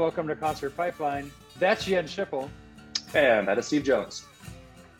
welcome 0.00 0.26
to 0.26 0.34
Concert 0.34 0.74
Pipeline. 0.74 1.30
That's 1.58 1.84
Jens 1.84 2.16
Schippel. 2.16 2.48
And 3.12 3.46
that 3.46 3.58
is 3.58 3.66
Steve 3.66 3.84
Jones. 3.84 4.24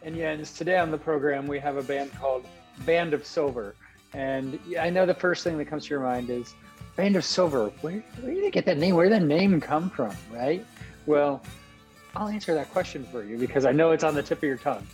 And 0.03 0.15
Jens, 0.15 0.53
today 0.53 0.77
on 0.77 0.91
the 0.91 0.99
program, 0.99 1.47
we 1.47 1.59
have 1.59 1.79
a 1.79 1.83
band 1.83 2.13
called 2.19 2.45
Band 2.85 3.15
of 3.15 3.25
Silver. 3.25 3.75
And 4.13 4.61
I 4.79 4.91
know 4.91 5.07
the 5.07 5.15
first 5.15 5.43
thing 5.43 5.57
that 5.57 5.65
comes 5.65 5.85
to 5.85 5.91
your 5.91 6.01
mind 6.01 6.29
is 6.29 6.53
Band 6.97 7.17
of 7.17 7.25
Silver. 7.25 7.73
Where, 7.81 8.05
where 8.21 8.35
did 8.35 8.45
they 8.45 8.51
get 8.51 8.67
that 8.67 8.77
name? 8.77 8.95
Where 8.95 9.09
did 9.09 9.23
that 9.23 9.27
name 9.27 9.59
come 9.59 9.89
from, 9.89 10.15
right? 10.31 10.67
Well, 11.07 11.43
I'll 12.15 12.29
answer 12.29 12.53
that 12.53 12.71
question 12.71 13.07
for 13.11 13.25
you 13.25 13.39
because 13.39 13.65
I 13.65 13.73
know 13.73 13.93
it's 13.93 14.05
on 14.05 14.15
the 14.15 14.23
tip 14.23 14.37
of 14.37 14.45
your 14.45 14.59
tongue. 14.59 14.87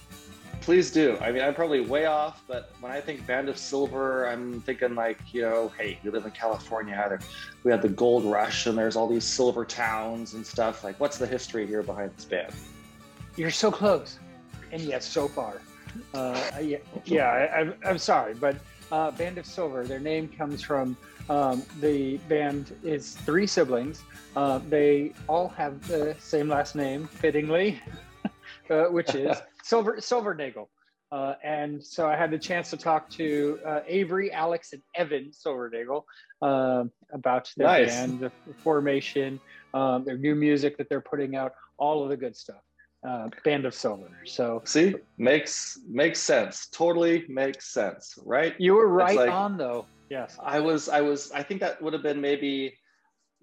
Please 0.61 0.91
do. 0.91 1.17
I 1.21 1.31
mean, 1.31 1.43
I'm 1.43 1.55
probably 1.55 1.81
way 1.81 2.07
off, 2.07 2.43
but 2.49 2.73
when 2.81 2.91
I 2.91 3.01
think 3.01 3.25
Band 3.27 3.49
of 3.49 3.57
Silver, 3.57 4.27
I'm 4.27 4.61
thinking 4.63 4.95
like, 4.95 5.19
you 5.33 5.43
know, 5.43 5.73
hey, 5.79 5.99
we 6.03 6.11
live 6.11 6.25
in 6.25 6.33
California. 6.33 7.19
We 7.63 7.71
had 7.71 7.83
the 7.83 7.89
gold 7.89 8.25
rush 8.25 8.67
and 8.67 8.77
there's 8.77 8.97
all 8.97 9.07
these 9.07 9.25
silver 9.25 9.65
towns 9.65 10.35
and 10.35 10.45
stuff. 10.45 10.83
Like, 10.83 10.99
what's 10.99 11.19
the 11.19 11.27
history 11.27 11.67
here 11.67 11.83
behind 11.83 12.11
this 12.17 12.25
band? 12.25 12.53
You're 13.37 13.51
so 13.51 13.71
close, 13.71 14.19
and 14.73 14.83
yet 14.83 15.03
so 15.03 15.29
far. 15.29 15.61
Uh, 16.15 16.51
yeah, 16.61 16.79
yeah 17.05 17.29
I, 17.29 17.61
am 17.61 17.75
I'm 17.85 17.99
sorry, 17.99 18.35
but 18.35 18.57
uh, 18.91 19.11
Band 19.13 19.39
of 19.39 19.47
Silver, 19.47 19.85
their 19.85 20.01
name 20.01 20.29
comes 20.29 20.63
from 20.63 20.97
um, 21.29 21.63
the 21.81 22.19
band 22.29 22.75
is 22.83 23.15
three 23.17 23.47
siblings. 23.47 24.05
Uh, 24.37 24.61
they 24.69 25.13
all 25.29 25.49
have 25.49 25.87
the 25.89 26.17
same 26.19 26.49
last 26.49 26.75
name, 26.75 27.07
fittingly, 27.09 27.81
uh, 28.71 28.85
which 28.85 29.15
is 29.15 29.37
Silver 29.67 29.97
Silvernagel. 29.97 30.69
Uh, 31.13 31.35
and 31.43 31.85
so 31.85 32.09
I 32.09 32.17
had 32.17 32.31
the 32.31 32.39
chance 32.39 32.71
to 32.71 32.77
talk 32.77 33.11
to 33.11 33.59
uh, 33.67 33.81
Avery, 33.87 34.33
Alex, 34.33 34.73
and 34.73 34.83
Evan 34.95 35.31
Silvernagel 35.31 36.03
uh, 36.43 36.85
about 37.13 37.51
their 37.57 37.67
nice. 37.67 37.89
band, 37.89 38.21
the 38.21 38.33
formation, 38.63 39.41
um, 39.75 40.05
their 40.05 40.19
new 40.19 40.35
music 40.35 40.77
that 40.79 40.89
they're 40.89 41.01
putting 41.01 41.37
out, 41.37 41.53
all 41.79 42.03
of 42.03 42.11
the 42.11 42.17
good 42.17 42.37
stuff. 42.37 42.61
Uh, 43.07 43.29
band 43.45 43.65
of 43.67 43.75
Silver. 43.75 44.11
So 44.25 44.63
see, 44.65 44.95
makes 45.17 45.79
makes 45.89 46.21
sense. 46.21 46.69
Totally 46.69 47.25
makes 47.29 47.73
sense, 47.73 48.19
right? 48.25 48.55
You 48.59 48.75
were 48.75 48.89
right 48.89 49.17
like, 49.17 49.31
on 49.31 49.57
though. 49.57 49.89
Yes, 50.11 50.37
I 50.43 50.61
was. 50.61 50.89
I 50.89 51.03
was. 51.03 51.31
I 51.31 51.43
think 51.43 51.61
that 51.61 51.81
would 51.83 51.93
have 51.93 52.03
been 52.03 52.21
maybe 52.21 52.75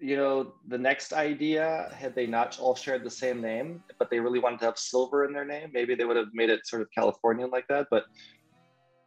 you 0.04 0.18
know, 0.18 0.52
the 0.68 0.76
next 0.76 1.14
idea, 1.14 1.90
had 1.96 2.14
they 2.14 2.26
not 2.26 2.58
all 2.60 2.74
shared 2.74 3.04
the 3.04 3.10
same 3.10 3.40
name, 3.40 3.82
but 3.98 4.10
they 4.10 4.20
really 4.20 4.38
wanted 4.38 4.58
to 4.58 4.66
have 4.66 4.78
silver 4.78 5.24
in 5.24 5.32
their 5.32 5.46
name, 5.46 5.70
maybe 5.72 5.94
they 5.94 6.04
would 6.04 6.18
have 6.18 6.28
made 6.34 6.50
it 6.50 6.66
sort 6.66 6.82
of 6.82 6.88
Californian 6.94 7.48
like 7.50 7.66
that. 7.68 7.86
But 7.90 8.04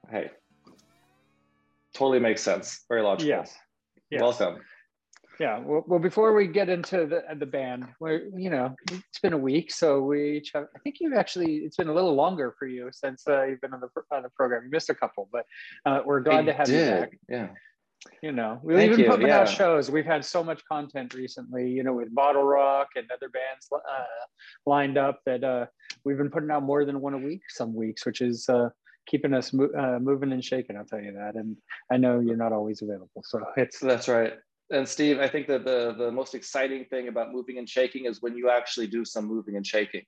hey, 0.09 0.31
totally 1.94 2.20
makes 2.20 2.42
sense. 2.42 2.86
Very 2.89 3.04
logical. 3.04 3.28
Yes. 3.28 3.56
yes. 4.09 4.22
Welcome. 4.23 4.59
Yeah. 5.39 5.59
Well, 5.59 5.84
well, 5.86 6.00
before 6.00 6.34
we 6.34 6.48
get 6.48 6.67
into 6.67 7.06
the 7.06 7.22
the 7.36 7.45
band, 7.45 7.86
we 8.00 8.22
you 8.36 8.50
know 8.50 8.73
it's 8.89 9.20
been 9.22 9.34
a 9.34 9.38
week, 9.38 9.72
so 9.72 10.02
we 10.02 10.38
each 10.38 10.50
have. 10.56 10.66
I 10.76 10.80
think 10.80 10.95
you've 11.00 11.14
actually 11.14 11.58
it's 11.58 11.78
been 11.78 11.89
a 11.89 11.94
little 11.94 12.16
longer 12.16 12.56
for 12.58 12.67
you 12.67 12.89
since 12.92 13.28
uh, 13.28 13.44
you've 13.44 13.61
been 13.61 13.72
on 13.72 13.82
the 13.82 13.89
on 14.09 14.23
the 14.23 14.30
program. 14.30 14.64
You 14.64 14.72
missed 14.72 14.89
a 14.89 14.95
couple, 14.95 15.30
but 15.32 15.45
uh, 15.86 16.00
we're 16.04 16.22
glad 16.22 16.39
I 16.39 16.45
to 16.45 16.54
have 16.54 16.66
did. 16.66 16.89
you 16.89 17.02
back. 17.02 17.20
Yeah 17.30 17.48
you 18.21 18.31
know 18.31 18.59
we've 18.63 18.77
Thank 18.77 18.91
even 18.91 19.03
you. 19.03 19.09
pumping 19.09 19.27
yeah. 19.27 19.39
out 19.39 19.49
shows 19.49 19.89
we've 19.89 20.05
had 20.05 20.23
so 20.23 20.43
much 20.43 20.61
content 20.65 21.13
recently 21.13 21.69
you 21.69 21.83
know 21.83 21.93
with 21.93 22.13
BottleRock 22.13 22.85
and 22.95 23.09
other 23.11 23.30
bands 23.30 23.67
uh, 23.73 24.03
lined 24.65 24.97
up 24.97 25.19
that 25.25 25.43
uh, 25.43 25.65
we've 26.05 26.17
been 26.17 26.30
putting 26.30 26.52
out 26.52 26.63
more 26.63 26.85
than 26.85 27.02
one 27.02 27.13
a 27.13 27.17
week 27.17 27.41
some 27.49 27.73
weeks 27.73 28.05
which 28.05 28.21
is 28.21 28.47
uh, 28.49 28.69
keeping 29.08 29.33
us 29.33 29.53
mo- 29.53 29.69
uh, 29.77 29.99
moving 29.99 30.31
and 30.31 30.43
shaking 30.43 30.77
i'll 30.77 30.85
tell 30.85 31.02
you 31.02 31.13
that 31.13 31.35
and 31.35 31.55
i 31.91 31.97
know 31.97 32.19
you're 32.19 32.37
not 32.37 32.52
always 32.52 32.81
available 32.81 33.23
so 33.23 33.41
it's 33.55 33.80
that's 33.80 34.08
right 34.08 34.33
and 34.71 34.87
steve 34.87 35.19
i 35.19 35.27
think 35.27 35.47
that 35.47 35.64
the 35.64 35.95
the 35.97 36.11
most 36.11 36.35
exciting 36.35 36.85
thing 36.85 37.08
about 37.08 37.31
moving 37.31 37.58
and 37.58 37.69
shaking 37.69 38.05
is 38.05 38.21
when 38.21 38.35
you 38.35 38.49
actually 38.49 38.87
do 38.87 39.05
some 39.05 39.25
moving 39.25 39.55
and 39.55 39.65
shaking 39.65 40.03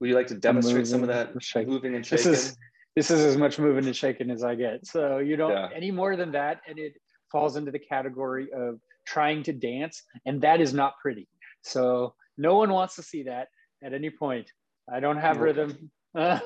would 0.00 0.08
you 0.08 0.14
like 0.14 0.28
to 0.28 0.36
demonstrate 0.36 0.86
some 0.86 1.02
of 1.02 1.08
that 1.08 1.34
moving 1.66 1.96
and 1.96 2.06
shaking 2.06 2.30
this 2.30 2.46
is 2.50 2.56
this 2.98 3.12
is 3.12 3.24
as 3.24 3.36
much 3.36 3.60
moving 3.60 3.86
and 3.86 3.94
shaking 3.94 4.28
as 4.28 4.42
I 4.42 4.56
get. 4.56 4.84
So 4.84 5.18
you 5.18 5.36
don't 5.36 5.52
yeah. 5.52 5.68
any 5.74 5.92
more 5.92 6.16
than 6.16 6.32
that, 6.32 6.60
and 6.66 6.78
it 6.78 6.94
falls 7.30 7.56
into 7.56 7.70
the 7.70 7.78
category 7.78 8.52
of 8.52 8.80
trying 9.06 9.42
to 9.44 9.52
dance, 9.52 10.02
and 10.26 10.40
that 10.42 10.60
is 10.60 10.74
not 10.74 10.94
pretty. 11.00 11.28
So 11.62 12.14
no 12.36 12.56
one 12.56 12.72
wants 12.72 12.96
to 12.96 13.02
see 13.02 13.24
that 13.24 13.48
at 13.82 13.92
any 13.92 14.10
point. 14.10 14.50
I 14.92 15.00
don't 15.00 15.18
have 15.18 15.38
rhythm. 15.38 15.90
I, 16.14 16.40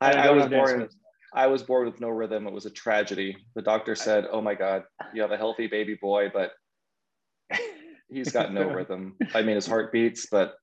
I, 0.00 0.12
I 0.12 0.30
was 0.30 0.46
born. 0.46 0.88
I 1.32 1.46
was 1.46 1.62
born 1.62 1.86
with 1.86 2.00
no 2.00 2.08
rhythm. 2.08 2.46
It 2.46 2.52
was 2.52 2.66
a 2.66 2.70
tragedy. 2.70 3.36
The 3.54 3.62
doctor 3.62 3.94
said, 3.94 4.26
"Oh 4.30 4.40
my 4.40 4.54
God, 4.54 4.84
you 5.14 5.22
have 5.22 5.30
a 5.30 5.36
healthy 5.36 5.66
baby 5.66 5.96
boy, 6.00 6.30
but 6.32 6.50
he's 8.10 8.32
got 8.32 8.52
no 8.52 8.68
rhythm. 8.74 9.16
I 9.34 9.42
mean, 9.42 9.54
his 9.54 9.66
heart 9.66 9.92
beats, 9.92 10.26
but 10.30 10.54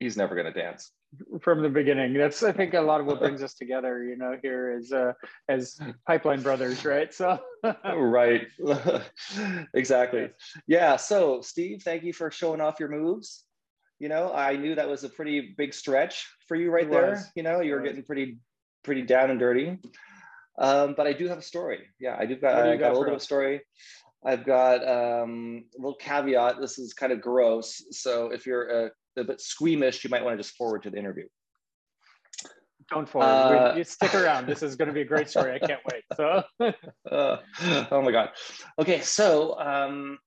he's 0.00 0.16
never 0.16 0.34
going 0.34 0.52
to 0.52 0.60
dance." 0.60 0.92
from 1.40 1.62
the 1.62 1.68
beginning. 1.68 2.14
That's 2.14 2.42
I 2.42 2.52
think 2.52 2.74
a 2.74 2.80
lot 2.80 3.00
of 3.00 3.06
what 3.06 3.20
brings 3.20 3.42
us 3.42 3.54
together, 3.54 4.04
you 4.04 4.16
know, 4.16 4.36
here 4.42 4.76
is 4.76 4.92
uh, 4.92 5.12
as 5.48 5.78
pipeline 6.06 6.42
brothers, 6.42 6.84
right? 6.84 7.12
So 7.12 7.38
right, 7.84 8.46
exactly. 9.74 10.30
Yeah. 10.66 10.96
So 10.96 11.40
Steve, 11.40 11.82
thank 11.82 12.02
you 12.04 12.12
for 12.12 12.30
showing 12.30 12.60
off 12.60 12.78
your 12.78 12.90
moves. 12.90 13.44
You 13.98 14.08
know, 14.08 14.32
I 14.32 14.56
knew 14.56 14.74
that 14.74 14.88
was 14.88 15.02
a 15.04 15.08
pretty 15.08 15.54
big 15.56 15.74
stretch 15.74 16.26
for 16.46 16.56
you 16.56 16.70
right 16.70 16.88
there. 16.90 17.24
You 17.34 17.42
know, 17.42 17.60
you 17.60 17.72
were 17.72 17.80
getting 17.80 18.04
pretty 18.04 18.38
pretty 18.84 19.02
down 19.02 19.30
and 19.30 19.40
dirty. 19.40 19.78
Um, 20.58 20.94
but 20.96 21.06
I 21.06 21.12
do 21.12 21.28
have 21.28 21.38
a 21.38 21.42
story. 21.42 21.86
Yeah, 22.00 22.16
I 22.18 22.26
do 22.26 22.36
got, 22.36 22.62
do 22.62 22.70
I 22.70 22.76
got, 22.76 22.80
got 22.80 22.88
a 22.88 22.92
little 22.92 23.04
bit 23.04 23.14
of 23.14 23.20
a 23.20 23.24
story. 23.24 23.60
I've 24.24 24.44
got 24.44 24.82
um, 24.86 25.64
a 25.76 25.80
little 25.80 25.94
caveat. 25.94 26.60
This 26.60 26.78
is 26.78 26.92
kind 26.92 27.12
of 27.12 27.20
gross. 27.20 27.80
So 27.92 28.32
if 28.32 28.46
you're 28.46 28.86
a 28.86 28.90
a 29.16 29.24
bit 29.24 29.40
squeamish, 29.40 30.04
you 30.04 30.10
might 30.10 30.24
want 30.24 30.36
to 30.38 30.42
just 30.42 30.56
forward 30.56 30.82
to 30.84 30.90
the 30.90 30.98
interview. 30.98 31.26
Don't 32.90 33.08
forward. 33.08 33.26
Uh, 33.26 33.74
we, 33.76 33.84
stick 33.84 34.14
around. 34.14 34.46
This 34.46 34.62
is 34.62 34.76
going 34.76 34.88
to 34.88 34.94
be 34.94 35.02
a 35.02 35.04
great 35.04 35.28
story. 35.28 35.52
I 35.52 35.58
can't 35.58 35.80
wait. 35.92 36.04
So, 36.16 36.42
uh, 37.10 37.36
oh 37.90 38.02
my 38.02 38.10
god. 38.10 38.30
Okay, 38.78 39.00
so 39.00 39.58
um, 39.60 40.18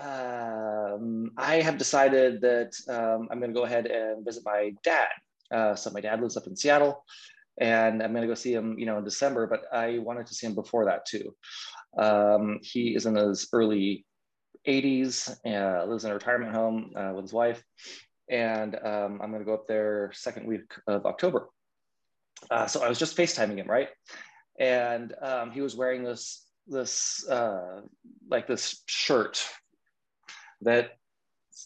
um, 0.00 1.30
I 1.36 1.56
have 1.56 1.78
decided 1.78 2.40
that 2.42 2.72
um, 2.88 3.28
I'm 3.30 3.40
going 3.40 3.52
to 3.52 3.58
go 3.58 3.64
ahead 3.64 3.86
and 3.86 4.24
visit 4.24 4.44
my 4.44 4.74
dad. 4.84 5.08
Uh, 5.52 5.74
so 5.74 5.90
my 5.90 6.00
dad 6.00 6.20
lives 6.20 6.36
up 6.36 6.46
in 6.46 6.56
Seattle, 6.56 7.04
and 7.60 8.02
I'm 8.02 8.12
going 8.12 8.22
to 8.22 8.28
go 8.28 8.34
see 8.34 8.54
him, 8.54 8.78
you 8.78 8.86
know, 8.86 8.98
in 8.98 9.04
December. 9.04 9.48
But 9.48 9.64
I 9.72 9.98
wanted 9.98 10.26
to 10.26 10.34
see 10.34 10.46
him 10.46 10.54
before 10.54 10.84
that 10.84 11.04
too. 11.04 11.34
Um, 11.98 12.60
he 12.62 12.94
is 12.94 13.06
in 13.06 13.16
his 13.16 13.48
early 13.52 14.06
80s, 14.66 15.36
uh, 15.46 15.84
lives 15.86 16.04
in 16.04 16.10
a 16.10 16.14
retirement 16.14 16.54
home 16.54 16.92
uh, 16.96 17.12
with 17.14 17.24
his 17.24 17.32
wife. 17.32 17.62
And 18.28 18.74
um, 18.76 19.20
I'm 19.22 19.30
going 19.30 19.40
to 19.40 19.44
go 19.44 19.54
up 19.54 19.66
there 19.66 20.10
second 20.14 20.46
week 20.46 20.72
of 20.86 21.04
October. 21.06 21.48
Uh, 22.50 22.66
so 22.66 22.82
I 22.82 22.88
was 22.88 22.98
just 22.98 23.16
FaceTiming 23.16 23.58
him, 23.58 23.68
right? 23.68 23.88
And 24.58 25.14
um, 25.22 25.50
he 25.50 25.60
was 25.60 25.76
wearing 25.76 26.02
this, 26.04 26.46
this 26.66 27.28
uh, 27.28 27.82
like 28.30 28.46
this 28.46 28.82
shirt 28.86 29.44
that 30.62 30.92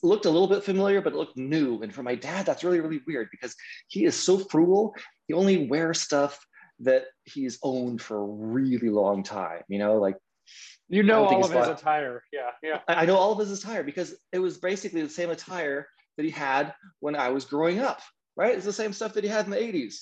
looked 0.02 0.26
a 0.26 0.30
little 0.30 0.48
bit 0.48 0.64
familiar, 0.64 1.00
but 1.00 1.14
looked 1.14 1.36
new. 1.36 1.82
And 1.82 1.94
for 1.94 2.02
my 2.02 2.14
dad, 2.14 2.46
that's 2.46 2.64
really, 2.64 2.80
really 2.80 3.00
weird 3.06 3.28
because 3.30 3.54
he 3.88 4.04
is 4.04 4.14
so 4.14 4.38
frugal. 4.38 4.94
He 5.26 5.34
only 5.34 5.66
wears 5.66 6.00
stuff 6.00 6.44
that 6.80 7.04
he's 7.24 7.58
owned 7.62 8.02
for 8.02 8.18
a 8.18 8.26
really 8.26 8.90
long 8.90 9.22
time, 9.22 9.62
you 9.68 9.78
know, 9.78 9.96
like 9.96 10.16
you 10.88 11.02
know 11.02 11.24
all 11.24 11.44
of 11.44 11.52
his 11.52 11.68
attire. 11.68 12.22
Yeah, 12.32 12.50
yeah. 12.62 12.80
I 12.88 13.06
know 13.06 13.16
all 13.16 13.32
of 13.32 13.38
his 13.38 13.58
attire 13.58 13.82
because 13.82 14.14
it 14.32 14.38
was 14.38 14.58
basically 14.58 15.02
the 15.02 15.08
same 15.08 15.30
attire 15.30 15.88
that 16.16 16.24
he 16.24 16.30
had 16.30 16.74
when 17.00 17.16
I 17.16 17.30
was 17.30 17.44
growing 17.44 17.80
up, 17.80 18.00
right? 18.36 18.54
It's 18.54 18.64
the 18.64 18.72
same 18.72 18.92
stuff 18.92 19.12
that 19.14 19.24
he 19.24 19.30
had 19.30 19.44
in 19.44 19.50
the 19.50 19.56
80s. 19.56 19.94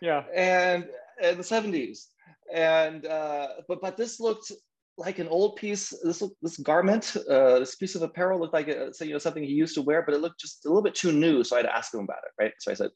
Yeah. 0.00 0.24
And 0.34 0.86
in 1.22 1.36
the 1.36 1.42
70s. 1.42 2.06
And 2.52 3.04
uh, 3.06 3.48
but 3.68 3.80
but 3.80 3.96
this 3.96 4.20
looked 4.20 4.52
like 4.96 5.18
an 5.18 5.28
old 5.28 5.56
piece. 5.56 5.92
This 6.02 6.22
this 6.42 6.56
garment, 6.58 7.14
uh, 7.28 7.58
this 7.58 7.74
piece 7.74 7.94
of 7.94 8.02
apparel 8.02 8.40
looked 8.40 8.54
like 8.54 8.68
a, 8.68 8.90
you 9.00 9.12
know 9.12 9.18
something 9.18 9.42
he 9.42 9.52
used 9.52 9.74
to 9.74 9.82
wear, 9.82 10.02
but 10.02 10.14
it 10.14 10.20
looked 10.20 10.40
just 10.40 10.64
a 10.64 10.68
little 10.68 10.82
bit 10.82 10.94
too 10.94 11.12
new. 11.12 11.44
So 11.44 11.56
I 11.56 11.60
had 11.60 11.66
to 11.66 11.76
ask 11.76 11.92
him 11.92 12.00
about 12.00 12.18
it, 12.24 12.42
right? 12.42 12.52
So 12.58 12.70
I 12.70 12.74
said, 12.74 12.90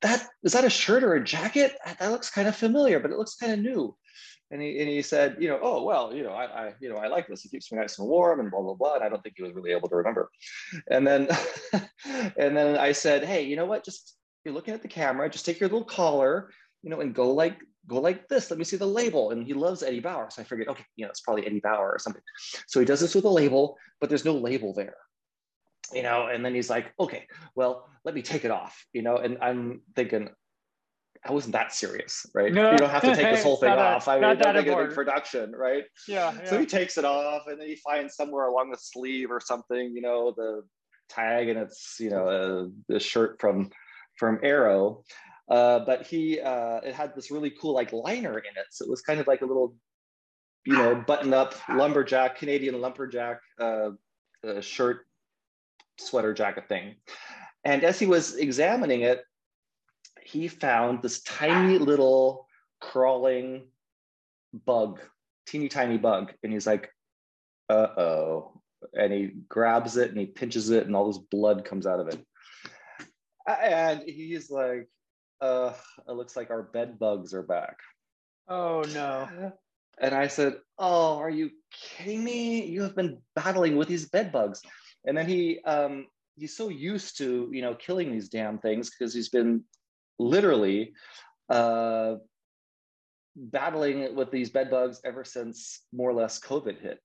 "That 0.00 0.26
is 0.42 0.52
that 0.52 0.64
a 0.64 0.70
shirt 0.70 1.04
or 1.04 1.14
a 1.14 1.24
jacket? 1.24 1.76
That 1.84 2.10
looks 2.10 2.30
kind 2.30 2.48
of 2.48 2.56
familiar, 2.56 2.98
but 2.98 3.10
it 3.10 3.18
looks 3.18 3.36
kind 3.36 3.52
of 3.52 3.58
new." 3.58 3.94
And 4.50 4.60
he, 4.60 4.80
and 4.80 4.88
he 4.88 5.00
said, 5.02 5.36
you 5.38 5.48
know, 5.48 5.60
oh, 5.62 5.84
well, 5.84 6.12
you 6.12 6.24
know, 6.24 6.32
I, 6.32 6.44
I, 6.44 6.74
you 6.80 6.88
know, 6.88 6.96
I 6.96 7.06
like 7.06 7.28
this. 7.28 7.44
It 7.44 7.50
keeps 7.50 7.70
me 7.70 7.78
nice 7.78 7.98
and 7.98 8.08
warm 8.08 8.40
and 8.40 8.50
blah, 8.50 8.62
blah, 8.62 8.74
blah. 8.74 8.94
And 8.96 9.04
I 9.04 9.08
don't 9.08 9.22
think 9.22 9.36
he 9.36 9.42
was 9.42 9.54
really 9.54 9.70
able 9.70 9.88
to 9.88 9.96
remember. 9.96 10.28
And 10.90 11.06
then, 11.06 11.28
and 12.36 12.56
then 12.56 12.76
I 12.76 12.92
said, 12.92 13.24
hey, 13.24 13.42
you 13.42 13.54
know 13.54 13.66
what? 13.66 13.84
Just, 13.84 14.16
you're 14.44 14.54
looking 14.54 14.74
at 14.74 14.82
the 14.82 14.88
camera, 14.88 15.30
just 15.30 15.46
take 15.46 15.60
your 15.60 15.68
little 15.68 15.84
collar, 15.84 16.50
you 16.82 16.90
know, 16.90 17.00
and 17.00 17.14
go 17.14 17.30
like, 17.32 17.58
go 17.86 18.00
like 18.00 18.28
this. 18.28 18.50
Let 18.50 18.58
me 18.58 18.64
see 18.64 18.76
the 18.76 18.86
label. 18.86 19.30
And 19.30 19.46
he 19.46 19.54
loves 19.54 19.82
Eddie 19.82 20.00
Bauer. 20.00 20.28
So 20.30 20.42
I 20.42 20.44
figured, 20.44 20.68
okay, 20.68 20.84
you 20.96 21.04
know, 21.04 21.10
it's 21.10 21.20
probably 21.20 21.46
Eddie 21.46 21.60
Bauer 21.60 21.92
or 21.92 21.98
something. 21.98 22.22
So 22.66 22.80
he 22.80 22.86
does 22.86 23.00
this 23.00 23.14
with 23.14 23.24
a 23.24 23.30
label, 23.30 23.76
but 24.00 24.08
there's 24.08 24.24
no 24.24 24.34
label 24.34 24.74
there 24.74 24.96
you 25.92 26.02
know 26.02 26.28
and 26.28 26.44
then 26.44 26.54
he's 26.54 26.70
like 26.70 26.92
okay 26.98 27.26
well 27.54 27.88
let 28.04 28.14
me 28.14 28.22
take 28.22 28.44
it 28.44 28.50
off 28.50 28.86
you 28.92 29.02
know 29.02 29.16
and 29.16 29.38
i'm 29.40 29.80
thinking 29.96 30.28
I 31.26 31.32
wasn't 31.32 31.52
that 31.52 31.74
serious, 31.74 32.24
right? 32.34 32.52
No. 32.52 32.72
You 32.72 32.78
don't 32.78 32.90
have 32.90 33.02
to 33.02 33.14
take 33.14 33.34
this 33.34 33.42
whole 33.44 33.56
thing 33.56 33.70
off. 33.70 34.08
I 34.08 34.18
mean, 34.18 34.38
don't 34.38 34.54
make 34.54 34.66
a 34.66 34.76
big 34.76 34.94
production, 34.94 35.52
right? 35.52 35.84
Yeah, 36.08 36.32
yeah, 36.32 36.44
So 36.46 36.58
he 36.58 36.64
takes 36.64 36.96
it 36.96 37.04
off, 37.04 37.42
and 37.46 37.60
then 37.60 37.68
he 37.68 37.76
finds 37.76 38.14
somewhere 38.14 38.46
along 38.46 38.70
the 38.70 38.78
sleeve 38.80 39.30
or 39.30 39.40
something, 39.40 39.92
you 39.94 40.00
know, 40.00 40.32
the 40.36 40.62
tag 41.10 41.48
and 41.48 41.58
it's 41.58 41.96
you 41.98 42.08
know 42.08 42.70
a, 42.88 42.94
a 42.94 43.00
shirt 43.00 43.40
from 43.40 43.70
from 44.16 44.38
Arrow. 44.42 45.02
Uh, 45.50 45.80
but 45.80 46.06
he 46.06 46.40
uh, 46.40 46.76
it 46.78 46.94
had 46.94 47.14
this 47.14 47.30
really 47.30 47.50
cool 47.50 47.74
like 47.74 47.92
liner 47.92 48.38
in 48.38 48.52
it, 48.56 48.66
so 48.70 48.84
it 48.84 48.90
was 48.90 49.02
kind 49.02 49.20
of 49.20 49.26
like 49.26 49.42
a 49.42 49.46
little, 49.46 49.74
you 50.64 50.74
know, 50.74 50.94
button 50.94 51.34
up 51.34 51.54
lumberjack 51.68 52.38
Canadian 52.38 52.80
lumberjack 52.80 53.40
uh, 53.60 53.90
uh, 54.46 54.60
shirt 54.60 55.06
sweater 55.98 56.32
jacket 56.32 56.68
thing. 56.68 56.94
And 57.64 57.84
as 57.84 57.98
he 57.98 58.06
was 58.06 58.36
examining 58.36 59.02
it, 59.02 59.22
he 60.30 60.48
found 60.48 61.02
this 61.02 61.22
tiny 61.22 61.78
little 61.78 62.46
crawling 62.80 63.68
bug, 64.64 65.00
teeny 65.46 65.68
tiny 65.68 65.98
bug, 65.98 66.32
and 66.42 66.52
he's 66.52 66.66
like, 66.66 66.90
"Uh 67.68 67.88
oh!" 67.96 68.62
And 68.94 69.12
he 69.12 69.32
grabs 69.48 69.96
it 69.96 70.10
and 70.10 70.18
he 70.18 70.26
pinches 70.26 70.70
it, 70.70 70.86
and 70.86 70.96
all 70.96 71.08
this 71.08 71.22
blood 71.30 71.64
comes 71.64 71.86
out 71.86 72.00
of 72.00 72.08
it. 72.08 72.24
And 73.46 74.02
he's 74.06 74.50
like, 74.50 74.88
uh, 75.40 75.72
it 76.08 76.12
looks 76.12 76.36
like 76.36 76.50
our 76.50 76.62
bed 76.62 76.98
bugs 76.98 77.34
are 77.34 77.42
back. 77.42 77.78
Oh 78.48 78.84
no. 78.92 79.52
And 80.00 80.14
I 80.14 80.28
said, 80.28 80.56
Oh, 80.78 81.18
are 81.18 81.30
you 81.30 81.50
kidding 81.72 82.22
me? 82.22 82.64
You 82.64 82.82
have 82.82 82.96
been 82.96 83.18
battling 83.34 83.76
with 83.76 83.88
these 83.88 84.08
bed 84.08 84.32
bugs. 84.32 84.60
And 85.06 85.16
then 85.16 85.28
he 85.28 85.60
um 85.64 86.06
he's 86.36 86.56
so 86.56 86.68
used 86.68 87.18
to, 87.18 87.50
you 87.52 87.62
know, 87.62 87.74
killing 87.74 88.12
these 88.12 88.28
damn 88.28 88.58
things 88.58 88.90
because 88.90 89.14
he's 89.14 89.28
been 89.28 89.64
literally 90.20 90.92
uh 91.48 92.14
battling 93.36 94.14
with 94.14 94.30
these 94.30 94.50
bed 94.50 94.70
bugs 94.70 95.00
ever 95.04 95.24
since 95.24 95.82
more 95.92 96.10
or 96.10 96.14
less 96.14 96.38
COVID 96.40 96.80
hit. 96.80 96.98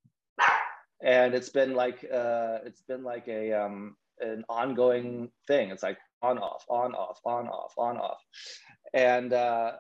And 1.04 1.34
it's 1.36 1.50
been 1.50 1.74
like 1.74 2.06
uh 2.12 2.60
it's 2.66 2.82
been 2.82 3.04
like 3.04 3.28
a 3.28 3.54
um 3.54 3.96
an 4.20 4.44
ongoing 4.50 5.30
thing. 5.48 5.70
It's 5.70 5.84
like 5.84 5.98
on 6.22 6.38
off 6.38 6.66
on 6.70 6.94
off 6.94 7.20
on 7.26 7.48
off 7.48 7.74
on 7.78 7.98
off 7.98 8.22
and 8.94 9.34
uh 9.34 9.74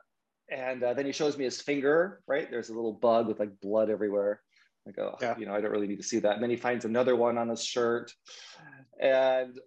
and 0.52 0.84
uh, 0.84 0.94
then 0.94 1.08
he 1.08 1.12
shows 1.12 1.38
me 1.38 1.46
his 1.46 1.60
finger 1.60 2.22
right 2.28 2.52
there's 2.52 2.70
a 2.70 2.74
little 2.74 2.94
bug 2.94 3.28
with 3.28 3.40
like 3.40 3.50
blood 3.62 3.90
everywhere 3.90 4.42
I 4.88 4.92
go, 4.92 5.18
yeah. 5.20 5.36
you 5.38 5.46
know, 5.46 5.54
I 5.54 5.62
don't 5.62 5.72
really 5.72 5.88
need 5.88 5.98
to 5.98 6.04
see 6.04 6.20
that. 6.20 6.34
And 6.34 6.44
then 6.44 6.50
he 6.50 6.58
finds 6.58 6.86
another 6.86 7.16
one 7.16 7.38
on 7.38 7.50
his 7.50 7.64
shirt, 7.64 8.12
and 9.00 9.58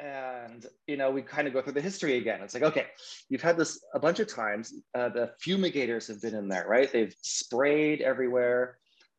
and 0.00 0.66
you 0.86 0.96
know, 0.96 1.10
we 1.10 1.22
kind 1.22 1.46
of 1.46 1.52
go 1.52 1.62
through 1.62 1.74
the 1.74 1.80
history 1.80 2.16
again. 2.16 2.40
It's 2.42 2.54
like, 2.54 2.62
okay, 2.62 2.86
you've 3.28 3.42
had 3.42 3.56
this 3.56 3.84
a 3.94 4.00
bunch 4.00 4.20
of 4.20 4.28
times. 4.28 4.72
Uh, 4.94 5.08
the 5.08 5.32
fumigators 5.44 6.08
have 6.08 6.20
been 6.20 6.34
in 6.34 6.48
there, 6.48 6.66
right? 6.68 6.90
They've 6.90 7.14
sprayed 7.22 8.00
everywhere. 8.00 8.78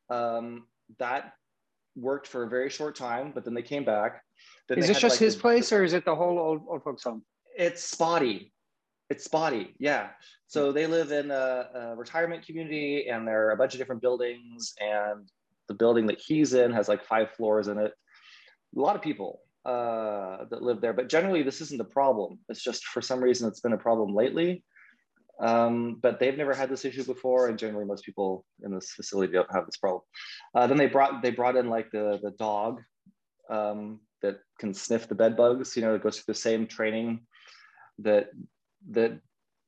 Um, 0.09 0.67
that 0.99 1.33
worked 1.95 2.27
for 2.27 2.43
a 2.43 2.49
very 2.49 2.69
short 2.69 2.95
time, 2.95 3.31
but 3.33 3.45
then 3.45 3.53
they 3.53 3.61
came 3.61 3.85
back. 3.85 4.21
Then 4.67 4.79
is 4.79 4.87
this 4.87 4.99
just 4.99 5.15
like 5.15 5.19
his 5.19 5.35
the, 5.35 5.41
place 5.41 5.71
or 5.71 5.83
is 5.83 5.93
it 5.93 6.05
the 6.05 6.15
whole 6.15 6.39
old, 6.39 6.61
old 6.67 6.83
folks 6.83 7.03
home? 7.03 7.23
It's 7.57 7.83
spotty. 7.83 8.51
It's 9.09 9.25
spotty. 9.25 9.75
Yeah. 9.77 10.09
So 10.47 10.71
they 10.71 10.87
live 10.87 11.11
in 11.11 11.29
a, 11.29 11.67
a, 11.75 11.95
retirement 11.95 12.45
community 12.45 13.07
and 13.09 13.27
there 13.27 13.47
are 13.47 13.51
a 13.51 13.57
bunch 13.57 13.73
of 13.73 13.79
different 13.79 14.01
buildings. 14.01 14.73
And 14.79 15.29
the 15.67 15.73
building 15.73 16.07
that 16.07 16.19
he's 16.19 16.53
in 16.53 16.71
has 16.71 16.87
like 16.87 17.05
five 17.05 17.31
floors 17.31 17.67
in 17.67 17.77
it. 17.77 17.93
A 18.75 18.79
lot 18.79 18.95
of 18.95 19.01
people 19.01 19.41
uh, 19.65 20.45
that 20.49 20.61
live 20.61 20.81
there, 20.81 20.93
but 20.93 21.09
generally 21.09 21.43
this 21.43 21.61
isn't 21.61 21.81
a 21.81 21.85
problem. 21.85 22.39
It's 22.49 22.63
just 22.63 22.85
for 22.85 23.01
some 23.01 23.23
reason 23.23 23.47
it's 23.47 23.61
been 23.61 23.73
a 23.73 23.77
problem 23.77 24.13
lately. 24.13 24.63
Um, 25.39 25.99
but 26.01 26.19
they've 26.19 26.37
never 26.37 26.53
had 26.53 26.69
this 26.69 26.85
issue 26.85 27.03
before, 27.03 27.47
and 27.47 27.57
generally 27.57 27.85
most 27.85 28.05
people 28.05 28.45
in 28.63 28.73
this 28.73 28.91
facility 28.91 29.33
don't 29.33 29.53
have 29.53 29.65
this 29.65 29.77
problem. 29.77 30.03
Uh, 30.53 30.67
then 30.67 30.77
they 30.77 30.87
brought 30.87 31.21
they 31.21 31.31
brought 31.31 31.55
in 31.55 31.69
like 31.69 31.89
the 31.91 32.19
the 32.21 32.31
dog 32.31 32.81
um, 33.49 33.99
that 34.21 34.39
can 34.59 34.73
sniff 34.73 35.07
the 35.07 35.15
bed 35.15 35.35
bugs. 35.35 35.75
You 35.75 35.81
know, 35.81 35.95
it 35.95 36.03
goes 36.03 36.17
through 36.17 36.33
the 36.33 36.39
same 36.39 36.67
training 36.67 37.25
that 37.99 38.27
that 38.91 39.19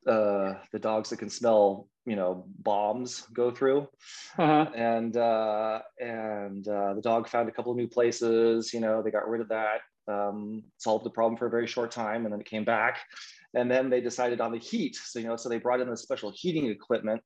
uh, 0.08 0.56
the 0.72 0.80
dogs 0.80 1.10
that 1.10 1.18
can 1.18 1.30
smell, 1.30 1.88
you 2.06 2.16
know, 2.16 2.46
bombs 2.60 3.28
go 3.34 3.52
through. 3.52 3.88
Uh-huh. 4.38 4.68
And 4.76 5.18
uh, 5.18 5.80
and 6.00 6.68
uh, 6.68 6.94
the 6.94 7.02
dog 7.02 7.28
found 7.28 7.50
a 7.50 7.52
couple 7.52 7.72
of 7.72 7.78
new 7.78 7.88
places. 7.88 8.74
You 8.74 8.80
know, 8.80 9.02
they 9.02 9.12
got 9.12 9.28
rid 9.28 9.42
of 9.42 9.50
that, 9.50 9.82
um, 10.08 10.64
solved 10.78 11.06
the 11.06 11.10
problem 11.10 11.38
for 11.38 11.48
a 11.48 11.50
very 11.50 11.68
short 11.68 11.92
time, 11.92 12.26
and 12.26 12.34
then 12.34 12.40
it 12.40 12.46
came 12.46 12.66
back. 12.66 13.00
And 13.54 13.72
then 13.72 13.90
they 13.90 14.02
decided 14.02 14.42
on 14.42 14.52
the 14.52 14.60
heat. 14.60 14.96
So 14.96 15.20
you 15.20 15.28
know, 15.28 15.36
so 15.36 15.50
they 15.50 15.58
brought 15.58 15.82
in 15.82 15.90
the 15.90 15.98
special 15.98 16.32
heating 16.36 16.70
equipment 16.70 17.22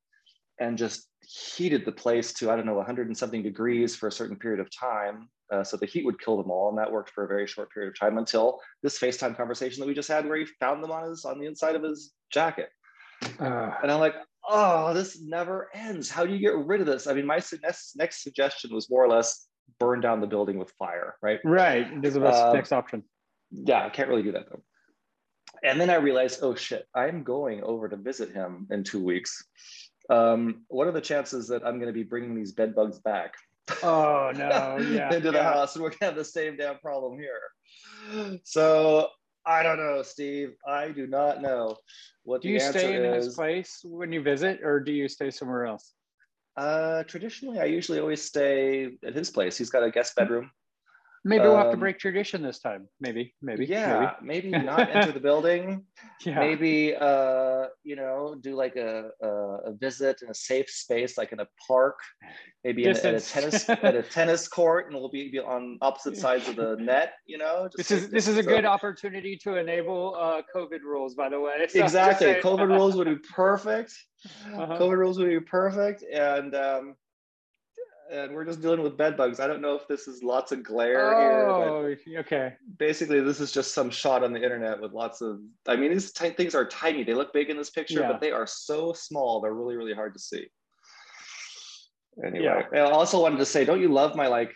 and 0.59 0.77
just 0.77 1.07
heated 1.21 1.85
the 1.85 1.91
place 1.91 2.33
to 2.33 2.51
I 2.51 2.55
don't 2.55 2.65
know 2.65 2.75
100 2.75 3.07
and 3.07 3.17
something 3.17 3.43
degrees 3.43 3.95
for 3.95 4.07
a 4.07 4.11
certain 4.11 4.37
period 4.37 4.59
of 4.59 4.69
time. 4.71 5.29
Uh, 5.51 5.63
so 5.63 5.77
the 5.77 5.85
heat 5.85 6.05
would 6.05 6.21
kill 6.21 6.37
them 6.37 6.51
all, 6.51 6.69
and 6.69 6.77
that 6.77 6.91
worked 6.91 7.09
for 7.09 7.23
a 7.25 7.27
very 7.27 7.47
short 7.47 7.71
period 7.73 7.89
of 7.89 7.99
time 7.99 8.19
until 8.19 8.59
this 8.83 8.99
FaceTime 8.99 9.35
conversation 9.35 9.79
that 9.79 9.87
we 9.87 9.95
just 9.95 10.07
had, 10.07 10.27
where 10.27 10.37
he 10.37 10.45
found 10.59 10.83
them 10.83 10.91
on 10.91 11.09
his 11.09 11.25
on 11.25 11.39
the 11.39 11.47
inside 11.47 11.75
of 11.75 11.81
his 11.81 12.13
jacket. 12.31 12.69
Uh, 13.39 13.71
and 13.81 13.91
I'm 13.91 13.99
like, 13.99 14.15
oh, 14.47 14.93
this 14.93 15.21
never 15.21 15.69
ends. 15.73 16.09
How 16.09 16.25
do 16.25 16.33
you 16.33 16.39
get 16.39 16.55
rid 16.55 16.81
of 16.81 16.87
this? 16.87 17.07
I 17.07 17.13
mean, 17.13 17.25
my 17.25 17.41
next 17.63 17.95
next 17.95 18.23
suggestion 18.23 18.73
was 18.73 18.89
more 18.89 19.03
or 19.03 19.09
less 19.09 19.47
burn 19.79 20.01
down 20.01 20.21
the 20.21 20.27
building 20.27 20.57
with 20.57 20.71
fire, 20.79 21.15
right? 21.21 21.39
Right. 21.43 22.01
This 22.01 22.15
is 22.15 22.21
the 22.21 22.27
uh, 22.27 22.53
next 22.53 22.71
option. 22.71 23.03
Yeah, 23.51 23.85
I 23.85 23.89
can't 23.89 24.09
really 24.09 24.23
do 24.23 24.31
that 24.33 24.45
though. 24.49 24.63
And 25.63 25.79
then 25.79 25.89
I 25.89 25.95
realized, 25.95 26.39
oh 26.41 26.55
shit, 26.55 26.85
I'm 26.95 27.23
going 27.23 27.63
over 27.63 27.89
to 27.89 27.97
visit 27.97 28.31
him 28.31 28.67
in 28.71 28.83
two 28.83 29.03
weeks. 29.03 29.43
Um, 30.09 30.63
what 30.69 30.87
are 30.87 30.91
the 30.91 31.01
chances 31.01 31.47
that 31.49 31.65
I'm 31.65 31.75
going 31.75 31.87
to 31.87 31.93
be 31.93 32.03
bringing 32.03 32.35
these 32.35 32.53
bed 32.53 32.75
bugs 32.75 32.99
back? 32.99 33.33
Oh 33.83 34.31
no! 34.35 34.77
Yeah, 34.91 35.13
into 35.13 35.31
the 35.31 35.43
house, 35.43 35.75
and 35.75 35.83
we're 35.83 35.91
gonna 35.91 36.11
have 36.11 36.15
the 36.15 36.25
same 36.25 36.57
damn 36.57 36.79
problem 36.79 37.19
here. 37.19 38.39
So 38.43 39.09
I 39.45 39.63
don't 39.63 39.77
know, 39.77 40.01
Steve. 40.03 40.53
I 40.67 40.89
do 40.89 41.07
not 41.07 41.41
know 41.41 41.77
what 42.23 42.41
do 42.41 42.49
you 42.49 42.59
stay 42.59 42.95
in 42.95 43.05
is. 43.05 43.25
his 43.25 43.35
place 43.35 43.81
when 43.83 44.11
you 44.11 44.21
visit, 44.21 44.61
or 44.63 44.79
do 44.79 44.91
you 44.91 45.07
stay 45.07 45.31
somewhere 45.31 45.65
else? 45.65 45.93
Uh, 46.55 47.03
traditionally, 47.03 47.59
I 47.59 47.65
usually 47.65 47.99
always 47.99 48.21
stay 48.21 48.89
at 49.05 49.15
his 49.15 49.29
place. 49.29 49.57
He's 49.57 49.69
got 49.69 49.83
a 49.83 49.91
guest 49.91 50.15
bedroom. 50.15 50.51
Maybe 51.25 51.43
we'll 51.43 51.57
have 51.57 51.71
to 51.71 51.73
um, 51.73 51.79
break 51.79 51.99
tradition 51.99 52.41
this 52.41 52.59
time. 52.59 52.87
Maybe, 52.99 53.33
maybe. 53.41 53.65
Yeah, 53.65 54.13
maybe, 54.21 54.51
maybe 54.51 54.63
not 54.65 54.89
enter 54.89 55.11
the 55.11 55.19
building. 55.19 55.83
Yeah. 56.25 56.39
Maybe, 56.39 56.95
uh, 56.95 57.67
you 57.83 57.95
know, 57.95 58.18
do 58.41 58.55
like 58.55 58.75
a, 58.75 59.09
a, 59.21 59.27
a 59.27 59.73
visit 59.73 60.21
in 60.21 60.29
a 60.29 60.33
safe 60.33 60.69
space, 60.69 61.17
like 61.17 61.31
in 61.31 61.39
a 61.39 61.47
park. 61.67 61.99
Maybe 62.63 62.85
in, 62.85 62.95
at 62.95 63.05
a 63.05 63.21
tennis 63.21 63.69
at 63.69 63.95
a 63.95 64.03
tennis 64.03 64.47
court, 64.47 64.87
and 64.87 64.95
we'll 64.95 65.09
be, 65.09 65.29
be 65.31 65.39
on 65.39 65.77
opposite 65.81 66.17
sides 66.17 66.47
of 66.47 66.55
the 66.55 66.75
net. 66.79 67.13
You 67.25 67.37
know, 67.37 67.69
this 67.75 67.91
is 67.91 68.09
this 68.09 68.27
is 68.27 68.37
a 68.37 68.43
so. 68.43 68.49
good 68.49 68.65
opportunity 68.65 69.37
to 69.43 69.57
enable 69.57 70.15
uh, 70.19 70.41
COVID 70.55 70.81
rules. 70.81 71.15
By 71.15 71.29
the 71.29 71.39
way, 71.39 71.65
so 71.69 71.83
exactly. 71.83 72.33
COVID 72.35 72.67
rules 72.67 72.95
would 72.95 73.07
be 73.07 73.17
perfect. 73.33 73.93
Uh-huh. 74.53 74.77
COVID 74.77 74.97
rules 74.97 75.17
would 75.19 75.29
be 75.29 75.39
perfect, 75.39 76.03
and. 76.03 76.55
Um, 76.55 76.95
and 78.11 78.33
we're 78.33 78.45
just 78.45 78.61
dealing 78.61 78.81
with 78.81 78.97
bed 78.97 79.15
bugs. 79.15 79.39
I 79.39 79.47
don't 79.47 79.61
know 79.61 79.75
if 79.75 79.87
this 79.87 80.07
is 80.07 80.23
lots 80.23 80.51
of 80.51 80.63
glare 80.63 81.13
oh, 81.15 81.95
here. 82.03 82.19
okay. 82.19 82.53
Basically, 82.77 83.19
this 83.21 83.39
is 83.39 83.51
just 83.51 83.73
some 83.73 83.89
shot 83.89 84.23
on 84.23 84.33
the 84.33 84.41
internet 84.41 84.81
with 84.81 84.93
lots 84.93 85.21
of. 85.21 85.39
I 85.67 85.75
mean, 85.75 85.91
these 85.91 86.11
t- 86.11 86.31
things 86.31 86.55
are 86.55 86.65
tiny. 86.65 87.03
They 87.03 87.13
look 87.13 87.33
big 87.33 87.49
in 87.49 87.57
this 87.57 87.69
picture, 87.69 88.01
yeah. 88.01 88.11
but 88.11 88.21
they 88.21 88.31
are 88.31 88.47
so 88.47 88.93
small. 88.93 89.41
They're 89.41 89.53
really, 89.53 89.75
really 89.75 89.93
hard 89.93 90.13
to 90.13 90.19
see. 90.19 90.47
Anyway, 92.25 92.63
yeah. 92.73 92.79
I 92.79 92.91
also 92.91 93.21
wanted 93.21 93.37
to 93.37 93.45
say, 93.45 93.63
don't 93.63 93.81
you 93.81 93.89
love 93.89 94.15
my 94.15 94.27
like 94.27 94.51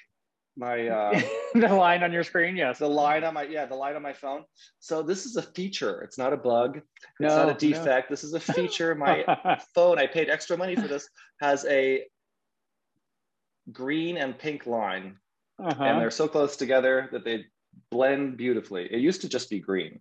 my 0.55 0.87
uh 0.87 1.21
the 1.55 1.67
line 1.67 2.03
on 2.03 2.11
your 2.11 2.23
screen 2.23 2.55
yes 2.55 2.79
the 2.79 2.87
line 2.87 3.23
on 3.23 3.33
my 3.33 3.43
yeah 3.43 3.65
the 3.65 3.75
line 3.75 3.95
on 3.95 4.01
my 4.01 4.13
phone 4.13 4.43
so 4.79 5.01
this 5.01 5.25
is 5.25 5.35
a 5.35 5.41
feature 5.41 6.01
it's 6.01 6.17
not 6.17 6.31
a 6.31 6.37
bug 6.37 6.77
it's 6.77 6.85
no, 7.19 7.29
not 7.29 7.49
a 7.49 7.53
defect 7.55 8.09
no. 8.09 8.13
this 8.13 8.23
is 8.23 8.33
a 8.33 8.39
feature 8.39 8.93
my 8.93 9.25
phone 9.73 9.97
i 9.97 10.05
paid 10.05 10.29
extra 10.29 10.55
money 10.55 10.75
for 10.75 10.87
this 10.87 11.07
has 11.41 11.65
a 11.65 12.03
green 13.71 14.17
and 14.17 14.37
pink 14.37 14.65
line, 14.65 15.17
uh-huh. 15.59 15.83
and 15.83 16.01
they're 16.01 16.11
so 16.11 16.27
close 16.27 16.55
together 16.55 17.09
that 17.11 17.23
they 17.23 17.45
blend 17.91 18.37
beautifully. 18.37 18.87
It 18.91 18.99
used 18.99 19.21
to 19.21 19.29
just 19.29 19.49
be 19.49 19.59
green. 19.59 19.99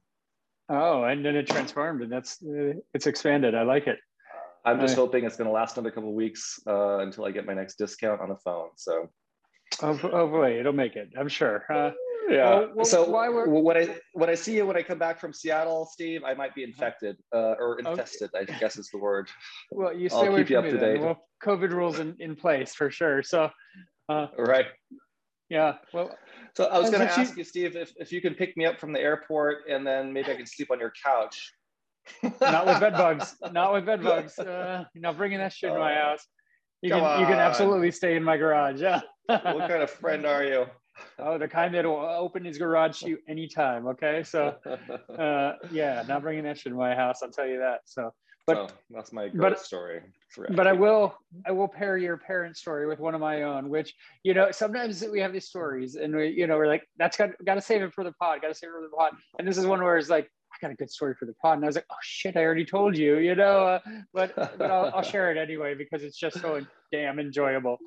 Oh, 0.69 1.05
and 1.05 1.25
then 1.25 1.37
it 1.37 1.47
transformed, 1.47 2.03
and 2.03 2.11
that's 2.11 2.43
uh, 2.43 2.75
it's 2.95 3.07
expanded. 3.07 3.55
I 3.55 3.63
like 3.63 3.87
it. 3.87 3.99
I'm 4.65 4.81
just 4.81 4.97
uh, 4.97 5.01
hoping 5.01 5.25
it's 5.25 5.37
going 5.37 5.49
to 5.49 5.53
last 5.53 5.77
another 5.77 5.91
couple 5.91 6.13
weeks 6.15 6.61
uh, 6.67 6.99
until 6.99 7.25
I 7.25 7.33
get 7.33 7.47
my 7.47 7.55
next 7.55 7.77
discount 7.77 8.21
on 8.21 8.29
the 8.29 8.37
phone. 8.37 8.69
So, 8.77 9.11
oh, 9.83 10.01
oh 10.05 10.29
boy, 10.29 10.59
it'll 10.61 10.73
make 10.73 10.95
it. 10.97 11.11
I'm 11.19 11.29
sure. 11.29 11.65
Uh, 11.73 11.91
yeah. 12.29 12.67
Well, 12.75 12.85
so 12.85 13.09
when 13.09 13.77
I 13.77 13.97
when 14.13 14.31
I 14.31 14.35
see 14.35 14.57
you 14.57 14.67
when 14.67 14.77
I 14.77 14.83
come 14.83 14.99
back 14.99 15.21
from 15.21 15.33
Seattle, 15.33 15.87
Steve, 15.87 16.23
I 16.25 16.35
might 16.35 16.55
be 16.55 16.63
infected 16.63 17.17
uh, 17.35 17.55
or 17.59 17.79
infested. 17.79 18.31
Okay. 18.35 18.53
I 18.53 18.59
guess 18.59 18.77
is 18.77 18.89
the 18.91 18.99
word. 18.99 19.29
Well, 19.73 19.93
you 19.97 20.09
stay 20.09 20.19
I'll 20.19 20.27
away 20.27 20.41
keep 20.41 20.49
from 20.49 20.53
you 20.53 20.59
up 20.59 20.65
me 20.65 20.71
to 20.73 20.79
date. 20.79 21.01
Well, 21.01 21.27
COVID 21.43 21.71
rules 21.71 21.99
in, 21.99 22.15
in 22.19 22.37
place 22.37 22.75
for 22.75 22.91
sure. 22.91 23.23
So, 23.23 23.51
uh, 24.09 24.27
right. 24.37 24.67
Yeah. 25.49 25.75
Well, 25.93 26.17
so 26.55 26.65
I 26.67 26.79
was 26.79 26.91
going 26.91 27.07
to 27.07 27.13
ask 27.13 27.37
you, 27.37 27.45
Steve, 27.45 27.77
if, 27.77 27.93
if 27.97 28.13
you 28.13 28.21
can 28.21 28.35
pick 28.35 28.57
me 28.57 28.67
up 28.67 28.79
from 28.79 28.93
the 28.93 29.01
airport 29.01 29.69
and 29.69 29.87
then 29.87 30.13
maybe 30.13 30.31
I 30.31 30.35
can 30.35 30.47
sleep 30.47 30.71
on 30.71 30.79
your 30.79 30.93
couch. 31.05 31.53
not 32.23 32.67
with 32.67 32.81
bed 32.81 32.95
bugs. 32.95 33.37
Not 33.53 33.73
with 33.73 33.87
bed 33.87 34.03
bugs. 34.03 34.39
Uh, 34.39 34.85
you're 34.93 35.03
not 35.03 35.17
bringing 35.17 35.39
that 35.39 35.53
shit 35.53 35.71
in 35.71 35.79
my 35.79 35.95
house. 35.95 36.27
You 36.83 36.91
can, 36.91 37.21
you 37.21 37.27
can 37.27 37.39
absolutely 37.39 37.93
stay 37.93 38.17
in 38.17 38.25
my 38.25 38.37
garage. 38.37 38.81
Yeah. 38.81 39.03
what 39.27 39.69
kind 39.69 39.83
of 39.83 39.91
friend 39.91 40.27
are 40.27 40.43
you? 40.43 40.67
Oh, 41.19 41.39
the 41.39 41.49
kind 41.49 41.75
that 41.75 41.85
will 41.85 42.01
open 42.01 42.45
his 42.45 42.59
garage 42.59 43.01
to 43.01 43.11
you 43.11 43.19
anytime. 43.29 43.87
Okay, 43.87 44.23
so 44.23 44.55
uh, 45.19 45.53
yeah, 45.71 46.03
not 46.07 46.23
bringing 46.23 46.45
that 46.45 46.59
shit 46.59 46.73
in 46.73 46.79
my 46.79 46.95
house. 46.95 47.23
I'll 47.23 47.31
tell 47.31 47.47
you 47.47 47.59
that. 47.59 47.81
So, 47.87 48.13
but 48.47 48.57
oh, 48.57 48.69
that's 48.91 49.13
my 49.13 49.29
but- 49.35 49.61
story. 49.61 50.01
but 50.51 50.67
I 50.67 50.73
will 50.73 51.15
I 51.47 51.53
will 51.53 51.69
pair 51.69 51.97
your 51.99 52.17
parent 52.17 52.57
story 52.57 52.87
with 52.87 52.99
one 52.99 53.15
of 53.15 53.21
my 53.21 53.43
own, 53.43 53.69
which 53.69 53.95
you 54.23 54.35
know 54.35 54.51
sometimes 54.51 55.05
we 55.11 55.21
have 55.21 55.33
these 55.33 55.47
stories 55.47 55.95
and 55.97 56.15
we 56.15 56.29
you 56.29 56.47
know 56.47 56.57
we're 56.57 56.67
like 56.67 56.85
that's 56.99 57.17
got 57.17 57.31
got 57.45 57.55
to 57.55 57.61
save 57.61 57.83
it 57.83 57.93
for 57.93 58.03
the 58.05 58.13
pod, 58.13 58.41
got 58.43 58.49
to 58.49 58.55
save 58.55 58.71
it 58.71 58.73
for 58.73 58.83
the 58.83 58.97
pod, 58.97 59.13
and 59.39 59.47
this 59.47 59.59
is 59.59 59.67
one 59.67 59.83
where 59.83 59.97
it's 59.99 60.09
like 60.09 60.29
I 60.53 60.57
got 60.61 60.73
a 60.73 60.75
good 60.75 60.91
story 60.91 61.15
for 61.15 61.27
the 61.27 61.35
pod, 61.35 61.57
and 61.57 61.65
I 61.65 61.69
was 61.69 61.77
like 61.77 61.87
oh 61.91 61.97
shit 62.03 62.37
I 62.37 62.45
already 62.45 62.65
told 62.65 62.97
you 62.97 63.19
you 63.19 63.35
know, 63.35 63.67
uh, 63.67 63.79
but 64.13 64.35
but 64.37 64.71
I'll, 64.71 64.91
I'll 64.95 65.03
share 65.03 65.31
it 65.31 65.39
anyway 65.39 65.75
because 65.75 66.03
it's 66.03 66.19
just 66.19 66.41
so 66.41 66.61
damn 66.91 67.19
enjoyable, 67.19 67.79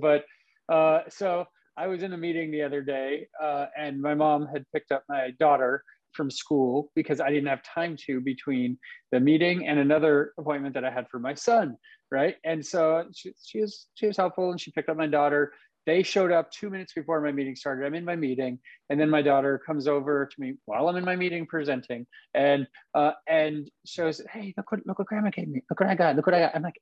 but 0.00 0.24
uh, 0.72 1.00
so 1.08 1.46
I 1.76 1.86
was 1.88 2.02
in 2.02 2.12
a 2.12 2.16
meeting 2.16 2.50
the 2.50 2.62
other 2.62 2.82
day 2.82 3.28
uh, 3.42 3.66
and 3.76 4.00
my 4.00 4.14
mom 4.14 4.46
had 4.46 4.64
picked 4.72 4.92
up 4.92 5.04
my 5.08 5.32
daughter 5.38 5.82
from 6.14 6.30
school 6.30 6.90
because 6.94 7.20
I 7.20 7.30
didn't 7.30 7.48
have 7.48 7.62
time 7.62 7.96
to 8.06 8.20
between 8.20 8.78
the 9.12 9.20
meeting 9.20 9.66
and 9.66 9.78
another 9.78 10.32
appointment 10.38 10.74
that 10.74 10.84
I 10.84 10.90
had 10.90 11.08
for 11.10 11.18
my 11.18 11.34
son, 11.34 11.76
right? 12.10 12.36
And 12.44 12.64
so 12.64 13.04
she, 13.14 13.32
she 13.42 13.60
was 13.60 13.86
she 13.94 14.06
was 14.06 14.16
helpful 14.16 14.50
and 14.50 14.60
she 14.60 14.70
picked 14.70 14.88
up 14.88 14.96
my 14.96 15.06
daughter. 15.06 15.52
They 15.86 16.02
showed 16.02 16.32
up 16.32 16.50
two 16.50 16.70
minutes 16.70 16.94
before 16.94 17.20
my 17.20 17.32
meeting 17.32 17.56
started. 17.56 17.84
I'm 17.84 17.94
in 17.94 18.06
my 18.06 18.16
meeting, 18.16 18.58
and 18.88 18.98
then 18.98 19.10
my 19.10 19.20
daughter 19.20 19.60
comes 19.66 19.86
over 19.86 20.24
to 20.24 20.40
me 20.40 20.54
while 20.64 20.88
I'm 20.88 20.96
in 20.96 21.04
my 21.04 21.16
meeting 21.16 21.46
presenting, 21.46 22.06
and 22.32 22.66
uh, 22.94 23.12
and 23.28 23.70
shows, 23.84 24.22
"Hey, 24.32 24.54
look 24.56 24.72
what 24.72 24.80
look 24.86 24.98
what 24.98 25.08
Grandma 25.08 25.28
gave 25.28 25.48
me. 25.48 25.62
Look 25.68 25.80
what 25.80 25.90
I 25.90 25.94
got. 25.94 26.16
Look 26.16 26.24
what 26.24 26.34
I 26.34 26.40
got." 26.40 26.56
I'm 26.56 26.62
like, 26.62 26.80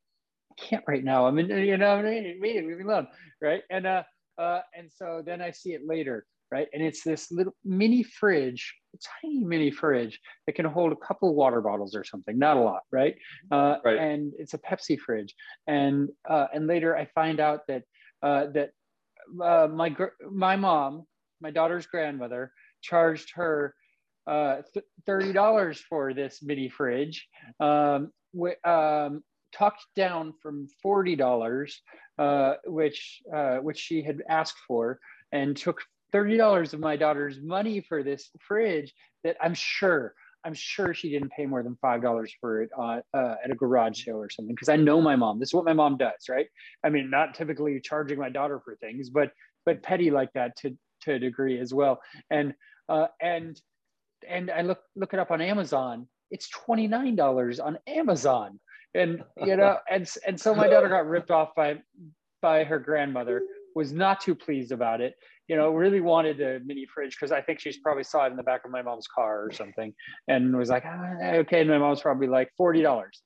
"I 0.53 0.63
can't 0.63 0.85
right 0.87 1.03
now. 1.03 1.27
I'm 1.27 1.37
in 1.41 1.49
you 1.49 1.77
know 1.79 1.97
I'm 1.97 2.07
in 2.07 2.27
a 2.27 2.39
meeting. 2.39 2.69
Leave 2.69 2.79
me 2.79 2.85
alone, 2.85 3.09
right?" 3.41 3.63
And 3.71 3.89
uh, 3.89 4.05
uh, 4.39 4.61
and 4.77 4.91
so 4.91 5.23
then 5.25 5.41
I 5.43 5.51
see 5.51 5.71
it 5.75 5.83
later, 5.87 6.27
right? 6.51 6.69
And 6.73 6.83
it's 6.83 7.03
this 7.03 7.31
little 7.31 7.55
mini 7.65 8.03
fridge, 8.03 8.75
tiny 9.23 9.45
mini 9.45 9.71
fridge 9.71 10.19
that 10.47 10.55
can 10.55 10.67
hold 10.67 10.93
a 10.93 10.97
couple 10.97 11.35
water 11.35 11.61
bottles 11.61 11.95
or 11.95 12.05
something, 12.05 12.39
not 12.39 12.57
a 12.57 12.61
lot, 12.61 12.83
right? 12.91 13.15
Uh, 13.51 13.77
Right. 13.85 13.99
And 13.99 14.33
it's 14.39 14.55
a 14.55 14.59
Pepsi 14.59 14.99
fridge. 14.99 15.35
And 15.67 16.09
uh, 16.29 16.47
and 16.55 16.67
later 16.67 16.97
I 16.97 17.07
find 17.15 17.41
out 17.41 17.61
that 17.69 17.83
uh, 18.23 18.47
that 18.55 18.71
uh, 19.43 19.69
my 19.71 19.89
gr- 19.89 20.19
my 20.31 20.57
mom, 20.57 21.05
my 21.41 21.51
daughter's 21.51 21.87
grandmother, 21.87 22.53
charged 22.83 23.31
her 23.35 23.75
uh, 24.27 24.62
th- 24.73 24.87
thirty 25.07 25.33
dollars 25.33 25.81
for 25.89 26.15
this 26.15 26.43
mini 26.43 26.69
fridge, 26.69 27.27
um, 27.61 28.11
wi- 28.33 28.61
um, 28.65 29.23
tucked 29.53 29.85
down 29.97 30.33
from 30.41 30.69
forty 30.83 31.17
dollars, 31.17 31.83
uh, 32.19 32.54
which 32.66 33.23
uh, 33.35 33.57
which 33.57 33.78
she 33.78 34.02
had 34.02 34.23
asked 34.28 34.59
for, 34.66 34.99
and 35.33 35.57
took 35.57 35.83
thirty 36.12 36.37
dollars 36.37 36.75
of 36.75 36.81
my 36.81 36.97
daughter's 36.97 37.40
money 37.40 37.81
for 37.81 38.02
this 38.02 38.31
fridge 38.40 38.95
that 39.25 39.37
I'm 39.42 39.54
sure. 39.54 40.14
I'm 40.45 40.54
sure 40.54 40.92
she 40.92 41.09
didn't 41.09 41.31
pay 41.31 41.47
more 41.47 41.62
than 41.62 41.76
five 41.81 42.02
dollars 42.02 42.35
for 42.40 42.62
it 42.62 42.71
uh, 42.76 43.00
uh, 43.14 43.37
at 43.45 43.50
a 43.50 43.54
garage 43.54 44.04
sale 44.04 44.16
or 44.16 44.28
something. 44.28 44.54
Because 44.54 44.69
I 44.69 44.76
know 44.76 45.00
my 45.00 45.14
mom. 45.14 45.38
This 45.38 45.50
is 45.50 45.54
what 45.54 45.64
my 45.64 45.73
mom 45.73 45.97
does, 45.97 46.28
right? 46.28 46.47
I 46.85 46.90
mean, 46.90 47.11
not 47.11 47.35
typically 47.35 47.81
charging 47.81 48.19
my 48.19 48.28
daughter 48.28 48.61
for 48.64 48.75
things, 48.76 49.11
but 49.11 49.31
but 49.64 49.83
petty 49.83 50.11
like 50.11 50.33
that 50.35 50.57
to 50.59 50.76
to 51.02 51.14
a 51.14 51.19
degree 51.19 51.61
as 51.61 51.73
well. 51.73 52.00
And 52.31 52.54
uh, 52.88 53.07
and 53.21 53.61
and 54.28 54.50
I 54.50 54.62
look 54.62 54.81
look 54.97 55.14
it 55.14 55.21
up 55.21 55.31
on 55.31 55.40
Amazon. 55.40 56.09
It's 56.31 56.49
twenty 56.49 56.88
nine 56.88 57.14
dollars 57.14 57.61
on 57.61 57.78
Amazon, 57.87 58.59
and 58.95 59.23
you 59.45 59.57
know, 59.57 59.79
and 59.91 60.09
and 60.27 60.41
so 60.41 60.55
my 60.55 60.69
daughter 60.69 60.89
got 60.89 61.07
ripped 61.07 61.31
off 61.31 61.55
by 61.55 61.77
by 62.41 62.65
her 62.65 62.79
grandmother. 62.79 63.43
Was 63.75 63.93
not 63.93 64.21
too 64.21 64.35
pleased 64.35 64.71
about 64.71 65.01
it. 65.01 65.15
You 65.49 65.57
know, 65.57 65.71
really 65.71 66.01
wanted 66.01 66.37
the 66.37 66.61
mini 66.65 66.87
fridge 66.87 67.17
because 67.17 67.33
I 67.33 67.41
think 67.41 67.59
she's 67.59 67.79
probably 67.79 68.05
saw 68.05 68.27
it 68.27 68.31
in 68.31 68.37
the 68.37 68.43
back 68.43 68.65
of 68.65 68.71
my 68.71 68.83
mom's 68.83 69.07
car 69.07 69.45
or 69.45 69.51
something, 69.51 69.95
and 70.29 70.55
was 70.57 70.69
like, 70.69 70.85
ah, 70.87 71.33
okay. 71.37 71.61
And 71.61 71.71
my 71.71 71.79
mom's 71.79 72.01
probably 72.01 72.27
like 72.27 72.51
forty 72.57 72.83
dollars. 72.83 73.23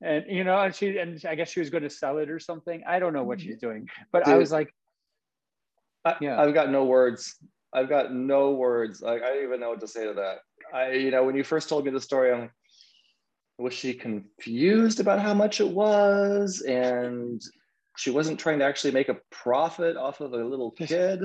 And 0.00 0.24
you 0.28 0.44
know, 0.44 0.58
and 0.58 0.74
she 0.74 0.96
and 0.96 1.22
I 1.28 1.34
guess 1.34 1.50
she 1.50 1.60
was 1.60 1.70
going 1.70 1.82
to 1.82 1.90
sell 1.90 2.18
it 2.18 2.30
or 2.30 2.40
something. 2.40 2.82
I 2.88 2.98
don't 2.98 3.12
know 3.12 3.22
what 3.22 3.40
she's 3.40 3.58
doing, 3.58 3.86
but 4.12 4.26
I 4.26 4.36
was 4.36 4.50
like, 4.50 4.74
I, 6.04 6.16
Yeah. 6.20 6.40
I've 6.40 6.54
got 6.54 6.70
no 6.70 6.84
words. 6.84 7.36
I've 7.72 7.88
got 7.88 8.12
no 8.12 8.52
words. 8.52 9.00
Like 9.00 9.22
I 9.22 9.34
don't 9.34 9.44
even 9.44 9.60
know 9.60 9.70
what 9.70 9.80
to 9.80 9.88
say 9.88 10.06
to 10.06 10.14
that. 10.14 10.38
I, 10.74 10.92
you 10.92 11.10
know, 11.10 11.24
when 11.24 11.36
you 11.36 11.44
first 11.44 11.68
told 11.68 11.84
me 11.84 11.90
the 11.90 12.00
story, 12.00 12.32
I'm 12.32 12.40
like, 12.40 12.50
was 13.58 13.74
she 13.74 13.94
confused 13.94 15.00
about 15.00 15.20
how 15.20 15.34
much 15.34 15.60
it 15.60 15.68
was, 15.68 16.62
and 16.62 17.40
she 17.96 18.10
wasn't 18.10 18.38
trying 18.38 18.58
to 18.58 18.64
actually 18.64 18.92
make 18.92 19.08
a 19.08 19.18
profit 19.30 19.96
off 19.96 20.20
of 20.20 20.32
a 20.32 20.44
little 20.44 20.70
kid? 20.70 21.22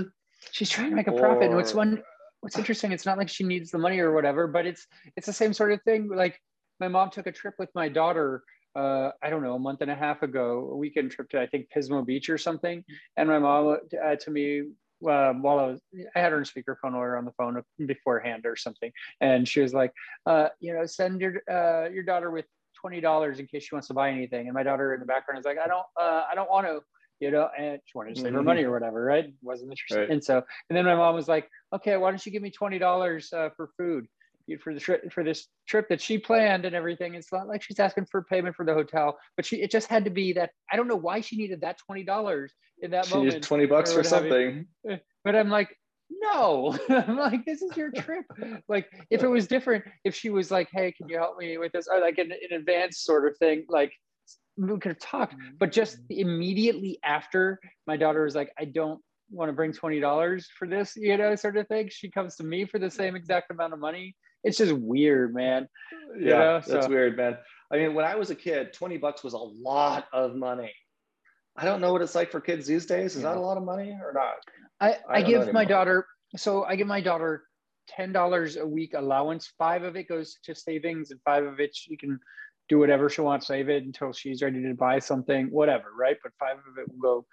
she's 0.52 0.70
trying 0.70 0.90
to 0.90 0.96
make 0.96 1.08
a 1.08 1.12
profit. 1.12 1.44
And 1.44 1.56
what's 1.56 1.74
one 1.74 2.02
what's 2.42 2.58
interesting, 2.58 2.92
it's 2.92 3.06
not 3.06 3.18
like 3.18 3.30
she 3.30 3.44
needs 3.44 3.72
the 3.72 3.78
money 3.78 4.00
or 4.00 4.14
whatever, 4.14 4.48
but 4.48 4.66
it's 4.66 4.86
it's 5.16 5.28
the 5.28 5.34
same 5.34 5.54
sort 5.54 5.72
of 5.72 5.82
thing. 5.84 6.10
Like 6.10 6.40
my 6.80 6.88
mom 6.88 7.10
took 7.10 7.28
a 7.28 7.32
trip 7.32 7.56
with 7.58 7.70
my 7.74 7.90
daughter 7.90 8.44
uh, 8.78 9.10
I 9.24 9.32
don't 9.32 9.42
know, 9.42 9.56
a 9.56 9.60
month 9.60 9.82
and 9.82 9.90
a 9.90 9.96
half 9.96 10.22
ago, 10.22 10.70
a 10.72 10.78
weekend 10.78 11.10
trip 11.10 11.30
to 11.32 11.42
I 11.42 11.48
think 11.48 11.68
Pismo 11.76 12.06
Beach 12.06 12.30
or 12.30 12.38
something. 12.38 12.84
And 13.18 13.28
my 13.28 13.40
mom 13.40 13.78
uh, 14.06 14.16
to 14.16 14.32
me 14.32 14.64
uh, 15.04 15.34
while 15.34 15.60
I 15.60 15.68
was, 15.68 15.82
I 16.16 16.20
had 16.20 16.32
her 16.32 16.38
on 16.38 16.44
speakerphone 16.44 16.94
or 16.94 17.18
on 17.18 17.26
the 17.26 17.32
phone 17.34 17.62
beforehand 17.86 18.46
or 18.46 18.56
something, 18.56 18.92
and 19.22 19.48
she 19.48 19.62
was 19.62 19.74
like, 19.74 19.94
uh, 20.26 20.50
you 20.60 20.74
know, 20.74 20.86
send 20.86 21.22
your 21.22 21.42
uh, 21.50 21.90
your 21.90 22.04
daughter 22.04 22.32
with 22.32 22.46
twenty 22.80 23.02
dollars 23.02 23.40
in 23.40 23.48
case 23.48 23.64
she 23.64 23.76
wants 23.76 23.88
to 23.88 23.94
buy 23.94 24.10
anything. 24.12 24.48
And 24.48 24.54
my 24.54 24.64
daughter 24.64 24.94
in 24.94 25.00
the 25.00 25.06
background 25.06 25.40
is 25.40 25.46
like, 25.46 25.58
I 25.58 25.68
don't, 25.68 25.86
uh, 26.00 26.24
I 26.32 26.36
don't 26.36 26.50
want 26.50 26.68
to, 26.68 26.82
you 27.20 27.32
know, 27.32 27.50
and 27.58 27.80
she 27.86 27.98
wanted 27.98 28.16
to 28.16 28.22
save 28.22 28.34
her 28.34 28.42
Mhm. 28.42 28.46
money 28.46 28.64
or 28.64 28.72
whatever, 28.72 29.04
right? 29.04 29.34
Wasn't 29.42 29.72
interested. 29.72 30.00
Right. 30.02 30.10
And 30.10 30.24
so, 30.24 30.44
and 30.70 30.78
then 30.78 30.86
my 30.86 30.96
mom 30.96 31.16
was 31.16 31.28
like, 31.28 31.50
okay, 31.74 31.98
why 31.98 32.12
don't 32.12 32.24
you 32.26 32.32
give 32.32 32.44
me 32.44 32.52
twenty 32.52 32.78
dollars 32.80 33.34
uh, 33.34 33.50
for 33.56 33.70
food? 33.78 34.08
For 34.62 34.74
the 34.74 34.80
trip 34.80 35.12
for 35.12 35.26
this 35.26 35.48
trip 35.68 35.90
that 35.90 36.02
she 36.02 36.18
planned 36.18 36.64
and 36.66 36.74
everything, 36.74 37.16
it's 37.16 37.34
not 37.34 37.48
like 37.48 37.62
she's 37.62 37.80
asking 37.80 38.06
for 38.06 38.24
payment 38.24 38.56
for 38.56 38.66
the 38.66 38.74
hotel, 38.74 39.18
but 39.36 39.46
she 39.46 39.58
it 39.58 39.72
just 39.72 39.88
had 39.88 40.06
to 40.06 40.10
be 40.10 40.32
that 40.34 40.52
I 40.72 40.78
don't 40.78 40.88
know 40.88 40.96
why 40.96 41.20
she 41.20 41.36
needed 41.36 41.62
that 41.62 41.78
twenty 41.86 42.04
dollars 42.04 42.54
in 42.82 42.92
that 42.92 43.08
She 43.08 43.16
moment. 43.16 43.34
needs 43.34 43.48
20 43.48 43.66
bucks 43.66 43.92
for 43.92 44.00
you. 44.00 44.04
something. 44.04 44.66
Eh, 44.90 44.98
but 45.24 45.36
I'm 45.36 45.50
like, 45.50 45.76
no, 46.10 46.78
I'm 46.90 47.18
like, 47.18 47.46
this 47.46 47.62
is 47.62 47.76
your 47.76 47.92
trip. 47.92 48.26
like, 48.68 48.88
if 49.10 49.24
it 49.24 49.28
was 49.28 49.48
different, 49.48 49.84
if 50.04 50.16
she 50.16 50.30
was 50.30 50.52
like, 50.52 50.70
hey, 50.72 50.92
can 50.92 51.10
you 51.10 51.18
help 51.18 51.38
me 51.38 51.58
with 51.58 51.72
this? 51.72 51.88
Or 51.92 52.00
like 52.00 52.18
an, 52.18 52.32
an 52.32 52.58
advanced 52.58 53.04
sort 53.04 53.28
of 53.28 53.38
thing, 53.38 53.66
like 53.70 53.92
we 54.58 54.68
could 54.80 54.90
have 54.90 55.00
talked. 55.00 55.36
But 55.60 55.72
just 55.72 55.98
mm-hmm. 55.98 56.30
immediately 56.30 57.00
after 57.04 57.60
my 57.86 57.98
daughter 57.98 58.24
was 58.24 58.36
like, 58.36 58.52
I 58.60 58.66
don't 58.66 59.02
want 59.30 59.50
to 59.50 59.54
bring 59.54 59.74
$20 59.74 60.44
for 60.58 60.68
this, 60.68 60.96
you 60.96 61.18
know, 61.18 61.36
sort 61.36 61.58
of 61.58 61.68
thing. 61.68 61.90
She 61.92 62.10
comes 62.10 62.36
to 62.38 62.44
me 62.44 62.66
for 62.66 62.80
the 62.80 62.90
same 62.90 63.16
exact 63.16 63.52
amount 63.52 63.74
of 63.74 63.80
money. 63.80 64.16
It's 64.44 64.58
just 64.58 64.74
weird, 64.74 65.34
man. 65.34 65.68
Yeah, 66.20 66.38
know, 66.38 66.62
that's 66.66 66.86
so- 66.86 66.90
weird, 66.90 67.18
man. 67.18 67.38
I 67.72 67.78
mean, 67.78 67.94
when 67.94 68.06
I 68.06 68.16
was 68.16 68.30
a 68.30 68.36
kid, 68.36 68.72
20 68.74 68.98
bucks 68.98 69.24
was 69.24 69.34
a 69.34 69.38
lot 69.38 70.08
of 70.14 70.36
money. 70.36 70.74
I 71.58 71.66
don't 71.66 71.82
know 71.82 71.92
what 71.92 72.02
it's 72.02 72.16
like 72.16 72.32
for 72.32 72.40
kids 72.40 72.68
these 72.68 72.86
days. 72.86 73.16
Is 73.16 73.24
that 73.24 73.36
a 73.36 73.40
lot 73.40 73.58
of 73.58 73.64
money 73.64 73.98
or 74.02 74.14
not? 74.14 74.36
I, 74.80 75.00
I 75.10 75.18
I, 75.18 75.22
give 75.24 75.52
my 75.52 75.66
daughter 75.66 76.06
so 76.36 76.64
I 76.64 76.76
give 76.76 76.88
my 76.88 77.02
daughter 77.02 77.44
ten 77.88 78.12
dollars 78.12 78.58
a 78.58 78.66
week 78.66 78.94
allowance. 78.94 79.52
Five 79.58 79.84
of 79.84 79.96
it 79.96 80.08
goes 80.08 80.38
to 80.44 80.54
savings, 80.54 81.12
and 81.12 81.20
five 81.26 81.46
of 81.46 81.60
it 81.60 81.76
she 81.76 81.98
can 81.98 82.20
do 82.70 82.78
whatever 82.78 83.10
she 83.10 83.22
wants, 83.22 83.48
save 83.48 83.70
it 83.70 83.84
until 83.84 84.12
she's 84.12 84.42
ready 84.42 84.62
to 84.62 84.74
buy 84.74 85.00
something, 85.00 85.48
whatever, 85.48 85.86
right? 85.98 86.18
But 86.22 86.34
five 86.40 86.58
of 86.58 86.78
it 86.78 86.88
will 86.90 87.02
go 87.02 87.26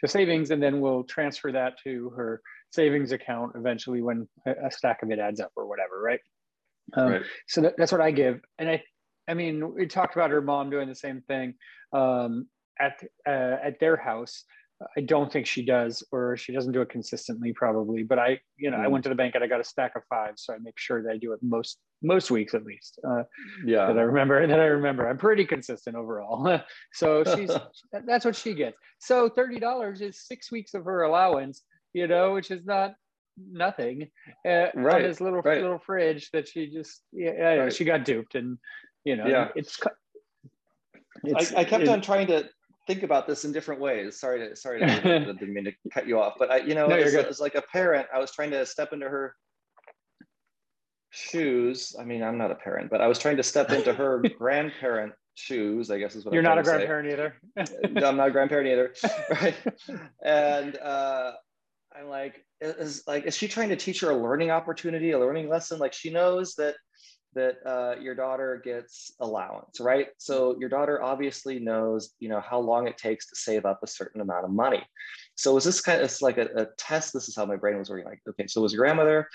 to 0.00 0.08
savings, 0.08 0.50
and 0.50 0.62
then 0.62 0.80
we'll 0.80 1.04
transfer 1.04 1.50
that 1.52 1.74
to 1.84 2.10
her 2.10 2.40
savings 2.70 3.12
account 3.12 3.52
eventually 3.54 4.02
when 4.02 4.28
a 4.46 4.70
stack 4.70 5.02
of 5.02 5.10
it 5.10 5.18
adds 5.18 5.40
up 5.40 5.50
or 5.56 5.66
whatever, 5.66 6.00
right? 6.00 6.20
Um, 6.94 7.08
Right. 7.10 7.22
So 7.48 7.60
that, 7.62 7.74
that's 7.76 7.92
what 7.92 8.00
I 8.00 8.10
give, 8.10 8.40
and 8.58 8.68
I, 8.68 8.82
I 9.28 9.34
mean, 9.34 9.74
we 9.74 9.86
talked 9.86 10.14
about 10.16 10.30
her 10.30 10.42
mom 10.42 10.70
doing 10.70 10.88
the 10.88 10.94
same 10.94 11.22
thing 11.22 11.54
um, 11.92 12.48
at 12.80 13.02
uh, 13.26 13.56
at 13.64 13.78
their 13.80 13.96
house. 13.96 14.44
I 14.96 15.00
don't 15.02 15.32
think 15.32 15.46
she 15.46 15.64
does, 15.64 16.02
or 16.10 16.36
she 16.36 16.52
doesn't 16.52 16.72
do 16.72 16.80
it 16.80 16.88
consistently, 16.88 17.52
probably. 17.52 18.02
But 18.02 18.18
I, 18.18 18.40
you 18.56 18.68
know, 18.70 18.78
I 18.78 18.86
Mhm. 18.86 18.90
went 18.90 19.04
to 19.04 19.10
the 19.10 19.14
bank 19.14 19.36
and 19.36 19.44
I 19.44 19.46
got 19.46 19.60
a 19.60 19.64
stack 19.64 19.94
of 19.94 20.02
five, 20.08 20.32
so 20.36 20.52
I 20.54 20.58
make 20.58 20.76
sure 20.76 21.02
that 21.04 21.12
I 21.12 21.18
do 21.18 21.32
it 21.32 21.38
most 21.40 21.78
most 22.02 22.32
weeks 22.32 22.52
at 22.52 22.64
least. 22.64 22.98
Uh, 23.08 23.22
Yeah. 23.64 23.86
that 23.86 23.96
I 23.96 24.02
remember. 24.02 24.38
And 24.38 24.50
that 24.52 24.58
I 24.58 24.66
remember. 24.66 25.08
I'm 25.08 25.18
pretty 25.18 25.44
consistent 25.44 25.94
overall. 25.94 26.60
so 26.92 27.22
she's 27.22 27.56
that's 28.06 28.24
what 28.24 28.34
she 28.34 28.54
gets. 28.54 28.76
So 28.98 29.28
thirty 29.28 29.60
dollars 29.60 30.00
is 30.00 30.26
six 30.26 30.50
weeks 30.50 30.74
of 30.74 30.84
her 30.84 31.02
allowance, 31.02 31.62
you 31.92 32.08
know, 32.08 32.34
which 32.34 32.50
is 32.50 32.64
not 32.64 32.94
nothing. 33.36 34.08
Uh, 34.46 34.68
on 34.76 34.82
Right, 34.82 35.02
this 35.02 35.20
little 35.20 35.40
right. 35.42 35.62
little 35.62 35.78
fridge 35.78 36.30
that 36.32 36.48
she 36.48 36.68
just 36.68 37.02
yeah, 37.12 37.32
yeah, 37.36 37.54
Right. 37.54 37.72
she 37.72 37.84
got 37.84 38.04
duped 38.04 38.34
and 38.34 38.58
you 39.04 39.16
know 39.16 39.26
Yeah. 39.26 39.48
it's. 39.54 39.78
it's 41.24 41.54
I, 41.54 41.60
I 41.60 41.64
kept 41.64 41.84
it- 41.84 41.88
on 41.88 42.00
trying 42.00 42.26
to 42.28 42.48
think 42.86 43.02
about 43.04 43.26
this 43.28 43.44
in 43.44 43.52
different 43.52 43.80
ways. 43.80 44.18
Sorry 44.18 44.40
to 44.48 44.56
sorry 44.56 44.80
to 44.80 44.86
I 44.86 45.18
didn't 45.32 45.52
mean 45.54 45.64
to 45.64 45.72
cut 45.92 46.06
you 46.08 46.20
off, 46.20 46.34
but 46.38 46.50
I 46.50 46.56
you 46.58 46.74
know 46.74 46.86
No, 46.88 46.96
as, 46.96 47.14
as 47.14 47.40
like 47.40 47.54
a 47.54 47.62
parent, 47.62 48.06
I 48.14 48.18
was 48.18 48.32
trying 48.32 48.50
to 48.50 48.64
step 48.66 48.92
into 48.92 49.08
her 49.08 49.34
shoes. 51.10 51.94
I 51.98 52.04
mean, 52.04 52.22
I'm 52.22 52.38
not 52.38 52.50
a 52.50 52.54
parent, 52.54 52.90
but 52.90 53.00
I 53.00 53.06
was 53.06 53.18
trying 53.18 53.36
to 53.36 53.42
step 53.42 53.70
into 53.70 53.92
her 53.92 54.22
grandparent 54.38 55.12
shoes. 55.34 55.90
I 55.90 55.98
guess 55.98 56.14
is 56.16 56.24
what 56.24 56.34
You're 56.34 56.42
I'm 56.42 56.56
not 56.56 56.58
a 56.58 56.62
trying 56.62 56.80
say. 56.80 56.86
grandparent 56.86 57.12
either. 57.56 57.90
No, 57.92 58.06
I'm 58.08 58.16
not 58.16 58.28
a 58.28 58.30
grandparent 58.30 58.68
either, 58.68 58.92
right? 59.30 59.54
And 60.24 60.76
uh, 60.78 61.32
I'm 61.98 62.08
like, 62.08 62.44
is 62.60 63.02
like, 63.06 63.24
is 63.26 63.36
she 63.36 63.48
trying 63.48 63.68
to 63.70 63.76
teach 63.76 64.00
her 64.00 64.10
a 64.10 64.16
learning 64.16 64.50
opportunity, 64.50 65.12
a 65.12 65.18
learning 65.18 65.48
lesson? 65.48 65.78
Like 65.78 65.92
she 65.92 66.10
knows 66.10 66.54
that 66.54 66.76
that 67.34 67.56
uh, 67.64 67.98
your 67.98 68.14
daughter 68.14 68.60
gets 68.62 69.12
allowance, 69.20 69.80
right? 69.80 70.08
So 70.18 70.56
your 70.58 70.68
daughter 70.68 71.02
obviously 71.02 71.58
knows, 71.58 72.12
you 72.20 72.28
know, 72.28 72.40
how 72.40 72.60
long 72.60 72.86
it 72.86 72.98
takes 72.98 73.26
to 73.28 73.36
save 73.36 73.64
up 73.64 73.80
a 73.82 73.86
certain 73.86 74.20
amount 74.20 74.44
of 74.44 74.50
money. 74.50 74.82
So 75.34 75.54
was 75.54 75.64
this 75.64 75.80
kind 75.80 76.02
of 76.02 76.14
like 76.20 76.36
a, 76.38 76.48
a 76.56 76.66
test? 76.76 77.14
This 77.14 77.28
is 77.28 77.36
how 77.36 77.46
my 77.46 77.56
brain 77.56 77.78
was 77.78 77.88
working. 77.88 78.04
Like, 78.04 78.20
okay, 78.28 78.46
so 78.46 78.60
was 78.60 78.74
your 78.74 78.82
grandmother, 78.82 79.28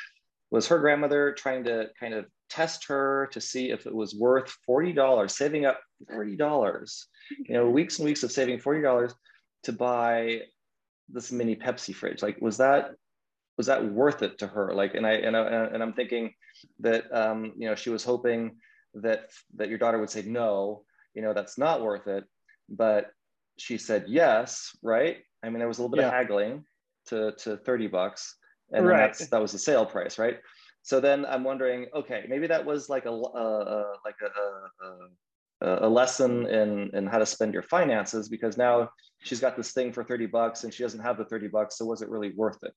was 0.51 0.67
her 0.67 0.79
grandmother 0.79 1.33
trying 1.33 1.63
to 1.63 1.89
kind 1.99 2.13
of 2.13 2.25
test 2.49 2.85
her 2.87 3.29
to 3.31 3.41
see 3.41 3.71
if 3.71 3.85
it 3.85 3.93
was 3.93 4.15
worth 4.15 4.55
$40, 4.69 5.29
saving 5.29 5.65
up 5.65 5.79
$40, 6.11 7.03
you 7.47 7.53
know, 7.53 7.69
weeks 7.69 7.97
and 7.97 8.05
weeks 8.05 8.23
of 8.23 8.31
saving 8.31 8.59
$40 8.59 9.13
to 9.63 9.73
buy 9.73 10.41
this 11.09 11.31
mini 11.31 11.55
Pepsi 11.55 11.93
fridge. 11.93 12.21
Like, 12.21 12.41
was 12.41 12.57
that 12.57 12.91
was 13.57 13.67
that 13.67 13.83
worth 13.83 14.21
it 14.21 14.37
to 14.39 14.47
her? 14.47 14.73
Like, 14.73 14.95
and 14.95 15.05
I 15.05 15.13
and 15.13 15.35
I, 15.35 15.41
and 15.41 15.81
I'm 15.81 15.93
thinking 15.93 16.33
that 16.79 17.13
um, 17.15 17.53
you 17.57 17.67
know 17.67 17.75
she 17.75 17.89
was 17.89 18.03
hoping 18.03 18.57
that 18.95 19.29
that 19.55 19.69
your 19.69 19.77
daughter 19.77 19.99
would 19.99 20.09
say 20.09 20.23
no, 20.23 20.83
you 21.13 21.21
know, 21.21 21.33
that's 21.33 21.57
not 21.57 21.81
worth 21.81 22.07
it, 22.07 22.23
but 22.69 23.11
she 23.57 23.77
said 23.77 24.05
yes, 24.07 24.75
right? 24.83 25.17
I 25.43 25.49
mean, 25.49 25.59
there 25.59 25.67
was 25.67 25.79
a 25.79 25.81
little 25.81 25.95
bit 25.95 26.01
yeah. 26.01 26.07
of 26.07 26.13
haggling 26.13 26.63
to 27.07 27.31
to 27.43 27.57
30 27.57 27.87
bucks, 27.87 28.35
and 28.71 28.85
right. 28.85 28.97
that's 28.97 29.27
that 29.29 29.41
was 29.41 29.51
the 29.51 29.59
sale 29.59 29.85
price, 29.85 30.19
right? 30.19 30.37
So 30.83 30.99
then 30.99 31.25
I'm 31.25 31.43
wondering, 31.43 31.87
okay, 31.93 32.25
maybe 32.29 32.47
that 32.47 32.65
was 32.65 32.87
like 32.87 33.05
a, 33.05 33.11
a 33.11 33.93
like 34.05 34.15
a, 34.21 34.85
a, 34.85 34.87
a 34.87 35.09
lesson 35.61 36.47
in 36.47 36.91
in 36.93 37.07
how 37.07 37.17
to 37.17 37.25
spend 37.25 37.53
your 37.53 37.63
finances 37.63 38.29
because 38.29 38.57
now 38.57 38.89
she's 39.23 39.39
got 39.39 39.57
this 39.57 39.71
thing 39.71 39.91
for 39.91 40.03
30 40.03 40.27
bucks 40.27 40.63
and 40.63 40.73
she 40.73 40.83
doesn't 40.83 41.01
have 41.01 41.17
the 41.17 41.25
30 41.25 41.47
bucks, 41.47 41.77
so 41.77 41.85
was 41.85 42.01
it 42.01 42.09
really 42.09 42.31
worth 42.35 42.59
it? 42.63 42.73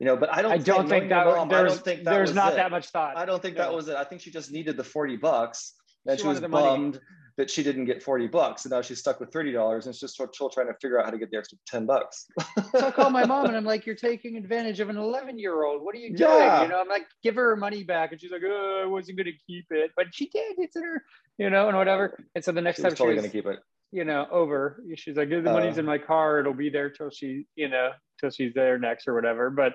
you 0.00 0.06
know, 0.06 0.16
but 0.16 0.32
I 0.32 0.42
don't. 0.42 0.52
I 0.52 0.58
don't 0.58 0.88
think, 0.88 1.02
think 1.02 1.10
that. 1.10 1.26
Mom, 1.26 1.48
there's, 1.48 1.72
I 1.72 1.74
don't 1.74 1.84
think 1.84 2.04
that 2.04 2.10
there's 2.10 2.34
not 2.34 2.54
it. 2.54 2.56
that 2.56 2.70
much 2.70 2.88
thought. 2.88 3.16
I 3.16 3.24
don't 3.24 3.42
think 3.42 3.56
that 3.56 3.72
was 3.72 3.88
it. 3.88 3.96
I 3.96 4.04
think 4.04 4.22
she 4.22 4.30
just 4.30 4.50
needed 4.50 4.76
the 4.76 4.84
forty 4.84 5.16
bucks, 5.16 5.74
and 6.06 6.18
she, 6.18 6.22
she 6.22 6.28
was 6.28 6.40
bummed 6.40 6.50
money. 6.50 6.98
That 7.36 7.50
she 7.50 7.62
didn't 7.62 7.84
get 7.84 8.02
forty 8.02 8.26
bucks, 8.26 8.64
and 8.64 8.72
now 8.72 8.80
she's 8.80 8.98
stuck 8.98 9.20
with 9.20 9.32
thirty 9.32 9.52
dollars, 9.52 9.86
and 9.86 9.94
she's 9.94 10.12
just 10.12 10.14
still 10.14 10.48
trying 10.48 10.68
to 10.68 10.74
figure 10.80 10.98
out 10.98 11.04
how 11.04 11.10
to 11.10 11.18
get 11.18 11.30
the 11.30 11.36
extra 11.36 11.58
ten 11.66 11.86
bucks. 11.86 12.26
so 12.72 12.86
I 12.86 12.90
call 12.90 13.10
my 13.10 13.24
mom, 13.24 13.46
and 13.46 13.56
I'm 13.56 13.64
like, 13.64 13.86
"You're 13.86 13.94
taking 13.94 14.36
advantage 14.36 14.80
of 14.80 14.88
an 14.88 14.96
eleven 14.96 15.38
year 15.38 15.64
old. 15.64 15.82
What 15.82 15.94
are 15.94 15.98
you 15.98 16.16
doing?" 16.16 16.30
Yeah. 16.30 16.62
You 16.62 16.68
know, 16.68 16.80
I'm 16.80 16.88
like, 16.88 17.06
"Give 17.22 17.34
her 17.34 17.50
her 17.50 17.56
money 17.56 17.84
back," 17.84 18.12
and 18.12 18.20
she's 18.20 18.30
like, 18.32 18.42
"Oh, 18.44 18.82
I 18.84 18.86
wasn't 18.86 19.18
going 19.18 19.26
to 19.26 19.38
keep 19.46 19.66
it," 19.70 19.90
but 19.96 20.06
she 20.12 20.28
did. 20.28 20.54
It's 20.58 20.76
in 20.76 20.82
her, 20.82 21.02
you 21.38 21.50
know, 21.50 21.68
and 21.68 21.76
whatever. 21.76 22.18
And 22.34 22.44
so 22.44 22.52
the 22.52 22.62
next 22.62 22.76
she 22.76 22.82
time 22.82 22.92
she's 22.92 22.98
totally 22.98 23.16
going 23.16 23.30
to 23.30 23.32
keep 23.32 23.46
it 23.46 23.58
you 23.92 24.04
know, 24.04 24.26
over. 24.30 24.82
She's 24.96 25.16
like, 25.16 25.30
the 25.30 25.40
money's 25.40 25.76
uh, 25.76 25.80
in 25.80 25.86
my 25.86 25.96
car. 25.96 26.40
It'll 26.40 26.52
be 26.52 26.70
there 26.70 26.90
till 26.90 27.08
she, 27.08 27.46
you 27.54 27.68
know, 27.68 27.92
till 28.20 28.30
she's 28.30 28.52
there 28.52 28.78
next 28.78 29.06
or 29.06 29.14
whatever. 29.14 29.48
But 29.48 29.74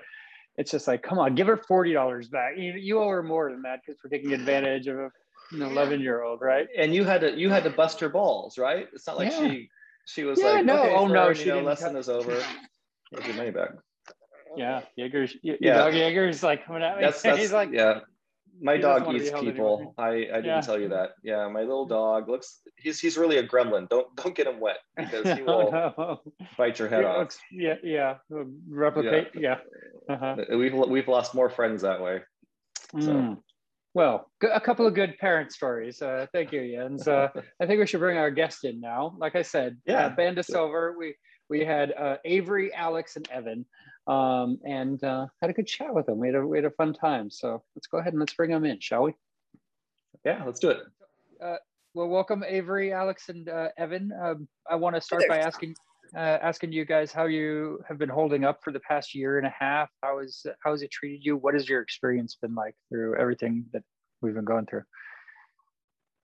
it's 0.56 0.70
just 0.70 0.86
like, 0.86 1.02
come 1.02 1.18
on, 1.18 1.34
give 1.34 1.46
her 1.46 1.56
forty 1.56 1.92
dollars 1.92 2.28
back. 2.28 2.54
You, 2.56 2.72
you 2.72 2.98
owe 2.98 3.08
her 3.08 3.22
more 3.22 3.50
than 3.50 3.62
that 3.62 3.80
because 3.84 4.00
we're 4.02 4.10
taking 4.10 4.32
advantage 4.32 4.86
of 4.86 5.10
an 5.52 5.62
eleven 5.62 6.00
year 6.00 6.22
old, 6.22 6.40
right? 6.40 6.66
And 6.76 6.94
you 6.94 7.04
had 7.04 7.20
to 7.22 7.38
you 7.38 7.50
had 7.50 7.64
to 7.64 7.70
bust 7.70 8.00
her 8.00 8.08
balls, 8.08 8.58
right? 8.58 8.88
It's 8.92 9.06
not 9.06 9.16
like 9.16 9.32
yeah. 9.32 9.50
she 9.50 9.68
she 10.06 10.24
was 10.24 10.40
yeah, 10.40 10.46
like, 10.46 10.64
no, 10.64 10.82
okay, 10.82 10.94
oh 10.94 11.06
no, 11.06 11.28
her, 11.28 11.34
she 11.34 11.46
you 11.46 11.54
know, 11.54 11.62
lesson 11.62 11.96
is 11.96 12.08
over. 12.08 12.42
Here's 13.10 13.26
your 13.26 13.36
money 13.36 13.50
back. 13.50 13.70
Yeah, 14.56 14.82
Jaeger's 14.96 15.36
yeah. 15.42 15.78
dog 15.78 15.94
Jaeger's 15.94 16.42
like 16.42 16.66
coming 16.66 16.82
at 16.82 16.96
me. 16.96 17.04
That's, 17.04 17.22
that's, 17.22 17.38
He's 17.38 17.52
like, 17.52 17.70
yeah. 17.72 18.00
My 18.60 18.76
dog 18.76 19.12
eats 19.14 19.30
people. 19.30 19.94
I, 19.96 20.08
I 20.08 20.14
didn't 20.14 20.44
yeah. 20.44 20.60
tell 20.60 20.78
you 20.78 20.90
that. 20.90 21.12
Yeah, 21.24 21.48
my 21.48 21.60
little 21.60 21.86
dog 21.86 22.28
looks. 22.28 22.60
He's 22.76 23.00
he's 23.00 23.16
really 23.16 23.38
a 23.38 23.46
gremlin. 23.46 23.88
Don't 23.88 24.14
don't 24.14 24.36
get 24.36 24.46
him 24.46 24.60
wet 24.60 24.76
because 24.96 25.36
he 25.36 25.42
will 25.42 25.72
no. 25.72 26.20
bite 26.58 26.78
your 26.78 26.88
head 26.88 27.04
off. 27.04 27.36
Yeah, 27.50 27.76
yeah. 27.82 28.16
Replicate. 28.68 29.30
Yeah. 29.34 29.56
yeah. 30.08 30.14
Uh-huh. 30.14 30.36
We've 30.50 30.74
we've 30.74 31.08
lost 31.08 31.34
more 31.34 31.48
friends 31.48 31.82
that 31.82 32.02
way. 32.02 32.20
So. 33.00 33.08
Mm. 33.08 33.38
Well, 33.94 34.30
a 34.42 34.60
couple 34.60 34.86
of 34.86 34.94
good 34.94 35.18
parent 35.18 35.52
stories. 35.52 36.00
Uh, 36.00 36.26
thank 36.32 36.52
you, 36.52 36.76
Jens. 36.76 37.06
Uh, 37.08 37.28
I 37.60 37.66
think 37.66 37.78
we 37.78 37.86
should 37.86 38.00
bring 38.00 38.16
our 38.16 38.30
guest 38.30 38.64
in 38.64 38.80
now. 38.80 39.14
Like 39.18 39.36
I 39.36 39.42
said, 39.42 39.76
yeah, 39.84 40.06
uh, 40.06 40.08
Band 40.10 40.38
of 40.38 40.48
over. 40.54 40.94
We 40.98 41.14
we 41.50 41.64
had 41.64 41.92
uh, 41.92 42.16
Avery, 42.24 42.72
Alex, 42.72 43.16
and 43.16 43.28
Evan 43.30 43.66
um, 44.06 44.58
and 44.64 45.02
uh, 45.04 45.26
had 45.40 45.50
a 45.50 45.52
good 45.52 45.66
chat 45.66 45.94
with 45.94 46.06
them. 46.06 46.18
We 46.18 46.28
had, 46.28 46.36
a, 46.36 46.46
we 46.46 46.58
had 46.58 46.64
a 46.64 46.70
fun 46.70 46.92
time. 46.92 47.30
So 47.30 47.62
let's 47.76 47.86
go 47.86 47.98
ahead 47.98 48.12
and 48.12 48.20
let's 48.20 48.34
bring 48.34 48.50
them 48.50 48.64
in, 48.64 48.80
shall 48.80 49.04
we? 49.04 49.14
Yeah, 50.24 50.42
let's 50.44 50.60
do 50.60 50.70
it. 50.70 50.78
Uh, 51.42 51.56
well, 51.94 52.08
welcome 52.08 52.44
Avery, 52.46 52.92
Alex, 52.92 53.28
and 53.28 53.48
uh, 53.48 53.68
Evan. 53.76 54.12
Um, 54.12 54.48
I 54.68 54.76
want 54.76 54.96
to 54.96 55.00
start 55.00 55.24
by 55.28 55.38
asking 55.38 55.74
uh, 56.16 56.38
asking 56.42 56.72
you 56.72 56.84
guys 56.84 57.12
how 57.12 57.24
you 57.24 57.80
have 57.88 57.98
been 57.98 58.08
holding 58.08 58.44
up 58.44 58.60
for 58.62 58.72
the 58.72 58.80
past 58.80 59.14
year 59.14 59.38
and 59.38 59.46
a 59.46 59.54
half. 59.58 59.88
How 60.02 60.18
is 60.18 60.44
how 60.62 60.72
has 60.72 60.82
it 60.82 60.90
treated 60.90 61.24
you? 61.24 61.36
What 61.36 61.54
has 61.54 61.68
your 61.68 61.80
experience 61.80 62.36
been 62.40 62.54
like 62.54 62.74
through 62.88 63.16
everything 63.16 63.64
that 63.72 63.82
we've 64.20 64.34
been 64.34 64.44
going 64.44 64.66
through? 64.66 64.82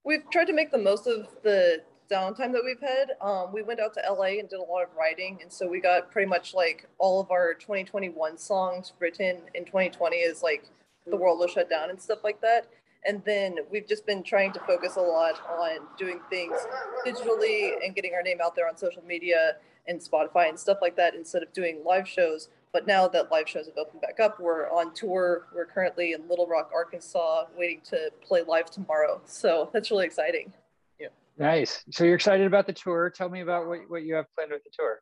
We've 0.05 0.29
tried 0.31 0.45
to 0.45 0.53
make 0.53 0.71
the 0.71 0.77
most 0.77 1.07
of 1.07 1.27
the 1.43 1.81
downtime 2.09 2.51
that 2.51 2.63
we've 2.65 2.81
had, 2.81 3.11
um, 3.21 3.51
we 3.53 3.61
went 3.61 3.79
out 3.79 3.93
to 3.93 4.01
LA 4.09 4.39
and 4.39 4.49
did 4.49 4.59
a 4.59 4.63
lot 4.63 4.83
of 4.83 4.89
writing. 4.97 5.39
And 5.41 5.51
so 5.51 5.67
we 5.67 5.79
got 5.79 6.11
pretty 6.11 6.27
much 6.27 6.53
like 6.53 6.87
all 6.97 7.21
of 7.21 7.31
our 7.31 7.53
2021 7.53 8.37
songs 8.37 8.93
written 8.99 9.41
in 9.53 9.65
2020 9.65 10.23
as 10.23 10.41
like 10.41 10.65
the 11.07 11.15
world 11.15 11.39
was 11.39 11.51
shut 11.51 11.69
down 11.69 11.89
and 11.89 12.01
stuff 12.01 12.19
like 12.23 12.41
that. 12.41 12.67
And 13.05 13.23
then 13.25 13.57
we've 13.71 13.87
just 13.87 14.05
been 14.05 14.23
trying 14.23 14.51
to 14.53 14.59
focus 14.61 14.97
a 14.97 15.01
lot 15.01 15.39
on 15.47 15.87
doing 15.97 16.19
things 16.29 16.57
digitally 17.05 17.73
and 17.83 17.95
getting 17.95 18.13
our 18.13 18.23
name 18.23 18.39
out 18.43 18.55
there 18.55 18.67
on 18.67 18.75
social 18.75 19.03
media 19.03 19.55
and 19.89 19.99
Spotify 19.99 20.47
and 20.47 20.57
stuff 20.57 20.77
like 20.81 20.95
that 20.95 21.15
instead 21.15 21.43
of 21.43 21.51
doing 21.51 21.81
live 21.83 22.07
shows. 22.07 22.47
But 22.71 22.85
now 22.85 23.07
that 23.07 23.31
live 23.31 23.49
shows 23.49 23.65
have 23.65 23.77
opened 23.77 24.01
back 24.01 24.19
up, 24.19 24.39
we're 24.39 24.69
on 24.69 24.93
tour. 24.93 25.47
We're 25.53 25.65
currently 25.65 26.13
in 26.13 26.29
Little 26.29 26.45
Rock, 26.45 26.69
Arkansas, 26.73 27.45
waiting 27.57 27.81
to 27.89 28.11
play 28.21 28.43
live 28.43 28.69
tomorrow. 28.69 29.19
So 29.25 29.71
that's 29.73 29.89
really 29.89 30.05
exciting. 30.05 30.53
Yeah. 30.99 31.07
Nice. 31.37 31.83
So 31.89 32.03
you're 32.03 32.15
excited 32.15 32.45
about 32.45 32.67
the 32.67 32.73
tour. 32.73 33.09
Tell 33.09 33.27
me 33.27 33.41
about 33.41 33.67
what, 33.67 33.79
what 33.89 34.03
you 34.03 34.13
have 34.13 34.25
planned 34.35 34.51
with 34.51 34.63
the 34.63 34.69
tour. 34.71 35.01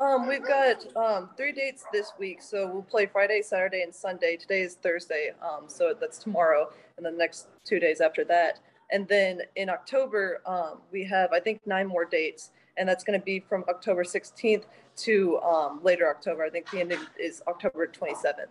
Um, 0.00 0.26
we've 0.26 0.44
got 0.44 0.96
um, 0.96 1.28
three 1.36 1.52
dates 1.52 1.84
this 1.92 2.12
week. 2.18 2.40
So 2.40 2.66
we'll 2.66 2.82
play 2.82 3.04
Friday, 3.04 3.42
Saturday, 3.42 3.82
and 3.82 3.94
Sunday. 3.94 4.36
Today 4.36 4.62
is 4.62 4.74
Thursday. 4.74 5.32
Um, 5.42 5.64
so 5.68 5.94
that's 6.00 6.18
tomorrow. 6.18 6.70
And 6.96 7.04
the 7.04 7.10
next 7.10 7.48
two 7.64 7.78
days 7.78 8.00
after 8.00 8.24
that. 8.24 8.60
And 8.90 9.06
then 9.08 9.42
in 9.56 9.68
October, 9.68 10.40
um, 10.46 10.80
we 10.90 11.04
have, 11.04 11.32
I 11.32 11.40
think, 11.40 11.60
nine 11.66 11.86
more 11.86 12.04
dates. 12.04 12.50
And 12.76 12.88
that's 12.88 13.04
going 13.04 13.18
to 13.18 13.24
be 13.24 13.40
from 13.40 13.64
October 13.68 14.04
16th 14.04 14.64
to 14.96 15.38
um, 15.40 15.80
later 15.82 16.08
October. 16.08 16.44
I 16.44 16.50
think 16.50 16.70
the 16.70 16.80
ending 16.80 17.00
is 17.18 17.42
October 17.46 17.86
27th. 17.86 18.46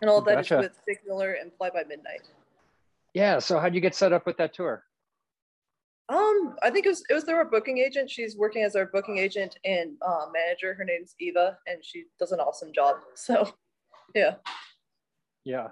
And 0.00 0.10
all 0.10 0.20
that 0.22 0.36
gotcha. 0.36 0.60
is 0.60 0.70
with 0.86 0.98
Miller 1.06 1.32
and 1.40 1.52
Fly 1.56 1.70
By 1.70 1.84
Midnight. 1.88 2.22
Yeah. 3.14 3.38
So 3.38 3.58
how'd 3.58 3.74
you 3.74 3.80
get 3.80 3.94
set 3.94 4.12
up 4.12 4.26
with 4.26 4.36
that 4.36 4.52
tour? 4.52 4.84
Um, 6.10 6.56
I 6.62 6.68
think 6.70 6.84
it 6.84 6.90
was 6.90 7.02
it 7.08 7.14
was 7.14 7.24
through 7.24 7.36
our 7.36 7.46
booking 7.46 7.78
agent. 7.78 8.10
She's 8.10 8.36
working 8.36 8.62
as 8.62 8.76
our 8.76 8.86
booking 8.86 9.16
agent 9.16 9.56
and 9.64 9.96
uh, 10.06 10.26
manager. 10.32 10.74
Her 10.74 10.84
name's 10.84 11.14
Eva, 11.18 11.56
and 11.66 11.82
she 11.82 12.04
does 12.18 12.32
an 12.32 12.40
awesome 12.40 12.72
job. 12.74 12.96
So, 13.14 13.54
yeah. 14.14 14.34
Yeah. 15.44 15.68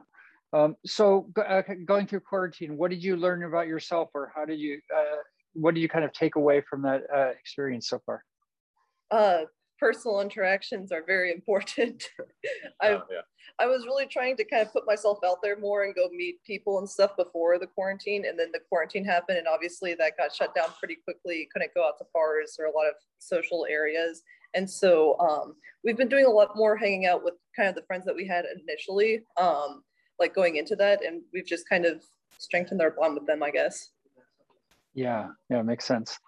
Um, 0.54 0.76
so 0.86 1.30
uh, 1.36 1.62
going 1.84 2.06
through 2.06 2.20
quarantine, 2.20 2.76
what 2.76 2.90
did 2.90 3.02
you 3.02 3.16
learn 3.16 3.42
about 3.42 3.66
yourself, 3.66 4.08
or 4.14 4.32
how 4.34 4.44
did 4.44 4.58
you? 4.58 4.80
Uh, 4.94 5.16
what 5.54 5.74
did 5.74 5.80
you 5.80 5.88
kind 5.88 6.04
of 6.04 6.12
take 6.12 6.36
away 6.36 6.62
from 6.68 6.82
that 6.82 7.02
uh, 7.14 7.30
experience 7.38 7.88
so 7.88 8.00
far? 8.04 8.24
Uh, 9.10 9.42
personal 9.78 10.20
interactions 10.20 10.92
are 10.92 11.02
very 11.04 11.32
important. 11.32 12.04
I 12.80 12.90
oh, 12.90 13.02
yeah. 13.10 13.20
I 13.58 13.66
was 13.66 13.84
really 13.84 14.06
trying 14.06 14.36
to 14.36 14.44
kind 14.44 14.62
of 14.62 14.72
put 14.72 14.86
myself 14.86 15.18
out 15.26 15.42
there 15.42 15.58
more 15.58 15.84
and 15.84 15.94
go 15.94 16.08
meet 16.10 16.42
people 16.44 16.78
and 16.78 16.88
stuff 16.88 17.16
before 17.16 17.58
the 17.58 17.66
quarantine, 17.66 18.24
and 18.26 18.38
then 18.38 18.50
the 18.52 18.60
quarantine 18.68 19.04
happened, 19.04 19.38
and 19.38 19.48
obviously 19.48 19.94
that 19.94 20.16
got 20.16 20.34
shut 20.34 20.54
down 20.54 20.68
pretty 20.78 20.96
quickly. 21.04 21.48
Couldn't 21.52 21.74
go 21.74 21.86
out 21.86 21.98
to 21.98 22.04
bars 22.14 22.56
or 22.58 22.66
a 22.66 22.70
lot 22.70 22.86
of 22.86 22.94
social 23.18 23.66
areas, 23.68 24.22
and 24.54 24.70
so 24.70 25.18
um, 25.18 25.56
we've 25.84 25.96
been 25.96 26.08
doing 26.08 26.26
a 26.26 26.30
lot 26.30 26.56
more 26.56 26.76
hanging 26.76 27.06
out 27.06 27.24
with 27.24 27.34
kind 27.54 27.68
of 27.68 27.74
the 27.74 27.82
friends 27.82 28.04
that 28.04 28.14
we 28.14 28.26
had 28.26 28.44
initially, 28.60 29.24
um, 29.36 29.82
like 30.18 30.34
going 30.34 30.56
into 30.56 30.76
that, 30.76 31.04
and 31.04 31.22
we've 31.32 31.46
just 31.46 31.68
kind 31.68 31.84
of 31.84 32.02
strengthened 32.38 32.80
our 32.80 32.92
bond 32.92 33.14
with 33.14 33.26
them, 33.26 33.42
I 33.42 33.50
guess. 33.50 33.90
Yeah, 34.94 35.28
yeah, 35.50 35.62
makes 35.62 35.84
sense. 35.84 36.18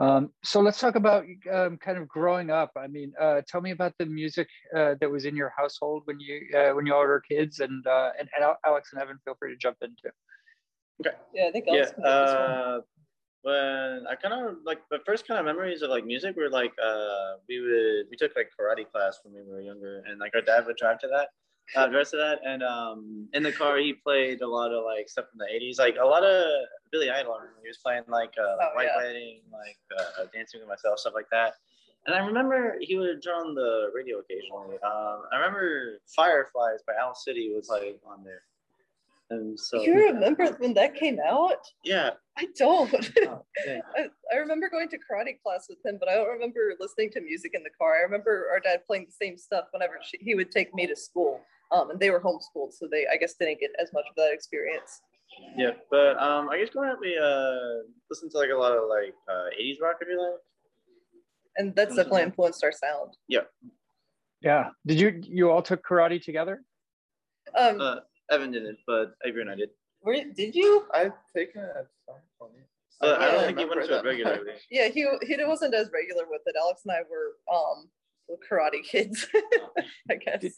Um, 0.00 0.30
so 0.44 0.60
let's 0.60 0.78
talk 0.78 0.94
about 0.94 1.24
um, 1.52 1.76
kind 1.78 1.98
of 1.98 2.06
growing 2.06 2.50
up. 2.50 2.70
I 2.76 2.86
mean, 2.86 3.12
uh, 3.20 3.42
tell 3.48 3.60
me 3.60 3.72
about 3.72 3.92
the 3.98 4.06
music 4.06 4.48
uh, 4.76 4.94
that 5.00 5.10
was 5.10 5.24
in 5.24 5.34
your 5.34 5.52
household 5.56 6.02
when 6.04 6.20
you 6.20 6.46
uh, 6.56 6.70
when 6.74 6.86
you 6.86 6.94
all 6.94 7.00
were 7.00 7.20
kids, 7.20 7.58
and, 7.58 7.84
uh, 7.86 8.10
and, 8.18 8.28
and 8.36 8.54
Alex 8.64 8.90
and 8.92 9.02
Evan, 9.02 9.18
feel 9.24 9.34
free 9.38 9.52
to 9.52 9.56
jump 9.56 9.76
in 9.82 9.90
too. 10.02 10.10
Okay. 11.00 11.16
Yeah, 11.34 11.48
I 11.48 11.50
think. 11.50 11.66
Alex 11.68 11.92
yeah. 11.98 12.04
Uh, 12.04 12.80
when 13.42 14.04
I 14.10 14.14
kind 14.16 14.34
of 14.34 14.56
like 14.64 14.80
the 14.90 14.98
first 15.04 15.26
kind 15.26 15.38
of 15.40 15.46
memories 15.46 15.82
of 15.82 15.90
like 15.90 16.04
music 16.04 16.36
were 16.36 16.50
like 16.50 16.72
uh, 16.82 17.34
we 17.48 17.60
would 17.60 18.06
we 18.10 18.16
took 18.16 18.32
like 18.36 18.50
karate 18.58 18.90
class 18.90 19.18
when 19.24 19.34
we 19.34 19.50
were 19.50 19.60
younger, 19.60 20.02
and 20.06 20.18
like 20.20 20.32
our 20.34 20.42
dad 20.42 20.66
would 20.66 20.76
drive 20.76 20.98
to 21.00 21.08
that 21.08 21.28
uh, 21.76 21.86
the 21.88 21.96
rest 21.96 22.14
of 22.14 22.20
that. 22.20 22.40
And 22.44 22.62
um, 22.62 23.28
in 23.32 23.42
the 23.42 23.52
car, 23.52 23.78
he 23.78 23.92
played 23.92 24.40
a 24.40 24.46
lot 24.46 24.72
of 24.72 24.84
like 24.84 25.08
stuff 25.08 25.26
from 25.30 25.38
the 25.38 25.46
'80s, 25.46 25.78
like 25.78 25.96
a 26.00 26.04
lot 26.04 26.24
of 26.24 26.44
Billy 26.90 27.10
Idol. 27.10 27.38
He 27.62 27.68
was 27.68 27.78
playing 27.78 28.04
like, 28.08 28.34
uh, 28.38 28.56
like 28.56 28.68
oh, 28.72 28.76
White 28.76 28.88
yeah. 28.94 28.96
Wedding, 28.96 29.40
like 29.52 29.78
uh, 29.98 30.24
Dancing 30.32 30.60
with 30.60 30.68
Myself, 30.68 30.98
stuff 30.98 31.14
like 31.14 31.28
that. 31.30 31.54
And 32.06 32.14
I 32.14 32.20
remember 32.20 32.76
he 32.80 32.96
would 32.96 33.22
turn 33.22 33.48
on 33.48 33.54
the 33.54 33.90
radio 33.94 34.18
occasionally. 34.18 34.76
Um, 34.82 35.22
I 35.32 35.36
remember 35.36 36.00
Fireflies 36.06 36.80
by 36.86 36.94
Owl 37.00 37.14
City 37.14 37.52
was 37.54 37.68
like 37.68 38.00
on 38.06 38.24
there. 38.24 38.42
And 39.30 39.60
so 39.60 39.82
you 39.82 39.92
remember 39.92 40.46
when 40.58 40.72
that 40.74 40.94
came 40.94 41.18
out? 41.26 41.66
yeah. 41.84 42.10
I 42.38 42.46
don't. 42.56 42.94
Oh. 43.26 43.44
I, 43.96 44.08
I 44.32 44.36
remember 44.36 44.70
going 44.70 44.88
to 44.88 44.96
karate 44.96 45.38
class 45.42 45.66
with 45.68 45.84
him, 45.84 45.98
but 46.00 46.08
I 46.08 46.14
don't 46.14 46.28
remember 46.28 46.72
listening 46.80 47.10
to 47.10 47.20
music 47.20 47.50
in 47.52 47.62
the 47.62 47.70
car. 47.78 47.96
I 47.96 48.02
remember 48.02 48.46
our 48.50 48.60
dad 48.60 48.86
playing 48.86 49.06
the 49.06 49.12
same 49.12 49.36
stuff 49.36 49.64
whenever 49.72 49.98
she, 50.02 50.18
he 50.22 50.34
would 50.34 50.50
take 50.50 50.74
me 50.74 50.86
to 50.86 50.96
school. 50.96 51.42
Um, 51.70 51.90
and 51.90 52.00
they 52.00 52.10
were 52.10 52.20
homeschooled, 52.20 52.72
so 52.72 52.88
they 52.90 53.06
I 53.12 53.16
guess 53.16 53.34
didn't 53.34 53.60
get 53.60 53.70
as 53.80 53.92
much 53.92 54.04
of 54.08 54.16
that 54.16 54.32
experience. 54.32 55.00
Yeah, 55.56 55.72
but 55.90 56.20
um, 56.20 56.48
I 56.48 56.58
guess 56.58 56.70
growing 56.70 56.90
up 56.90 56.98
we 57.00 57.16
uh 57.18 57.84
listened 58.10 58.30
to 58.32 58.38
like 58.38 58.50
a 58.50 58.54
lot 58.56 58.72
of 58.72 58.88
like 58.88 59.14
uh 59.30 59.48
80s 59.60 59.80
rock. 59.80 59.96
If 60.00 60.08
you 60.08 60.20
like. 60.20 60.40
And 61.56 61.74
that's 61.74 61.96
definitely 61.96 62.22
influenced 62.22 62.62
our 62.64 62.72
sound. 62.72 63.16
Yeah. 63.26 63.40
Yeah. 64.40 64.70
Did 64.86 65.00
you 65.00 65.20
you 65.22 65.50
all 65.50 65.60
took 65.62 65.84
karate 65.86 66.22
together? 66.22 66.62
Um, 67.56 67.80
Uh, 67.80 67.96
Evan 68.30 68.52
didn't, 68.52 68.78
but 68.86 69.14
Avery 69.24 69.42
and 69.42 69.50
I 69.50 69.56
did. 69.56 69.70
were 70.02 70.14
you- 70.14 70.32
did 70.32 70.54
you? 70.54 70.86
I've 70.94 71.12
taken 71.36 71.62
it 71.62 71.70
at 71.76 71.86
some 72.06 72.16
point. 72.38 72.52
Uh, 73.00 73.16
I 73.18 73.26
don't 73.30 73.40
Yeah, 73.40 73.46
think 73.46 73.58
he 73.58 73.64
went 73.64 73.84
to 73.84 73.98
it 73.98 74.04
regularly. 74.04 74.52
Yeah, 74.70 74.88
he 74.88 75.06
he 75.22 75.36
wasn't 75.44 75.74
as 75.74 75.90
regular 75.92 76.24
with 76.30 76.42
it. 76.46 76.54
Alex 76.58 76.82
and 76.84 76.92
I 76.92 77.02
were 77.10 77.36
um 77.52 77.88
karate 78.48 78.82
kids, 78.84 79.26
I 80.10 80.14
guess. 80.16 80.40
Did- 80.40 80.52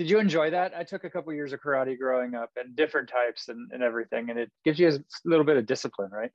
Did 0.00 0.08
you 0.08 0.18
enjoy 0.18 0.48
that? 0.48 0.72
I 0.74 0.82
took 0.82 1.04
a 1.04 1.10
couple 1.10 1.30
years 1.34 1.52
of 1.52 1.60
karate 1.60 1.98
growing 1.98 2.34
up 2.34 2.48
and 2.56 2.74
different 2.74 3.06
types 3.06 3.50
and, 3.50 3.70
and 3.70 3.82
everything, 3.82 4.30
and 4.30 4.38
it 4.38 4.50
gives 4.64 4.78
you 4.78 4.88
a 4.88 4.98
little 5.26 5.44
bit 5.44 5.58
of 5.58 5.66
discipline, 5.66 6.10
right? 6.10 6.30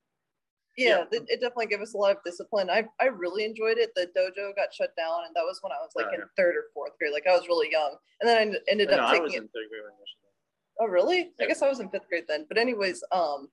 Yeah, 0.78 1.06
it, 1.12 1.24
it 1.28 1.42
definitely 1.42 1.66
gave 1.66 1.82
us 1.82 1.96
a 1.96 1.98
lot 1.98 2.12
of 2.12 2.18
discipline. 2.24 2.70
I, 2.70 2.86
I 3.02 3.06
really 3.06 3.44
enjoyed 3.44 3.80
it. 3.80 3.90
The 3.96 4.06
dojo 4.16 4.56
got 4.56 4.72
shut 4.72 4.96
down, 4.96 5.22
and 5.26 5.36
that 5.36 5.42
was 5.42 5.58
when 5.64 5.72
I 5.72 5.78
was 5.82 5.90
like 5.96 6.14
in 6.14 6.22
Uh, 6.22 6.26
third 6.38 6.56
or 6.56 6.66
fourth 6.76 6.92
grade. 7.00 7.12
Like 7.12 7.26
I 7.26 7.36
was 7.36 7.48
really 7.48 7.72
young, 7.72 7.96
and 8.22 8.30
then 8.30 8.38
I 8.38 8.72
ended 8.72 8.90
no, 8.92 8.98
up 8.98 9.10
I 9.10 9.12
taking 9.14 9.24
was 9.24 9.34
it. 9.34 9.38
in 9.38 9.44
third 9.46 9.70
grade 9.72 9.82
when 9.82 9.94
I. 9.94 10.86
Oh, 10.86 10.88
really? 10.88 11.32
I 11.42 11.48
guess 11.48 11.64
I 11.64 11.68
was 11.68 11.80
in 11.80 11.90
fifth 11.90 12.08
grade 12.08 12.26
then. 12.28 12.46
But 12.48 12.60
anyways, 12.60 13.04
um, 13.12 13.50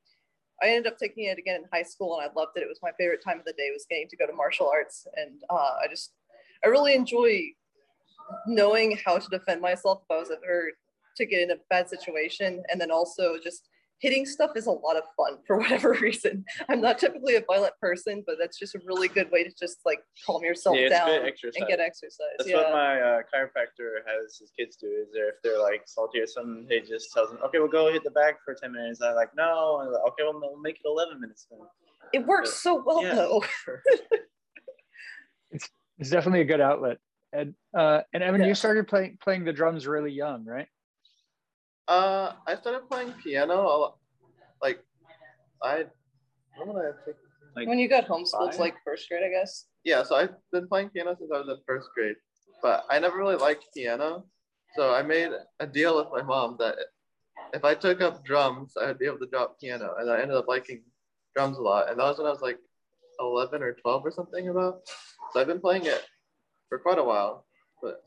I 0.63 0.67
ended 0.67 0.93
up 0.93 0.99
taking 0.99 1.25
it 1.25 1.39
again 1.39 1.63
in 1.63 1.65
high 1.73 1.85
school, 1.85 2.21
and 2.21 2.23
I 2.23 2.31
loved 2.39 2.53
it. 2.57 2.61
It 2.61 2.69
was 2.69 2.81
my 2.83 2.93
favorite 2.99 3.25
time 3.25 3.39
of 3.39 3.47
the 3.47 3.55
day 3.55 3.71
was 3.73 3.87
getting 3.89 4.11
to 4.11 4.17
go 4.19 4.27
to 4.27 4.35
martial 4.35 4.69
arts, 4.69 5.07
and 5.17 5.41
uh, 5.49 5.77
I 5.83 5.87
just 5.89 6.13
I 6.63 6.69
really 6.69 6.95
enjoy 6.95 7.55
knowing 8.47 8.99
how 9.05 9.19
to 9.19 9.29
defend 9.29 9.61
myself 9.61 10.03
if 10.09 10.15
I 10.15 10.19
was 10.19 10.31
ever 10.31 10.71
to 11.17 11.27
get 11.27 11.43
in 11.43 11.51
a 11.51 11.57
bad 11.69 11.89
situation, 11.89 12.63
and 12.71 12.81
then 12.81 12.91
also 12.91 13.37
just 13.43 13.69
hitting 14.01 14.27
stuff 14.27 14.51
is 14.57 14.67
a 14.67 14.71
lot 14.71 14.97
of 14.97 15.05
fun 15.17 15.39
for 15.47 15.59
whatever 15.61 15.93
reason. 16.01 16.45
I'm 16.69 16.81
not 16.81 16.99
typically 16.99 17.37
a 17.37 17.43
violent 17.47 17.75
person, 17.81 18.25
but 18.27 18.37
that's 18.39 18.59
just 18.59 18.75
a 18.75 18.81
really 18.85 19.09
good 19.09 19.31
way 19.31 19.45
to 19.45 19.51
just 19.59 19.79
like 19.87 20.01
calm 20.27 20.43
yourself 20.43 20.77
Yeah, 20.77 20.89
down 20.89 21.11
and 21.11 21.69
get 21.69 21.81
exercise. 21.81 22.27
That's 22.39 22.51
yeah. 22.51 22.57
what 22.57 22.73
my 22.73 23.01
uh, 23.01 23.21
chiropractor 23.33 23.99
has 24.07 24.39
his 24.39 24.51
kids 24.59 24.77
do. 24.77 24.89
Is 24.89 25.09
there 25.15 25.29
if 25.29 25.37
they're 25.45 25.63
like 25.63 25.83
salty 25.87 26.19
or 26.19 26.27
something, 26.27 26.67
he 26.69 26.81
just 26.81 27.13
tells 27.13 27.31
them, 27.31 27.39
"Okay, 27.45 27.59
we'll 27.59 27.69
go 27.69 27.93
hit 27.93 28.03
the 28.05 28.11
bag 28.11 28.35
for 28.45 28.55
ten 28.55 28.73
minutes." 28.73 29.01
I'm 29.01 29.15
like, 29.15 29.31
"No," 29.37 29.79
and 29.81 29.89
I'm 29.89 29.93
like, 29.93 30.03
"Okay, 30.13 30.25
well, 30.25 30.41
we'll 30.41 30.61
make 30.61 30.77
it 30.77 30.87
eleven 30.87 31.21
minutes 31.21 31.47
then." 31.51 31.61
it 32.13 32.27
works 32.27 32.55
so 32.55 32.83
well 32.85 33.03
Yeah. 33.03 33.15
though. 33.15 33.45
It's 35.99 36.11
definitely 36.11 36.41
a 36.41 36.45
good 36.45 36.61
outlet. 36.61 36.99
And 37.33 37.55
uh, 37.77 38.03
and 38.13 38.23
Evan, 38.23 38.41
Yeah. 38.43 38.49
you 38.49 38.55
started 38.55 38.87
playing 38.89 39.19
playing 39.23 39.45
the 39.45 39.53
drums 39.53 39.87
really 39.87 40.13
young, 40.13 40.45
right? 40.45 40.69
Uh, 41.89 42.33
I 42.47 42.57
started 42.57 42.89
playing 42.89 43.13
piano. 43.15 43.55
a 43.55 43.77
lot- 43.79 43.99
Like, 44.63 44.85
I, 45.63 45.87
when 46.57 46.69
did 46.69 46.77
I 46.77 46.91
take? 47.05 47.17
Like, 47.57 47.69
when 47.69 47.79
you 47.79 47.89
got 47.89 48.07
homeschooled, 48.07 48.53
five? 48.53 48.59
like 48.59 48.77
first 48.85 49.09
grade, 49.09 49.25
I 49.25 49.29
guess. 49.31 49.67
Yeah, 49.85 50.03
so 50.05 50.15
I've 50.15 50.35
been 50.53 50.69
playing 50.69 50.91
piano 50.91 51.17
since 51.19 51.31
I 51.35 51.39
was 51.39 51.49
in 51.49 51.57
first 51.67 51.89
grade, 51.95 52.17
but 52.63 52.85
I 52.89 52.99
never 52.99 53.17
really 53.19 53.37
liked 53.37 53.67
piano. 53.75 54.27
So 54.77 54.95
I 54.95 55.03
made 55.03 55.31
a 55.61 55.67
deal 55.67 55.97
with 55.99 56.09
my 56.13 56.23
mom 56.23 56.57
that 56.61 56.77
if 57.53 57.65
I 57.65 57.75
took 57.75 58.01
up 58.01 58.25
drums, 58.25 58.75
I 58.81 58.87
would 58.87 58.99
be 58.99 59.07
able 59.07 59.19
to 59.19 59.27
drop 59.27 59.59
piano, 59.61 59.95
and 59.99 60.11
I 60.11 60.21
ended 60.23 60.37
up 60.37 60.49
liking 60.49 60.83
drums 61.35 61.59
a 61.59 61.63
lot. 61.63 61.91
And 61.91 61.99
that 61.99 62.05
was 62.05 62.19
when 62.19 62.27
I 62.27 62.31
was 62.31 62.41
like 62.41 62.59
11 63.21 63.63
or 63.63 63.73
12 63.75 64.07
or 64.07 64.11
something 64.13 64.49
about. 64.49 64.83
So 65.33 65.41
I've 65.41 65.47
been 65.47 65.61
playing 65.61 65.87
it 65.87 66.03
for 66.73 66.79
quite 66.79 66.99
a 66.99 67.05
while. 67.05 67.45
But 67.83 68.03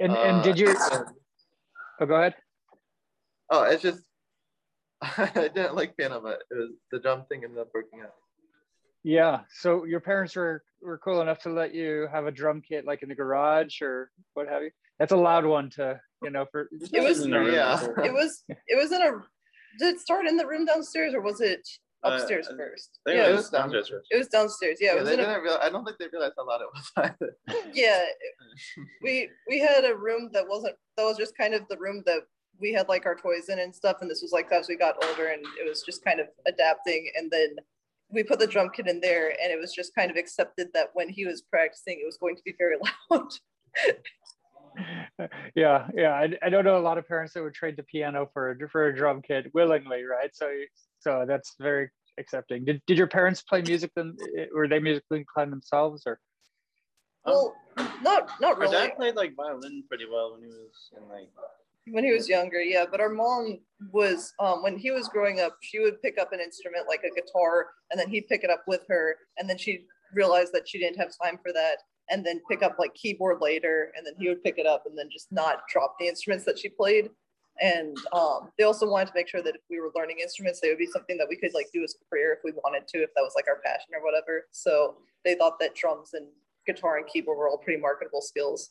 And 0.00 0.10
uh, 0.12 0.16
and 0.22 0.42
did 0.42 0.58
you? 0.58 0.74
Oh, 2.00 2.06
go 2.06 2.14
ahead. 2.14 2.36
Oh, 3.50 3.64
it's 3.64 3.82
just 3.82 4.04
I 5.02 5.50
didn't 5.52 5.74
like 5.74 5.96
piano, 5.96 6.20
but 6.22 6.42
it 6.48 6.54
was 6.54 6.70
the 6.92 7.00
drum 7.00 7.24
thing 7.28 7.42
ended 7.42 7.58
up 7.58 7.70
working 7.74 8.02
out. 8.02 8.14
Yeah. 9.02 9.40
So 9.50 9.82
your 9.84 9.98
parents 9.98 10.36
were 10.36 10.62
were 10.80 10.98
cool 10.98 11.22
enough 11.22 11.40
to 11.40 11.48
let 11.48 11.74
you 11.74 12.06
have 12.12 12.26
a 12.26 12.30
drum 12.30 12.62
kit, 12.62 12.84
like 12.86 13.02
in 13.02 13.08
the 13.08 13.16
garage 13.16 13.82
or 13.82 14.12
what 14.34 14.46
have 14.48 14.62
you. 14.62 14.70
That's 15.00 15.10
a 15.10 15.16
loud 15.16 15.44
one 15.44 15.70
to 15.70 16.00
you 16.22 16.30
know 16.30 16.46
for. 16.52 16.68
It 16.92 17.02
was- 17.02 17.24
In 17.24 17.32
the 17.32 17.40
room 17.40 17.52
Yeah. 17.52 17.84
It 18.04 18.12
was 18.12 18.44
it 18.48 18.76
was 18.80 18.92
in 18.92 19.02
a 19.02 19.10
did 19.80 19.94
it 19.96 20.00
start 20.00 20.24
in 20.26 20.36
the 20.36 20.46
room 20.46 20.66
downstairs 20.66 21.14
or 21.14 21.20
was 21.20 21.40
it 21.40 21.68
upstairs 22.02 22.48
I- 22.48 22.56
first? 22.56 22.98
Yeah, 23.06 23.12
it 23.12 23.16
it 23.30 23.32
was 23.32 23.36
was, 23.42 23.50
downstairs 23.50 23.88
first. 23.88 24.06
it 24.10 24.18
was 24.18 24.28
downstairs. 24.28 24.78
Yeah, 24.80 24.92
it 24.92 24.94
Yeah, 24.94 25.00
was 25.00 25.08
they 25.08 25.14
in 25.14 25.20
a, 25.20 25.26
didn't 25.26 25.42
realize. 25.42 25.60
I 25.62 25.70
don't 25.70 25.84
think 25.84 25.98
they 25.98 26.06
realized 26.12 26.34
how 26.36 26.46
loud 26.46 26.60
it 26.62 26.68
was 26.74 26.92
either. 26.96 27.36
yeah. 27.74 28.04
We 29.02 29.28
we 29.48 29.58
had 29.58 29.84
a 29.84 29.94
room 29.96 30.30
that 30.32 30.48
wasn't 30.48 30.74
that 30.96 31.04
was 31.04 31.16
just 31.16 31.36
kind 31.36 31.54
of 31.54 31.62
the 31.68 31.76
room 31.78 32.02
that 32.06 32.22
we 32.60 32.72
had 32.72 32.88
like 32.88 33.06
our 33.06 33.14
toys 33.14 33.48
in 33.48 33.58
and 33.60 33.74
stuff, 33.74 33.98
and 34.00 34.10
this 34.10 34.22
was 34.22 34.32
like 34.32 34.50
as 34.52 34.68
we 34.68 34.76
got 34.76 35.02
older, 35.08 35.28
and 35.28 35.44
it 35.60 35.68
was 35.68 35.82
just 35.82 36.04
kind 36.04 36.18
of 36.20 36.26
adapting, 36.46 37.10
and 37.16 37.30
then 37.30 37.54
we 38.10 38.22
put 38.24 38.38
the 38.40 38.46
drum 38.46 38.70
kit 38.74 38.88
in 38.88 39.00
there, 39.00 39.28
and 39.42 39.52
it 39.52 39.58
was 39.60 39.72
just 39.72 39.94
kind 39.94 40.10
of 40.10 40.16
accepted 40.16 40.68
that 40.74 40.88
when 40.94 41.08
he 41.08 41.24
was 41.26 41.42
practicing, 41.42 41.98
it 42.00 42.06
was 42.06 42.16
going 42.16 42.34
to 42.36 42.42
be 42.44 42.54
very 42.58 42.76
loud. 43.10 43.28
Yeah, 45.54 45.88
yeah. 45.94 46.12
I, 46.12 46.30
I 46.42 46.48
don't 46.48 46.64
know 46.64 46.78
a 46.78 46.80
lot 46.80 46.98
of 46.98 47.06
parents 47.08 47.34
that 47.34 47.42
would 47.42 47.54
trade 47.54 47.76
the 47.76 47.82
piano 47.82 48.28
for 48.32 48.50
a 48.50 48.68
for 48.68 48.88
a 48.88 48.94
drum 48.96 49.22
kit 49.22 49.50
willingly, 49.54 50.04
right? 50.04 50.30
So 50.34 50.50
so 51.00 51.24
that's 51.26 51.54
very 51.58 51.90
accepting. 52.18 52.64
Did 52.64 52.82
did 52.86 52.98
your 52.98 53.06
parents 53.06 53.42
play 53.42 53.62
music? 53.62 53.90
Then 53.94 54.16
eh, 54.36 54.42
eh, 54.42 54.46
were 54.54 54.68
they 54.68 54.78
musically 54.80 55.18
inclined 55.18 55.52
themselves, 55.52 56.04
or? 56.06 56.20
Um, 57.24 57.32
well, 57.34 57.56
not 58.02 58.30
not 58.40 58.54
Our 58.54 58.60
really. 58.60 58.72
dad 58.76 58.96
played 58.96 59.16
like 59.16 59.34
violin 59.36 59.84
pretty 59.88 60.06
well 60.10 60.32
when 60.32 60.42
he 60.42 60.48
was 60.48 60.90
in 60.96 61.08
like. 61.08 61.28
when 61.90 62.04
he 62.04 62.12
was 62.12 62.28
younger 62.28 62.60
yeah 62.60 62.84
but 62.90 63.00
our 63.00 63.08
mom 63.08 63.58
was 63.92 64.32
um, 64.40 64.62
when 64.62 64.78
he 64.78 64.90
was 64.90 65.08
growing 65.08 65.40
up 65.40 65.56
she 65.62 65.78
would 65.80 66.00
pick 66.02 66.18
up 66.18 66.32
an 66.32 66.40
instrument 66.40 66.84
like 66.88 67.02
a 67.04 67.14
guitar 67.20 67.66
and 67.90 67.98
then 67.98 68.08
he'd 68.08 68.28
pick 68.28 68.44
it 68.44 68.50
up 68.50 68.62
with 68.66 68.84
her 68.88 69.16
and 69.38 69.48
then 69.48 69.58
she 69.58 69.84
realized 70.14 70.52
that 70.52 70.68
she 70.68 70.78
didn't 70.78 70.96
have 70.98 71.10
time 71.22 71.38
for 71.42 71.52
that 71.52 71.78
and 72.10 72.24
then 72.24 72.40
pick 72.50 72.62
up 72.62 72.76
like 72.78 72.94
keyboard 72.94 73.38
later 73.40 73.92
and 73.96 74.06
then 74.06 74.14
he 74.18 74.28
would 74.28 74.42
pick 74.42 74.58
it 74.58 74.66
up 74.66 74.84
and 74.86 74.96
then 74.96 75.08
just 75.10 75.30
not 75.30 75.62
drop 75.70 75.96
the 75.98 76.06
instruments 76.06 76.44
that 76.44 76.58
she 76.58 76.68
played 76.68 77.10
and 77.60 77.96
um, 78.12 78.50
they 78.56 78.64
also 78.64 78.88
wanted 78.88 79.06
to 79.06 79.12
make 79.16 79.28
sure 79.28 79.42
that 79.42 79.56
if 79.56 79.62
we 79.68 79.80
were 79.80 79.90
learning 79.94 80.18
instruments 80.20 80.60
they 80.60 80.68
would 80.68 80.78
be 80.78 80.86
something 80.86 81.18
that 81.18 81.26
we 81.28 81.36
could 81.36 81.52
like 81.54 81.66
do 81.72 81.82
as 81.82 81.94
a 81.94 82.04
career 82.08 82.32
if 82.32 82.38
we 82.44 82.52
wanted 82.62 82.86
to 82.88 82.98
if 82.98 83.10
that 83.14 83.22
was 83.22 83.32
like 83.36 83.46
our 83.48 83.60
passion 83.64 83.90
or 83.94 84.04
whatever 84.04 84.46
so 84.50 84.96
they 85.24 85.34
thought 85.34 85.58
that 85.58 85.74
drums 85.74 86.10
and 86.14 86.26
guitar 86.66 86.98
and 86.98 87.06
keyboard 87.06 87.38
were 87.38 87.48
all 87.48 87.58
pretty 87.58 87.80
marketable 87.80 88.20
skills 88.20 88.70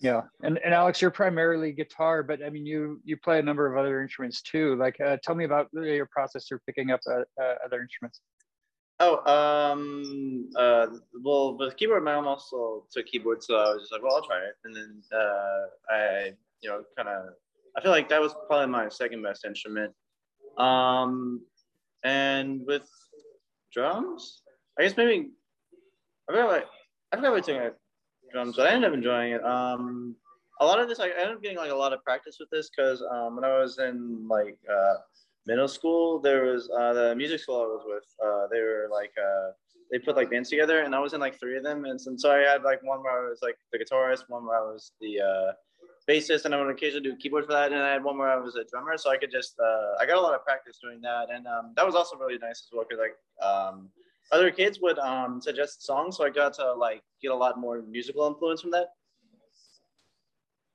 Yeah, 0.00 0.22
and 0.42 0.58
and 0.58 0.72
Alex, 0.72 1.02
you're 1.02 1.10
primarily 1.10 1.72
guitar, 1.72 2.22
but 2.22 2.40
I 2.40 2.50
mean, 2.50 2.64
you 2.64 3.00
you 3.04 3.16
play 3.16 3.40
a 3.40 3.42
number 3.42 3.66
of 3.66 3.76
other 3.76 4.00
instruments 4.00 4.42
too. 4.42 4.76
Like, 4.76 4.96
uh, 5.04 5.16
tell 5.24 5.34
me 5.34 5.44
about 5.44 5.66
uh, 5.76 5.80
your 5.80 6.06
process 6.06 6.46
for 6.46 6.60
picking 6.66 6.92
up 6.92 7.00
uh, 7.10 7.22
uh, 7.42 7.54
other 7.64 7.82
instruments. 7.82 8.20
Oh, 9.00 9.24
um, 9.32 10.50
uh, 10.56 10.86
well, 11.22 11.56
with 11.56 11.76
keyboard, 11.76 12.02
my 12.02 12.16
mom 12.16 12.26
also 12.26 12.84
took 12.90 13.06
keyboard, 13.06 13.42
so 13.44 13.54
I 13.54 13.72
was 13.72 13.82
just 13.82 13.92
like, 13.92 14.02
well, 14.02 14.16
I'll 14.16 14.26
try 14.26 14.38
it. 14.38 14.54
And 14.64 14.74
then 14.74 15.02
uh, 15.12 15.66
I, 15.94 16.32
you 16.62 16.68
know, 16.68 16.82
kind 16.96 17.08
of, 17.08 17.26
I 17.76 17.80
feel 17.80 17.92
like 17.92 18.08
that 18.08 18.20
was 18.20 18.34
probably 18.48 18.66
my 18.66 18.88
second 18.88 19.22
best 19.22 19.44
instrument. 19.44 19.92
Um, 20.56 21.42
and 22.02 22.66
with 22.66 22.88
drums, 23.72 24.42
I 24.78 24.82
guess 24.82 24.96
maybe 24.96 25.30
I 26.28 26.32
forgot 26.32 26.50
like 26.50 26.66
I 27.12 27.16
forgot 27.16 27.32
what 27.32 27.48
I 27.48 27.70
drums, 28.32 28.56
but 28.56 28.66
I 28.66 28.70
ended 28.70 28.90
up 28.90 28.96
enjoying 28.96 29.32
it. 29.32 29.44
Um, 29.44 30.16
a 30.60 30.66
lot 30.66 30.80
of 30.80 30.88
this, 30.88 31.00
I 31.00 31.08
ended 31.08 31.36
up 31.36 31.42
getting 31.42 31.56
like 31.56 31.70
a 31.70 31.74
lot 31.74 31.92
of 31.92 32.02
practice 32.04 32.38
with 32.40 32.50
this 32.50 32.68
because 32.68 33.02
um, 33.02 33.36
when 33.36 33.44
I 33.44 33.58
was 33.58 33.78
in 33.78 34.26
like 34.28 34.58
uh, 34.70 34.94
middle 35.50 35.70
school, 35.78 36.04
there 36.26 36.40
was 36.50 36.62
uh, 36.80 36.92
the 37.00 37.06
music 37.22 37.40
school 37.40 37.60
I 37.66 37.68
was 37.76 37.84
with. 37.92 38.08
Uh, 38.26 38.44
they 38.52 38.60
were 38.68 38.86
like 38.98 39.14
uh, 39.28 39.48
they 39.90 39.98
put 39.98 40.14
like 40.20 40.30
bands 40.30 40.50
together, 40.50 40.78
and 40.84 40.94
I 40.94 41.00
was 41.06 41.12
in 41.14 41.20
like 41.26 41.36
three 41.40 41.56
of 41.60 41.64
them. 41.68 41.78
And, 41.88 41.98
so- 42.00 42.10
and 42.10 42.20
so 42.22 42.30
I 42.30 42.40
had 42.52 42.62
like 42.70 42.80
one 42.92 43.00
where 43.02 43.16
I 43.20 43.28
was 43.30 43.40
like 43.46 43.56
the 43.72 43.78
guitarist, 43.82 44.22
one 44.28 44.44
where 44.46 44.58
I 44.62 44.66
was 44.72 44.92
the 45.00 45.12
uh, 45.30 45.50
bassist, 46.08 46.44
and 46.44 46.54
I 46.54 46.60
would 46.60 46.70
occasionally 46.76 47.08
do 47.08 47.16
keyboard 47.16 47.46
for 47.46 47.54
that. 47.58 47.72
And 47.72 47.82
I 47.88 47.92
had 47.96 48.04
one 48.04 48.16
where 48.20 48.30
I 48.30 48.36
was 48.36 48.54
a 48.56 48.64
drummer, 48.70 48.96
so 49.02 49.10
I 49.10 49.16
could 49.16 49.32
just 49.38 49.54
uh, 49.58 50.00
I 50.00 50.06
got 50.10 50.16
a 50.22 50.24
lot 50.26 50.34
of 50.38 50.44
practice 50.44 50.76
doing 50.84 51.00
that, 51.08 51.26
and 51.34 51.46
um, 51.54 51.72
that 51.76 51.86
was 51.88 51.94
also 51.94 52.14
really 52.22 52.38
nice 52.38 52.58
as 52.64 52.68
well 52.72 52.84
because 52.88 53.02
like 53.06 53.16
um, 53.48 53.88
other 54.36 54.50
kids 54.50 54.78
would 54.84 54.98
um, 54.98 55.40
suggest 55.40 55.84
songs, 55.90 56.16
so 56.16 56.24
I 56.24 56.30
got 56.30 56.52
to 56.60 56.66
like 56.74 57.02
get 57.22 57.30
a 57.30 57.38
lot 57.44 57.58
more 57.58 57.82
musical 57.82 58.26
influence 58.26 58.60
from 58.62 58.72
that. 58.72 58.88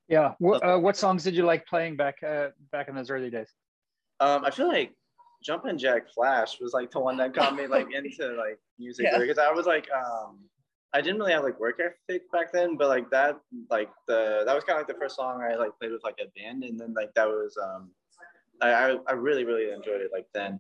Yeah, 0.10 0.34
what 0.40 0.58
uh, 0.68 0.78
what 0.86 0.98
songs 0.98 1.24
did 1.24 1.36
you 1.36 1.46
like 1.46 1.66
playing 1.66 1.96
back 1.96 2.18
uh, 2.24 2.50
back 2.72 2.88
in 2.90 2.96
those 2.96 3.10
early 3.10 3.30
days? 3.30 3.50
Um, 4.20 4.46
I 4.46 4.52
feel 4.52 4.68
like 4.68 4.94
Jumpin' 5.44 5.78
Jack 5.78 6.08
Flash 6.14 6.60
was 6.62 6.74
like 6.74 6.92
the 6.92 7.00
one 7.00 7.18
that 7.18 7.34
got 7.34 7.56
me 7.56 7.68
like 7.68 7.88
into 7.94 8.28
like 8.38 8.60
music 8.80 9.08
Yeah. 9.12 9.18
because 9.20 9.38
I 9.38 9.52
was 9.52 9.66
like 9.66 9.88
um 9.92 10.40
I 10.94 11.02
didn't 11.02 11.20
really 11.20 11.34
have 11.34 11.44
like 11.44 11.60
work 11.60 11.80
ethic 11.80 12.32
back 12.32 12.54
then, 12.54 12.78
but 12.78 12.88
like 12.88 13.10
that 13.10 13.40
like 13.70 13.90
the 14.08 14.44
that 14.46 14.54
was 14.56 14.64
kind 14.64 14.80
of 14.80 14.88
like 14.88 14.96
the 14.96 15.00
first 15.02 15.16
song 15.16 15.42
I 15.42 15.56
like 15.56 15.72
played 15.80 15.92
with 15.92 16.04
like 16.04 16.20
a 16.22 16.28
band, 16.40 16.64
and 16.64 16.80
then 16.80 16.94
like 16.94 17.14
that 17.16 17.28
was 17.28 17.58
um 17.62 17.90
I 18.62 18.70
I, 18.72 18.98
I 19.08 19.14
really 19.14 19.44
really 19.44 19.72
enjoyed 19.72 20.02
it 20.02 20.12
like 20.14 20.28
then. 20.34 20.60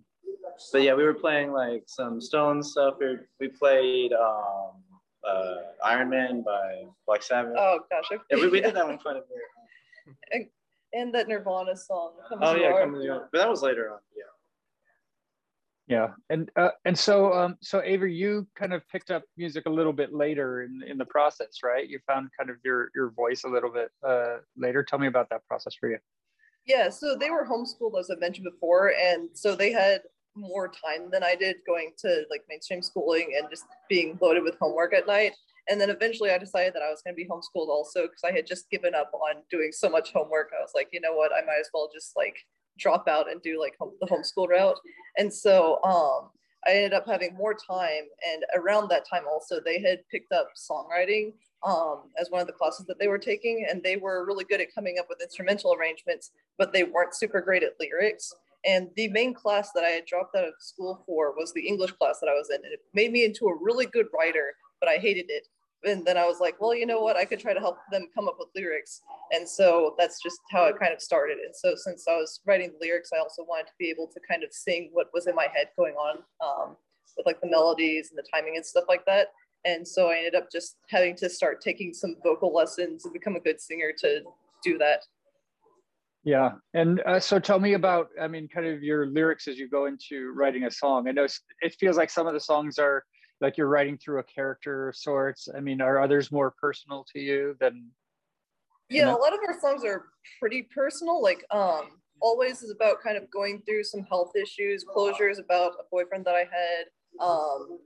But 0.71 0.81
yeah, 0.81 0.93
we 0.95 1.03
were 1.03 1.13
playing 1.13 1.51
like 1.51 1.83
some 1.87 2.19
Stones 2.19 2.71
stuff. 2.71 2.95
We 2.99 3.17
we 3.39 3.47
played 3.47 4.11
um 4.13 4.71
uh 5.25 5.55
Iron 5.85 6.09
Man 6.09 6.41
by 6.41 6.83
Black 7.05 7.21
Sabbath. 7.23 7.53
Oh 7.57 7.79
gosh. 7.89 8.05
I- 8.11 8.17
yeah, 8.31 8.37
we, 8.43 8.49
we 8.49 8.59
did 8.59 8.73
that 8.75 8.85
one 8.87 8.97
quite 8.97 9.15
a 9.17 9.21
bit. 9.21 10.51
And 10.93 11.13
that 11.15 11.27
Nirvana 11.27 11.75
song. 11.75 12.13
Oh 12.41 12.55
yeah, 12.55 12.67
Are. 12.67 12.81
come 12.81 12.93
to 12.93 12.99
the- 12.99 13.27
but 13.31 13.39
that 13.39 13.49
was 13.49 13.61
later 13.61 13.91
on. 13.91 13.99
Yeah. 14.15 14.23
Yeah, 15.85 16.13
and 16.29 16.49
uh, 16.55 16.69
and 16.85 16.97
so 16.97 17.33
um, 17.33 17.57
so 17.61 17.81
Avery, 17.83 18.15
you 18.15 18.47
kind 18.55 18.73
of 18.73 18.87
picked 18.87 19.11
up 19.11 19.23
music 19.35 19.65
a 19.65 19.69
little 19.69 19.91
bit 19.91 20.13
later 20.13 20.63
in 20.63 20.81
in 20.87 20.97
the 20.97 21.05
process, 21.05 21.57
right? 21.61 21.89
You 21.89 21.99
found 22.07 22.29
kind 22.37 22.49
of 22.49 22.55
your 22.63 22.89
your 22.95 23.11
voice 23.11 23.43
a 23.43 23.49
little 23.49 23.69
bit 23.71 23.91
uh, 24.07 24.37
later. 24.55 24.81
Tell 24.83 24.97
me 24.97 25.07
about 25.07 25.29
that 25.31 25.45
process 25.45 25.75
for 25.75 25.89
you. 25.89 25.97
Yeah, 26.65 26.89
so 26.89 27.17
they 27.17 27.29
were 27.29 27.45
homeschooled, 27.45 27.99
as 27.99 28.09
I 28.09 28.15
mentioned 28.15 28.47
before, 28.49 28.93
and 28.97 29.29
so 29.33 29.55
they 29.55 29.73
had 29.73 30.01
more 30.35 30.69
time 30.69 31.11
than 31.11 31.23
I 31.23 31.35
did 31.35 31.57
going 31.67 31.91
to 31.99 32.23
like 32.29 32.43
mainstream 32.49 32.81
schooling 32.81 33.35
and 33.37 33.49
just 33.49 33.65
being 33.89 34.17
loaded 34.21 34.43
with 34.43 34.55
homework 34.59 34.93
at 34.93 35.05
night. 35.05 35.33
And 35.69 35.79
then 35.79 35.89
eventually 35.89 36.31
I 36.31 36.37
decided 36.37 36.73
that 36.73 36.81
I 36.81 36.89
was 36.89 37.01
going 37.01 37.15
to 37.15 37.21
be 37.21 37.27
homeschooled 37.27 37.69
also 37.69 38.03
because 38.03 38.23
I 38.25 38.31
had 38.31 38.45
just 38.45 38.69
given 38.69 38.93
up 38.93 39.11
on 39.13 39.41
doing 39.49 39.71
so 39.71 39.89
much 39.89 40.11
homework. 40.11 40.51
I 40.57 40.61
was 40.61 40.71
like, 40.75 40.89
you 40.91 40.99
know 40.99 41.13
what, 41.13 41.31
I 41.31 41.45
might 41.45 41.59
as 41.59 41.69
well 41.73 41.89
just 41.93 42.13
like 42.17 42.35
drop 42.77 43.07
out 43.07 43.31
and 43.31 43.41
do 43.41 43.59
like 43.59 43.75
home, 43.79 43.93
the 44.01 44.07
homeschool 44.07 44.49
route. 44.49 44.79
And 45.17 45.33
so 45.33 45.81
um, 45.83 46.29
I 46.67 46.71
ended 46.71 46.93
up 46.93 47.05
having 47.07 47.35
more 47.35 47.53
time. 47.53 48.03
And 48.31 48.43
around 48.55 48.89
that 48.89 49.07
time 49.09 49.23
also, 49.31 49.59
they 49.63 49.79
had 49.79 49.99
picked 50.11 50.31
up 50.31 50.49
songwriting 50.57 51.33
um, 51.65 52.09
as 52.19 52.29
one 52.29 52.41
of 52.41 52.47
the 52.47 52.53
classes 52.53 52.85
that 52.87 52.99
they 52.99 53.07
were 53.07 53.17
taking. 53.17 53.65
And 53.69 53.81
they 53.81 53.97
were 53.97 54.25
really 54.25 54.45
good 54.45 54.61
at 54.61 54.73
coming 54.73 54.97
up 54.99 55.05
with 55.09 55.21
instrumental 55.21 55.73
arrangements, 55.73 56.31
but 56.57 56.73
they 56.73 56.83
weren't 56.83 57.15
super 57.15 57.41
great 57.41 57.63
at 57.63 57.79
lyrics. 57.79 58.33
And 58.65 58.89
the 58.95 59.09
main 59.09 59.33
class 59.33 59.71
that 59.75 59.83
I 59.83 59.89
had 59.89 60.05
dropped 60.05 60.35
out 60.35 60.45
of 60.45 60.53
school 60.59 61.03
for 61.05 61.33
was 61.35 61.53
the 61.53 61.67
English 61.67 61.91
class 61.93 62.19
that 62.21 62.29
I 62.29 62.33
was 62.33 62.49
in. 62.49 62.63
And 62.63 62.73
it 62.73 62.79
made 62.93 63.11
me 63.11 63.25
into 63.25 63.47
a 63.47 63.57
really 63.61 63.85
good 63.85 64.07
writer, 64.17 64.53
but 64.79 64.89
I 64.89 64.95
hated 64.95 65.25
it. 65.29 65.47
And 65.85 66.05
then 66.05 66.17
I 66.17 66.25
was 66.25 66.39
like, 66.39 66.59
well, 66.61 66.73
you 66.73 66.85
know 66.85 67.01
what? 67.01 67.17
I 67.17 67.25
could 67.25 67.39
try 67.39 67.53
to 67.53 67.59
help 67.59 67.77
them 67.91 68.07
come 68.15 68.27
up 68.27 68.37
with 68.39 68.49
lyrics. 68.55 69.01
And 69.31 69.47
so 69.47 69.95
that's 69.97 70.21
just 70.21 70.39
how 70.51 70.65
it 70.65 70.79
kind 70.79 70.93
of 70.93 71.01
started. 71.01 71.37
And 71.43 71.53
so 71.55 71.73
since 71.75 72.05
I 72.07 72.15
was 72.15 72.39
writing 72.45 72.71
the 72.71 72.85
lyrics, 72.85 73.09
I 73.13 73.19
also 73.19 73.43
wanted 73.43 73.67
to 73.67 73.73
be 73.77 73.89
able 73.89 74.07
to 74.07 74.19
kind 74.29 74.43
of 74.43 74.53
sing 74.53 74.89
what 74.93 75.07
was 75.13 75.27
in 75.27 75.35
my 75.35 75.47
head 75.53 75.67
going 75.77 75.95
on 75.95 76.17
um, 76.41 76.77
with 77.17 77.25
like 77.25 77.41
the 77.41 77.49
melodies 77.49 78.09
and 78.09 78.17
the 78.17 78.27
timing 78.33 78.55
and 78.55 78.65
stuff 78.65 78.85
like 78.87 79.05
that. 79.05 79.27
And 79.65 79.87
so 79.87 80.09
I 80.09 80.17
ended 80.17 80.35
up 80.35 80.51
just 80.51 80.77
having 80.89 81.15
to 81.17 81.29
start 81.29 81.61
taking 81.61 81.93
some 81.93 82.15
vocal 82.23 82.53
lessons 82.53 83.05
and 83.05 83.13
become 83.13 83.35
a 83.35 83.39
good 83.39 83.61
singer 83.61 83.91
to 83.99 84.21
do 84.63 84.77
that. 84.77 85.03
Yeah, 86.25 86.51
and 86.73 87.01
uh, 87.05 87.19
so 87.19 87.37
tell 87.37 87.59
me 87.59 87.73
about, 87.73 88.07
I 88.19 88.29
mean, 88.29 88.47
kind 88.47 88.65
of 88.65 88.81
your 88.81 89.07
lyrics 89.07 89.47
as 89.49 89.57
you 89.57 89.67
go 89.67 89.87
into 89.87 90.31
writing 90.31 90.63
a 90.63 90.71
song. 90.71 91.09
I 91.09 91.11
know 91.11 91.27
it 91.61 91.75
feels 91.77 91.97
like 91.97 92.09
some 92.09 92.27
of 92.27 92.33
the 92.33 92.39
songs 92.39 92.79
are 92.79 93.03
like 93.43 93.57
you're 93.57 93.67
writing 93.67 93.97
through 93.97 94.19
a 94.19 94.23
character 94.23 94.89
of 94.89 94.95
sorts. 94.95 95.49
I 95.55 95.59
mean, 95.59 95.81
are 95.81 96.01
others 96.01 96.31
more 96.31 96.51
personal 96.51 97.05
to 97.13 97.19
you 97.19 97.55
than? 97.59 97.91
Yeah, 98.89 99.05
know? 99.05 99.17
a 99.17 99.21
lot 99.21 99.33
of 99.33 99.39
our 99.47 99.59
songs 99.59 99.83
are 99.85 100.05
pretty 100.39 100.63
personal. 100.73 101.21
Like, 101.21 101.45
um, 101.51 101.99
always 102.21 102.63
is 102.63 102.71
about 102.71 103.03
kind 103.03 103.17
of 103.17 103.29
going 103.29 103.61
through 103.65 103.83
some 103.83 104.03
health 104.03 104.31
issues. 104.35 104.85
Closure 104.85 105.29
is 105.29 105.39
about 105.39 105.73
a 105.73 105.83
boyfriend 105.91 106.25
that 106.25 106.35
I 106.35 106.39
had. 106.39 106.85
Um, 107.19 107.79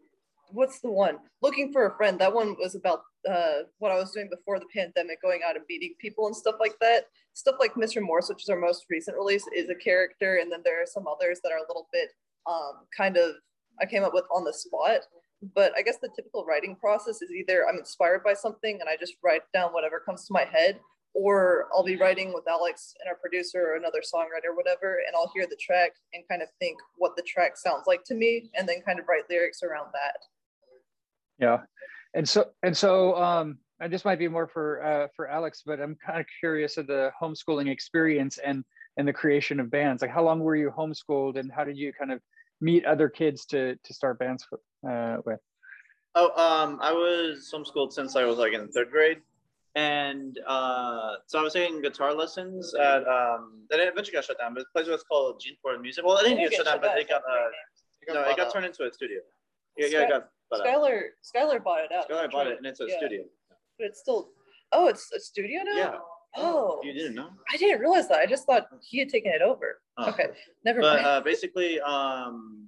what's 0.52 0.80
the 0.80 0.92
one? 0.92 1.18
Looking 1.42 1.74
for 1.74 1.88
a 1.88 1.96
friend. 1.98 2.20
That 2.20 2.34
one 2.34 2.56
was 2.60 2.76
about 2.76 3.02
uh, 3.30 3.64
what 3.80 3.92
I 3.92 3.96
was 3.96 4.12
doing 4.12 4.30
before 4.30 4.60
the 4.60 4.68
pandemic, 4.74 5.22
going 5.22 5.42
out 5.48 5.56
and 5.56 5.66
meeting 5.68 5.96
people 6.00 6.28
and 6.28 6.36
stuff 6.36 6.56
like 6.60 6.76
that. 6.82 7.06
Stuff 7.34 7.56
like 7.60 7.74
Mr. 7.74 8.02
Morse, 8.02 8.30
which 8.30 8.44
is 8.44 8.50
our 8.50 8.60
most 8.60 8.86
recent 8.90 9.18
release, 9.18 9.46
is 9.56 9.70
a 9.70 9.76
character, 9.76 10.38
and 10.38 10.52
then 10.52 10.62
there 10.64 10.82
are 10.82 10.88
some 10.88 11.08
others 11.08 11.40
that 11.44 11.52
are 11.52 11.58
a 11.58 11.68
little 11.68 11.88
bit 11.92 12.10
um, 12.48 12.86
kind 12.96 13.18
of 13.18 13.36
I 13.82 13.86
came 13.86 14.04
up 14.04 14.14
with 14.14 14.26
on 14.34 14.44
the 14.44 14.54
spot. 14.54 15.02
But 15.56 15.72
I 15.78 15.82
guess 15.84 15.98
the 16.02 16.10
typical 16.16 16.46
writing 16.46 16.76
process 16.76 17.22
is 17.22 17.32
either 17.32 17.68
I'm 17.68 17.78
inspired 17.78 18.24
by 18.24 18.34
something 18.34 18.80
and 18.80 18.90
I 18.90 18.98
just 18.98 19.16
write 19.24 19.44
down 19.54 19.72
whatever 19.72 20.00
comes 20.00 20.26
to 20.26 20.34
my 20.34 20.46
head, 20.46 20.80
or 21.14 21.68
I'll 21.74 21.84
be 21.84 21.96
writing 21.96 22.34
with 22.34 22.48
Alex 22.48 22.94
and 23.00 23.10
our 23.10 23.16
producer 23.16 23.62
or 23.62 23.76
another 23.76 24.02
songwriter 24.02 24.50
or 24.52 24.56
whatever, 24.56 25.00
and 25.06 25.16
I'll 25.16 25.32
hear 25.34 25.46
the 25.48 25.58
track 25.60 25.92
and 26.14 26.24
kind 26.30 26.42
of 26.42 26.48
think 26.60 26.78
what 26.98 27.16
the 27.16 27.24
track 27.24 27.58
sounds 27.58 27.84
like 27.88 28.04
to 28.06 28.16
me, 28.16 28.50
and 28.56 28.68
then 28.68 28.82
kind 28.86 29.00
of 29.00 29.08
write 29.08 29.24
lyrics 29.30 29.64
around 29.64 29.88
that. 29.94 30.18
Yeah, 31.40 31.62
and 32.14 32.28
so 32.28 32.50
and 32.64 32.76
so, 32.76 33.16
um, 33.16 33.60
and 33.80 33.92
this 33.92 34.06
might 34.06 34.20
be 34.20 34.28
more 34.28 34.48
for 34.48 34.84
uh, 34.84 35.08
for 35.16 35.28
Alex, 35.28 35.64
but 35.66 35.80
I'm 35.80 35.96
kind 36.04 36.20
of 36.20 36.26
curious 36.40 36.78
of 36.78 36.88
the 36.88 37.12
homeschooling 37.22 37.70
experience 37.70 38.38
and 38.38 38.64
and 38.98 39.08
the 39.08 39.14
creation 39.14 39.60
of 39.60 39.70
bands. 39.70 40.02
Like, 40.02 40.12
how 40.12 40.24
long 40.24 40.40
were 40.40 40.56
you 40.56 40.72
homeschooled, 40.76 41.38
and 41.38 41.52
how 41.52 41.64
did 41.64 41.78
you 41.78 41.94
kind 41.94 42.12
of 42.12 42.20
meet 42.62 42.86
other 42.86 43.10
kids 43.10 43.46
to 43.48 43.76
to 43.84 43.94
start 43.94 44.20
bands 44.20 44.46
uh, 44.90 45.18
with? 45.26 45.40
Oh, 46.16 46.30
um, 46.36 46.80
I 46.82 46.92
was 46.92 47.52
homeschooled 47.54 47.94
since 47.94 48.16
I 48.16 48.26
was 48.26 48.38
like 48.38 48.54
in 48.54 48.68
third 48.70 48.90
grade, 48.90 49.20
and 49.76 50.38
uh, 50.48 51.16
so 51.28 51.40
I 51.40 51.44
was 51.44 51.54
taking 51.54 51.82
guitar 51.82 52.14
lessons 52.14 52.74
at 52.74 53.08
um, 53.08 53.62
that 53.70 53.80
eventually 53.80 54.14
got 54.14 54.26
shut 54.26 54.40
down. 54.40 54.54
But 54.54 54.62
the 54.62 54.66
place 54.74 54.88
was 54.88 55.04
called 55.04 55.40
Gene 55.40 55.56
Ford 55.62 55.82
Music. 55.82 56.04
Well, 56.06 56.18
it 56.18 56.24
didn't 56.24 56.40
get 56.40 56.54
shut 56.54 56.66
down, 56.66 56.80
but 56.82 56.98
it 56.98 57.08
got 57.08 57.22
uh, 57.22 58.14
no, 58.14 58.22
it 58.24 58.38
got 58.38 58.52
turned 58.52 58.66
into 58.66 58.84
a 58.86 58.94
studio. 58.94 59.20
Yeah, 59.78 59.88
yeah, 59.88 60.02
it 60.02 60.10
got. 60.10 60.30
bought 60.50 60.62
out. 60.62 60.68
Skylar, 60.68 61.02
Skylar 61.24 61.64
bought 61.64 61.84
it 61.84 61.92
out. 61.92 62.10
Skylar 62.10 62.32
bought 62.32 62.48
it, 62.48 62.58
and 62.58 62.66
it's 62.66 62.80
a 62.80 62.88
Yeah. 62.88 62.98
studio. 62.98 63.24
But 63.78 63.88
it's 63.88 64.00
still, 64.00 64.32
oh, 64.72 64.88
it's 64.88 65.12
a 65.12 65.20
studio 65.20 65.62
now? 65.64 65.76
Yeah. 65.76 65.98
Oh, 66.38 66.80
You 66.84 66.94
didn't 66.94 67.16
know? 67.16 67.30
I 67.52 67.58
didn't 67.58 67.80
realize 67.80 68.08
that. 68.10 68.20
I 68.20 68.26
just 68.26 68.46
thought 68.46 68.68
he 68.82 69.00
had 69.00 69.10
taken 69.10 69.32
it 69.32 69.42
over. 69.42 69.80
Oh. 69.98 70.10
Okay, 70.10 70.28
never 70.64 70.80
But 70.82 70.96
mind. 70.98 71.06
uh, 71.08 71.22
basically, 71.22 71.80
um, 71.82 72.66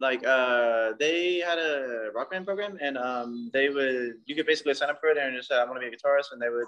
like 0.00 0.26
uh, 0.26 0.92
they 0.98 1.38
had 1.38 1.58
a 1.58 2.10
rock 2.14 2.30
band 2.32 2.44
program, 2.46 2.76
and 2.80 2.98
um, 2.98 3.50
they 3.52 3.68
would 3.68 4.14
you 4.26 4.34
could 4.34 4.46
basically 4.46 4.74
sign 4.74 4.90
up 4.90 4.98
for 5.00 5.08
it 5.08 5.16
and 5.16 5.34
just 5.36 5.48
say 5.48 5.54
I 5.56 5.64
want 5.64 5.76
to 5.80 5.80
be 5.80 5.94
a 5.94 5.96
guitarist, 5.96 6.32
and 6.32 6.42
they 6.42 6.48
would 6.48 6.66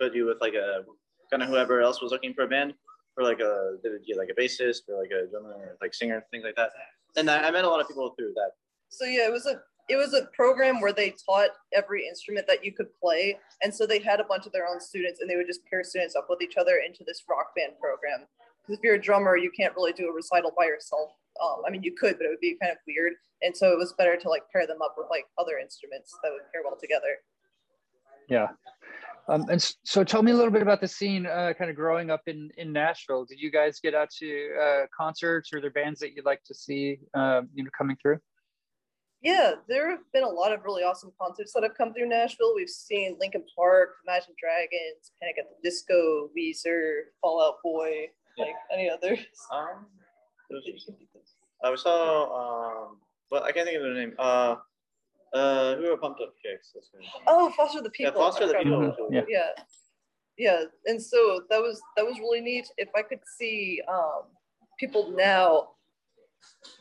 put 0.00 0.14
you 0.14 0.26
with 0.26 0.38
like 0.40 0.54
a 0.54 0.84
kind 1.30 1.42
of 1.42 1.48
whoever 1.48 1.80
else 1.80 2.02
was 2.02 2.10
looking 2.12 2.34
for 2.34 2.42
a 2.42 2.48
band, 2.48 2.74
or 3.16 3.22
like 3.24 3.40
a 3.40 3.76
they 3.82 3.88
would 3.90 4.04
get 4.04 4.16
like 4.16 4.28
a 4.30 4.40
bassist 4.40 4.80
or 4.88 5.00
like 5.00 5.10
a 5.12 5.26
drummer, 5.30 5.52
or 5.54 5.76
like 5.80 5.94
singer, 5.94 6.24
things 6.32 6.44
like 6.44 6.56
that. 6.56 6.70
And 7.16 7.30
I, 7.30 7.48
I 7.48 7.50
met 7.52 7.64
a 7.64 7.68
lot 7.68 7.80
of 7.80 7.86
people 7.88 8.10
through 8.18 8.32
that. 8.34 8.50
so 8.88 9.04
yeah, 9.04 9.26
it 9.28 9.32
was 9.32 9.46
a 9.46 9.62
it 9.88 9.96
was 9.96 10.14
a 10.14 10.26
program 10.34 10.80
where 10.80 10.92
they 10.92 11.14
taught 11.24 11.50
every 11.72 12.06
instrument 12.06 12.46
that 12.48 12.64
you 12.64 12.72
could 12.72 12.88
play, 13.00 13.38
and 13.62 13.74
so 13.74 13.86
they 13.86 14.00
had 14.00 14.20
a 14.20 14.24
bunch 14.24 14.46
of 14.46 14.52
their 14.52 14.66
own 14.66 14.80
students, 14.80 15.20
and 15.20 15.30
they 15.30 15.36
would 15.36 15.46
just 15.46 15.64
pair 15.66 15.84
students 15.84 16.16
up 16.16 16.26
with 16.28 16.42
each 16.42 16.56
other 16.56 16.82
into 16.86 17.04
this 17.06 17.22
rock 17.28 17.54
band 17.56 17.72
program. 17.80 18.26
Because 18.66 18.78
if 18.78 18.84
you're 18.84 18.96
a 18.96 19.00
drummer, 19.00 19.36
you 19.36 19.50
can't 19.56 19.74
really 19.76 19.92
do 19.92 20.08
a 20.08 20.12
recital 20.12 20.52
by 20.58 20.64
yourself. 20.64 21.10
Um, 21.42 21.62
I 21.66 21.70
mean, 21.70 21.82
you 21.82 21.94
could, 21.94 22.16
but 22.18 22.26
it 22.26 22.30
would 22.30 22.40
be 22.40 22.56
kind 22.60 22.72
of 22.72 22.78
weird. 22.86 23.12
And 23.42 23.56
so 23.56 23.70
it 23.70 23.78
was 23.78 23.92
better 23.92 24.16
to 24.16 24.28
like 24.28 24.42
pair 24.52 24.66
them 24.66 24.82
up 24.82 24.94
with 24.96 25.06
like 25.10 25.26
other 25.38 25.58
instruments 25.58 26.12
that 26.22 26.32
would 26.32 26.50
pair 26.52 26.62
well 26.64 26.76
together. 26.80 27.18
Yeah. 28.28 28.48
Um, 29.28 29.44
and 29.50 29.74
so 29.84 30.04
tell 30.04 30.22
me 30.22 30.32
a 30.32 30.34
little 30.34 30.50
bit 30.50 30.62
about 30.62 30.80
the 30.80 30.88
scene, 30.88 31.26
uh, 31.26 31.52
kind 31.58 31.68
of 31.68 31.76
growing 31.76 32.10
up 32.10 32.22
in, 32.26 32.50
in 32.56 32.72
Nashville. 32.72 33.24
Did 33.24 33.40
you 33.40 33.50
guys 33.50 33.80
get 33.80 33.94
out 33.94 34.08
to 34.18 34.48
uh, 34.60 34.86
concerts 34.96 35.52
or 35.52 35.58
are 35.58 35.60
there 35.60 35.70
bands 35.70 36.00
that 36.00 36.14
you'd 36.14 36.24
like 36.24 36.42
to 36.44 36.54
see, 36.54 36.98
uh, 37.14 37.42
you 37.54 37.64
know, 37.64 37.70
coming 37.76 37.96
through? 38.00 38.18
Yeah, 39.26 39.54
there 39.68 39.90
have 39.90 40.04
been 40.12 40.22
a 40.22 40.28
lot 40.28 40.52
of 40.52 40.62
really 40.64 40.84
awesome 40.84 41.10
concerts 41.20 41.52
that 41.54 41.64
have 41.64 41.76
come 41.76 41.92
through 41.92 42.08
Nashville. 42.08 42.54
We've 42.54 42.68
seen 42.68 43.16
Linkin 43.18 43.42
Park, 43.56 43.96
Imagine 44.06 44.34
Dragons, 44.38 45.10
Panic 45.20 45.34
at 45.40 45.46
the 45.50 45.68
Disco, 45.68 46.30
Weezer, 46.38 47.10
Fall 47.20 47.42
Out 47.42 47.56
Boy, 47.60 48.06
like 48.38 48.54
any 48.72 48.88
others. 48.88 49.18
Um, 49.52 49.86
I 51.64 51.74
saw 51.74 52.84
um, 52.84 52.98
but 53.28 53.42
I 53.42 53.50
can't 53.50 53.66
think 53.66 53.78
of 53.78 53.82
their 53.82 53.94
name. 53.94 54.14
Uh, 54.16 54.54
uh, 55.34 55.74
who 55.74 55.92
are 55.92 55.96
Pumped 55.96 56.20
Up 56.20 56.32
Kicks? 56.40 56.72
Oh, 57.26 57.50
Foster 57.56 57.82
the 57.82 57.90
People. 57.90 58.04
Yeah, 58.04 58.10
People. 58.10 58.30
Foster 58.30 58.46
the 58.46 58.54
People. 58.54 58.84
about 58.84 58.96
yeah. 59.10 59.22
yeah 59.28 59.48
yeah 60.38 60.62
and 60.84 61.02
so 61.02 61.40
that 61.50 61.60
was 61.60 61.80
that 61.96 62.04
was 62.04 62.18
really 62.18 62.42
neat 62.42 62.68
if 62.76 62.88
i 62.94 63.00
could 63.00 63.20
see 63.38 63.80
um 63.88 64.22
people 64.78 65.10
now 65.16 65.68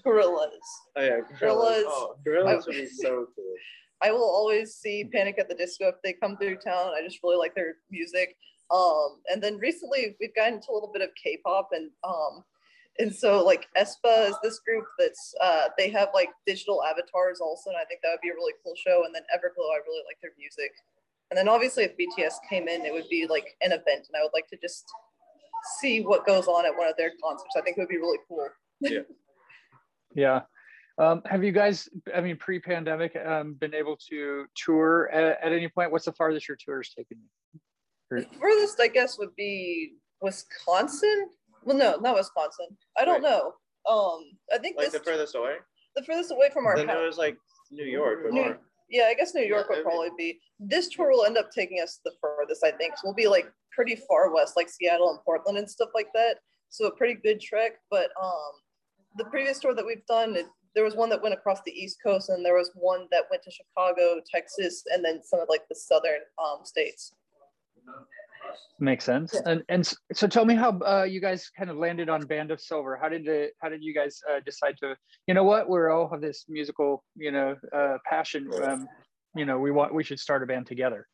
Gorillaz. 0.05 0.49
Oh 0.95 1.01
yeah, 1.01 1.19
Gorillaz. 1.39 1.83
Oh, 1.87 2.15
Gorillaz 2.25 2.65
would 2.67 2.75
be 2.75 2.87
so 2.87 3.27
cool. 3.35 3.53
i 4.01 4.11
will 4.11 4.23
always 4.23 4.75
see 4.75 5.09
panic 5.11 5.37
at 5.39 5.49
the 5.49 5.55
disco 5.55 5.87
if 5.87 5.95
they 6.03 6.13
come 6.13 6.37
through 6.37 6.57
town. 6.57 6.93
I 6.95 7.01
just 7.03 7.19
really 7.23 7.37
like 7.37 7.55
their 7.55 7.75
music. 7.89 8.35
Um 8.71 9.21
and 9.31 9.41
then 9.41 9.57
recently 9.57 10.15
we've 10.19 10.35
gotten 10.35 10.55
into 10.55 10.71
a 10.71 10.73
little 10.73 10.91
bit 10.91 11.01
of 11.01 11.09
k-pop 11.21 11.69
and 11.71 11.91
um 12.03 12.43
and 12.97 13.13
so 13.13 13.43
like 13.43 13.67
aespa 13.77 14.29
is 14.29 14.35
this 14.41 14.59
group 14.59 14.85
that's 14.97 15.35
uh 15.41 15.67
they 15.77 15.89
have 15.89 16.09
like 16.13 16.29
digital 16.47 16.81
avatars 16.83 17.41
also 17.41 17.69
and 17.69 17.77
i 17.77 17.85
think 17.85 17.99
that 18.01 18.09
would 18.11 18.21
be 18.21 18.29
a 18.29 18.33
really 18.33 18.53
cool 18.63 18.73
show. 18.75 19.03
And 19.05 19.13
then 19.13 19.23
everglow 19.35 19.69
i 19.73 19.79
really 19.85 20.03
like 20.07 20.19
their 20.21 20.31
music. 20.37 20.71
And 21.29 21.37
then 21.37 21.47
obviously 21.47 21.83
if 21.83 21.97
bts 21.97 22.35
came 22.49 22.67
in 22.67 22.85
it 22.85 22.93
would 22.93 23.09
be 23.09 23.27
like 23.27 23.55
an 23.61 23.71
event 23.71 24.07
and 24.07 24.15
i 24.17 24.23
would 24.23 24.33
like 24.33 24.47
to 24.47 24.57
just 24.57 24.85
see 25.79 26.01
what 26.01 26.25
goes 26.25 26.47
on 26.47 26.65
at 26.65 26.77
one 26.77 26.87
of 26.87 26.97
their 26.97 27.11
concerts. 27.23 27.55
I 27.57 27.61
think 27.61 27.77
it 27.77 27.81
would 27.81 27.89
be 27.89 27.97
really 27.97 28.19
cool. 28.27 28.47
Yeah. 28.81 28.99
Yeah. 30.15 30.41
Um, 30.97 31.21
have 31.25 31.43
you 31.43 31.51
guys, 31.51 31.89
I 32.15 32.21
mean, 32.21 32.37
pre-pandemic, 32.37 33.15
um, 33.17 33.53
been 33.55 33.73
able 33.73 33.97
to 34.09 34.45
tour 34.55 35.09
at, 35.11 35.37
at 35.43 35.51
any 35.51 35.67
point? 35.67 35.91
What's 35.91 36.05
the 36.05 36.13
farthest 36.13 36.47
your 36.47 36.57
tour 36.57 36.77
has 36.77 36.89
taken 36.89 37.17
you? 37.51 37.59
The 38.11 38.25
furthest, 38.39 38.79
I 38.79 38.87
guess, 38.87 39.17
would 39.19 39.35
be 39.35 39.95
Wisconsin. 40.21 41.29
Well, 41.65 41.75
no, 41.77 41.97
not 41.97 42.15
Wisconsin. 42.15 42.67
I 42.97 43.03
don't 43.03 43.21
know. 43.21 43.53
Um, 43.89 44.23
I 44.53 44.57
think 44.57 44.77
Like 44.77 44.91
this 44.91 44.93
the 44.93 44.99
furthest 45.11 45.35
away. 45.35 45.55
the 45.95 46.03
furthest 46.03 46.31
away 46.31 46.49
from 46.53 46.65
our 46.65 46.77
Then 46.77 46.87
house. 46.87 46.97
it 47.01 47.05
was 47.05 47.17
like 47.17 47.37
New 47.71 47.83
York 47.85 48.19
New- 48.31 48.31
more. 48.43 48.57
Yeah, 48.89 49.05
I 49.05 49.15
guess 49.15 49.33
New 49.33 49.41
York 49.43 49.67
Yeah, 49.69 49.77
would 49.77 49.83
probably 49.85 50.09
be. 50.17 50.39
This 50.59 50.87
tour 50.89 51.09
will 51.09 51.25
end 51.25 51.37
up 51.37 51.51
taking 51.51 51.81
us 51.81 51.99
the 52.05 52.11
furthest, 52.21 52.63
I 52.63 52.71
think. 52.71 52.93
So 52.95 53.01
we'll 53.05 53.13
be 53.15 53.27
like 53.27 53.51
pretty 53.71 53.95
far 53.95 54.31
west, 54.33 54.55
like 54.55 54.69
Seattle 54.69 55.09
and 55.09 55.19
Portland 55.25 55.57
and 55.57 55.69
stuff 55.69 55.89
like 55.95 56.07
that. 56.13 56.35
So 56.69 56.85
a 56.87 56.95
pretty 56.95 57.15
good 57.15 57.41
trek. 57.41 57.73
But 57.89 58.11
um, 58.21 58.51
the 59.15 59.25
previous 59.25 59.59
tour 59.59 59.73
that 59.73 59.85
we've 59.85 60.05
done, 60.07 60.35
it, 60.35 60.45
there 60.75 60.83
was 60.83 60.95
one 60.95 61.09
that 61.09 61.21
went 61.21 61.33
across 61.33 61.59
the 61.65 61.71
East 61.71 61.97
Coast, 62.05 62.29
and 62.29 62.45
there 62.45 62.55
was 62.55 62.71
one 62.75 63.07
that 63.11 63.23
went 63.31 63.43
to 63.43 63.51
Chicago, 63.51 64.21
Texas, 64.29 64.83
and 64.91 65.03
then 65.03 65.21
some 65.23 65.39
of 65.39 65.47
like 65.49 65.67
the 65.69 65.75
southern 65.75 66.19
um, 66.37 66.59
states. 66.63 67.13
Makes 68.79 69.05
sense. 69.05 69.33
Yeah. 69.33 69.51
And 69.51 69.63
and 69.69 69.93
so 70.13 70.27
tell 70.27 70.45
me 70.45 70.53
how 70.53 70.79
uh, 70.79 71.03
you 71.03 71.21
guys 71.21 71.49
kind 71.57 71.69
of 71.69 71.77
landed 71.77 72.09
on 72.09 72.21
Band 72.21 72.51
of 72.51 72.59
Silver. 72.59 72.97
How 73.01 73.09
did 73.09 73.27
it? 73.27 73.53
How 73.61 73.69
did 73.69 73.83
you 73.83 73.93
guys 73.93 74.19
uh, 74.29 74.39
decide 74.45 74.75
to? 74.81 74.95
You 75.27 75.33
know 75.33 75.43
what? 75.43 75.69
We're 75.69 75.91
all 75.91 76.09
have 76.09 76.21
this 76.21 76.45
musical, 76.49 77.03
you 77.15 77.31
know, 77.31 77.55
uh, 77.73 77.97
passion. 78.07 78.49
Um, 78.63 78.87
you 79.35 79.45
know, 79.45 79.59
we 79.59 79.71
want 79.71 79.93
we 79.93 80.03
should 80.03 80.19
start 80.19 80.43
a 80.43 80.45
band 80.45 80.67
together. 80.67 81.07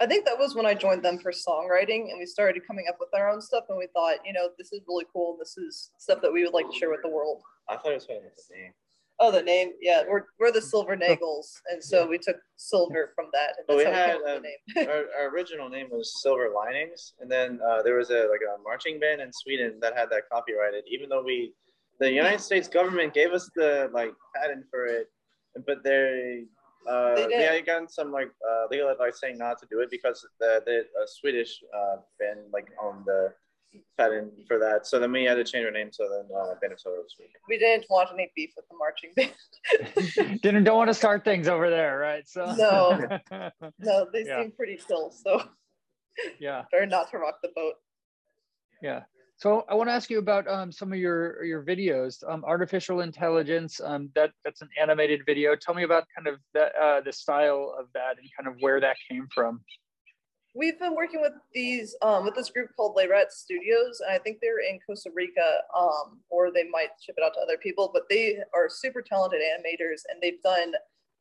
I 0.00 0.06
think 0.06 0.24
that 0.26 0.38
was 0.38 0.54
when 0.54 0.66
I 0.66 0.74
joined 0.74 1.04
them 1.04 1.18
for 1.18 1.32
songwriting, 1.32 2.10
and 2.10 2.18
we 2.18 2.26
started 2.26 2.64
coming 2.66 2.86
up 2.88 2.98
with 3.00 3.08
our 3.14 3.28
own 3.28 3.40
stuff. 3.40 3.64
And 3.68 3.78
we 3.78 3.88
thought, 3.94 4.18
you 4.24 4.32
know, 4.32 4.48
this 4.56 4.72
is 4.72 4.80
really 4.86 5.06
cool. 5.12 5.36
This 5.38 5.58
is 5.58 5.90
stuff 5.98 6.20
that 6.22 6.32
we 6.32 6.44
would 6.44 6.54
like 6.54 6.70
to 6.70 6.76
share 6.76 6.90
with 6.90 7.02
the 7.02 7.08
world. 7.08 7.42
I 7.68 7.76
thought 7.76 7.92
it 7.92 7.96
was 7.96 8.06
funny 8.06 8.20
the 8.20 8.54
name. 8.56 8.72
Oh, 9.20 9.32
the 9.32 9.42
name, 9.42 9.72
yeah, 9.80 10.04
we're 10.08 10.26
we're 10.38 10.52
the 10.52 10.60
Silvernagels, 10.60 11.60
and 11.72 11.82
so 11.82 12.06
we 12.06 12.18
took 12.18 12.36
silver 12.56 13.10
from 13.16 13.26
that. 13.32 13.54
And 13.58 13.66
But 13.66 13.78
we 13.78 13.84
how 13.84 13.90
had, 13.90 14.10
up 14.10 14.20
with 14.22 14.36
um, 14.36 14.42
the 14.42 14.80
name. 14.80 14.88
our, 14.88 15.04
our 15.18 15.28
original 15.34 15.68
name 15.68 15.88
was 15.90 16.22
Silver 16.22 16.52
Linings, 16.54 17.14
and 17.18 17.28
then 17.28 17.58
uh, 17.68 17.82
there 17.82 17.96
was 17.96 18.10
a 18.10 18.28
like 18.30 18.42
a 18.46 18.62
marching 18.62 19.00
band 19.00 19.20
in 19.20 19.32
Sweden 19.32 19.80
that 19.80 19.96
had 19.96 20.08
that 20.10 20.28
copyrighted. 20.30 20.84
Even 20.88 21.08
though 21.08 21.24
we, 21.24 21.52
the 21.98 22.08
United 22.08 22.40
States 22.40 22.68
government 22.68 23.12
gave 23.12 23.32
us 23.32 23.50
the 23.56 23.90
like 23.92 24.12
patent 24.36 24.64
for 24.70 24.86
it, 24.86 25.08
but 25.66 25.82
they. 25.82 26.44
Uh, 26.88 27.14
They 27.16 27.26
we 27.26 27.32
did. 27.34 27.52
had 27.52 27.66
gotten 27.66 27.88
some 27.88 28.10
like 28.12 28.30
uh, 28.50 28.66
legal 28.70 28.88
advice 28.88 29.20
saying 29.20 29.38
not 29.38 29.58
to 29.60 29.66
do 29.70 29.80
it 29.80 29.90
because 29.90 30.26
the 30.40 30.62
the 30.66 30.76
uh, 31.00 31.06
Swedish 31.06 31.52
uh, 31.76 31.96
band 32.18 32.40
like 32.52 32.68
owned 32.82 33.04
the 33.04 33.32
patent 33.98 34.32
for 34.48 34.58
that. 34.58 34.86
So 34.86 34.98
then 34.98 35.12
we 35.12 35.24
had 35.24 35.34
to 35.34 35.44
change 35.44 35.64
our 35.66 35.70
name. 35.70 35.90
So 35.92 36.04
then 36.08 36.26
uh, 36.34 36.54
Band 36.60 36.72
of 36.72 36.80
Silver 36.80 36.98
was 37.02 37.12
Sweden. 37.14 37.34
we 37.48 37.58
didn't 37.58 37.84
want 37.90 38.08
any 38.14 38.32
beef 38.34 38.52
with 38.56 38.66
the 38.70 38.76
marching 38.84 39.12
band. 39.16 40.40
Didn't 40.42 40.64
don't 40.64 40.76
want 40.78 40.88
to 40.88 40.94
start 40.94 41.24
things 41.24 41.46
over 41.48 41.68
there, 41.68 41.98
right? 41.98 42.26
So 42.26 42.42
No. 42.56 42.72
No, 43.78 44.06
they 44.12 44.24
Yeah. 44.24 44.42
seem 44.42 44.52
pretty 44.52 44.76
chill, 44.86 45.10
so 45.10 45.42
yeah. 46.40 46.64
better 46.72 46.86
not 46.86 47.10
to 47.10 47.18
rock 47.18 47.36
the 47.42 47.50
boat. 47.54 47.74
Yeah. 48.82 49.02
So 49.38 49.64
I 49.68 49.76
want 49.76 49.88
to 49.88 49.92
ask 49.92 50.10
you 50.10 50.18
about 50.18 50.48
um, 50.48 50.72
some 50.72 50.92
of 50.92 50.98
your 50.98 51.44
your 51.44 51.62
videos. 51.62 52.28
Um, 52.28 52.44
artificial 52.44 53.02
intelligence. 53.02 53.80
Um, 53.80 54.10
that 54.16 54.32
that's 54.44 54.62
an 54.62 54.68
animated 54.80 55.20
video. 55.26 55.54
Tell 55.54 55.76
me 55.76 55.84
about 55.84 56.04
kind 56.14 56.26
of 56.26 56.40
that 56.54 56.72
uh, 56.74 57.00
the 57.02 57.12
style 57.12 57.72
of 57.78 57.86
that 57.94 58.18
and 58.18 58.28
kind 58.36 58.52
of 58.52 58.60
where 58.60 58.80
that 58.80 58.96
came 59.08 59.28
from. 59.32 59.60
We've 60.56 60.78
been 60.80 60.96
working 60.96 61.20
with 61.20 61.34
these 61.54 61.94
um, 62.02 62.24
with 62.24 62.34
this 62.34 62.50
group 62.50 62.70
called 62.74 62.96
Layrat 62.96 63.30
Studios, 63.30 64.00
and 64.00 64.12
I 64.12 64.18
think 64.18 64.38
they're 64.42 64.58
in 64.58 64.80
Costa 64.84 65.10
Rica, 65.14 65.58
um, 65.72 66.18
or 66.30 66.50
they 66.52 66.68
might 66.68 66.88
ship 67.00 67.14
it 67.16 67.22
out 67.22 67.34
to 67.34 67.40
other 67.40 67.58
people. 67.58 67.92
But 67.94 68.08
they 68.10 68.38
are 68.52 68.68
super 68.68 69.02
talented 69.02 69.40
animators, 69.40 70.02
and 70.08 70.20
they've 70.20 70.42
done. 70.42 70.72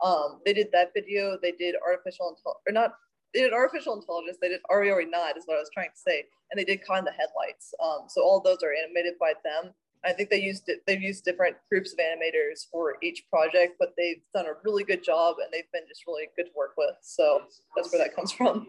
Um, 0.03 0.41
they 0.43 0.53
did 0.53 0.69
that 0.73 0.89
video. 0.95 1.37
They 1.39 1.51
did 1.51 1.75
artificial 1.85 2.29
intelligence, 2.29 2.63
or 2.67 2.73
not. 2.73 2.93
They 3.33 3.41
did 3.41 3.53
artificial 3.53 3.93
intelligence. 3.99 4.37
They 4.41 4.49
did 4.49 4.61
Ari 4.69 4.91
Ari 4.91 5.05
Not, 5.05 5.37
is 5.37 5.43
what 5.45 5.57
I 5.57 5.59
was 5.59 5.69
trying 5.73 5.89
to 5.89 5.99
say, 5.99 6.25
and 6.51 6.59
they 6.59 6.63
did 6.63 6.85
Con 6.85 7.03
the 7.05 7.11
Headlights. 7.11 7.73
Um, 7.83 8.07
so 8.07 8.21
all 8.21 8.41
those 8.41 8.63
are 8.63 8.73
animated 8.73 9.13
by 9.19 9.33
them. 9.43 9.73
I 10.05 10.13
think 10.13 10.29
they 10.29 10.41
used 10.41 10.69
it. 10.69 10.81
They've 10.87 11.01
used 11.01 11.25
different 11.25 11.57
groups 11.69 11.91
of 11.91 11.99
animators 11.99 12.65
for 12.71 12.95
each 13.03 13.23
project, 13.29 13.75
but 13.79 13.93
they've 13.97 14.21
done 14.33 14.45
a 14.45 14.53
really 14.63 14.83
good 14.83 15.03
job, 15.03 15.37
and 15.43 15.51
they've 15.51 15.69
been 15.73 15.83
just 15.87 16.03
really 16.07 16.29
good 16.37 16.45
to 16.45 16.51
work 16.55 16.73
with. 16.77 16.95
So 17.01 17.41
that's 17.75 17.91
where 17.91 18.03
that 18.03 18.15
comes 18.15 18.31
from. 18.31 18.67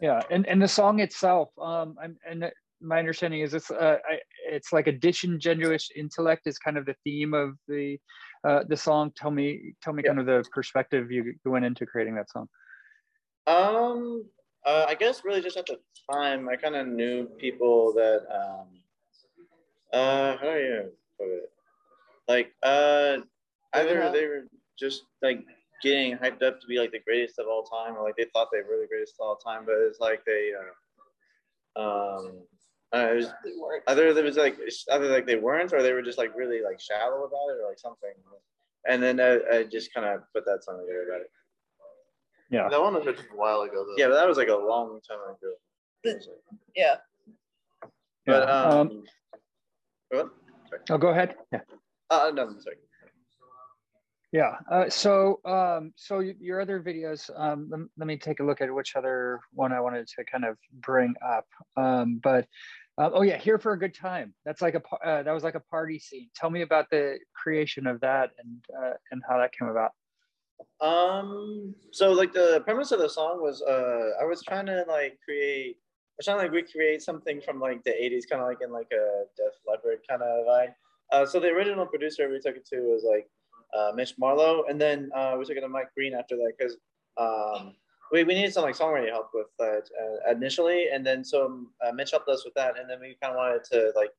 Yeah, 0.00 0.20
and 0.30 0.46
and 0.46 0.60
the 0.60 0.68
song 0.68 1.00
itself. 1.00 1.50
Um, 1.58 1.96
I'm, 2.02 2.16
and 2.28 2.50
my 2.82 2.98
understanding 2.98 3.40
is 3.40 3.54
it's 3.54 3.70
uh, 3.70 3.96
I, 4.08 4.18
it's 4.50 4.72
like 4.72 4.88
a 4.88 4.92
disingenuous 4.92 5.88
intellect 5.96 6.42
is 6.46 6.58
kind 6.58 6.76
of 6.76 6.84
the 6.84 6.96
theme 7.04 7.32
of 7.32 7.54
the 7.68 7.96
uh, 8.46 8.64
the 8.68 8.76
song. 8.76 9.12
Tell 9.16 9.30
me, 9.30 9.74
tell 9.82 9.94
me 9.94 10.02
Yeah. 10.04 10.10
kind 10.10 10.20
of 10.20 10.26
the 10.26 10.44
perspective 10.52 11.10
you 11.10 11.32
you 11.44 11.50
went 11.50 11.64
into 11.64 11.86
creating 11.86 12.16
that 12.16 12.30
song. 12.30 12.48
Um, 13.46 14.24
uh, 14.64 14.86
I 14.88 14.94
guess 14.94 15.22
really 15.24 15.42
just 15.42 15.56
at 15.56 15.66
the 15.66 15.78
time, 16.10 16.48
I 16.48 16.56
kind 16.56 16.76
of 16.76 16.86
knew 16.86 17.26
people 17.38 17.92
that, 17.94 18.22
um, 18.32 18.66
uh, 19.92 20.36
how 20.38 20.52
do 20.52 20.58
you 20.58 20.92
put 21.18 21.28
it? 21.28 21.50
Like, 22.26 22.52
uh, 22.62 23.18
either 23.74 24.10
they 24.10 24.26
were 24.26 24.44
just 24.78 25.02
like 25.22 25.44
getting 25.82 26.16
hyped 26.16 26.42
up 26.42 26.60
to 26.60 26.66
be 26.66 26.78
like 26.78 26.92
the 26.92 27.00
greatest 27.00 27.38
of 27.38 27.46
all 27.46 27.62
time, 27.62 27.96
or 27.96 28.02
like 28.02 28.16
they 28.16 28.26
thought 28.32 28.48
they 28.50 28.62
were 28.62 28.80
the 28.80 28.88
greatest 28.88 29.16
of 29.20 29.26
all 29.26 29.36
time, 29.36 29.64
but 29.66 29.74
it's 29.78 30.00
like 30.00 30.24
they, 30.24 30.52
uh, 31.76 31.80
um, 31.80 32.32
uh, 32.94 33.10
it 33.10 33.16
was 33.16 33.26
either 33.88 34.14
there 34.14 34.24
was 34.24 34.36
like 34.36 34.56
either 34.92 35.08
like 35.08 35.26
they 35.26 35.36
weren't, 35.36 35.72
or 35.72 35.82
they 35.82 35.92
were 35.92 36.02
just 36.02 36.18
like 36.18 36.34
really 36.34 36.62
like 36.62 36.80
shallow 36.80 37.24
about 37.24 37.50
it, 37.50 37.60
or 37.60 37.68
like 37.68 37.78
something. 37.78 38.14
And 38.88 39.02
then 39.02 39.20
I, 39.20 39.40
I 39.52 39.64
just 39.64 39.92
kind 39.92 40.06
of 40.06 40.22
put 40.32 40.44
that 40.46 40.62
song 40.64 40.78
together 40.80 41.08
about 41.08 41.22
it. 41.22 41.30
Yeah. 42.50 42.68
That 42.68 42.80
one 42.80 42.94
was 42.94 43.06
written 43.06 43.24
a 43.32 43.36
while 43.36 43.62
ago, 43.62 43.84
though. 43.84 43.94
Yeah, 43.96 44.08
but 44.08 44.14
that 44.14 44.28
was 44.28 44.36
like 44.36 44.48
a 44.48 44.54
long 44.56 45.00
time 45.08 45.18
ago. 45.20 45.54
The- 46.02 46.20
Yeah. 46.74 46.96
But 48.26 48.48
Yeah, 48.48 48.62
um, 48.62 49.04
what? 50.10 50.30
Oh, 50.90 50.98
go 50.98 51.08
ahead. 51.08 51.36
Yeah. 51.52 51.60
Uh, 52.10 52.30
no, 52.34 52.42
I'm 52.46 52.60
sorry. 52.60 52.76
Yeah. 54.32 54.56
Uh, 54.70 54.88
so, 54.90 55.40
um, 55.44 55.92
so 55.96 56.18
your 56.18 56.60
other 56.60 56.80
videos. 56.82 57.30
Um, 57.38 57.68
let, 57.70 57.80
let 57.98 58.06
me 58.08 58.16
take 58.16 58.40
a 58.40 58.42
look 58.42 58.60
at 58.60 58.74
which 58.74 58.96
other 58.96 59.38
one 59.52 59.72
I 59.72 59.80
wanted 59.80 60.08
to 60.08 60.24
kind 60.24 60.44
of 60.44 60.56
bring 60.72 61.14
up. 61.24 61.46
Um, 61.76 62.18
but 62.22 62.46
uh, 62.98 63.10
oh 63.12 63.22
yeah, 63.22 63.36
here 63.36 63.58
for 63.58 63.72
a 63.72 63.78
good 63.78 63.94
time. 63.94 64.34
That's 64.44 64.60
like 64.60 64.74
a 64.74 64.82
uh, 65.06 65.22
that 65.22 65.32
was 65.32 65.44
like 65.44 65.54
a 65.54 65.60
party 65.60 66.00
scene. 66.00 66.30
Tell 66.34 66.50
me 66.50 66.62
about 66.62 66.90
the 66.90 67.18
creation 67.40 67.86
of 67.86 68.00
that 68.00 68.30
and 68.38 68.64
uh, 68.76 68.94
and 69.12 69.22
how 69.28 69.38
that 69.38 69.52
came 69.52 69.68
about. 69.68 69.92
Um, 70.80 71.74
so 71.92 72.12
like 72.12 72.32
the 72.32 72.62
premise 72.64 72.92
of 72.92 72.98
the 73.00 73.08
song 73.08 73.40
was, 73.40 73.62
uh, 73.62 74.10
I 74.20 74.24
was 74.24 74.42
trying 74.42 74.66
to 74.66 74.84
like 74.88 75.18
create, 75.24 75.76
I 75.76 76.14
was 76.18 76.26
trying 76.26 76.38
to 76.38 76.42
like 76.44 76.52
recreate 76.52 77.02
something 77.02 77.40
from 77.40 77.60
like 77.60 77.82
the 77.84 77.90
'80s, 77.90 78.28
kind 78.28 78.42
of 78.42 78.48
like 78.48 78.58
in 78.62 78.72
like 78.72 78.90
a 78.92 79.24
Def 79.36 79.54
Leppard 79.66 80.00
kind 80.08 80.22
of 80.22 80.46
vibe. 80.46 80.74
Uh, 81.12 81.26
so 81.26 81.40
the 81.40 81.48
original 81.48 81.86
producer 81.86 82.28
we 82.28 82.40
took 82.40 82.56
it 82.56 82.66
to 82.66 82.80
was 82.80 83.04
like 83.08 83.28
uh, 83.74 83.92
Mitch 83.94 84.14
Marlowe, 84.18 84.64
and 84.68 84.80
then 84.80 85.10
uh, 85.14 85.36
we 85.38 85.44
took 85.44 85.56
it 85.56 85.60
to 85.60 85.68
Mike 85.68 85.92
Green 85.96 86.14
after 86.14 86.36
that 86.36 86.52
because 86.56 86.76
um, 87.16 87.74
we, 88.12 88.24
we 88.24 88.34
needed 88.34 88.52
some 88.52 88.64
like 88.64 88.76
songwriting 88.76 89.10
help 89.10 89.30
with 89.34 89.46
that 89.58 89.88
uh, 90.00 90.30
initially, 90.30 90.88
and 90.92 91.04
then 91.04 91.24
so 91.24 91.66
uh, 91.84 91.92
Mitch 91.92 92.12
helped 92.12 92.28
us 92.28 92.44
with 92.44 92.54
that, 92.54 92.78
and 92.78 92.88
then 92.88 93.00
we 93.00 93.16
kind 93.22 93.32
of 93.32 93.36
wanted 93.36 93.64
to 93.72 93.92
like 93.96 94.10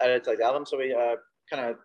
add 0.00 0.10
it 0.10 0.24
to 0.24 0.30
like 0.30 0.38
the 0.38 0.44
album, 0.44 0.66
so 0.66 0.76
we 0.76 0.94
uh, 0.94 1.16
kind 1.50 1.70
of 1.70 1.76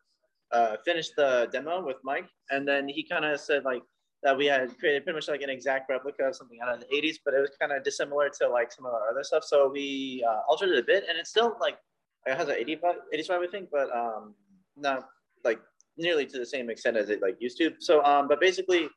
uh, 0.51 0.77
finished 0.85 1.13
the 1.15 1.47
demo 1.51 1.85
with 1.85 1.97
Mike, 2.03 2.27
and 2.51 2.67
then 2.67 2.87
he 2.87 3.03
kind 3.03 3.25
of 3.25 3.39
said 3.39 3.63
like 3.63 3.81
that 4.23 4.37
we 4.37 4.45
had 4.45 4.77
created 4.79 5.03
pretty 5.03 5.15
much 5.15 5.27
like 5.27 5.41
an 5.41 5.49
exact 5.49 5.89
replica 5.89 6.23
of 6.23 6.35
something 6.35 6.59
out 6.61 6.73
of 6.73 6.79
the 6.79 6.85
80s, 6.87 7.17
but 7.23 7.33
it 7.33 7.39
was 7.39 7.51
kind 7.59 7.71
of 7.71 7.83
dissimilar 7.83 8.29
to 8.41 8.47
like 8.49 8.71
some 8.71 8.85
of 8.85 8.93
our 8.93 9.09
other 9.09 9.23
stuff. 9.23 9.43
So 9.43 9.69
we 9.69 10.25
uh, 10.27 10.41
altered 10.47 10.69
it 10.69 10.79
a 10.79 10.83
bit, 10.83 11.03
and 11.09 11.17
it's 11.17 11.29
still 11.29 11.57
like 11.59 11.77
it 12.25 12.37
has 12.37 12.47
an 12.47 12.55
80 12.55 12.77
vibe, 12.77 12.95
80s 13.13 13.29
vibe, 13.29 13.47
I 13.47 13.51
think, 13.51 13.69
but 13.71 13.93
um, 13.95 14.33
not 14.77 15.09
like 15.43 15.59
nearly 15.97 16.25
to 16.25 16.39
the 16.39 16.45
same 16.45 16.69
extent 16.69 16.95
as 16.97 17.09
it 17.09 17.21
like 17.21 17.35
used 17.39 17.57
to. 17.57 17.73
So, 17.79 18.03
um, 18.03 18.27
but 18.29 18.39
basically, 18.39 18.89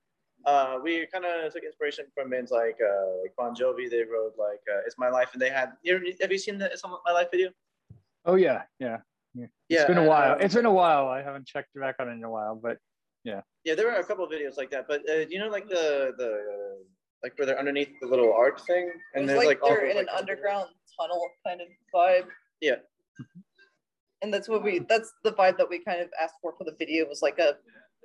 uh, 0.44 0.78
we 0.82 1.06
kind 1.12 1.24
of 1.24 1.52
took 1.52 1.64
inspiration 1.64 2.06
from 2.14 2.30
bands 2.30 2.52
like 2.52 2.78
uh, 2.80 3.22
like 3.22 3.34
Bon 3.36 3.52
Jovi. 3.54 3.90
They 3.90 4.04
wrote 4.04 4.34
like 4.38 4.62
uh, 4.72 4.86
"It's 4.86 4.96
My 4.96 5.08
Life," 5.08 5.30
and 5.32 5.42
they 5.42 5.50
had. 5.50 5.72
You 5.82 6.00
have 6.20 6.30
you 6.30 6.38
seen 6.38 6.56
the 6.58 6.66
"It's 6.66 6.82
My 6.84 7.12
Life" 7.12 7.28
video? 7.32 7.50
Oh 8.24 8.36
yeah, 8.36 8.62
yeah. 8.78 8.98
yeah. 9.34 9.46
It's 9.68 9.82
Yeah, 9.82 9.86
been 9.88 9.98
a 9.98 10.04
while. 10.04 10.34
um, 10.34 10.40
It's 10.40 10.54
been 10.54 10.66
a 10.66 10.72
while. 10.72 11.08
I 11.08 11.22
haven't 11.22 11.46
checked 11.46 11.70
back 11.74 11.96
on 11.98 12.08
it 12.08 12.12
in 12.12 12.24
a 12.24 12.30
while, 12.30 12.54
but 12.54 12.78
Yeah, 13.24 13.42
there 13.74 13.86
were 13.86 13.94
a 13.94 14.04
couple 14.04 14.24
of 14.24 14.30
videos 14.30 14.56
like 14.56 14.70
that, 14.70 14.86
but 14.88 15.02
uh, 15.08 15.26
you 15.28 15.38
know 15.38 15.48
like 15.48 15.68
the 15.68 16.12
the 16.16 16.84
like 17.22 17.36
where 17.38 17.46
they're 17.46 17.58
underneath 17.58 17.88
the 18.00 18.06
little 18.06 18.32
arch 18.32 18.60
thing, 18.66 18.90
And 19.14 19.22
and 19.22 19.24
it's 19.24 19.32
there's 19.32 19.46
like, 19.46 19.62
like 19.62 19.68
they're 19.68 19.88
those, 19.88 19.92
in 19.92 19.98
an 19.98 20.06
like, 20.06 20.16
underground 20.16 20.68
tunnel 20.98 21.28
kind 21.46 21.60
of 21.60 21.68
vibe. 21.94 22.28
Yeah. 22.60 22.76
And 24.22 24.32
that's 24.32 24.48
what 24.48 24.62
we 24.62 24.80
that's 24.88 25.12
the 25.24 25.32
vibe 25.32 25.58
that 25.58 25.68
we 25.68 25.82
kind 25.84 26.00
of 26.00 26.08
asked 26.22 26.34
for 26.40 26.54
for 26.56 26.64
the 26.64 26.74
video 26.78 27.06
was 27.06 27.22
like 27.22 27.38
a 27.38 27.56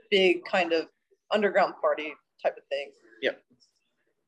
big 0.10 0.44
kind 0.46 0.74
of 0.74 0.88
underground 1.32 1.74
party 1.80 2.14
type 2.44 2.56
of 2.58 2.64
thing. 2.70 2.92
yeah. 3.22 3.32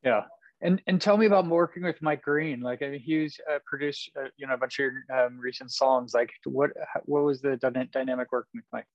Yeah. 0.03 0.21
And 0.61 0.81
and 0.87 1.01
tell 1.01 1.17
me 1.17 1.25
about 1.25 1.47
working 1.47 1.83
with 1.83 2.01
Mike 2.01 2.21
Green. 2.21 2.61
Like 2.61 2.81
I 2.81 2.89
mean, 2.89 2.99
he's 2.99 3.37
uh, 3.51 3.59
produced 3.65 4.11
uh, 4.17 4.29
you 4.37 4.47
know 4.47 4.53
a 4.53 4.57
bunch 4.57 4.79
of 4.79 4.85
your 4.85 5.25
um, 5.25 5.37
recent 5.39 5.71
songs. 5.71 6.13
Like 6.13 6.31
what 6.45 6.69
what 7.05 7.23
was 7.23 7.41
the 7.41 7.57
dynamic 7.91 8.31
working 8.31 8.51
with 8.55 8.65
Mike? 8.71 8.85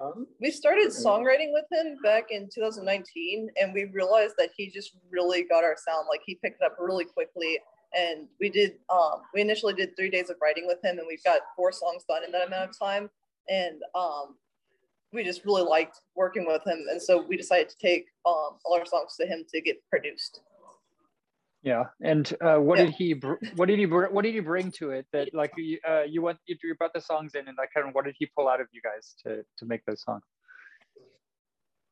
Um, 0.00 0.26
we 0.40 0.50
started 0.50 0.88
songwriting 0.88 1.52
with 1.52 1.66
him 1.70 1.98
back 2.02 2.30
in 2.30 2.48
2019 2.52 3.50
and 3.60 3.74
we 3.74 3.84
realized 3.84 4.34
that 4.38 4.50
he 4.56 4.70
just 4.70 4.92
really 5.10 5.42
got 5.42 5.62
our 5.62 5.76
sound. 5.76 6.06
Like 6.08 6.22
he 6.24 6.36
picked 6.36 6.62
it 6.62 6.64
up 6.64 6.76
really 6.78 7.04
quickly 7.04 7.58
and 7.94 8.26
we 8.40 8.48
did 8.48 8.76
um 8.88 9.22
we 9.34 9.40
initially 9.40 9.74
did 9.74 9.96
three 9.96 10.10
days 10.10 10.30
of 10.30 10.36
writing 10.40 10.66
with 10.66 10.82
him 10.82 10.98
and 10.98 11.06
we've 11.06 11.24
got 11.24 11.40
four 11.56 11.72
songs 11.72 12.04
done 12.08 12.24
in 12.24 12.32
that 12.32 12.46
amount 12.46 12.70
of 12.70 12.78
time. 12.78 13.10
And 13.48 13.82
um 13.94 14.36
we 15.12 15.22
just 15.22 15.44
really 15.44 15.62
liked 15.62 16.00
working 16.14 16.46
with 16.46 16.66
him 16.66 16.86
and 16.90 17.02
so 17.02 17.22
we 17.26 17.36
decided 17.36 17.68
to 17.68 17.76
take 17.78 18.06
um 18.24 18.56
all 18.64 18.78
our 18.78 18.86
songs 18.86 19.16
to 19.16 19.26
him 19.26 19.44
to 19.52 19.60
get 19.60 19.76
produced 19.90 20.40
Yeah. 21.62 21.84
And 22.02 22.32
uh, 22.40 22.56
what 22.56 22.78
Yeah. 22.78 22.86
did 22.86 22.94
he 22.94 23.12
br- 23.14 23.34
what 23.56 23.66
did 23.68 23.78
he 23.78 23.84
br- 23.84 24.06
what 24.06 24.22
did 24.24 24.34
he 24.34 24.40
bring 24.40 24.70
to 24.72 24.90
it 24.90 25.06
that 25.12 25.34
like 25.34 25.52
you 25.56 25.78
uh, 25.86 26.02
you 26.02 26.22
went 26.22 26.38
you, 26.46 26.56
you 26.62 26.74
brought 26.74 26.94
the 26.94 27.00
songs 27.00 27.34
in 27.34 27.48
and 27.48 27.56
like 27.58 27.70
kind 27.74 27.86
of 27.88 27.94
what 27.94 28.04
did 28.06 28.14
he 28.18 28.26
pull 28.36 28.48
out 28.48 28.60
of 28.60 28.66
you 28.72 28.80
guys 28.82 29.14
to 29.24 29.44
to 29.58 29.66
make 29.66 29.84
those 29.84 30.02
songs? 30.02 30.22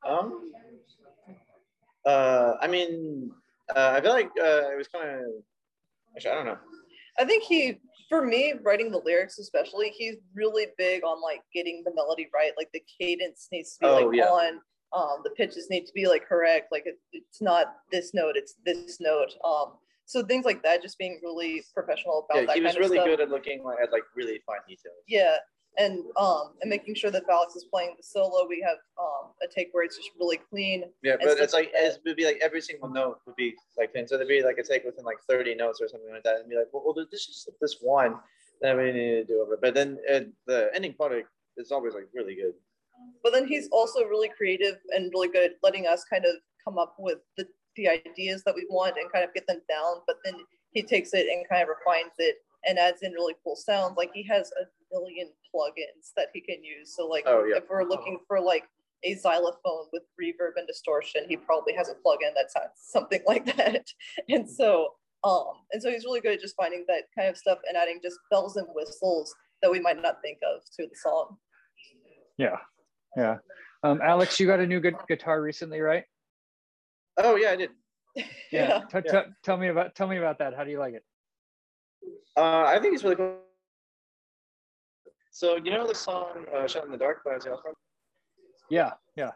Um, 0.07 0.51
uh, 2.05 2.53
I 2.61 2.67
mean, 2.67 3.31
uh, 3.75 3.91
I 3.95 4.01
feel 4.01 4.11
like 4.11 4.31
uh, 4.39 4.71
it 4.71 4.77
was 4.77 4.87
kind 4.87 5.09
of. 5.09 5.21
Actually, 6.15 6.31
I 6.31 6.35
don't 6.35 6.45
know. 6.45 6.57
I 7.19 7.25
think 7.25 7.43
he, 7.43 7.79
for 8.07 8.25
me, 8.25 8.53
writing 8.63 8.91
the 8.91 8.99
lyrics 8.99 9.37
especially, 9.39 9.89
he's 9.95 10.15
really 10.33 10.67
big 10.77 11.03
on 11.03 11.21
like 11.21 11.41
getting 11.53 11.83
the 11.85 11.93
melody 11.93 12.27
right. 12.33 12.51
Like 12.57 12.69
the 12.73 12.81
cadence 12.99 13.47
needs 13.51 13.73
to 13.75 13.79
be 13.81 13.87
Oh, 13.87 14.05
like 14.07 14.15
yeah. 14.17 14.25
on. 14.25 14.61
Um, 14.91 15.21
the 15.23 15.29
pitches 15.31 15.69
need 15.69 15.85
to 15.85 15.93
be 15.93 16.07
like 16.07 16.27
correct. 16.27 16.71
Like 16.71 16.83
it, 16.85 16.99
it's 17.13 17.41
not 17.41 17.75
this 17.91 18.13
note, 18.13 18.35
it's 18.35 18.55
this 18.65 18.99
note. 18.99 19.31
Um, 19.45 19.73
so 20.05 20.23
things 20.23 20.45
like 20.45 20.63
that, 20.63 20.81
just 20.81 20.97
being 20.97 21.19
really 21.23 21.61
professional 21.73 22.25
about 22.27 22.41
Yeah, 22.41 22.45
that 22.47 22.55
he 22.55 22.61
was 22.63 22.73
kind 22.73 22.83
of 22.83 22.91
really 22.91 23.07
good 23.07 23.21
at 23.21 23.29
looking 23.29 23.63
like, 23.63 23.77
at 23.81 23.91
like 23.91 24.01
really 24.15 24.41
fine 24.47 24.57
details. 24.67 24.95
Yeah, 25.07 25.35
and 25.77 26.03
um, 26.17 26.53
and 26.61 26.69
making 26.69 26.95
sure 26.95 27.11
that 27.11 27.23
Alex 27.29 27.55
is 27.55 27.65
playing 27.65 27.93
the 27.95 28.03
solo. 28.03 28.47
We 28.47 28.63
have 28.67 28.77
um 28.99 29.31
a 29.43 29.47
take 29.53 29.69
where 29.71 29.83
it's 29.83 29.97
just 29.97 30.09
really 30.19 30.39
clean. 30.49 30.85
Yeah, 31.03 31.17
but 31.21 31.37
it's 31.37 31.53
like 31.53 31.71
that. 31.73 31.83
it 31.83 31.99
would 32.05 32.15
be 32.15 32.25
like 32.25 32.39
every 32.41 32.61
single 32.61 32.89
note 32.89 33.19
would 33.27 33.35
be 33.35 33.53
like 33.77 33.91
so 34.07 34.17
there'd 34.17 34.27
be 34.27 34.43
like 34.43 34.57
a 34.57 34.63
take 34.63 34.83
within 34.83 35.05
like 35.05 35.17
30 35.29 35.55
notes 35.55 35.79
or 35.79 35.87
something 35.87 36.11
like 36.11 36.23
that, 36.23 36.37
and 36.41 36.49
be 36.49 36.55
like, 36.55 36.67
well, 36.73 36.83
well 36.83 37.05
this 37.11 37.27
is 37.29 37.47
this 37.61 37.77
one 37.81 38.15
that 38.61 38.75
we 38.75 38.85
need 38.85 38.93
to 38.93 39.23
do 39.25 39.41
over. 39.41 39.57
But 39.61 39.73
then 39.73 39.99
uh, 40.11 40.21
the 40.47 40.69
ending 40.73 40.93
product 40.93 41.29
is 41.57 41.71
always 41.71 41.93
like 41.93 42.07
really 42.13 42.35
good. 42.35 42.53
But 43.23 43.33
then 43.33 43.47
he's 43.47 43.67
also 43.71 44.03
really 44.05 44.29
creative 44.29 44.77
and 44.91 45.11
really 45.13 45.27
good 45.27 45.51
at 45.51 45.57
letting 45.63 45.87
us 45.87 46.03
kind 46.09 46.25
of 46.25 46.35
come 46.63 46.77
up 46.77 46.95
with 46.99 47.19
the, 47.37 47.45
the 47.75 47.87
ideas 47.87 48.43
that 48.43 48.55
we 48.55 48.65
want 48.69 48.95
and 48.97 49.11
kind 49.11 49.23
of 49.23 49.33
get 49.33 49.47
them 49.47 49.61
down. 49.69 49.97
But 50.07 50.17
then 50.23 50.35
he 50.71 50.83
takes 50.83 51.13
it 51.13 51.27
and 51.27 51.47
kind 51.49 51.63
of 51.63 51.69
refines 51.69 52.13
it 52.17 52.37
and 52.67 52.77
adds 52.77 53.01
in 53.01 53.13
really 53.13 53.35
cool 53.43 53.55
sounds. 53.55 53.95
Like 53.97 54.11
he 54.13 54.23
has 54.23 54.51
a 54.61 54.65
million 54.93 55.29
plugins 55.53 56.11
that 56.15 56.27
he 56.33 56.41
can 56.41 56.63
use. 56.63 56.95
So 56.95 57.07
like 57.07 57.23
Oh, 57.27 57.43
yeah. 57.43 57.57
if 57.57 57.63
we're 57.69 57.83
looking 57.83 58.19
for 58.27 58.39
like 58.39 58.63
a 59.05 59.15
xylophone 59.15 59.85
with 59.93 60.03
reverb 60.21 60.57
and 60.57 60.67
distortion 60.67 61.23
he 61.29 61.37
probably 61.37 61.73
has 61.73 61.87
a 61.87 61.93
plugin 61.93 62.33
that 62.35 62.51
sounds 62.51 62.71
something 62.75 63.21
like 63.25 63.45
that. 63.55 63.85
And 64.27 64.49
so 64.49 64.89
um 65.23 65.45
and 65.71 65.81
so 65.81 65.89
he's 65.89 66.03
really 66.03 66.19
good 66.21 66.33
at 66.33 66.41
just 66.41 66.55
finding 66.55 66.85
that 66.87 67.03
kind 67.17 67.29
of 67.29 67.37
stuff 67.37 67.59
and 67.67 67.77
adding 67.77 67.99
just 68.03 68.19
bells 68.29 68.57
and 68.57 68.67
whistles 68.75 69.33
that 69.61 69.71
we 69.71 69.79
might 69.79 70.01
not 70.01 70.21
think 70.21 70.39
of 70.43 70.63
to 70.75 70.87
the 70.87 70.95
song. 71.01 71.37
Yeah. 72.37 72.57
Yeah. 73.15 73.37
Um, 73.83 74.01
Alex, 74.03 74.39
you 74.39 74.47
got 74.47 74.59
a 74.59 74.67
new 74.67 74.79
gu- 74.79 74.97
guitar 75.07 75.41
recently, 75.41 75.79
right? 75.79 76.03
Oh 77.17 77.35
yeah, 77.35 77.51
I 77.51 77.55
did. 77.55 77.71
T- 78.17 78.25
Yeah. 78.51 78.81
t- 78.91 79.31
tell 79.43 79.57
me 79.57 79.67
about 79.69 79.95
tell 79.95 80.07
me 80.07 80.17
about 80.17 80.39
that. 80.39 80.53
How 80.55 80.63
do 80.63 80.71
you 80.71 80.79
like 80.79 80.93
it? 80.95 81.03
Uh, 82.35 82.63
I 82.65 82.79
think 82.79 82.93
it's 82.93 83.03
really 83.03 83.15
cool. 83.15 83.37
So 85.31 85.57
you 85.57 85.71
know 85.71 85.87
the 85.87 85.95
song 85.95 86.45
uh, 86.55 86.67
"Shot 86.67 86.85
in 86.85 86.91
the 86.91 86.97
Dark" 86.97 87.23
by 87.23 87.31
Ozzy 87.31 87.53
Osbourne? 87.53 87.73
Yeah. 88.69 88.91
Yeah. 89.15 89.31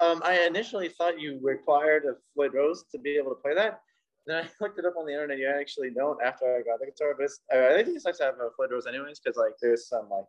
Um, 0.00 0.20
I 0.24 0.40
initially 0.46 0.88
thought 0.88 1.20
you 1.20 1.38
required 1.42 2.04
a 2.04 2.14
Floyd 2.34 2.52
Rose 2.54 2.84
to 2.92 2.98
be 2.98 3.16
able 3.16 3.30
to 3.30 3.40
play 3.40 3.54
that. 3.54 3.80
Then 4.26 4.44
I 4.44 4.48
looked 4.60 4.78
it 4.78 4.84
up 4.84 4.94
on 4.98 5.06
the 5.06 5.12
internet. 5.12 5.38
You 5.38 5.48
actually 5.48 5.90
don't 5.90 6.22
after 6.22 6.44
I 6.56 6.62
got 6.62 6.80
the 6.80 6.86
guitar. 6.86 7.14
But 7.18 7.30
I 7.56 7.82
think 7.82 7.96
it's 7.96 8.04
nice 8.04 8.18
to 8.18 8.24
have 8.24 8.34
a 8.34 8.50
Floyd 8.56 8.70
Rose 8.72 8.86
anyways, 8.86 9.20
because 9.20 9.36
like 9.36 9.52
there's 9.62 9.88
some 9.88 10.08
like 10.10 10.24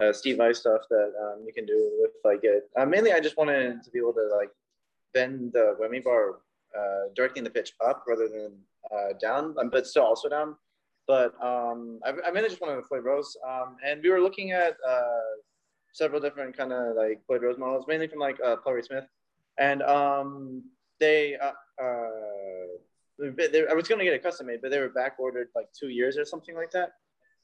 uh, 0.00 0.12
Steve 0.12 0.36
Vai 0.36 0.52
stuff 0.52 0.82
that 0.90 1.12
um, 1.20 1.44
you 1.46 1.52
can 1.52 1.66
do 1.66 1.90
with 2.00 2.12
like 2.24 2.40
it. 2.42 2.68
Uh, 2.76 2.84
mainly, 2.84 3.12
I 3.12 3.20
just 3.20 3.36
wanted 3.36 3.82
to 3.82 3.90
be 3.90 3.98
able 3.98 4.12
to 4.14 4.28
like 4.36 4.50
bend 5.14 5.52
the 5.52 5.76
whammy 5.80 6.02
bar, 6.02 6.40
uh, 6.76 7.08
directing 7.14 7.44
the 7.44 7.50
pitch 7.50 7.72
up 7.84 8.04
rather 8.06 8.28
than 8.28 8.52
uh, 8.94 9.14
down, 9.20 9.54
um, 9.58 9.70
but 9.70 9.86
still 9.86 10.04
also 10.04 10.28
down. 10.28 10.56
But 11.06 11.34
um, 11.42 12.00
I, 12.04 12.12
I 12.26 12.30
mainly 12.32 12.48
just 12.48 12.60
wanted 12.60 12.78
a 12.78 12.82
Floyd 12.82 13.04
Rose, 13.04 13.36
um, 13.48 13.76
and 13.84 14.02
we 14.02 14.10
were 14.10 14.20
looking 14.20 14.52
at 14.52 14.76
uh, 14.86 15.20
several 15.92 16.20
different 16.20 16.56
kind 16.56 16.72
of 16.72 16.96
like 16.96 17.24
Floyd 17.26 17.42
Rose 17.42 17.58
models, 17.58 17.86
mainly 17.88 18.08
from 18.08 18.18
like 18.18 18.38
uh, 18.44 18.56
Smith, 18.82 19.06
and 19.58 19.82
um, 19.82 20.64
they. 21.00 21.36
Uh, 21.36 21.52
I 23.18 23.74
was 23.74 23.88
going 23.88 23.98
to 23.98 24.04
get 24.04 24.12
it 24.12 24.22
custom 24.22 24.48
made, 24.48 24.60
but 24.60 24.70
they 24.70 24.78
were 24.78 24.90
back 24.90 25.14
ordered 25.18 25.48
like 25.54 25.68
two 25.72 25.88
years 25.88 26.18
or 26.18 26.26
something 26.26 26.54
like 26.54 26.70
that. 26.72 26.92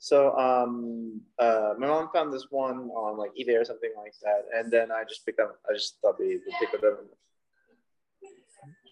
So 0.02 0.36
um, 0.36 1.20
uh, 1.38 1.74
my 1.78 1.86
mom 1.86 2.08
found 2.12 2.32
this 2.32 2.48
one 2.50 2.90
on 2.90 3.16
like 3.16 3.30
eBay 3.40 3.60
or 3.60 3.64
something 3.64 3.92
like 3.96 4.14
that, 4.24 4.46
and 4.52 4.68
then 4.68 4.90
I 4.90 5.04
just 5.04 5.24
picked 5.24 5.38
up. 5.38 5.60
I 5.70 5.74
just 5.74 5.98
thought 6.02 6.18
they 6.18 6.26
would 6.26 6.42
pick 6.58 6.74
it 6.74 6.82
up. 6.82 7.04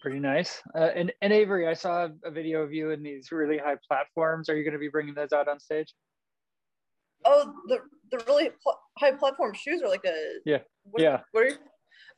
Pretty 0.01 0.19
nice. 0.19 0.61
Uh, 0.73 0.87
and, 0.95 1.11
and 1.21 1.33
Avery, 1.33 1.67
I 1.67 1.73
saw 1.73 2.07
a 2.23 2.31
video 2.31 2.61
of 2.61 2.73
you 2.73 2.91
in 2.91 3.03
these 3.03 3.29
really 3.29 3.57
high 3.57 3.75
platforms. 3.85 4.47
Are 4.47 4.55
you 4.55 4.63
going 4.63 4.71
to 4.71 4.79
be 4.79 4.87
bringing 4.87 5.13
those 5.13 5.33
out 5.33 5.49
on 5.49 5.59
stage? 5.59 5.93
Oh, 7.25 7.55
the 7.67 7.79
the 8.09 8.23
really 8.25 8.49
pl- 8.63 8.79
high 8.97 9.11
platform 9.11 9.53
shoes 9.53 9.81
are 9.81 9.89
like 9.89 10.05
a 10.05 10.39
Yeah, 10.45 10.59
What, 10.83 11.03
yeah. 11.03 11.19
What 11.33 11.43
are 11.43 11.49
you, 11.49 11.57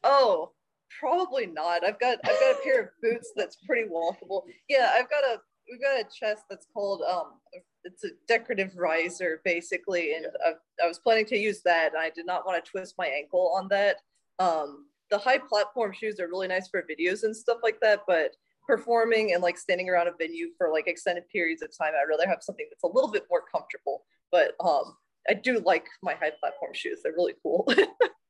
oh, 0.03 0.51
probably 0.99 1.47
not. 1.47 1.83
I've 1.83 1.99
got 1.99 2.19
I've 2.23 2.39
got 2.39 2.51
a 2.51 2.59
pair 2.63 2.81
of 2.81 2.89
boots 3.01 3.31
that's 3.35 3.57
pretty 3.65 3.89
walkable. 3.89 4.43
Yeah, 4.69 4.91
I've 4.93 5.09
got 5.09 5.23
a 5.23 5.39
we've 5.67 5.81
got 5.81 5.99
a 5.99 6.03
chest 6.15 6.43
that's 6.47 6.67
called 6.71 7.01
um 7.09 7.39
it's 7.83 8.03
a 8.03 8.09
decorative 8.27 8.75
riser 8.75 9.41
basically, 9.43 10.15
and 10.15 10.27
I, 10.45 10.51
I 10.83 10.87
was 10.87 10.99
planning 10.99 11.25
to 11.27 11.37
use 11.37 11.61
that. 11.63 11.93
And 11.93 12.01
I 12.01 12.09
did 12.09 12.25
not 12.25 12.45
want 12.45 12.63
to 12.63 12.69
twist 12.69 12.95
my 12.97 13.07
ankle 13.07 13.53
on 13.55 13.67
that. 13.69 13.97
Um, 14.39 14.85
the 15.09 15.17
high 15.17 15.37
platform 15.37 15.93
shoes 15.93 16.19
are 16.19 16.27
really 16.27 16.47
nice 16.47 16.67
for 16.67 16.83
videos 16.83 17.23
and 17.23 17.35
stuff 17.35 17.59
like 17.61 17.79
that, 17.81 18.01
but 18.07 18.35
performing 18.65 19.33
and 19.33 19.43
like 19.43 19.57
standing 19.57 19.89
around 19.89 20.07
a 20.07 20.13
venue 20.17 20.49
for 20.57 20.71
like 20.71 20.87
extended 20.87 21.27
periods 21.29 21.61
of 21.61 21.69
time, 21.77 21.93
I'd 21.93 22.09
rather 22.09 22.27
have 22.27 22.41
something 22.41 22.65
that's 22.69 22.83
a 22.83 22.87
little 22.87 23.11
bit 23.11 23.25
more 23.29 23.43
comfortable. 23.53 24.05
But 24.31 24.53
um, 24.63 24.95
I 25.29 25.33
do 25.33 25.59
like 25.59 25.85
my 26.01 26.13
high 26.13 26.31
platform 26.39 26.71
shoes; 26.73 27.01
they're 27.03 27.13
really 27.13 27.35
cool. 27.43 27.71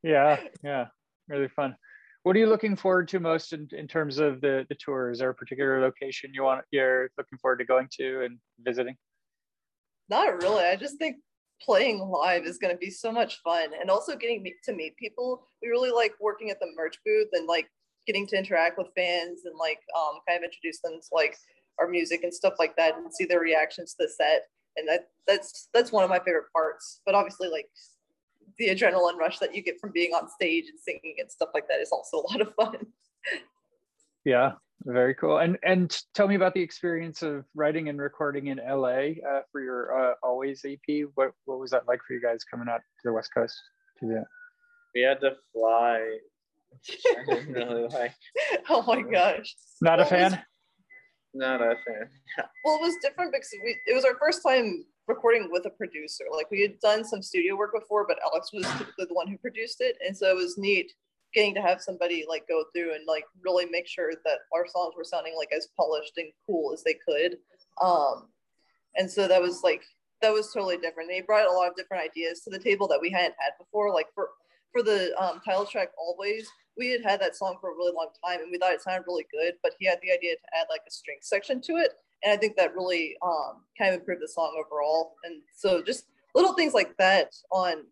Yeah, 0.03 0.41
yeah, 0.63 0.87
really 1.29 1.47
fun. 1.47 1.75
What 2.23 2.35
are 2.35 2.39
you 2.39 2.47
looking 2.47 2.75
forward 2.75 3.07
to 3.09 3.19
most 3.19 3.53
in, 3.53 3.67
in 3.71 3.87
terms 3.87 4.19
of 4.19 4.41
the, 4.41 4.65
the 4.69 4.75
tour? 4.75 5.11
Is 5.11 5.19
there 5.19 5.29
a 5.29 5.33
particular 5.33 5.81
location 5.81 6.31
you 6.33 6.43
want 6.43 6.63
you're 6.71 7.09
looking 7.17 7.37
forward 7.39 7.59
to 7.59 7.65
going 7.65 7.87
to 7.99 8.23
and 8.25 8.37
visiting? 8.59 8.95
Not 10.09 10.41
really. 10.41 10.65
I 10.65 10.75
just 10.75 10.97
think 10.97 11.17
playing 11.61 11.99
live 11.99 12.45
is 12.45 12.57
going 12.57 12.73
to 12.73 12.77
be 12.77 12.89
so 12.89 13.11
much 13.11 13.39
fun 13.41 13.69
and 13.79 13.89
also 13.89 14.15
getting 14.15 14.45
to 14.63 14.73
meet 14.73 14.97
people. 14.97 15.47
We 15.61 15.69
really 15.69 15.91
like 15.91 16.13
working 16.19 16.49
at 16.49 16.59
the 16.59 16.67
merch 16.75 16.97
booth 17.05 17.29
and 17.33 17.47
like 17.47 17.69
getting 18.05 18.27
to 18.27 18.37
interact 18.37 18.77
with 18.77 18.87
fans 18.95 19.41
and 19.45 19.55
like 19.57 19.79
um, 19.97 20.19
kind 20.27 20.37
of 20.37 20.43
introduce 20.43 20.81
them 20.81 20.93
to 20.93 21.07
like 21.13 21.37
our 21.79 21.87
music 21.87 22.23
and 22.23 22.33
stuff 22.33 22.53
like 22.59 22.75
that 22.75 22.95
and 22.97 23.13
see 23.13 23.25
their 23.25 23.39
reactions 23.39 23.93
to 23.93 24.05
the 24.05 24.09
set. 24.09 24.43
And 24.75 24.87
that 24.87 25.07
that's 25.27 25.69
that's 25.73 25.91
one 25.91 26.03
of 26.03 26.09
my 26.09 26.19
favorite 26.19 26.51
parts. 26.53 27.01
But 27.05 27.15
obviously 27.15 27.47
like 27.47 27.69
the 28.57 28.69
adrenaline 28.69 29.17
rush 29.17 29.39
that 29.39 29.55
you 29.55 29.63
get 29.63 29.79
from 29.79 29.91
being 29.91 30.11
on 30.11 30.29
stage 30.29 30.65
and 30.69 30.79
singing 30.79 31.15
and 31.19 31.31
stuff 31.31 31.49
like 31.53 31.67
that 31.69 31.79
is 31.79 31.91
also 31.91 32.17
a 32.17 32.25
lot 32.31 32.41
of 32.41 32.53
fun. 32.55 32.77
Yeah, 34.25 34.53
very 34.85 35.15
cool. 35.15 35.37
And 35.39 35.57
and 35.63 35.95
tell 36.13 36.27
me 36.27 36.35
about 36.35 36.53
the 36.53 36.61
experience 36.61 37.21
of 37.23 37.45
writing 37.55 37.89
and 37.89 37.99
recording 37.99 38.47
in 38.47 38.57
LA 38.57 39.13
uh, 39.27 39.41
for 39.51 39.61
your 39.61 40.11
uh, 40.11 40.13
Always 40.23 40.65
EP. 40.65 41.05
What 41.15 41.31
what 41.45 41.59
was 41.59 41.71
that 41.71 41.87
like 41.87 41.99
for 42.07 42.13
you 42.13 42.21
guys 42.21 42.43
coming 42.43 42.67
out 42.69 42.79
to 42.79 43.03
the 43.05 43.13
West 43.13 43.31
Coast 43.33 43.55
to 43.99 44.07
do 44.07 44.13
that? 44.13 44.25
We 44.95 45.01
had 45.01 45.19
to 45.21 45.31
fly. 45.53 46.17
I 47.17 47.25
didn't 47.35 47.53
really 47.53 47.87
like. 47.87 48.13
oh 48.69 48.83
my 48.83 49.01
gosh. 49.01 49.55
Not 49.81 49.99
a 49.99 50.03
What 50.03 50.11
was- 50.11 50.31
fan. 50.33 50.43
Not 51.35 51.61
a 51.61 51.75
fan. 51.85 52.09
Well, 52.63 52.75
it 52.77 52.81
was 52.81 52.95
different 53.01 53.31
because 53.33 53.49
we, 53.63 53.75
it 53.87 53.93
was 53.95 54.05
our 54.05 54.15
first 54.19 54.41
time 54.47 54.85
recording 55.07 55.49
with 55.51 55.65
a 55.65 55.69
producer. 55.71 56.23
Like 56.31 56.49
we 56.51 56.61
had 56.61 56.79
done 56.79 57.03
some 57.03 57.21
studio 57.21 57.55
work 57.55 57.73
before, 57.73 58.05
but 58.07 58.17
Alex 58.23 58.51
was 58.53 58.65
typically 58.77 59.05
the 59.05 59.13
one 59.13 59.27
who 59.27 59.37
produced 59.37 59.77
it, 59.81 59.97
and 60.05 60.15
so 60.15 60.29
it 60.29 60.35
was 60.35 60.57
neat 60.57 60.91
getting 61.33 61.53
to 61.55 61.61
have 61.61 61.81
somebody 61.81 62.25
like 62.27 62.47
go 62.47 62.63
through 62.73 62.93
and 62.93 63.05
like 63.07 63.25
really 63.43 63.65
make 63.65 63.87
sure 63.87 64.11
that 64.25 64.39
our 64.53 64.67
songs 64.67 64.93
were 64.95 65.03
sounding 65.03 65.35
like 65.37 65.49
as 65.55 65.69
polished 65.77 66.13
and 66.17 66.31
cool 66.45 66.73
as 66.73 66.83
they 66.83 66.95
could. 67.07 67.37
Um, 67.81 68.27
and 68.95 69.09
so 69.09 69.27
that 69.27 69.41
was 69.41 69.61
like 69.63 69.83
that 70.21 70.33
was 70.33 70.51
totally 70.53 70.77
different. 70.77 71.09
They 71.09 71.21
brought 71.21 71.49
a 71.49 71.51
lot 71.51 71.69
of 71.69 71.75
different 71.75 72.03
ideas 72.03 72.41
to 72.41 72.49
the 72.49 72.59
table 72.59 72.87
that 72.87 73.01
we 73.01 73.09
hadn't 73.09 73.35
had 73.39 73.51
before. 73.59 73.93
Like 73.93 74.07
for 74.13 74.29
for 74.71 74.83
the 74.83 75.13
um, 75.21 75.39
title 75.45 75.65
track 75.65 75.89
always 75.97 76.49
we 76.77 76.89
had 76.89 77.03
had 77.03 77.21
that 77.21 77.35
song 77.35 77.57
for 77.61 77.71
a 77.71 77.75
really 77.75 77.93
long 77.95 78.09
time 78.25 78.41
and 78.41 78.51
we 78.51 78.57
thought 78.57 78.73
it 78.73 78.81
sounded 78.81 79.05
really 79.07 79.25
good 79.31 79.53
but 79.61 79.73
he 79.79 79.85
had 79.85 79.99
the 80.01 80.11
idea 80.11 80.33
to 80.33 80.59
add 80.59 80.65
like 80.69 80.81
a 80.87 80.91
string 80.91 81.17
section 81.21 81.61
to 81.61 81.73
it 81.73 81.93
and 82.23 82.33
i 82.33 82.37
think 82.37 82.57
that 82.57 82.73
really 82.75 83.15
um, 83.21 83.61
kind 83.77 83.93
of 83.93 83.99
improved 83.99 84.21
the 84.21 84.27
song 84.27 84.51
overall 84.59 85.13
and 85.23 85.41
so 85.55 85.81
just 85.81 86.05
little 86.35 86.53
things 86.53 86.73
like 86.73 86.97
that 86.97 87.29
on 87.51 87.83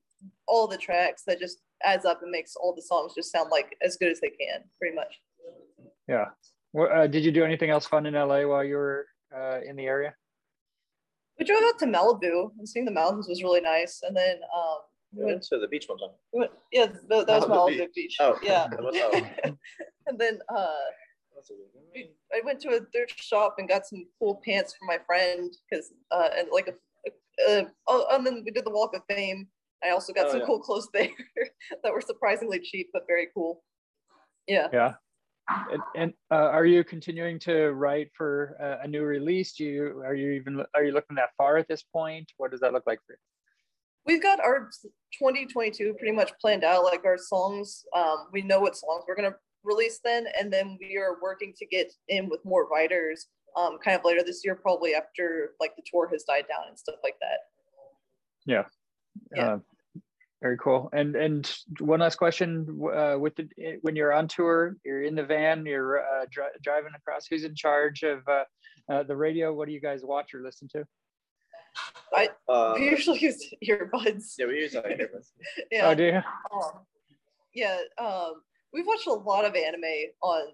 all 0.47 0.67
the 0.67 0.77
tracks 0.77 1.23
that 1.25 1.39
just 1.39 1.59
adds 1.86 2.05
up 2.05 2.21
and 2.21 2.32
makes 2.32 2.55
all 2.55 2.73
the 2.75 2.82
songs 2.82 3.13
just 3.15 3.32
sound 3.32 3.49
like 3.51 3.75
as 3.84 3.97
good 3.97 4.11
as 4.11 4.19
they 4.19 4.29
can 4.29 4.61
pretty 4.79 4.95
much 4.95 5.19
yeah 6.07 6.25
well, 6.73 6.89
uh, 6.93 7.07
did 7.07 7.23
you 7.23 7.32
do 7.32 7.43
anything 7.43 7.69
else 7.69 7.86
fun 7.86 8.05
in 8.05 8.13
la 8.13 8.45
while 8.45 8.63
you 8.63 8.75
were 8.75 9.05
uh, 9.36 9.59
in 9.65 9.75
the 9.75 9.86
area 9.86 10.13
we 11.39 11.45
drove 11.45 11.63
out 11.63 11.79
to 11.79 11.86
malibu 11.86 12.51
and 12.57 12.67
seeing 12.67 12.86
the 12.86 12.91
mountains 12.91 13.27
was 13.27 13.43
really 13.43 13.61
nice 13.61 14.01
and 14.03 14.15
then 14.15 14.38
um, 14.55 14.79
we 15.13 15.25
went 15.25 15.43
to 15.43 15.59
the 15.59 15.67
beach 15.67 15.86
one 15.88 15.97
time. 15.97 16.09
We 16.34 16.39
went, 16.39 16.51
yeah, 16.71 16.86
that, 17.09 17.27
that 17.27 17.41
was 17.41 17.45
Malibu 17.45 17.75
Malibu 17.75 17.77
beach. 17.77 17.93
Beach. 17.95 18.17
Oh, 18.21 18.38
yeah. 18.41 18.67
oh. 18.79 19.21
and 20.07 20.17
then 20.19 20.39
uh, 20.49 20.67
we- 21.93 22.11
I 22.34 22.41
went 22.45 22.61
to 22.61 22.69
a 22.69 22.79
thrift 22.93 23.21
shop 23.21 23.55
and 23.57 23.67
got 23.67 23.86
some 23.86 24.05
cool 24.19 24.41
pants 24.45 24.73
for 24.73 24.86
my 24.86 24.97
friend 25.05 25.51
because 25.69 25.91
uh, 26.11 26.29
and 26.38 26.47
like 26.51 26.69
a, 26.69 27.51
uh, 27.51 27.65
oh, 27.88 28.05
and 28.11 28.25
then 28.25 28.43
we 28.45 28.51
did 28.51 28.65
the 28.65 28.71
Walk 28.71 28.95
of 28.95 29.01
Fame. 29.09 29.47
I 29.84 29.89
also 29.89 30.13
got 30.13 30.27
Oh, 30.27 30.32
some 30.32 30.39
yeah. 30.41 30.45
cool 30.45 30.59
clothes 30.59 30.89
there 30.93 31.09
that 31.84 31.93
were 31.93 32.01
surprisingly 32.01 32.59
cheap 32.59 32.89
but 32.93 33.03
very 33.07 33.27
cool. 33.34 33.63
Yeah. 34.47 34.67
yeah 34.73 34.93
and, 35.71 35.82
and 35.95 36.13
uh, 36.32 36.36
are 36.49 36.65
you 36.65 36.84
continuing 36.84 37.39
to 37.39 37.71
write 37.71 38.09
for 38.15 38.55
uh, 38.61 38.84
a 38.86 38.88
new 38.88 39.03
release 39.03 39.53
do 39.53 39.63
you 39.65 40.01
are 40.05 40.15
you 40.15 40.32
even 40.32 40.63
are 40.75 40.84
you 40.84 40.91
looking 40.93 41.15
that 41.15 41.29
far 41.38 41.57
at 41.57 41.67
this 41.67 41.84
point 41.84 42.32
what 42.38 42.51
does 42.51 42.59
that 42.61 42.73
look 42.73 42.84
like 42.88 42.99
for 43.05 43.13
you 43.13 43.17
We've 44.05 44.21
got 44.21 44.39
our 44.39 44.69
2022 45.19 45.93
pretty 45.99 46.11
much 46.15 46.32
planned 46.41 46.63
out, 46.63 46.84
like 46.84 47.05
our 47.05 47.17
songs. 47.19 47.84
Um, 47.95 48.27
we 48.32 48.41
know 48.41 48.59
what 48.59 48.75
songs 48.75 49.03
we're 49.07 49.15
gonna 49.15 49.36
release 49.63 49.99
then, 50.03 50.25
and 50.39 50.51
then 50.51 50.77
we 50.79 50.97
are 50.97 51.21
working 51.21 51.53
to 51.57 51.65
get 51.67 51.93
in 52.07 52.27
with 52.27 52.43
more 52.43 52.67
writers, 52.67 53.27
um, 53.55 53.77
kind 53.84 53.95
of 53.97 54.03
later 54.03 54.23
this 54.23 54.41
year, 54.43 54.55
probably 54.55 54.95
after 54.95 55.51
like 55.59 55.75
the 55.75 55.84
tour 55.86 56.09
has 56.11 56.23
died 56.23 56.45
down 56.49 56.63
and 56.67 56.79
stuff 56.79 56.95
like 57.03 57.15
that. 57.21 57.39
Yeah. 58.47 58.63
Uh, 59.38 59.59
very 60.41 60.57
cool. 60.57 60.89
And 60.91 61.15
and 61.15 61.51
one 61.79 61.99
last 61.99 62.15
question: 62.15 62.65
uh, 62.93 63.17
with 63.19 63.35
the 63.35 63.47
when 63.81 63.95
you're 63.95 64.13
on 64.13 64.27
tour, 64.27 64.75
you're 64.83 65.03
in 65.03 65.15
the 65.15 65.23
van, 65.23 65.65
you're 65.65 65.99
uh, 65.99 66.25
dri- 66.31 66.57
driving 66.63 66.91
across. 66.95 67.27
Who's 67.27 67.43
in 67.43 67.55
charge 67.55 68.03
of 68.03 68.27
uh, 68.27 68.43
uh, 68.91 69.03
the 69.03 69.15
radio? 69.15 69.53
What 69.53 69.67
do 69.67 69.73
you 69.73 69.81
guys 69.81 70.01
watch 70.03 70.33
or 70.33 70.41
listen 70.41 70.67
to? 70.69 70.85
Uh, 72.49 72.73
we 72.75 72.89
usually 72.89 73.19
use 73.19 73.53
earbuds. 73.67 74.33
yeah, 74.37 74.47
we 74.47 74.55
use 74.55 74.73
like 74.73 74.85
earbuds. 74.85 75.29
Yeah. 75.71 75.89
Oh, 75.89 75.95
do 75.95 76.03
you? 76.05 76.21
Um, 76.53 76.71
yeah, 77.53 77.77
um, 77.99 78.33
we've 78.73 78.87
watched 78.87 79.07
a 79.07 79.13
lot 79.13 79.45
of 79.45 79.55
anime 79.55 79.83
on 80.23 80.47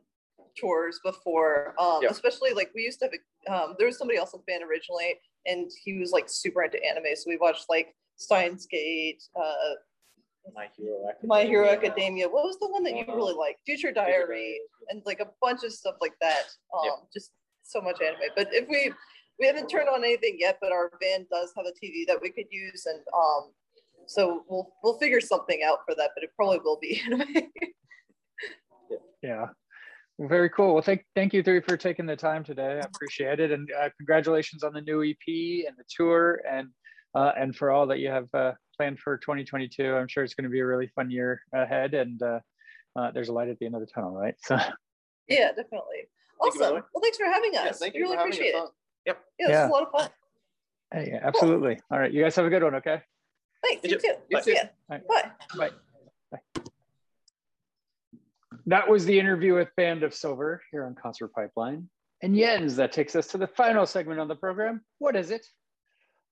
tours 0.60 1.00
before, 1.04 1.76
um, 1.80 2.00
Yeah. 2.02 2.10
especially 2.10 2.52
like 2.54 2.72
we 2.76 2.82
used 2.82 3.00
to 3.00 3.06
have, 3.06 3.14
a, 3.14 3.54
um, 3.54 3.76
there 3.78 3.88
was 3.88 3.98
somebody 3.98 4.18
else 4.18 4.34
in 4.34 4.40
the 4.40 4.52
band 4.52 4.64
originally, 4.64 5.20
and 5.46 5.72
he 5.84 5.98
was 6.00 6.12
like 6.12 6.26
super 6.28 6.64
into 6.64 6.84
anime. 6.84 7.16
So 7.16 7.26
we 7.28 7.38
watched 7.38 7.66
like 7.70 7.96
Steins 8.18 8.66
Gate, 8.66 9.24
uh, 9.36 9.76
My 10.54 10.68
Hero 10.76 11.08
Academia. 11.10 11.28
My 11.28 11.44
Hero 11.46 11.70
Academia. 11.70 12.28
What 12.28 12.44
was 12.44 12.60
the 12.60 12.68
one 12.68 12.84
that 12.84 12.96
you 12.96 13.06
really 13.08 13.34
liked? 13.34 13.62
Future 13.66 13.92
Diary, 13.92 14.60
and 14.90 15.02
like 15.06 15.20
a 15.20 15.28
bunch 15.42 15.64
of 15.64 15.72
stuff 15.72 15.96
like 16.02 16.16
that. 16.22 16.44
Um, 16.74 16.86
Yeah. 16.86 16.92
Just 17.14 17.32
so 17.64 17.82
much 17.82 18.02
anime. 18.02 18.20
But 18.36 18.48
if 18.52 18.68
we, 18.68 18.92
we 19.40 19.46
haven't 19.46 19.68
turned 19.68 19.90
on 19.90 20.04
anything 20.04 20.38
yet, 20.40 20.58
but 20.62 20.72
our 20.72 20.92
van 21.02 21.26
does 21.32 21.54
have 21.56 21.66
a 21.66 21.86
TV 21.86 22.06
that 22.08 22.20
we 22.22 22.32
could 22.32 22.48
use, 22.52 22.86
and 22.86 23.00
um, 23.16 23.52
so 24.08 24.44
we'll 24.50 24.74
we'll 24.84 24.98
figure 24.98 25.22
something 25.22 25.62
out 25.66 25.80
for 25.86 25.96
that. 25.96 26.12
But 26.16 26.24
it 26.24 26.32
probably 26.36 26.60
will 26.60 26.80
be 26.82 27.02
anime. 27.06 27.52
Yeah. 29.22 29.48
Very 30.20 30.50
cool. 30.50 30.74
Well, 30.74 30.82
thank 30.82 31.06
thank 31.16 31.32
you 31.34 31.44
three 31.44 31.62
for 31.62 31.78
taking 31.78 32.08
the 32.08 32.16
time 32.16 32.44
today. 32.44 32.80
I 32.82 32.88
appreciate 32.88 33.40
it, 33.40 33.52
and 33.52 33.70
uh, 33.80 33.90
congratulations 33.98 34.64
on 34.64 34.74
the 34.74 34.82
new 34.82 35.04
EP 35.04 35.68
and 35.68 35.78
the 35.78 35.84
tour, 35.88 36.42
and 36.50 36.70
uh, 37.16 37.32
and 37.38 37.56
for 37.56 37.72
all 37.72 37.88
that 37.88 38.00
you 38.00 38.10
have 38.10 38.28
uh, 38.34 38.54
planned 38.76 39.00
for 39.00 39.18
2022. 39.18 39.96
I'm 39.96 40.08
sure 40.08 40.24
it's 40.24 40.34
going 40.36 40.44
to 40.46 40.50
be 40.50 40.60
a 40.60 40.66
really 40.66 40.88
fun 40.96 41.10
year 41.12 41.42
ahead, 41.54 41.94
and 41.94 42.22
uh, 42.22 42.40
uh, 42.96 43.12
there's 43.12 43.30
a 43.30 43.34
light 43.34 43.50
at 43.50 43.58
the 43.60 43.66
end 43.66 43.76
of 43.76 43.82
the 43.82 43.88
tunnel, 43.88 44.12
right? 44.16 44.36
So 44.46 44.56
yeah, 45.30 45.50
definitely. 45.50 46.08
Thank 46.42 46.54
you, 46.54 46.60
by 46.62 46.68
the 46.68 46.74
Awesome. 46.74 46.76
way. 46.76 46.82
Well, 46.94 47.02
thanks 47.02 47.18
for 47.18 47.26
having 47.26 47.56
us. 47.58 47.66
Yeah, 47.66 47.72
thank 47.74 47.94
We 47.96 48.00
you 48.00 48.06
really 48.06 48.18
for 48.18 48.22
appreciate 48.22 48.56
us 48.56 48.62
it. 48.62 48.64
on. 48.64 48.70
Yeah, 49.06 49.14
this 49.40 49.50
Yeah. 49.50 49.62
was 49.64 49.70
a 49.70 49.74
lot 49.74 49.84
of 49.84 49.92
fun. 49.92 50.10
hey, 50.94 51.10
yeah, 51.12 51.20
absolutely. 51.24 51.80
All 51.92 52.00
right, 52.00 52.12
you 52.12 52.24
guys 52.24 52.36
have 52.36 52.46
a 52.46 52.50
good 52.50 52.64
one. 52.64 52.76
Okay. 52.76 53.02
Thanks. 53.64 53.84
You 53.84 53.90
You 53.92 53.98
too. 54.00 54.08
too. 54.08 54.14
Bye. 54.32 54.42
See 54.42 54.54
ya. 54.54 54.60
All 54.90 54.98
right. 54.98 55.08
Bye. 55.08 55.32
Bye. 55.58 55.70
Bye. 56.32 56.62
That 58.68 58.88
was 58.90 59.06
the 59.06 59.18
interview 59.20 59.56
with 59.56 59.70
Band 59.78 60.04
of 60.04 60.14
Silver 60.14 60.62
here 60.72 60.86
on 60.86 60.96
Concert 60.96 61.30
Pipeline. 61.34 61.90
And 62.22 62.36
Jens, 62.36 62.76
that 62.78 62.92
takes 62.92 63.16
us 63.16 63.28
to 63.28 63.38
the 63.38 63.48
final 63.48 63.86
segment 63.86 64.20
on 64.20 64.28
the 64.28 64.36
program. 64.36 64.82
What 65.00 65.16
is 65.16 65.32
it? 65.32 65.46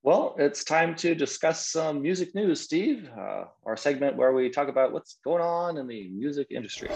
Well, 0.05 0.35
it's 0.37 0.63
time 0.63 0.93
to 0.97 1.15
discuss 1.15 1.67
some 1.67 2.03
music 2.03 2.35
news, 2.35 2.61
Steve. 2.61 3.09
Uh, 3.17 3.45
our 3.65 3.75
segment 3.75 4.15
where 4.15 4.33
we 4.33 4.51
talk 4.51 4.67
about 4.67 4.93
what's 4.93 5.17
going 5.23 5.41
on 5.41 5.79
in 5.79 5.87
the 5.87 6.09
music 6.09 6.49
industry. 6.51 6.89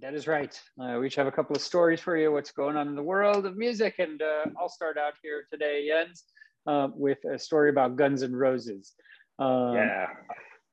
That 0.00 0.14
is 0.14 0.26
right. 0.26 0.58
Uh, 0.80 0.96
we 1.00 1.08
each 1.08 1.16
have 1.16 1.26
a 1.26 1.32
couple 1.32 1.54
of 1.54 1.60
stories 1.60 2.00
for 2.00 2.16
you, 2.16 2.32
what's 2.32 2.50
going 2.50 2.78
on 2.78 2.88
in 2.88 2.94
the 2.94 3.02
world 3.02 3.44
of 3.44 3.58
music. 3.58 3.96
And 3.98 4.22
uh, 4.22 4.46
I'll 4.58 4.70
start 4.70 4.96
out 4.96 5.12
here 5.22 5.44
today, 5.50 5.86
Jens, 5.86 6.24
uh, 6.66 6.88
with 6.94 7.18
a 7.24 7.38
story 7.38 7.70
about 7.70 7.96
Guns 7.96 8.22
N' 8.22 8.34
Roses. 8.34 8.92
Um, 9.38 9.74
yeah. 9.74 10.06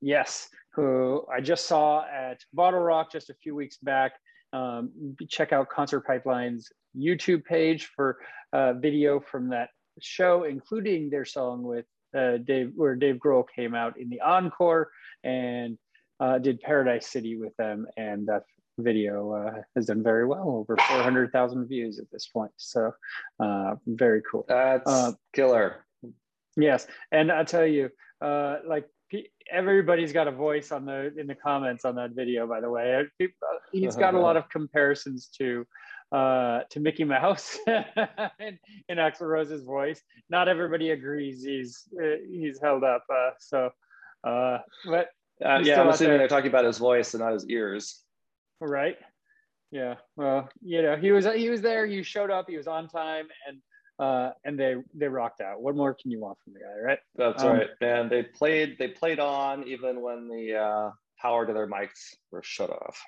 Yes, 0.00 0.48
who 0.74 1.24
I 1.32 1.40
just 1.40 1.66
saw 1.66 2.04
at 2.04 2.40
BottleRock 2.56 3.10
just 3.10 3.30
a 3.30 3.34
few 3.34 3.54
weeks 3.54 3.78
back. 3.82 4.12
Um, 4.52 4.90
check 5.28 5.52
out 5.52 5.68
Concert 5.70 6.00
Pipeline's 6.00 6.68
YouTube 6.96 7.44
page 7.44 7.90
for 7.94 8.18
uh, 8.52 8.74
video 8.74 9.20
from 9.20 9.48
that 9.50 9.70
show, 10.00 10.44
including 10.44 11.08
their 11.08 11.24
song 11.24 11.62
with 11.62 11.86
uh, 12.16 12.38
Dave, 12.38 12.72
where 12.74 12.96
Dave 12.96 13.16
Grohl 13.16 13.44
came 13.54 13.74
out 13.74 13.98
in 13.98 14.10
the 14.10 14.20
encore 14.20 14.90
and 15.24 15.78
uh, 16.20 16.38
did 16.38 16.60
Paradise 16.60 17.08
City 17.08 17.36
with 17.36 17.56
them, 17.56 17.86
and 17.96 18.26
that 18.26 18.42
video 18.78 19.32
uh, 19.32 19.62
has 19.76 19.86
done 19.86 20.02
very 20.02 20.26
well, 20.26 20.48
over 20.48 20.76
400,000 20.76 21.66
views 21.68 21.98
at 21.98 22.10
this 22.10 22.26
point. 22.26 22.52
So 22.56 22.92
uh, 23.40 23.76
very 23.86 24.22
cool. 24.30 24.44
That's 24.48 24.88
Uh, 24.90 25.12
killer. 25.32 25.84
Yes, 26.56 26.86
and 27.10 27.32
I'll 27.32 27.44
tell 27.46 27.66
you, 27.66 27.90
uh, 28.20 28.58
like 28.66 28.88
everybody's 29.50 30.12
got 30.12 30.28
a 30.28 30.30
voice 30.30 30.72
on 30.72 30.84
the 30.86 31.12
in 31.18 31.26
the 31.26 31.34
comments 31.34 31.84
on 31.84 31.94
that 31.96 32.10
video. 32.12 32.46
By 32.46 32.60
the 32.60 32.70
way, 32.70 32.94
Uh, 32.94 33.24
uh, 33.24 33.28
he's 33.72 33.96
got 33.96 34.14
a 34.14 34.18
lot 34.20 34.36
of 34.36 34.48
comparisons 34.50 35.28
to 35.38 35.66
uh, 36.12 36.60
to 36.70 36.80
Mickey 36.80 37.04
Mouse 37.04 37.58
in, 37.66 38.58
in 38.88 38.98
Axl 38.98 39.22
Rose's 39.22 39.64
voice. 39.64 40.00
Not 40.28 40.46
everybody 40.48 40.90
agrees 40.90 41.42
he's 41.42 41.88
uh, 42.02 42.16
he's 42.30 42.60
held 42.60 42.84
up. 42.84 43.04
Uh, 43.12 43.30
so, 43.38 43.70
uh, 44.24 44.58
but 44.86 45.08
Uh, 45.42 45.60
yeah, 45.64 45.80
I'm 45.80 45.88
assuming 45.88 46.10
there. 46.10 46.18
they're 46.18 46.28
talking 46.28 46.50
about 46.50 46.64
his 46.66 46.78
voice 46.78 47.14
and 47.14 47.22
not 47.22 47.32
his 47.32 47.46
ears. 47.48 48.04
Right, 48.64 48.96
yeah. 49.72 49.96
Well, 50.16 50.48
you 50.60 50.82
know, 50.82 50.96
he 50.96 51.10
was 51.10 51.24
he 51.26 51.50
was 51.50 51.60
there. 51.62 51.84
He 51.86 52.02
showed 52.04 52.30
up. 52.30 52.46
He 52.48 52.56
was 52.56 52.68
on 52.68 52.88
time, 52.88 53.26
and 53.48 53.58
uh, 53.98 54.30
and 54.44 54.58
they 54.58 54.76
they 54.94 55.08
rocked 55.08 55.40
out. 55.40 55.60
What 55.60 55.74
more 55.74 55.94
can 56.00 56.10
you 56.12 56.20
want 56.20 56.38
from 56.44 56.52
the 56.52 56.60
guy, 56.60 56.78
right? 56.80 56.98
That's 57.16 57.42
Um, 57.42 57.56
right. 57.56 57.68
And 57.80 58.08
they 58.10 58.22
played 58.22 58.76
they 58.78 58.88
played 58.88 59.18
on 59.18 59.66
even 59.66 60.00
when 60.00 60.28
the 60.28 60.54
uh, 60.56 60.90
power 61.20 61.44
to 61.46 61.52
their 61.52 61.66
mics 61.68 62.14
were 62.30 62.42
shut 62.44 62.70
off. 62.70 63.00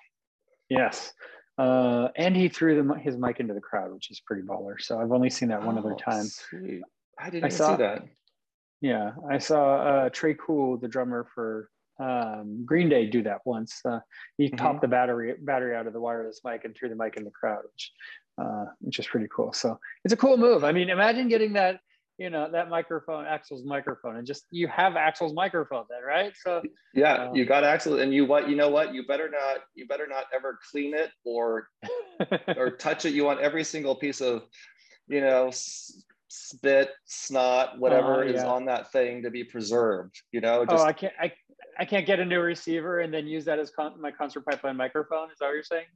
Yes. 0.69 1.13
Uh, 1.57 2.09
and 2.17 2.35
he 2.35 2.49
threw 2.49 2.83
the, 2.83 2.95
his 2.95 3.17
mic 3.17 3.39
into 3.39 3.55
the 3.55 3.61
crowd, 3.61 3.93
which 3.93 4.11
is 4.11 4.21
pretty 4.27 4.43
baller. 4.43 4.75
So 4.81 5.01
I've 5.01 5.13
only 5.13 5.31
seen 5.31 5.51
that 5.51 5.63
one 5.65 5.79
other 5.79 5.93
Oh, 5.93 5.97
time. 5.97 6.25
Sweet. 6.25 6.83
I 7.17 7.31
didn't 7.31 7.45
I 7.45 7.49
saw- 7.49 7.77
see 7.77 7.83
that. 7.83 8.03
Yeah, 8.81 9.13
I 9.31 9.39
saw 9.39 9.77
uh, 9.77 10.09
Tré 10.11 10.37
Cool, 10.37 10.79
the 10.79 10.89
drummer 10.89 11.27
for 11.33 11.71
um, 12.01 12.65
Green 12.65 12.89
Day, 12.89 13.07
do 13.07 13.23
that 13.23 13.41
once. 13.45 13.81
Uh, 13.85 14.01
he 14.37 14.51
Mhm. 14.51 14.59
popped 14.59 14.81
the 14.83 14.89
battery 14.89 15.35
battery 15.41 15.77
out 15.77 15.87
of 15.87 15.93
the 15.93 16.01
wireless 16.01 16.41
mic 16.45 16.65
and 16.65 16.75
threw 16.75 16.89
the 16.89 16.97
mic 16.97 17.17
in 17.17 17.25
the 17.25 17.31
crowd, 17.31 17.63
which 17.73 17.93
uh, 18.39 18.67
which 18.81 18.99
is 18.99 19.07
pretty 19.07 19.29
cool. 19.35 19.53
So 19.53 19.79
it's 20.05 20.13
a 20.13 20.17
cool 20.17 20.37
move. 20.37 20.65
I 20.65 20.73
mean, 20.73 20.91
imagine 20.91 21.29
getting 21.29 21.53
that 21.53 21.81
you 22.19 22.31
know 22.31 22.51
that 22.51 22.69
microphone, 22.69 23.25
Axl's 23.27 23.65
microphone, 23.65 24.17
and 24.17 24.27
just 24.27 24.45
you 24.51 24.67
have 24.69 24.95
Axl's 24.95 25.35
microphone 25.35 25.85
then, 25.89 26.03
right? 26.03 26.33
So 26.37 26.63
Yeah, 26.95 27.15
Um, 27.15 27.35
you 27.35 27.45
got 27.45 27.65
Axl, 27.65 28.01
and 28.01 28.15
you 28.15 28.25
what? 28.25 28.49
You 28.49 28.57
know 28.57 28.69
what? 28.69 28.95
You 28.95 29.07
better 29.07 29.29
not. 29.29 29.65
You 29.75 29.87
better 29.87 30.07
not 30.07 30.27
ever 30.33 30.59
clean 30.71 30.95
it 30.95 31.11
or 31.25 31.69
or 32.57 32.71
touch 32.71 33.05
it. 33.05 33.15
You 33.15 33.25
want 33.25 33.41
every 33.41 33.65
single 33.65 33.95
piece 33.97 34.21
of, 34.21 34.45
you 35.09 35.21
know, 35.21 35.51
spit, 36.35 36.91
snot, 37.05 37.79
whatever 37.79 38.23
Uh, 38.25 38.27
is 38.29 38.43
on 38.43 38.65
that 38.67 38.91
thing 38.93 39.23
to 39.23 39.31
be 39.31 39.45
preserved. 39.45 40.21
You 40.33 40.41
know, 40.41 40.65
oh, 40.69 40.83
I 40.83 40.93
can't. 40.93 41.13
I 41.21 41.33
I 41.79 41.85
can't 41.85 42.07
get 42.07 42.21
a 42.21 42.25
new 42.25 42.41
receiver 42.41 43.01
and 43.01 43.13
then 43.13 43.27
use 43.27 43.45
that 43.47 43.59
as 43.59 43.71
con- 43.71 44.01
my 44.01 44.11
concert 44.11 44.45
pipeline 44.47 44.77
microphone. 44.77 45.31
Is 45.31 45.39
that 45.39 45.47
what 45.47 45.55
you're 45.55 45.63
saying? 45.63 45.87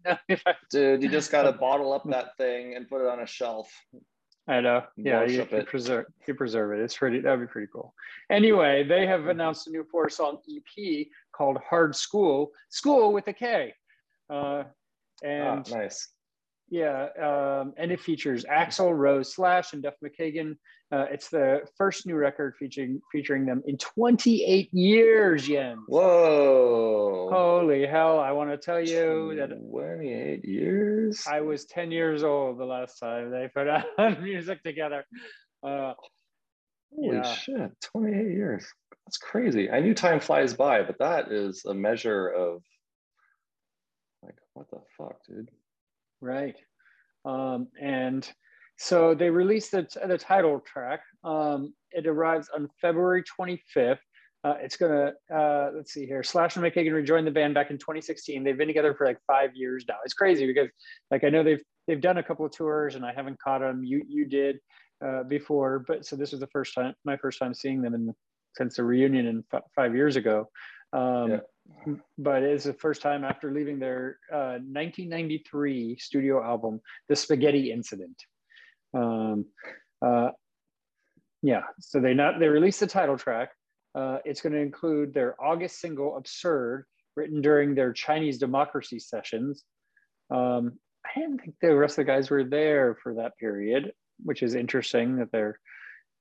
Dude, 0.70 1.02
you 1.02 1.08
just 1.08 1.30
gotta 1.30 1.52
bottle 1.66 1.92
up 1.92 2.04
that 2.10 2.36
thing 2.36 2.74
and 2.74 2.88
put 2.88 3.00
it 3.00 3.08
on 3.08 3.20
a 3.20 3.26
shelf. 3.26 3.70
I 4.48 4.60
know. 4.60 4.82
Yeah, 4.96 5.24
you, 5.24 5.46
you 5.50 5.58
it. 5.58 5.66
preserve 5.66 6.06
you 6.26 6.34
preserve 6.34 6.72
it. 6.78 6.82
It's 6.82 6.96
pretty. 6.96 7.20
That'd 7.20 7.40
be 7.40 7.46
pretty 7.46 7.68
cool. 7.72 7.94
Anyway, 8.30 8.84
they 8.84 9.06
have 9.06 9.20
Mm-hmm. 9.20 9.30
announced 9.30 9.66
a 9.66 9.70
new 9.70 9.84
four 9.90 10.08
song 10.08 10.38
EP 10.48 11.06
called 11.32 11.58
Hard 11.68 11.92
Skool. 11.92 12.48
School 12.70 13.12
with 13.12 13.26
a 13.28 13.32
K. 13.32 13.74
Uh, 14.30 14.64
and 15.22 15.64
ah, 15.66 15.76
nice. 15.76 16.08
Yeah, 16.70 17.08
um, 17.18 17.72
and 17.76 17.90
it 17.90 18.00
features 18.00 18.44
Axl 18.44 18.96
Rose 18.96 19.34
Slash 19.34 19.72
and 19.72 19.82
Duff 19.82 19.94
McKagan. 20.04 20.56
Uh, 20.92 21.06
it's 21.10 21.28
the 21.28 21.60
first 21.76 22.06
new 22.06 22.14
record 22.14 22.56
featuring 22.58 23.00
featuring 23.10 23.46
them 23.46 23.62
in 23.66 23.76
28 23.78 24.72
years. 24.72 25.46
Jens. 25.46 25.80
Whoa. 25.86 27.28
Holy 27.30 27.86
hell! 27.86 28.18
I 28.18 28.32
want 28.32 28.50
to 28.50 28.58
tell 28.58 28.80
you 28.80 29.34
that 29.36 29.50
28 29.70 30.44
years. 30.44 31.24
I 31.30 31.40
was 31.40 31.64
10 31.66 31.90
years 31.90 32.22
old 32.22 32.58
the 32.58 32.64
last 32.64 32.98
time 32.98 33.30
they 33.30 33.48
put 33.52 33.68
out 33.68 33.86
music 34.22 34.62
together. 34.62 35.04
Uh, 35.62 35.94
Holy 36.94 37.16
yeah. 37.16 37.34
shit, 37.34 37.72
28 37.92 38.14
years. 38.14 38.66
That's 39.06 39.18
crazy. 39.18 39.70
I 39.70 39.80
knew 39.80 39.94
time 39.94 40.20
flies 40.20 40.54
by, 40.54 40.82
but 40.82 40.98
that 40.98 41.32
is 41.32 41.64
a 41.64 41.74
measure 41.74 42.28
of 42.28 42.62
like, 44.22 44.36
what 44.54 44.70
the 44.70 44.80
fuck, 44.96 45.16
dude? 45.26 45.50
Right. 46.20 46.56
Um, 47.24 47.68
and 47.80 48.28
so 48.76 49.14
they 49.14 49.30
released 49.30 49.72
the, 49.72 49.86
the 50.06 50.18
title 50.18 50.60
track. 50.60 51.00
Um, 51.24 51.74
it 51.90 52.06
arrives 52.06 52.48
on 52.54 52.68
February 52.80 53.24
25th. 53.38 53.98
Uh, 54.44 54.54
it's 54.60 54.76
gonna 54.76 55.12
uh, 55.34 55.70
let's 55.74 55.92
see 55.92 56.06
here. 56.06 56.22
Slash 56.22 56.56
and 56.56 56.64
McKagan 56.64 56.94
rejoined 56.94 57.26
the 57.26 57.30
band 57.32 57.54
back 57.54 57.70
in 57.70 57.76
2016. 57.78 58.44
They've 58.44 58.56
been 58.56 58.68
together 58.68 58.94
for 58.94 59.04
like 59.04 59.18
five 59.26 59.50
years 59.54 59.84
now. 59.88 59.96
It's 60.04 60.14
crazy 60.14 60.46
because 60.46 60.68
like 61.10 61.24
I 61.24 61.28
know 61.28 61.42
they've 61.42 61.62
they've 61.88 62.00
done 62.00 62.18
a 62.18 62.22
couple 62.22 62.46
of 62.46 62.52
tours 62.52 62.94
and 62.94 63.04
I 63.04 63.12
haven't 63.12 63.40
caught 63.40 63.62
them. 63.62 63.82
You 63.82 64.04
you 64.08 64.26
did 64.26 64.60
uh, 65.04 65.24
before, 65.24 65.84
but 65.88 66.06
so 66.06 66.14
this 66.14 66.30
was 66.30 66.40
the 66.40 66.46
first 66.48 66.72
time 66.74 66.94
my 67.04 67.16
first 67.16 67.40
time 67.40 67.52
seeing 67.52 67.82
them 67.82 67.94
in 67.94 68.14
since 68.56 68.76
the 68.76 68.84
reunion 68.84 69.26
in 69.26 69.44
f- 69.52 69.62
five 69.74 69.94
years 69.96 70.14
ago. 70.14 70.48
Um, 70.92 71.30
Yeah. 71.30 71.40
But 72.16 72.42
it's 72.42 72.64
the 72.64 72.72
first 72.72 73.02
time 73.02 73.24
after 73.24 73.52
leaving 73.52 73.78
their 73.78 74.18
uh, 74.32 74.58
1993 74.60 75.98
studio 75.98 76.42
album, 76.42 76.80
The 77.08 77.16
Spaghetti 77.16 77.70
Incident. 77.70 78.16
Um, 78.94 79.46
uh, 80.04 80.30
yeah, 81.42 81.62
so 81.80 82.00
they 82.00 82.14
not 82.14 82.40
they 82.40 82.48
released 82.48 82.80
the 82.80 82.86
title 82.86 83.16
track. 83.16 83.50
Uh, 83.94 84.18
it's 84.24 84.40
going 84.40 84.52
to 84.52 84.60
include 84.60 85.14
their 85.14 85.40
August 85.42 85.80
single 85.80 86.16
"Absurd," 86.16 86.84
written 87.16 87.40
during 87.40 87.74
their 87.74 87.92
Chinese 87.92 88.38
Democracy 88.38 88.98
sessions. 88.98 89.64
Um, 90.30 90.78
I 91.04 91.20
didn't 91.20 91.38
think 91.38 91.54
the 91.60 91.74
rest 91.76 91.98
of 91.98 92.06
the 92.06 92.12
guys 92.12 92.30
were 92.30 92.44
there 92.44 92.96
for 93.02 93.14
that 93.14 93.36
period, 93.38 93.92
which 94.24 94.42
is 94.42 94.54
interesting 94.54 95.16
that 95.16 95.30
they're 95.32 95.58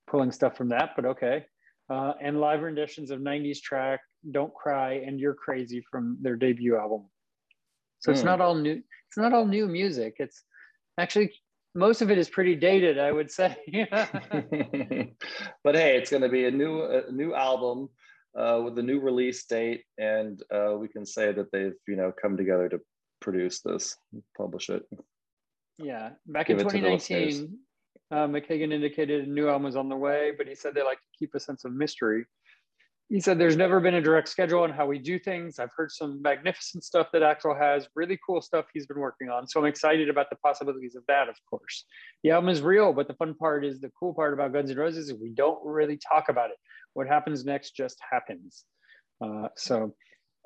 pulling 0.07 0.31
stuff 0.31 0.55
from 0.55 0.69
that. 0.69 0.91
But 0.95 1.05
okay, 1.05 1.45
uh, 1.89 2.13
and 2.21 2.39
live 2.39 2.61
renditions 2.61 3.11
of 3.11 3.19
'90s 3.19 3.61
track 3.61 4.01
"Don't 4.31 4.53
Cry" 4.53 4.93
and 5.05 5.19
"You're 5.19 5.33
Crazy" 5.35 5.81
from 5.89 6.17
their 6.21 6.35
debut 6.35 6.77
album. 6.77 7.05
So 7.99 8.11
it's 8.11 8.21
Hmm. 8.21 8.27
not 8.27 8.41
all 8.41 8.55
new. 8.55 8.81
It's 9.09 9.17
not 9.17 9.33
all 9.33 9.45
new 9.45 9.67
music. 9.67 10.15
It's 10.19 10.43
actually 10.97 11.33
most 11.75 12.01
of 12.01 12.09
it 12.11 12.17
is 12.17 12.29
pretty 12.29 12.55
dated, 12.55 12.97
I 12.99 13.11
would 13.11 13.29
say. 13.31 13.55
but 15.63 15.75
hey, 15.75 15.97
it's 15.97 16.09
going 16.09 16.23
to 16.23 16.29
be 16.29 16.45
a 16.45 16.51
new 16.51 16.83
a 16.83 17.11
new 17.11 17.33
album 17.33 17.89
uh, 18.37 18.61
with 18.63 18.77
a 18.79 18.83
new 18.83 18.99
release 18.99 19.45
date, 19.45 19.83
and 19.97 20.41
uh, 20.53 20.73
we 20.77 20.87
can 20.87 21.05
say 21.05 21.31
that 21.31 21.51
they've 21.51 21.73
you 21.87 21.95
know 21.95 22.11
come 22.21 22.35
together 22.37 22.69
to 22.69 22.79
produce 23.21 23.61
this, 23.61 23.95
publish 24.37 24.69
it. 24.69 24.83
yeah, 25.77 26.11
back 26.25 26.47
Give 26.47 26.59
in 26.59 26.65
it 26.67 26.69
to 26.69 26.77
the 26.77 26.89
listeners. 26.89 27.39
2019, 27.39 27.59
uh, 28.11 28.27
McKagan 28.27 28.71
indicated 28.71 29.27
a 29.27 29.29
new 29.29 29.47
album 29.47 29.63
was 29.63 29.75
on 29.75 29.89
the 29.89 29.95
way, 29.95 30.31
but 30.37 30.47
he 30.47 30.55
said 30.55 30.73
they 30.73 30.83
like 30.83 30.99
to 30.99 31.17
keep 31.17 31.35
a 31.35 31.39
sense 31.39 31.65
of 31.65 31.73
mystery. 31.73 32.25
He 33.09 33.21
said 33.21 33.39
there's 33.39 33.55
never 33.55 33.79
been 33.79 33.95
a 33.95 34.01
direct 34.01 34.27
schedule 34.27 34.63
on 34.63 34.71
how 34.71 34.85
we 34.85 34.99
do 34.99 35.17
things. 35.17 35.59
I've 35.59 35.71
heard 35.75 35.91
some 35.91 36.21
magnificent 36.21 36.83
stuff 36.83 37.07
that 37.13 37.21
Axl 37.21 37.57
has, 37.57 37.87
really 37.95 38.19
cool 38.25 38.41
stuff 38.41 38.65
he's 38.73 38.85
been 38.85 38.99
working 38.99 39.29
on. 39.29 39.47
So 39.47 39.61
I'm 39.61 39.65
excited 39.65 40.09
about 40.09 40.29
the 40.29 40.35
possibilities 40.37 40.95
of 40.95 41.03
that, 41.07 41.29
of 41.29 41.35
course. 41.49 41.85
The 42.23 42.31
album 42.31 42.49
is 42.49 42.61
real, 42.61 42.91
but 42.91 43.07
the 43.07 43.13
fun 43.13 43.33
part 43.33 43.63
is 43.63 43.79
the 43.79 43.91
cool 43.97 44.13
part 44.13 44.33
about 44.33 44.51
Guns 44.51 44.71
N' 44.71 44.77
Roses 44.77 45.09
is 45.09 45.15
we 45.15 45.29
don't 45.29 45.59
really 45.65 45.97
talk 45.97 46.27
about 46.27 46.49
it. 46.49 46.57
What 46.93 47.07
happens 47.07 47.45
next 47.45 47.75
just 47.75 47.97
happens. 48.11 48.65
Uh, 49.21 49.47
so, 49.55 49.95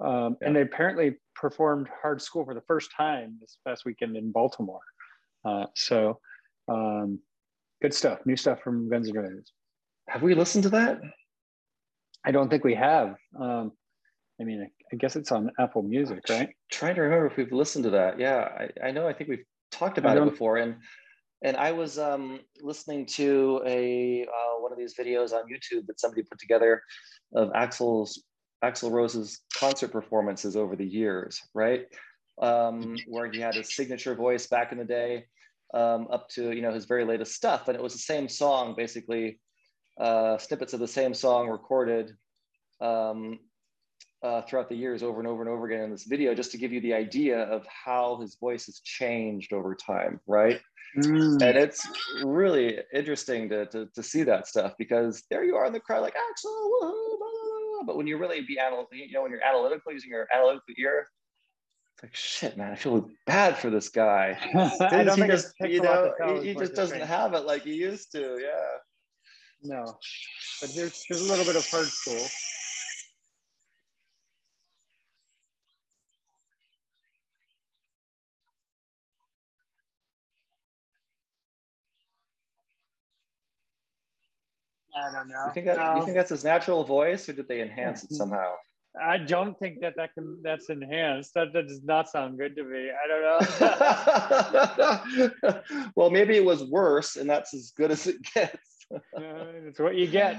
um, 0.04 0.38
and 0.42 0.56
they 0.56 0.62
apparently 0.62 1.18
performed 1.36 1.90
Hard 2.02 2.20
Skool 2.20 2.46
for 2.46 2.54
the 2.54 2.62
first 2.62 2.92
time 2.96 3.38
this 3.42 3.58
past 3.68 3.86
weekend 3.86 4.16
in 4.18 4.32
Baltimore. 4.32 4.82
Uh, 5.44 5.66
so, 5.76 6.20
um, 6.68 7.20
good 7.82 7.94
stuff, 7.94 8.20
new 8.26 8.36
stuff 8.36 8.60
from 8.62 8.90
Guns 8.90 9.10
N' 9.10 9.16
Roses. 9.16 9.52
Have 10.08 10.22
we 10.22 10.36
listened 10.36 10.64
to 10.64 10.70
that? 10.70 11.02
I 12.26 12.32
don't 12.32 12.50
think 12.50 12.64
we 12.64 12.76
have. 12.76 13.16
Um, 13.40 13.72
I 14.40 14.44
mean, 14.44 14.62
I, 14.62 14.70
I 14.94 14.98
guess 14.98 15.16
it's 15.16 15.32
on 15.32 15.52
Apple 15.60 15.84
Music, 15.84 16.20
right? 16.30 16.50
trying 16.72 16.96
to 16.96 17.02
remember 17.02 17.28
if 17.28 17.38
we've 17.38 17.52
listened 17.52 17.84
to 17.86 17.92
that. 17.92 18.20
Yeah, 18.20 18.48
I, 18.84 18.88
I 18.88 18.92
know. 18.92 19.08
I 19.08 19.14
think 19.14 19.30
we've 19.30 19.46
talked 19.72 19.98
about 19.98 20.18
it 20.18 20.26
before, 20.26 20.58
and 20.58 20.76
and 21.44 21.58
I 21.58 21.72
was 21.72 21.98
um, 21.98 22.40
listening 22.62 23.06
to 23.08 23.62
a 23.66 24.24
uh, 24.24 24.62
one 24.62 24.72
of 24.72 24.78
these 24.78 24.96
videos 24.96 25.32
on 25.32 25.44
YouTube 25.44 25.88
that 25.88 26.00
somebody 26.00 26.24
put 26.24 26.40
together 26.40 26.82
of 27.36 27.50
Axl's 27.50 28.24
Axl 28.64 28.92
Rose's 28.92 29.42
concert 29.58 29.90
performances 29.90 30.56
over 30.56 30.76
the 30.76 30.86
years, 30.86 31.40
right? 31.54 31.86
Um, 32.42 32.96
where 33.08 33.32
he 33.32 33.40
had 33.40 33.56
his 33.56 33.76
signature 33.76 34.16
voice 34.16 34.48
back 34.48 34.72
in 34.72 34.78
the 34.78 34.86
day, 34.86 35.26
um, 35.74 36.08
up 36.12 36.30
to 36.30 36.52
you 36.52 36.62
know 36.62 36.74
his 36.74 36.86
very 36.86 37.06
latest 37.06 37.34
stuff, 37.34 37.68
and 37.68 37.76
it 37.76 37.82
was 37.82 37.94
the 37.94 38.00
same 38.00 38.28
song 38.28 38.76
basically, 38.76 39.40
uh, 40.00 40.38
snippets 40.38 40.74
of 40.74 40.80
the 40.80 40.88
same 40.88 41.14
song 41.14 41.48
recorded 41.50 42.16
um, 42.80 43.40
uh, 44.24 44.42
throughout 44.42 44.70
the 44.70 44.76
years 44.76 45.04
over 45.04 45.20
and 45.20 45.28
over 45.28 45.42
and 45.42 45.50
over 45.50 45.66
again 45.66 45.82
in 45.84 45.92
this 45.92 46.06
video 46.06 46.34
just 46.34 46.52
to 46.52 46.58
give 46.58 46.72
you 46.72 46.82
the 46.82 46.94
idea 46.94 47.44
of 47.44 47.66
how 47.68 48.20
his 48.22 48.36
voice 48.36 48.66
has 48.68 48.80
changed 48.82 49.54
over 49.54 49.76
time 49.76 50.20
right 50.28 50.62
Mm. 50.98 51.42
and 51.42 51.58
it's 51.58 51.88
really 52.22 52.80
interesting 52.94 53.48
to, 53.48 53.66
to, 53.68 53.88
to 53.96 54.04
see 54.04 54.24
that 54.24 54.46
stuff 54.46 54.74
because 54.78 55.24
there 55.30 55.46
you 55.46 55.56
are 55.56 55.66
in 55.66 55.72
the 55.72 55.80
crowd 55.80 56.02
like 56.02 56.16
Axl 56.16 56.48
woohoo, 56.48 57.18
blah, 57.18 57.18
blah, 57.18 57.78
blah." 57.78 57.84
but 57.86 57.96
when 57.96 58.08
you 58.08 58.18
really 58.18 58.42
be 58.42 58.60
analytical, 58.60 58.98
you 58.98 59.14
know 59.14 59.22
when 59.22 59.32
you're 59.32 59.42
analytical 59.42 59.94
using 59.94 60.10
your 60.10 60.28
analytical 60.34 60.74
ear 60.78 61.08
it's 62.04 62.10
like 62.10 62.16
shit 62.16 62.58
man 62.58 62.72
i 62.72 62.76
feel 62.76 63.10
bad 63.26 63.58
for 63.58 63.70
this 63.70 63.90
guy 63.90 64.38
I 64.82 65.04
don't 65.04 65.16
he 65.16 65.22
think 65.22 65.32
just 65.32 65.54
you 65.62 65.82
know 65.82 66.14
he, 66.42 66.50
he 66.50 66.54
just 66.56 66.74
doesn't 66.74 66.98
changed. 66.98 67.12
have 67.12 67.34
it 67.34 67.46
like 67.46 67.64
he 67.64 67.74
used 67.74 68.12
to 68.14 68.40
yeah 68.42 68.78
No, 69.64 69.98
but 70.62 70.70
here's 70.72 71.04
here's 71.08 71.22
a 71.22 71.30
little 71.30 71.46
bit 71.46 71.56
of 71.56 71.70
Hard 71.70 71.86
Skool. 71.86 72.32
I 84.94 85.12
don't 85.14 85.30
know. 85.30 85.46
you 85.46 85.54
think 85.54 85.66
that 85.68 85.98
you 85.98 86.04
think 86.04 86.18
that's 86.18 86.32
his 86.32 86.44
natural 86.44 86.84
voice 86.84 87.30
or 87.30 87.34
did 87.34 87.48
they 87.48 87.62
enhance 87.62 88.04
it 88.04 88.08
mm-hmm. 88.08 88.16
somehow 88.16 88.54
I 89.00 89.18
don't 89.18 89.58
think 89.58 89.80
that 89.82 89.96
that 89.96 90.14
can 90.14 90.40
that's 90.44 90.70
enhanced. 90.70 91.34
That, 91.36 91.54
that 91.54 91.68
does 91.68 91.82
not 91.84 92.10
sound 92.10 92.38
good 92.38 92.56
to 92.58 92.64
me. 92.64 92.90
I 92.92 93.08
don't 93.08 93.22
know. 95.44 95.60
well, 95.96 96.10
maybe 96.10 96.36
it 96.36 96.44
was 96.44 96.64
worse, 96.66 97.16
and 97.16 97.30
that's 97.30 97.54
as 97.54 97.72
good 97.78 97.92
as 97.92 98.08
it 98.08 98.22
gets. 98.34 98.58
Uh, 98.94 99.00
it's 99.68 99.80
what 99.80 99.96
you 99.96 100.08
get. 100.08 100.38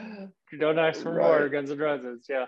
Don't 0.61 0.79
ask 0.79 1.03
for 1.03 1.15
more. 1.15 1.49
Guns 1.49 1.71
N' 1.71 1.79
Roses. 1.79 2.27
Yeah. 2.29 2.47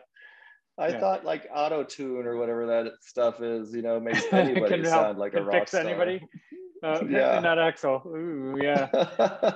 I 0.77 0.89
Yeah. 0.89 1.01
thought 1.01 1.25
like 1.25 1.49
auto 1.55 1.85
tune 1.85 2.27
or 2.27 2.37
whatever 2.37 2.67
that 2.67 2.93
stuff 3.01 3.41
is, 3.41 3.73
you 3.73 3.81
know, 3.83 3.99
makes 4.01 4.25
anybody 4.33 4.69
Can 4.75 4.85
help- 4.85 5.03
sound 5.05 5.19
like 5.19 5.33
a 5.33 5.37
can 5.37 5.47
rock 5.47 5.55
fix 5.55 5.71
star. 5.71 5.83
anybody. 5.83 6.21
Uh, 6.83 7.03
Yeah. 7.09 7.41
Not 7.41 7.57
Axl. 7.57 8.05
Ooh, 8.05 8.59
yeah. 8.63 8.91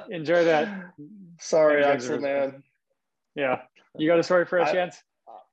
Enjoy 0.09 0.45
that. 0.45 0.93
Sorry, 1.39 1.85
N' 1.85 1.99
Axl, 1.99 2.23
man. 2.23 2.63
Yeah. 3.35 3.61
You 3.99 4.09
got 4.09 4.19
a 4.19 4.23
story 4.23 4.47
for 4.47 4.59
us, 4.59 4.71
I- 4.71 4.73
Jens? 4.73 5.03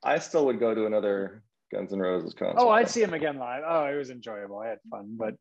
I 0.06 0.20
still 0.20 0.46
would 0.46 0.60
go 0.60 0.74
to 0.76 0.86
another 0.86 1.44
Guns 1.74 1.92
N' 1.92 2.00
Roses 2.00 2.34
concert. 2.34 2.60
Oh, 2.60 2.70
I'd 2.70 2.90
see 2.90 3.02
him 3.02 3.14
again 3.14 3.38
live. 3.38 3.64
Oh, 3.68 3.86
it 3.86 3.96
was 3.96 4.10
enjoyable. 4.12 4.60
I 4.60 4.68
had 4.68 4.80
fun, 4.90 5.18
but 5.18 5.36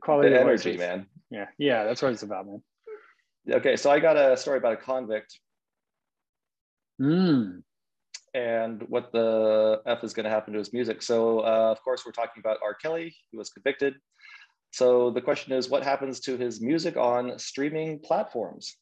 quality 0.00 0.28
of 0.34 0.40
energy, 0.40 0.72
voices. 0.72 0.78
man. 0.78 1.06
yeah, 1.30 1.46
yeah, 1.58 1.84
that's 1.84 2.02
what 2.02 2.12
it's 2.12 2.22
about, 2.22 2.46
man. 2.46 2.62
Okay, 3.50 3.76
so 3.76 3.90
I 3.90 3.98
got 4.00 4.16
a 4.16 4.36
story 4.36 4.58
about 4.58 4.74
a 4.74 4.76
convict 4.76 5.38
Mm. 7.00 7.62
and 8.34 8.82
what 8.88 9.10
the 9.10 9.82
F 9.84 10.04
is 10.04 10.14
going 10.14 10.24
to 10.24 10.30
happen 10.30 10.52
to 10.52 10.58
his 10.60 10.72
music. 10.72 11.02
So, 11.02 11.40
uh, 11.40 11.72
of 11.72 11.82
course, 11.82 12.04
we're 12.06 12.12
talking 12.12 12.40
about 12.40 12.58
R. 12.62 12.74
Kelly, 12.74 13.16
who 13.32 13.38
was 13.38 13.50
convicted. 13.50 13.94
So, 14.72 15.10
the 15.10 15.20
question 15.20 15.52
is 15.52 15.68
what 15.68 15.82
happens 15.82 16.20
to 16.20 16.36
his 16.36 16.60
music 16.60 16.96
on 16.96 17.36
streaming 17.38 17.98
platforms? 17.98 18.76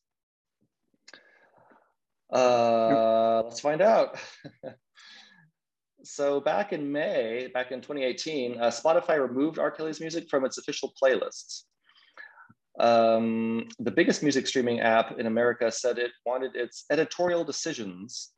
Uh, 2.33 3.43
let's 3.45 3.61
find 3.61 3.81
out. 3.81 4.19
so 6.05 6.41
back 6.41 6.73
in 6.73 6.91
May, 6.91 7.49
back 7.53 7.73
in 7.73 7.81
2018, 7.81 8.61
uh, 8.61 8.67
Spotify 8.67 9.21
removed 9.21 9.59
R. 9.59 9.71
Kelly's 9.71 10.01
music 10.01 10.29
from 10.29 10.45
its 10.45 10.59
official 10.59 10.93
playlists. 11.03 11.63
Um, 12.81 13.69
the 13.79 13.91
biggest 13.91 14.23
music 14.23 14.47
streaming 14.47 14.81
app 14.81 15.19
in 15.19 15.27
America 15.27 15.71
said 15.71 15.99
it 15.99 16.11
wanted 16.25 16.57
its 16.57 16.85
editorial 16.91 17.45
decisions, 17.45 18.33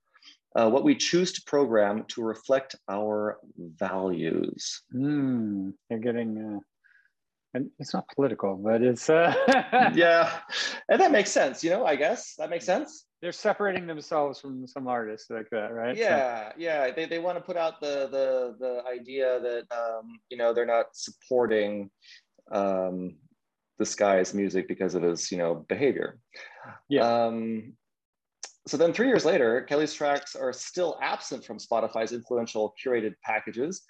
uh, 0.57 0.69
what 0.69 0.85
we 0.85 0.95
choose 0.95 1.33
to 1.33 1.43
program, 1.47 2.05
to 2.09 2.23
reflect 2.23 2.75
our 2.89 3.39
values. 3.59 4.83
Hmm. 4.93 5.71
They're 5.89 5.99
getting. 5.99 6.39
Uh, 6.39 6.61
and 7.57 7.71
it's 7.79 7.95
not 7.95 8.09
political, 8.17 8.57
but 8.57 8.83
it's. 8.83 9.09
Uh, 9.09 9.33
yeah, 9.95 10.41
and 10.89 11.01
that 11.01 11.13
makes 11.13 11.31
sense. 11.31 11.63
You 11.63 11.71
know, 11.71 11.87
I 11.87 11.95
guess 11.95 12.35
that 12.39 12.51
makes 12.51 12.67
sense. 12.67 13.07
They're 13.25 13.33
separating 13.33 13.87
themselves 13.87 14.39
from 14.39 14.67
some 14.67 14.87
artists 14.87 15.31
like 15.31 15.49
that, 15.49 15.73
right? 15.73 15.97
So- 15.97 16.03
Yeah, 16.03 16.53
yeah. 16.59 16.91
They, 16.91 17.07
they 17.07 17.19
want 17.19 17.39
to 17.39 17.41
put 17.41 17.57
out 17.57 17.81
the 17.81 18.07
the 18.13 18.55
the 18.61 18.83
idea 18.87 19.41
that 19.41 19.65
um, 19.75 20.19
you 20.29 20.37
know 20.37 20.53
they're 20.53 20.67
not 20.67 20.89
supporting 20.93 21.91
um, 22.53 23.17
this 23.79 23.95
guy's 23.95 24.35
music 24.35 24.69
because 24.69 24.95
of 24.95 25.03
his 25.03 25.33
you 25.33 25.39
know 25.39 25.65
behavior. 25.71 26.19
Yeah. 26.91 27.01
Um, 27.11 27.73
so 28.67 28.77
then 28.77 28.93
three 28.93 29.07
years 29.09 29.25
later, 29.25 29.63
Kelly's 29.63 29.95
tracks 29.95 30.37
are 30.37 30.53
still 30.53 30.99
absent 31.01 31.47
from 31.47 31.57
Spotify's 31.57 32.13
influential 32.13 32.75
curated 32.85 33.15
packages, 33.25 33.81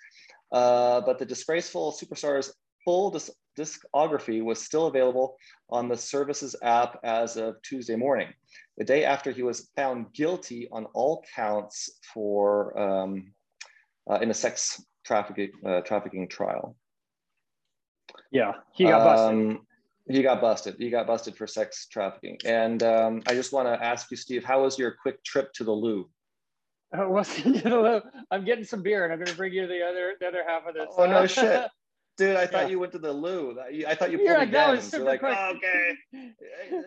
uh, 0.53 1.01
but 1.01 1.18
the 1.18 1.26
disgraceful 1.26 1.91
superstar's 2.01 2.55
full 2.85 3.11
dis- 3.11 3.32
discography 3.59 4.45
was 4.45 4.61
still 4.62 4.87
available 4.87 5.37
on 5.70 5.89
the 5.89 5.97
service's 5.97 6.55
app 6.62 7.01
as 7.03 7.37
of 7.37 7.61
Tuesday 7.62 7.97
morning, 7.97 8.28
the 8.77 8.85
day 8.85 9.05
after 9.05 9.31
he 9.31 9.43
was 9.43 9.70
found 9.77 10.12
guilty 10.12 10.68
on 10.72 10.87
all 10.95 11.25
counts 11.35 11.91
for 12.12 12.79
um, 12.79 13.33
uh, 14.11 14.18
in 14.20 14.31
a 14.31 14.35
sex 14.35 14.83
trafficking 15.05 15.51
uh, 15.66 15.81
trafficking 15.83 16.29
trial. 16.29 16.77
yeah. 18.31 18.53
He 18.72 18.85
got 18.85 19.05
busted. 19.05 19.31
Um, 19.31 19.66
he 20.07 20.22
got 20.22 20.41
busted. 20.41 20.77
He 20.79 20.91
got 20.91 21.07
busted 21.07 21.37
for 21.37 21.47
sex 21.47 21.87
trafficking. 21.87 22.37
And 22.45 22.83
um, 22.83 23.22
I 23.27 23.35
just 23.35 23.53
want 23.53 23.68
to 23.68 23.85
ask 23.85 24.11
you, 24.11 24.16
Steve, 24.16 24.45
how 24.45 24.62
was 24.62 24.79
your 24.79 24.97
quick 25.01 25.22
trip 25.25 25.53
to 25.55 25.64
the 25.64 25.72
loo? 25.72 26.09
Oh, 26.97 28.01
I'm 28.31 28.45
getting 28.45 28.62
some 28.64 28.81
beer, 28.81 29.03
and 29.03 29.12
I'm 29.12 29.18
going 29.18 29.27
to 29.27 29.37
bring 29.37 29.53
you 29.53 29.66
the 29.66 29.83
other 29.85 30.12
the 30.20 30.29
other 30.29 30.45
half 30.47 30.64
of 30.64 30.75
this. 30.75 30.87
Oh 30.97 31.07
no 31.07 31.27
shit, 31.27 31.68
dude! 32.16 32.36
I 32.36 32.46
thought 32.46 32.62
Yeah. 32.64 32.68
you 32.68 32.78
went 32.78 32.92
to 32.92 32.98
the 32.98 33.12
loo. 33.12 33.58
I 33.86 33.94
thought 33.94 34.10
you 34.10 34.18
You're 34.18 34.28
pulled 34.28 34.38
like, 34.38 34.48
it 34.48 34.52
that 34.52 34.70
was 34.70 34.92
You're 34.92 35.00
super 35.00 35.04
like, 35.04 35.20
"Oh, 35.22 35.54
okay, 35.56 36.32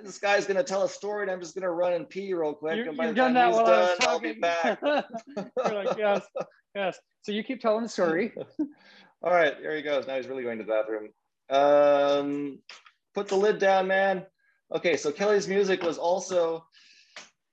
this 0.03 0.17
guy's 0.19 0.45
gonna 0.45 0.63
tell 0.63 0.83
a 0.83 0.89
story, 0.89 1.23
and 1.23 1.31
I'm 1.31 1.39
just 1.39 1.55
gonna 1.55 1.71
run 1.71 1.93
and 1.93 2.09
pee 2.09 2.33
real 2.33 2.53
quick. 2.53 2.77
You, 2.77 2.89
and 2.89 2.97
by 2.97 3.07
the 3.07 3.13
done 3.13 3.33
time 3.33 3.33
that 3.35 3.47
he's 3.47 3.55
while 3.55 3.65
I 3.65 3.79
was 3.81 3.97
done, 3.97 4.07
I'll 4.09 4.19
be 4.19 4.39
talking. 4.39 4.41
back. 4.41 4.79
You're 5.71 5.83
like, 5.83 5.97
yes, 5.97 6.25
yes. 6.75 6.99
So 7.21 7.31
you 7.31 7.43
keep 7.43 7.61
telling 7.61 7.83
the 7.83 7.89
story. 7.89 8.33
All 9.23 9.33
right, 9.33 9.55
here 9.57 9.75
he 9.75 9.81
goes. 9.81 10.05
Now 10.07 10.15
he's 10.17 10.27
really 10.27 10.43
going 10.43 10.59
to 10.59 10.63
the 10.63 10.71
bathroom. 10.71 11.09
Um, 11.49 12.59
put 13.15 13.27
the 13.27 13.35
lid 13.35 13.57
down, 13.59 13.87
man. 13.87 14.25
Okay, 14.75 14.95
so 14.97 15.11
Kelly's 15.11 15.47
music 15.47 15.81
was 15.81 15.97
also 15.97 16.65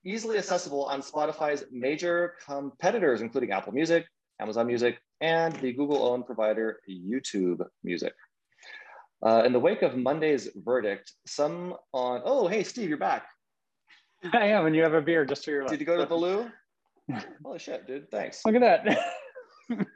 easily 0.05 0.37
accessible 0.37 0.85
on 0.85 1.01
Spotify's 1.01 1.65
major 1.71 2.35
competitors, 2.45 3.23
including 3.23 3.53
Apple 3.53 3.73
Music, 3.73 4.05
Amazon 4.41 4.67
Music, 4.67 4.99
and 5.21 5.55
the 5.57 5.73
Google-owned 5.73 6.27
provider 6.27 6.81
YouTube 6.89 7.65
Music. 7.83 8.13
Uh, 9.25 9.43
in 9.47 9.53
the 9.53 9.61
wake 9.61 9.83
of 9.83 9.97
Monday's 9.97 10.49
verdict, 10.57 11.13
some 11.27 11.75
on 11.93 12.21
oh 12.25 12.47
hey 12.47 12.63
Steve, 12.63 12.89
you're 12.89 12.99
back. 12.99 13.27
I 14.33 14.49
am, 14.49 14.67
and 14.67 14.77
you 14.77 14.83
have 14.83 14.95
a 14.95 15.01
beer 15.01 15.25
just 15.25 15.45
for 15.45 15.51
your 15.51 15.63
left. 15.63 15.71
Did 15.71 15.81
you 15.81 15.87
go 15.87 15.97
to 15.97 16.07
the 16.07 16.15
loo? 16.15 16.51
Holy 17.45 17.59
shit, 17.59 17.87
dude! 17.87 18.11
Thanks. 18.11 18.45
Look 18.45 18.55
at 18.55 18.61
that. 18.85 18.99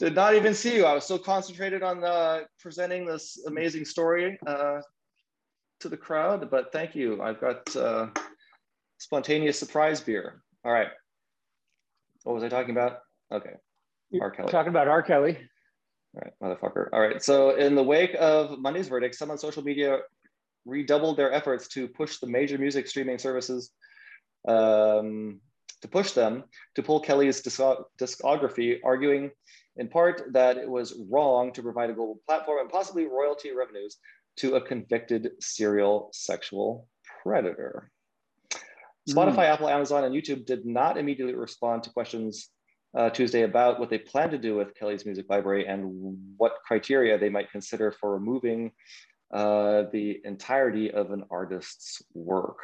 Did 0.00 0.14
not 0.14 0.34
even 0.34 0.54
see 0.54 0.74
you. 0.74 0.84
I 0.84 0.92
was 0.92 1.06
so 1.06 1.18
concentrated 1.18 1.82
on 1.82 2.02
uh, 2.02 2.40
presenting 2.60 3.06
this 3.06 3.42
amazing 3.46 3.84
story 3.84 4.36
uh, 4.46 4.80
to 5.80 5.88
the 5.88 5.96
crowd. 5.96 6.50
But 6.50 6.72
thank 6.72 6.96
you. 6.96 7.22
I've 7.22 7.40
got 7.40 7.74
uh, 7.76 8.08
spontaneous 8.98 9.58
surprise 9.58 10.00
beer. 10.00 10.42
All 10.64 10.72
right. 10.72 10.88
What 12.24 12.34
was 12.34 12.42
I 12.42 12.48
talking 12.48 12.72
about? 12.72 12.98
Okay. 13.32 13.54
R. 14.20 14.30
Kelly. 14.30 14.50
Talking 14.50 14.70
about 14.70 14.88
R. 14.88 15.02
Kelly. 15.02 15.38
All 16.14 16.22
right, 16.22 16.32
motherfucker. 16.42 16.88
All 16.92 17.00
right. 17.00 17.22
So, 17.22 17.56
in 17.56 17.74
the 17.74 17.82
wake 17.82 18.14
of 18.18 18.58
Monday's 18.58 18.88
verdict, 18.88 19.14
some 19.14 19.30
on 19.30 19.38
social 19.38 19.62
media 19.62 19.98
redoubled 20.64 21.16
their 21.16 21.32
efforts 21.32 21.68
to 21.68 21.88
push 21.88 22.18
the 22.18 22.26
major 22.26 22.56
music 22.58 22.86
streaming 22.86 23.18
services, 23.18 23.70
um, 24.48 25.40
to 25.82 25.88
push 25.88 26.12
them 26.12 26.44
to 26.76 26.82
pull 26.82 27.00
Kelly's 27.00 27.42
discography, 27.42 28.78
arguing 28.84 29.30
in 29.76 29.88
part 29.88 30.32
that 30.32 30.56
it 30.56 30.68
was 30.68 30.94
wrong 31.10 31.52
to 31.52 31.62
provide 31.62 31.90
a 31.90 31.94
global 31.94 32.20
platform 32.26 32.60
and 32.60 32.70
possibly 32.70 33.06
royalty 33.06 33.52
revenues 33.52 33.96
to 34.36 34.54
a 34.54 34.60
convicted 34.60 35.32
serial 35.40 36.10
sexual 36.12 36.88
predator. 37.22 37.90
Spotify, 39.08 39.44
Apple, 39.44 39.68
Amazon, 39.68 40.04
and 40.04 40.14
YouTube 40.14 40.46
did 40.46 40.64
not 40.64 40.96
immediately 40.96 41.34
respond 41.34 41.82
to 41.82 41.90
questions 41.90 42.48
uh, 42.96 43.10
Tuesday 43.10 43.42
about 43.42 43.80
what 43.80 43.90
they 43.90 43.98
plan 43.98 44.30
to 44.30 44.38
do 44.38 44.54
with 44.54 44.74
Kelly's 44.74 45.04
music 45.04 45.26
library 45.28 45.66
and 45.66 46.16
what 46.36 46.54
criteria 46.66 47.18
they 47.18 47.28
might 47.28 47.50
consider 47.50 47.90
for 47.92 48.12
removing 48.12 48.72
uh, 49.32 49.84
the 49.92 50.20
entirety 50.24 50.90
of 50.90 51.10
an 51.10 51.24
artist's 51.30 52.02
work. 52.14 52.58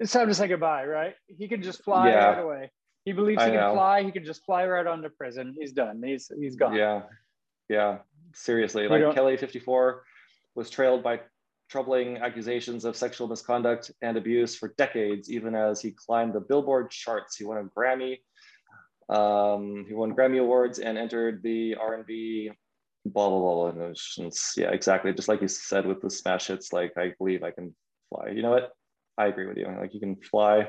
It's 0.00 0.12
time 0.12 0.28
to 0.28 0.34
say 0.34 0.48
goodbye, 0.48 0.86
right? 0.86 1.14
He 1.26 1.48
can 1.48 1.62
just 1.62 1.82
fly 1.82 2.08
Yeah. 2.10 2.26
right 2.28 2.42
away. 2.42 2.70
He 3.04 3.12
believes 3.12 3.42
he 3.42 3.50
can 3.50 3.72
fly. 3.72 4.02
He 4.02 4.12
can 4.12 4.24
just 4.24 4.44
fly 4.44 4.66
right 4.66 4.86
onto 4.86 5.08
prison. 5.08 5.54
He's 5.58 5.72
done. 5.72 6.02
He's 6.04 6.30
he's 6.38 6.56
gone. 6.56 6.74
Yeah, 6.74 7.02
yeah, 7.68 7.98
seriously. 8.34 8.86
Like 8.86 9.00
don't- 9.00 9.14
Kelly, 9.14 9.36
54, 9.36 10.04
was 10.54 10.68
trailed 10.70 11.02
by 11.02 11.20
troubling 11.70 12.18
accusations 12.18 12.84
of 12.84 12.96
sexual 12.96 13.26
misconduct 13.28 13.90
and 14.02 14.16
abuse 14.16 14.56
for 14.56 14.74
decades, 14.78 15.30
even 15.30 15.54
as 15.54 15.80
he 15.80 15.90
climbed 15.90 16.32
the 16.34 16.40
Billboard 16.40 16.90
charts. 16.90 17.36
He 17.36 17.44
won 17.44 17.58
a 17.58 17.64
Grammy. 17.64 18.18
Um, 19.08 19.86
he 19.88 19.94
won 19.94 20.14
Grammy 20.14 20.40
awards 20.40 20.78
and 20.78 20.98
entered 20.98 21.42
the 21.42 21.76
R&B 21.76 22.50
blah 23.04 23.28
blah 23.28 23.38
blah. 23.38 23.70
blah. 23.72 24.30
Yeah, 24.56 24.70
exactly. 24.70 25.12
Just 25.12 25.28
like 25.28 25.40
you 25.40 25.48
said 25.48 25.86
with 25.86 26.00
the 26.00 26.10
smash 26.10 26.48
hits, 26.48 26.72
like 26.72 26.92
I 26.96 27.12
believe 27.18 27.42
I 27.42 27.50
can 27.50 27.74
fly. 28.08 28.30
You 28.30 28.42
know 28.42 28.50
what? 28.50 28.72
I 29.16 29.26
agree 29.26 29.46
with 29.46 29.56
you. 29.56 29.66
Like 29.66 29.94
you 29.94 30.00
can 30.00 30.16
fly 30.16 30.68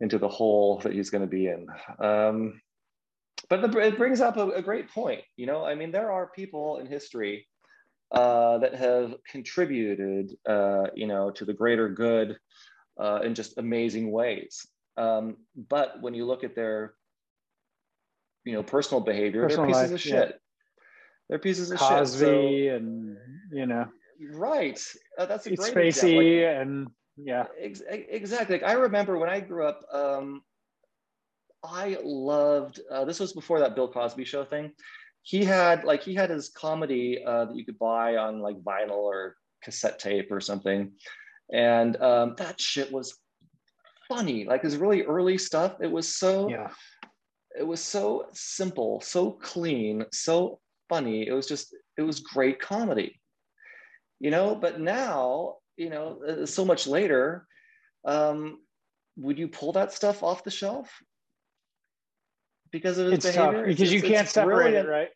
into 0.00 0.18
the 0.18 0.28
hole 0.28 0.80
that 0.82 0.92
he's 0.92 1.10
going 1.10 1.22
to 1.22 1.28
be 1.28 1.46
in. 1.46 1.66
Um, 1.98 2.60
but 3.48 3.60
the, 3.60 3.78
it 3.78 3.98
brings 3.98 4.20
up 4.20 4.36
a, 4.36 4.48
a 4.50 4.62
great 4.62 4.90
point. 4.90 5.22
You 5.36 5.46
know, 5.46 5.64
I 5.64 5.74
mean, 5.74 5.92
there 5.92 6.10
are 6.10 6.30
people 6.34 6.78
in 6.78 6.86
history 6.86 7.46
uh, 8.12 8.58
that 8.58 8.74
have 8.74 9.14
contributed, 9.28 10.32
uh, 10.48 10.84
you 10.94 11.06
know, 11.06 11.30
to 11.32 11.44
the 11.44 11.52
greater 11.52 11.88
good 11.88 12.38
uh, 13.00 13.20
in 13.22 13.34
just 13.34 13.58
amazing 13.58 14.10
ways. 14.10 14.66
Um, 14.96 15.36
but 15.68 16.00
when 16.00 16.14
you 16.14 16.24
look 16.24 16.44
at 16.44 16.54
their, 16.54 16.94
you 18.44 18.52
know, 18.52 18.62
personal 18.62 19.00
behavior, 19.00 19.42
Personal 19.42 19.66
they're 19.66 19.74
pieces 19.74 19.90
life, 19.92 20.00
of 20.00 20.06
yeah. 20.06 20.12
shit. 20.26 20.40
They're 21.28 21.38
pieces 21.38 21.70
of 21.70 21.78
shit. 21.78 21.88
Cosby 21.88 22.26
shit. 22.26 22.74
and 22.80 23.16
you 23.50 23.66
know, 23.66 23.86
right. 24.32 24.80
Uh, 25.18 25.26
that's 25.26 25.46
a 25.46 25.52
it's 25.52 25.70
great 25.70 25.88
example. 25.88 26.20
Spacey 26.20 26.60
and 26.60 26.88
yeah. 27.16 27.46
Ex- 27.60 27.82
exactly. 27.88 28.56
Like, 28.56 28.68
I 28.68 28.72
remember 28.74 29.18
when 29.18 29.30
I 29.30 29.40
grew 29.40 29.66
up, 29.66 29.80
um, 29.92 30.42
I 31.62 31.96
loved. 32.02 32.80
Uh, 32.90 33.04
this 33.04 33.20
was 33.20 33.32
before 33.32 33.60
that 33.60 33.74
Bill 33.74 33.90
Cosby 33.90 34.24
show 34.24 34.44
thing. 34.44 34.72
He 35.22 35.44
had 35.44 35.84
like 35.84 36.02
he 36.02 36.14
had 36.14 36.28
his 36.28 36.50
comedy 36.50 37.24
uh, 37.24 37.46
that 37.46 37.56
you 37.56 37.64
could 37.64 37.78
buy 37.78 38.16
on 38.16 38.40
like 38.40 38.62
vinyl 38.62 38.90
or 38.90 39.36
cassette 39.62 39.98
tape 39.98 40.30
or 40.30 40.40
something, 40.40 40.92
and 41.50 41.96
um, 42.02 42.34
that 42.36 42.60
shit 42.60 42.92
was 42.92 43.18
funny. 44.06 44.44
Like 44.44 44.62
his 44.62 44.76
really 44.76 45.02
early 45.02 45.38
stuff. 45.38 45.76
It 45.80 45.90
was 45.90 46.14
so. 46.14 46.50
Yeah. 46.50 46.68
It 47.58 47.66
was 47.66 47.80
so 47.80 48.26
simple, 48.32 49.00
so 49.00 49.32
clean, 49.32 50.04
so 50.12 50.60
funny. 50.88 51.26
It 51.26 51.32
was 51.32 51.46
just. 51.46 51.74
It 51.96 52.02
was 52.02 52.20
great 52.20 52.60
comedy. 52.60 53.20
You 54.20 54.30
know, 54.30 54.54
but 54.54 54.80
now 54.80 55.56
you 55.76 55.90
know, 55.90 56.20
uh, 56.26 56.46
so 56.46 56.64
much 56.64 56.86
later, 56.86 57.46
um, 58.04 58.60
would 59.16 59.38
you 59.38 59.48
pull 59.48 59.72
that 59.72 59.92
stuff 59.92 60.22
off 60.22 60.44
the 60.44 60.50
shelf 60.50 60.90
because 62.70 62.98
of 62.98 63.06
his 63.06 63.14
It's 63.24 63.34
tough 63.34 63.52
behavior? 63.52 63.66
because 63.66 63.92
you 63.92 64.00
can't 64.00 64.24
it's 64.24 64.32
separate 64.32 64.74
it, 64.74 64.86
right? 64.86 65.08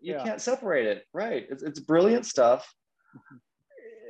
You 0.00 0.14
Yeah. 0.14 0.22
can't 0.22 0.40
separate 0.40 0.86
it, 0.86 1.04
right? 1.12 1.46
It's, 1.48 1.62
it's 1.62 1.80
brilliant 1.80 2.26
stuff. 2.26 2.72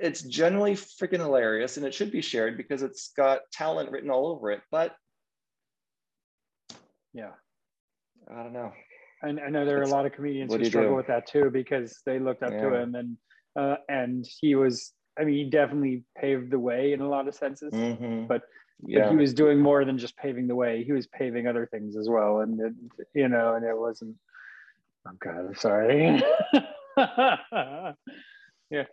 It's 0.00 0.22
generally 0.22 0.74
freaking 0.74 1.20
hilarious, 1.20 1.76
and 1.76 1.86
it 1.86 1.94
should 1.94 2.10
be 2.10 2.20
shared 2.20 2.56
because 2.56 2.82
it's 2.82 3.12
got 3.16 3.40
talent 3.52 3.90
written 3.90 4.10
all 4.10 4.26
over 4.26 4.50
it. 4.50 4.60
But 4.70 4.94
Yeah. 7.12 7.30
I 8.30 8.42
don't 8.42 8.52
know. 8.52 8.72
And 9.22 9.40
I 9.40 9.48
know 9.48 9.64
there 9.64 9.78
are 9.78 9.82
a 9.82 9.88
lot 9.88 10.06
of 10.06 10.12
comedians 10.12 10.54
who 10.54 10.64
struggle 10.64 10.90
do? 10.92 10.96
with 10.96 11.06
that 11.06 11.26
too 11.26 11.50
because 11.50 12.00
they 12.04 12.18
looked 12.18 12.42
up 12.42 12.50
to 12.58 12.74
him 12.74 12.94
and 12.94 13.16
uh, 13.56 13.76
and 13.88 14.26
he 14.40 14.54
was 14.54 14.92
I 15.18 15.24
mean 15.24 15.36
he 15.36 15.50
definitely 15.50 16.04
paved 16.18 16.50
the 16.50 16.58
way 16.58 16.92
in 16.92 17.00
a 17.00 17.08
lot 17.08 17.28
of 17.28 17.34
senses. 17.34 17.72
Mhm. 17.72 18.28
But 18.28 18.42
Yeah. 18.86 19.08
he 19.08 19.16
was 19.16 19.32
doing 19.32 19.60
more 19.60 19.84
than 19.84 19.96
just 19.98 20.16
paving 20.16 20.46
the 20.48 20.54
way. 20.56 20.84
He 20.84 20.92
was 20.92 21.06
paving 21.06 21.46
other 21.46 21.66
things 21.66 21.96
as 21.96 22.08
well, 22.08 22.40
and 22.40 22.60
it, 22.60 22.74
you 23.14 23.28
know, 23.28 23.54
and 23.54 23.64
it 23.64 23.76
wasn't. 23.78 24.16
Oh 25.06 25.12
God, 25.20 25.46
I'm 25.46 25.54
sorry. 25.54 26.22
yeah. 26.96 27.92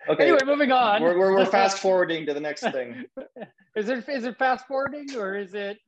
Okay. 0.10 0.24
Anyway, 0.24 0.40
moving 0.46 0.72
on. 0.72 1.02
We're, 1.02 1.18
we're, 1.18 1.34
we're 1.36 1.46
fast 1.60 1.80
forwarding 1.80 2.26
to 2.28 2.34
the 2.34 2.40
next 2.40 2.62
thing. 2.62 3.06
is 3.76 3.90
it 3.90 4.08
is 4.08 4.24
it 4.26 4.38
fast 4.38 4.68
forwarding 4.68 5.16
or 5.18 5.36
is 5.36 5.54
it 5.54 5.80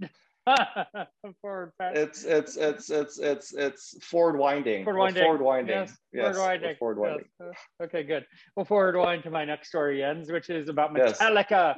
forward 1.42 1.72
fast? 1.78 1.98
It's 1.98 2.24
it's 2.24 2.58
it's 2.58 2.90
it's 2.90 3.20
it's 3.20 3.54
it's 3.54 4.06
forward 4.06 4.38
winding. 4.38 4.84
Forward 4.84 4.98
We're 4.98 5.04
winding. 5.06 5.24
Forward 5.24 5.42
winding. 5.42 5.76
Yes, 5.78 5.98
Yes. 6.14 6.36
forward 6.36 6.48
winding. 6.50 6.76
Forward 6.78 7.00
winding. 7.00 7.26
Yes. 7.40 7.56
Okay, 7.84 8.04
good. 8.04 8.26
We'll 8.56 8.66
forward 8.66 8.96
wind 8.98 9.24
to 9.24 9.30
my 9.30 9.46
next 9.46 9.70
story 9.70 10.04
ends, 10.04 10.32
which 10.32 10.50
is 10.50 10.70
about 10.70 10.92
Yes. 10.96 11.20
Metallica. 11.20 11.76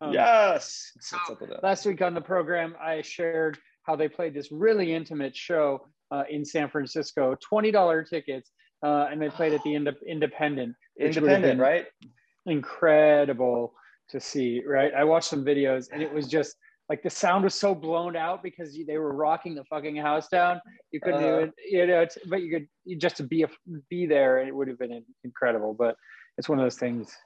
Um, 0.00 0.12
yes. 0.12 0.90
What's 0.94 1.30
up 1.30 1.40
with 1.40 1.50
that? 1.50 1.62
Last 1.62 1.86
week 1.86 2.02
on 2.02 2.14
the 2.14 2.20
program, 2.20 2.74
I 2.80 3.02
shared 3.02 3.58
how 3.84 3.96
they 3.96 4.08
played 4.08 4.34
this 4.34 4.50
really 4.50 4.92
intimate 4.94 5.36
show 5.36 5.86
uh, 6.10 6.24
in 6.30 6.44
San 6.44 6.68
Francisco, 6.68 7.36
twenty 7.40 7.70
dollar 7.70 8.02
tickets, 8.04 8.50
uh, 8.84 9.06
and 9.10 9.20
they 9.20 9.28
played 9.28 9.52
at 9.52 9.62
the 9.62 9.74
Inde- 9.74 9.96
Independent. 10.06 10.74
which 10.96 11.16
would 11.16 11.28
have 11.28 11.44
Independent, 11.44 11.60
right? 11.60 11.86
Incredible 12.46 13.74
to 14.10 14.20
see, 14.20 14.62
right? 14.66 14.92
I 14.94 15.04
watched 15.04 15.28
some 15.28 15.44
videos, 15.44 15.88
and 15.92 16.02
it 16.02 16.12
was 16.12 16.28
just 16.28 16.56
like 16.88 17.02
the 17.02 17.10
sound 17.10 17.44
was 17.44 17.54
so 17.54 17.74
blown 17.74 18.14
out 18.16 18.42
because 18.42 18.76
they 18.86 18.98
were 18.98 19.14
rocking 19.14 19.54
the 19.54 19.64
fucking 19.64 19.96
house 19.96 20.28
down. 20.28 20.60
You 20.90 21.00
couldn't 21.00 21.24
Uh. 21.24 21.36
even, 21.36 21.52
you 21.66 21.86
know, 21.86 22.00
it's, 22.02 22.18
but 22.28 22.42
you 22.42 22.50
could 22.50 22.68
you, 22.84 22.96
just 22.98 23.16
to 23.16 23.22
be 23.22 23.42
a, 23.42 23.48
be 23.88 24.06
there, 24.06 24.38
and 24.38 24.48
it 24.48 24.54
would 24.54 24.68
have 24.68 24.78
been 24.78 25.02
incredible. 25.24 25.72
But 25.74 25.96
it's 26.36 26.48
one 26.48 26.58
of 26.58 26.64
those 26.64 26.78
things. 26.78 27.16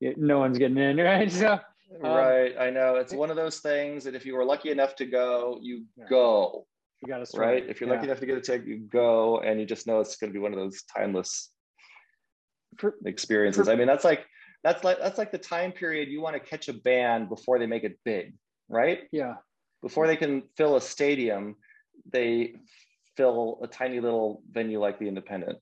you- 0.00 0.14
No 0.16 0.38
one's 0.40 0.58
getting 0.58 0.78
in, 0.78 0.96
right? 1.12 1.30
So 1.30 1.60
right. 2.00 2.56
I 2.58 2.70
know. 2.70 2.96
It's 2.96 3.12
one 3.14 3.30
of 3.30 3.36
those 3.36 3.60
things 3.60 4.02
that 4.04 4.14
if 4.16 4.26
you 4.26 4.34
were 4.34 4.44
lucky 4.44 4.70
enough 4.70 4.96
to 4.96 5.06
go, 5.06 5.58
you 5.62 5.84
Yeah. 5.96 6.06
go. 6.08 6.66
you 7.00 7.08
got 7.08 7.24
to 7.24 7.36
Right. 7.38 7.64
If 7.68 7.80
you're 7.80 7.90
lucky 7.90 8.04
enough 8.06 8.20
to 8.20 8.26
get 8.26 8.38
a 8.38 8.40
ticket, 8.40 8.66
you 8.66 8.78
go, 8.78 9.38
and 9.40 9.60
you 9.60 9.66
just 9.66 9.86
know 9.86 10.00
it's 10.00 10.16
going 10.16 10.30
to 10.32 10.34
be 10.34 10.40
one 10.40 10.52
of 10.54 10.58
those 10.58 10.82
timeless 10.84 11.52
For, 12.78 12.94
experiences. 13.04 13.68
I 13.68 13.76
mean, 13.76 13.86
that's 13.86 14.04
like 14.04 14.24
that's 14.64 14.82
like 14.82 14.98
that's 14.98 15.18
like 15.18 15.30
the 15.30 15.38
time 15.38 15.70
period 15.70 16.08
you 16.08 16.20
want 16.22 16.34
to 16.34 16.40
catch 16.40 16.68
a 16.68 16.72
band 16.72 17.28
before 17.28 17.58
they 17.58 17.66
make 17.66 17.84
it 17.84 17.98
big, 18.04 18.34
right? 18.68 19.00
yeah, 19.12 19.34
Before 19.82 20.06
they 20.06 20.16
can 20.16 20.42
fill 20.56 20.76
a 20.76 20.80
stadium, 20.80 21.56
they 22.10 22.54
fill 23.16 23.60
a 23.62 23.66
tiny 23.66 24.00
little 24.00 24.42
venue 24.50 24.80
like 24.80 24.98
the 24.98 25.08
Independent. 25.08 25.58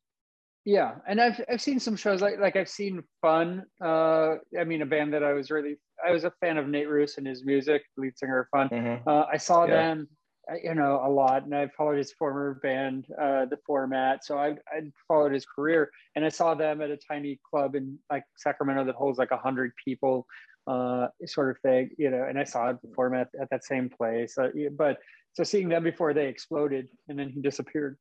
yeah. 0.64 0.94
And 1.08 1.20
I've 1.20 1.40
I've 1.50 1.60
seen 1.60 1.80
some 1.80 1.96
shows 1.96 2.22
like 2.22 2.38
like 2.38 2.56
I've 2.56 2.68
seen 2.68 3.02
Fun. 3.20 3.64
Uh, 3.84 4.36
I 4.58 4.64
mean, 4.64 4.82
a 4.82 4.86
band 4.86 5.12
that 5.14 5.24
I 5.24 5.32
was 5.32 5.50
really 5.50 5.76
I 6.06 6.10
was 6.12 6.24
a 6.24 6.30
fan 6.40 6.56
of 6.58 6.68
Nate 6.68 6.88
Ruess 6.88 7.18
and 7.18 7.26
his 7.26 7.44
music, 7.44 7.82
lead 7.96 8.16
singer 8.18 8.40
of 8.40 8.48
Fun. 8.50 8.68
Mhm. 8.70 9.02
Uh, 9.06 9.26
I 9.32 9.36
saw 9.38 9.66
Yeah. 9.66 9.70
them, 9.94 10.08
uh, 10.50 10.54
you 10.62 10.74
know, 10.74 11.00
a 11.04 11.10
lot, 11.10 11.44
and 11.44 11.54
I 11.54 11.68
followed 11.76 11.98
his 11.98 12.12
former 12.12 12.54
band, 12.62 13.06
uh, 13.20 13.46
The 13.46 13.58
Format. 13.66 14.24
So 14.24 14.38
I 14.38 14.50
I 14.68 14.82
followed 15.08 15.32
his 15.32 15.44
career, 15.46 15.90
and 16.14 16.24
I 16.24 16.28
saw 16.28 16.54
them 16.54 16.80
at 16.80 16.90
a 16.90 16.96
tiny 16.96 17.40
club 17.48 17.74
in 17.74 17.98
like 18.10 18.24
Sacramento 18.36 18.84
that 18.84 18.94
holds 18.94 19.18
like 19.18 19.32
a 19.32 19.36
hundred 19.36 19.72
people, 19.84 20.26
uh, 20.66 21.08
sort 21.26 21.50
of 21.50 21.58
thing, 21.60 21.90
you 21.98 22.10
know. 22.10 22.24
And 22.28 22.38
I 22.38 22.44
saw 22.44 22.72
The 22.72 22.78
perform 22.88 23.14
at 23.14 23.28
that 23.50 23.64
same 23.64 23.88
place, 23.88 24.36
uh, 24.38 24.48
but 24.76 24.98
so 25.34 25.44
seeing 25.44 25.68
them 25.68 25.82
before 25.82 26.12
they 26.12 26.28
exploded, 26.28 26.88
and 27.08 27.18
then 27.18 27.28
he 27.28 27.40
disappeared 27.40 27.98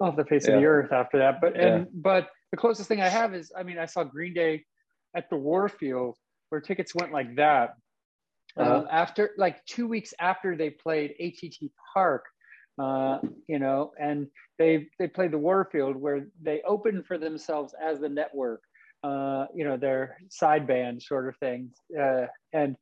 off 0.00 0.16
the 0.16 0.24
face 0.24 0.46
of 0.48 0.54
the 0.54 0.66
earth 0.66 0.92
after 0.92 1.18
that. 1.18 1.40
But 1.40 1.56
Yeah. 1.56 1.66
and 1.66 1.88
but 1.92 2.30
the 2.50 2.56
closest 2.56 2.88
thing 2.88 3.00
I 3.00 3.08
have 3.08 3.34
is, 3.34 3.52
I 3.56 3.62
mean, 3.62 3.78
I 3.78 3.86
saw 3.86 4.04
Green 4.04 4.34
Day 4.34 4.64
at 5.14 5.30
the 5.30 5.36
Warfield 5.36 6.16
where 6.50 6.60
tickets 6.60 6.94
went 6.94 7.12
like 7.12 7.34
that. 7.36 7.74
Uh-huh. 8.56 8.78
Um, 8.78 8.88
after 8.90 9.32
like 9.36 9.64
two 9.66 9.86
weeks 9.86 10.14
after 10.18 10.56
they 10.56 10.70
played 10.70 11.14
ATT 11.20 11.70
Park, 11.92 12.24
uh, 12.78 13.18
you 13.48 13.58
know, 13.58 13.92
and 13.98 14.28
they 14.58 14.88
they 14.98 15.08
played 15.08 15.30
the 15.30 15.38
Warfield 15.38 15.96
where 15.96 16.28
they 16.40 16.62
opened 16.62 17.06
for 17.06 17.18
themselves 17.18 17.74
as 17.82 18.00
the 18.00 18.08
network, 18.08 18.62
uh, 19.06 19.46
you 19.58 19.64
know, 19.66 19.76
their 19.76 20.02
side 20.28 20.64
band 20.66 21.02
sort 21.10 21.28
of 21.28 21.34
things, 21.38 21.70
uh, 22.04 22.26
and 22.52 22.72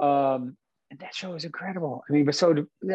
um, 0.00 0.56
and 0.90 0.98
that 1.00 1.14
show 1.14 1.30
was 1.32 1.44
incredible. 1.44 1.94
I 2.08 2.12
mean, 2.14 2.24
but 2.28 2.34
so 2.34 2.46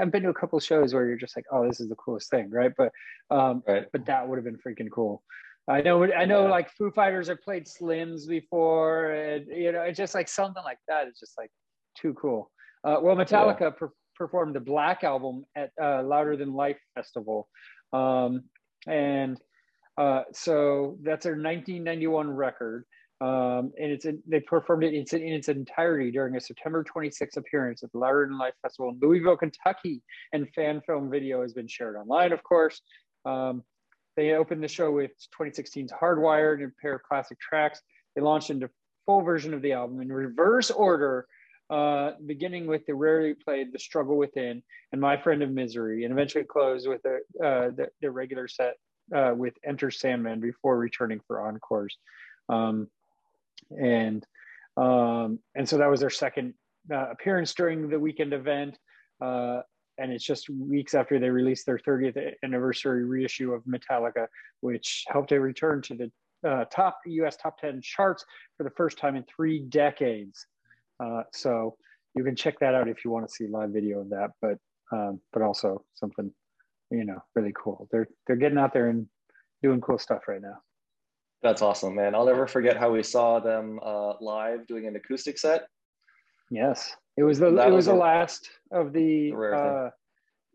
I've 0.02 0.12
been 0.12 0.24
to 0.24 0.30
a 0.30 0.40
couple 0.42 0.58
of 0.58 0.64
shows 0.64 0.94
where 0.94 1.06
you're 1.08 1.18
just 1.26 1.36
like, 1.38 1.46
oh, 1.52 1.68
this 1.68 1.80
is 1.84 1.90
the 1.90 1.96
coolest 2.04 2.30
thing, 2.30 2.50
right? 2.60 2.74
But 2.82 2.92
um, 3.38 3.56
Right. 3.68 3.86
but 3.94 4.06
that 4.06 4.22
would 4.28 4.38
have 4.40 4.46
been 4.50 4.58
freaking 4.66 4.92
cool. 4.92 5.24
I 5.68 5.82
know, 5.82 5.96
I 6.04 6.26
know, 6.26 6.44
Yeah. 6.46 6.58
like 6.58 6.68
Foo 6.78 6.92
Fighters 7.00 7.28
have 7.28 7.42
played 7.48 7.66
Slims 7.66 8.28
before, 8.28 9.12
and 9.12 9.46
you 9.64 9.72
know, 9.74 9.82
it's 9.88 9.98
just 10.04 10.16
like 10.16 10.28
something 10.28 10.64
like 10.64 10.80
that. 10.88 11.08
It's 11.08 11.20
just 11.20 11.38
like 11.38 11.52
too 12.02 12.14
cool. 12.16 12.42
Uh, 12.84 12.98
well, 13.04 13.16
Metallica 13.16 13.76
per- 13.80 13.94
performed 14.16 14.56
the 14.56 14.60
Black 14.74 15.04
album 15.04 15.46
at 15.56 15.70
uh, 15.82 16.02
Louder 16.04 16.36
Than 16.42 16.54
Life 16.54 16.80
festival, 16.96 17.48
um, 17.94 18.32
and 18.88 19.34
uh, 20.00 20.24
so 20.34 20.98
that's 21.04 21.26
their 21.26 21.34
1991 21.34 22.32
record. 22.32 22.86
Um, 23.22 23.74
and 23.78 23.92
it's 23.92 24.06
in, 24.06 24.24
they 24.26 24.40
performed 24.40 24.86
it 24.86 24.94
in, 24.94 25.02
its- 25.02 25.12
in 25.12 25.22
its 25.22 25.50
entirety 25.50 26.10
during 26.10 26.38
a 26.38 26.40
September 26.40 26.86
26th 26.86 27.36
appearance 27.36 27.84
at 27.84 27.92
the 27.92 27.98
Louder 27.98 28.26
Than 28.26 28.38
Life 28.38 28.54
Festival 28.62 28.92
in 28.92 29.00
Louisville, 29.02 29.36
Kentucky. 29.36 30.02
And 30.32 30.48
fan 30.56 30.82
film 30.88 31.10
video 31.12 31.42
has 31.42 31.54
been 31.54 31.68
shared 31.68 31.98
online, 31.98 32.32
of 32.32 32.42
course. 32.44 32.82
Um, 33.26 33.64
they 34.16 34.32
opened 34.32 34.64
the 34.64 34.70
show 34.70 34.90
with 34.92 35.12
2016's 35.38 35.92
Hardwired 35.92 36.56
and 36.56 36.72
a 36.72 36.82
pair 36.82 36.96
of 36.96 37.04
classic 37.04 37.38
tracks. 37.42 37.82
They 38.16 38.22
launched 38.22 38.52
into 38.52 38.70
full 39.06 39.22
version 39.22 39.54
of 39.54 39.62
the 39.62 39.74
album 39.74 40.00
in 40.02 40.12
reverse 40.12 40.72
order, 40.72 41.26
uh, 41.70 42.12
beginning 42.26 42.68
with 42.68 42.86
the 42.86 42.96
rarely 42.96 43.34
played 43.34 43.72
"The 43.72 43.80
Struggle 43.80 44.18
Within" 44.18 44.64
and 44.92 45.02
"My 45.02 45.22
Friend 45.22 45.42
of 45.44 45.52
Misery," 45.52 46.04
and 46.04 46.12
eventually 46.12 46.44
closed 46.44 46.88
with 46.88 47.02
the 47.04 47.20
uh, 47.46 47.72
the, 47.76 47.90
the 48.02 48.12
regular 48.12 48.48
set 48.48 48.76
uh, 49.16 49.34
with 49.36 49.54
"Enter 49.66 49.92
Sandman" 49.92 50.40
before 50.40 50.78
returning 50.78 51.20
for 51.28 51.48
encores. 51.48 51.98
Um, 52.48 52.88
and 53.72 54.26
um, 54.78 55.40
and 55.56 55.68
so 55.68 55.78
that 55.78 55.90
was 55.90 56.00
their 56.00 56.10
second 56.10 56.54
uh, 56.92 57.10
appearance 57.12 57.54
during 57.54 57.90
the 57.90 58.00
weekend 58.00 58.34
event. 58.34 58.78
Uh, 59.22 59.62
and 59.98 60.14
it's 60.14 60.24
just 60.24 60.50
weeks 60.50 60.94
after 60.94 61.20
they 61.20 61.30
released 61.30 61.66
their 61.66 61.78
30th 61.78 62.34
anniversary 62.44 63.04
reissue 63.04 63.52
of 63.52 63.64
Metallica, 63.66 64.28
which 64.62 65.04
helped 65.10 65.34
it 65.34 65.40
return 65.40 65.82
to 65.82 65.96
the 65.96 66.50
uh, 66.50 66.64
top 66.66 67.00
US 67.06 67.36
top 67.36 67.60
10 67.60 67.82
charts 67.82 68.26
for 68.56 68.64
the 68.64 68.70
first 68.72 68.98
time 68.98 69.18
in 69.18 69.24
three 69.24 69.60
decades. 69.60 70.46
Uh, 71.04 71.24
so 71.34 71.76
you 72.16 72.24
can 72.24 72.36
check 72.36 72.60
that 72.60 72.74
out 72.74 72.88
if 72.88 73.04
you 73.04 73.12
want 73.12 73.28
to 73.28 73.34
see 73.34 73.48
live 73.48 73.72
video 73.72 74.00
of 74.00 74.10
that, 74.10 74.32
but 74.42 74.58
um, 74.92 75.20
but 75.32 75.44
also 75.44 75.84
something 75.94 76.32
you 76.92 77.06
know 77.06 77.20
really 77.36 77.54
cool. 77.56 77.88
They're 77.92 78.08
they're 78.28 78.36
getting 78.36 78.58
out 78.58 78.74
there 78.74 78.90
and 78.90 79.08
doing 79.64 79.82
cool 79.82 79.98
stuff 80.00 80.22
right 80.28 80.42
now. 80.42 80.58
That's 81.42 81.62
awesome, 81.62 81.96
man. 81.96 82.16
I'll 82.16 82.26
never 82.26 82.48
forget 82.48 82.76
how 82.78 82.92
we 82.92 83.02
saw 83.04 83.40
them 83.40 83.80
uh, 83.84 84.14
live 84.22 84.68
doing 84.68 84.88
an 84.88 84.96
acoustic 84.96 85.38
set. 85.38 85.68
Yes, 86.52 86.96
it 87.18 87.24
was 87.24 87.40
the 87.40 87.52
That 87.52 87.68
it 87.68 87.72
was 87.72 87.76
was 87.76 87.86
the 87.88 87.94
a- 87.94 87.96
last 87.96 88.50
of 88.72 88.92
the 88.94 89.34
uh, 89.34 89.90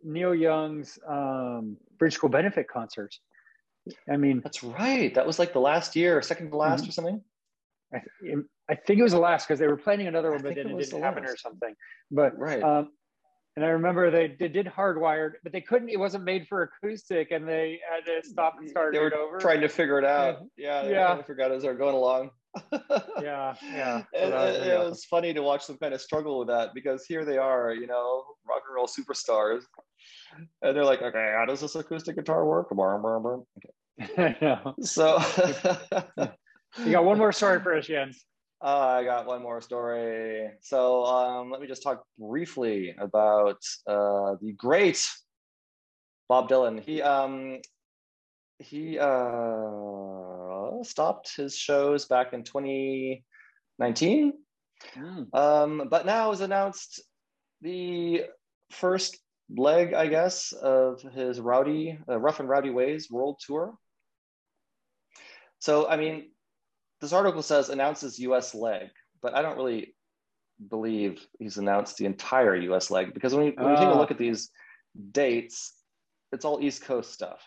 Neil 0.02 0.34
Young's 0.34 0.98
um, 1.08 1.76
Bridge 1.98 2.14
School 2.14 2.28
benefit 2.30 2.68
concerts. 2.68 3.20
I 4.10 4.16
mean, 4.16 4.40
That's 4.42 4.62
right. 4.62 5.14
That 5.14 5.26
was 5.26 5.38
like 5.38 5.52
the 5.52 5.60
last 5.60 5.94
year, 5.94 6.20
second 6.22 6.50
to 6.50 6.56
last 6.56 6.84
Mhm. 6.84 6.88
or 6.88 6.92
something. 6.92 7.24
I, 7.92 8.00
I 8.68 8.74
think 8.74 8.98
it 8.98 9.02
was 9.02 9.12
the 9.12 9.18
last 9.18 9.46
because 9.46 9.60
they 9.60 9.68
were 9.68 9.76
planning 9.76 10.06
another 10.08 10.30
one, 10.32 10.42
but 10.42 10.54
then 10.54 10.66
it 10.66 10.72
it 10.72 10.78
didn't 10.78 10.90
the 11.00 11.00
happen 11.06 11.24
or 11.24 11.36
something. 11.36 11.74
But 12.10 12.36
Right. 12.38 12.62
um, 12.62 12.90
and 13.56 13.64
I 13.64 13.68
remember 13.68 14.10
they, 14.10 14.34
they 14.38 14.48
did 14.48 14.66
hardwired, 14.66 15.32
but 15.42 15.52
they 15.52 15.60
couldn't. 15.60 15.88
It 15.88 15.98
wasn't 15.98 16.24
made 16.24 16.46
for 16.48 16.62
acoustic, 16.62 17.30
and 17.30 17.46
they 17.48 17.80
had 17.88 18.04
to 18.06 18.26
stop 18.28 18.56
and 18.58 18.68
start 18.68 18.92
they 18.94 18.98
it 18.98 19.02
were 19.02 19.14
over. 19.14 19.38
trying 19.38 19.60
to 19.60 19.68
figure 19.68 19.98
it 19.98 20.04
out. 20.04 20.36
Mm-hmm. 20.36 20.44
Yeah, 20.56 20.82
they 20.82 20.90
Yeah. 20.90 21.06
trying 21.06 21.18
to 21.18 21.24
figure 21.24 21.44
out 21.44 21.52
as 21.52 21.62
they're 21.62 21.74
going 21.74 21.94
along. 21.94 22.30
yeah, 23.20 23.54
yeah. 23.62 24.02
So 24.02 24.06
And, 24.14 24.32
and 24.32 24.32
really 24.34 24.68
it 24.68 24.78
was 24.78 25.04
funny 25.04 25.32
to 25.34 25.42
watch 25.42 25.66
them 25.66 25.76
kind 25.78 25.94
of 25.94 26.00
struggle 26.00 26.38
with 26.38 26.48
that 26.48 26.74
because 26.74 27.04
here 27.04 27.24
they 27.24 27.36
are, 27.38 27.72
you 27.72 27.86
know, 27.86 28.24
rock 28.48 28.62
and 28.68 28.74
roll 28.76 28.86
superstars. 28.86 29.62
And 30.62 30.76
they're 30.76 30.84
like, 30.84 31.02
okay, 31.02 31.34
how 31.36 31.44
does 31.46 31.60
this 31.60 31.74
acoustic 31.74 32.16
guitar 32.16 32.44
work? 32.44 32.68
Know. 34.18 34.74
So 34.82 35.18
You 36.84 36.90
got 36.90 37.04
one 37.04 37.18
more 37.18 37.32
story 37.32 37.60
for 37.60 37.76
us, 37.76 37.86
Jens. 37.86 38.24
Uh, 38.64 38.96
I 39.00 39.04
got 39.04 39.26
one 39.26 39.42
more 39.42 39.60
story. 39.60 40.48
So 40.62 41.04
um, 41.04 41.50
let 41.50 41.60
me 41.60 41.66
just 41.66 41.82
talk 41.82 42.02
briefly 42.18 42.94
about 42.98 43.58
uh, 43.86 44.36
the 44.40 44.54
great 44.56 45.06
Bob 46.30 46.48
Dylan. 46.48 46.80
He 46.80 47.02
um, 47.02 47.58
he 48.58 48.98
uh, 48.98 50.82
stopped 50.82 51.36
his 51.36 51.54
shows 51.54 52.06
back 52.06 52.32
in 52.32 52.42
2019, 52.42 54.32
Mm. 54.96 55.34
um, 55.34 55.88
but 55.90 56.04
now 56.04 56.30
has 56.30 56.40
announced 56.40 57.02
the 57.62 58.24
first 58.70 59.18
leg, 59.48 59.94
I 59.94 60.08
guess, 60.08 60.52
of 60.52 61.00
his 61.00 61.40
rowdy, 61.40 61.98
uh, 62.08 62.18
rough 62.18 62.40
and 62.40 62.48
rowdy 62.48 62.70
ways 62.70 63.08
world 63.10 63.40
tour. 63.46 63.74
So 65.58 65.88
I 65.88 65.96
mean, 65.96 66.33
this 67.04 67.12
article 67.12 67.42
says 67.42 67.68
announces 67.68 68.18
U.S. 68.20 68.54
leg, 68.54 68.88
but 69.22 69.34
I 69.34 69.42
don't 69.42 69.56
really 69.56 69.94
believe 70.70 71.24
he's 71.38 71.58
announced 71.58 71.98
the 71.98 72.06
entire 72.06 72.56
U.S. 72.56 72.90
leg 72.90 73.12
because 73.12 73.34
when 73.34 73.46
you, 73.46 73.52
when 73.58 73.70
you 73.72 73.76
take 73.76 73.88
a 73.88 73.92
Ah. 73.92 73.98
look 73.98 74.10
at 74.10 74.16
these 74.16 74.50
dates, 75.12 75.74
it's 76.32 76.46
all 76.46 76.62
East 76.62 76.82
Coast 76.82 77.12
stuff. 77.12 77.42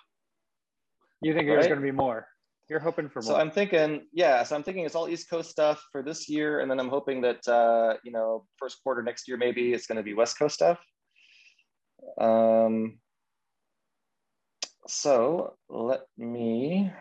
You 1.21 1.33
think 1.33 1.47
there's 1.47 1.61
Right? 1.63 1.69
going 1.69 1.81
to 1.81 1.85
be 1.85 1.91
more? 1.91 2.27
You're 2.69 2.79
hoping 2.79 3.09
for 3.09 3.21
more. 3.23 3.31
So 3.31 3.35
I'm 3.35 3.49
thinking, 3.49 4.05
yeah. 4.13 4.43
So 4.43 4.55
I'm 4.55 4.61
thinking 4.61 4.85
it's 4.85 4.93
all 4.93 5.09
East 5.09 5.27
Coast 5.27 5.49
stuff 5.49 5.83
for 5.91 6.03
this 6.03 6.29
year, 6.29 6.59
and 6.59 6.69
then 6.69 6.79
I'm 6.79 6.89
hoping 6.89 7.21
that 7.21 7.47
uh, 7.47 7.95
you 8.03 8.11
know 8.11 8.45
first 8.59 8.83
quarter 8.83 9.01
next 9.01 9.27
year 9.27 9.37
maybe 9.37 9.73
it's 9.73 9.87
going 9.87 9.95
to 9.97 10.03
be 10.03 10.13
West 10.13 10.37
Coast 10.37 10.53
stuff. 10.53 10.77
Um. 12.21 12.99
So 14.87 15.55
let 15.67 16.01
me 16.17 16.91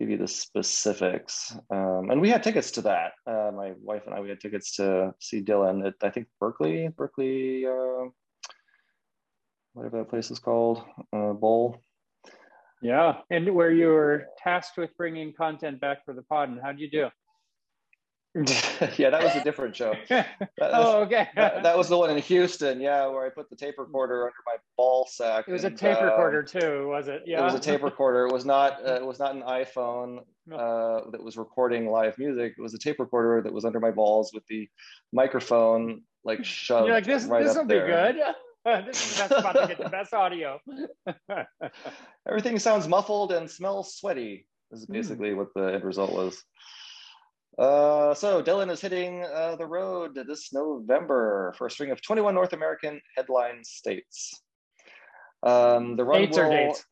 give 0.00 0.08
you 0.08 0.16
the 0.16 0.26
specifics. 0.26 1.54
Um, 1.70 2.08
and 2.10 2.20
we 2.20 2.30
had 2.30 2.42
tickets 2.42 2.70
to 2.72 2.82
that. 2.82 3.12
Uh, 3.26 3.50
my 3.54 3.72
wife 3.82 4.02
and 4.06 4.14
I 4.14 4.20
we 4.20 4.30
had 4.30 4.40
tickets 4.40 4.74
to 4.76 5.14
see 5.20 5.42
Dylan 5.42 5.86
at 5.86 5.94
I 6.02 6.08
think 6.08 6.26
Berkeley, 6.40 6.88
Berkeley, 6.88 7.66
uh, 7.66 8.08
whatever 9.74 9.98
that 9.98 10.08
place 10.08 10.30
is 10.30 10.38
called, 10.38 10.82
uh, 11.12 11.34
Bowl. 11.34 11.76
yeah, 12.80 13.18
and 13.30 13.54
where 13.54 13.70
you 13.70 13.88
were 13.88 14.28
tasked 14.42 14.78
with 14.78 14.96
bringing 14.96 15.34
content 15.34 15.80
back 15.82 16.04
for 16.06 16.14
the 16.14 16.22
pod, 16.22 16.48
and 16.48 16.60
how'd 16.62 16.80
you 16.80 16.90
do? 16.90 17.08
yeah, 18.96 19.10
that 19.10 19.22
was 19.22 19.34
a 19.34 19.42
different 19.42 19.74
show. 19.74 19.94
That, 20.08 20.70
oh, 20.74 21.00
okay. 21.02 21.28
that, 21.34 21.62
that 21.62 21.76
was 21.76 21.88
the 21.88 21.96
one 21.96 22.10
in 22.10 22.18
Houston, 22.18 22.80
yeah, 22.80 23.06
where 23.06 23.26
I 23.26 23.30
put 23.30 23.50
the 23.50 23.56
tape 23.56 23.76
recorder 23.78 24.22
under 24.22 24.36
my 24.46 24.56
ball 24.76 25.08
sack. 25.10 25.46
it 25.48 25.52
was 25.52 25.64
a 25.64 25.68
and, 25.68 25.78
tape 25.78 25.96
um, 25.98 26.04
recorder 26.04 26.42
too, 26.42 26.86
was 26.88 27.08
it? 27.08 27.22
Yeah. 27.26 27.40
It 27.40 27.44
was 27.44 27.54
a 27.54 27.60
tape 27.60 27.82
recorder. 27.82 28.26
It 28.26 28.32
was 28.32 28.44
not. 28.44 28.78
Uh, 28.90 28.94
it 28.94 29.04
was 29.04 29.18
not 29.18 29.34
an 29.34 29.42
iPhone 29.42 30.18
uh, 30.52 31.10
that 31.10 31.22
was 31.22 31.36
recording 31.36 31.90
live 31.90 32.18
music. 32.18 32.54
It 32.56 32.62
was 32.62 32.72
a 32.72 32.78
tape 32.78 32.98
recorder 32.98 33.42
that 33.42 33.52
was 33.52 33.64
under 33.64 33.78
my 33.78 33.90
balls 33.90 34.32
with 34.32 34.44
the 34.46 34.68
microphone 35.12 36.02
like 36.24 36.44
shoved 36.44 36.86
You're 36.86 36.94
like 36.94 37.04
this. 37.04 37.24
right 37.24 37.44
this 37.44 37.56
will 37.56 37.66
be 37.66 37.74
good. 37.74 38.16
this 38.86 39.04
is 39.04 39.16
the 39.16 39.28
best 39.28 39.40
about 39.40 39.52
to 39.52 39.66
get 39.68 39.78
the 39.78 39.90
best 39.90 40.14
audio. 40.14 40.60
Everything 42.28 42.58
sounds 42.58 42.88
muffled 42.88 43.32
and 43.32 43.50
smells 43.50 43.96
sweaty. 43.96 44.46
This 44.70 44.80
is 44.80 44.86
basically 44.86 45.34
what 45.34 45.48
the 45.54 45.74
end 45.74 45.84
result 45.84 46.12
was. 46.12 46.42
Uh, 47.58 48.14
so 48.14 48.42
Dylan 48.42 48.70
is 48.70 48.80
hitting 48.80 49.24
uh, 49.24 49.56
the 49.56 49.66
road 49.66 50.14
this 50.26 50.52
November 50.52 51.52
for 51.58 51.66
a 51.66 51.70
string 51.70 51.90
of 51.90 52.00
21 52.00 52.34
North 52.34 52.52
American 52.52 53.00
headline 53.16 53.62
states. 53.64 54.40
Um, 55.42 55.96
the 55.96 56.04
run 56.04 56.22
Dates 56.22 56.36
will, 56.38 56.44
or 56.46 56.50
dates? 56.50 56.84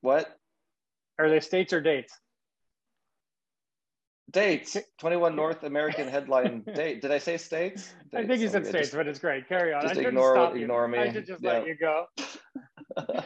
What 0.00 0.36
Are 1.18 1.28
they 1.28 1.40
states 1.40 1.72
or 1.72 1.80
dates? 1.80 2.12
dates? 4.30 4.76
21 5.00 5.34
North 5.36 5.62
American 5.64 6.06
headline 6.08 6.62
date. 6.74 7.00
Did 7.02 7.10
I 7.12 7.18
say 7.18 7.36
states? 7.38 7.92
I 8.14 8.24
think 8.26 8.40
you 8.40 8.48
said 8.48 8.66
states, 8.66 8.88
just- 8.88 8.96
but 8.96 9.06
it's 9.08 9.18
great. 9.18 9.48
Carry 9.48 9.72
on. 9.72 9.82
just 9.82 9.96
I 9.98 10.02
ignore- 10.02 10.34
stop 10.34 10.54
you. 10.54 10.62
ignore 10.62 10.86
me. 10.88 10.98
I 10.98 11.12
should 11.12 11.26
just 11.26 11.42
Yeah. 11.42 11.52
let 11.52 11.66
you 11.66 11.76
go. 11.76 12.06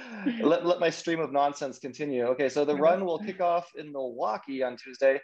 let, 0.42 0.64
let 0.66 0.80
my 0.80 0.90
stream 0.90 1.20
of 1.20 1.32
nonsense 1.32 1.78
continue. 1.78 2.24
Okay, 2.26 2.48
so 2.48 2.64
the 2.64 2.74
run 2.74 3.04
will 3.04 3.18
kick 3.18 3.40
off 3.40 3.70
in 3.76 3.92
Milwaukee 3.92 4.62
on 4.62 4.76
Tuesday, 4.76 5.20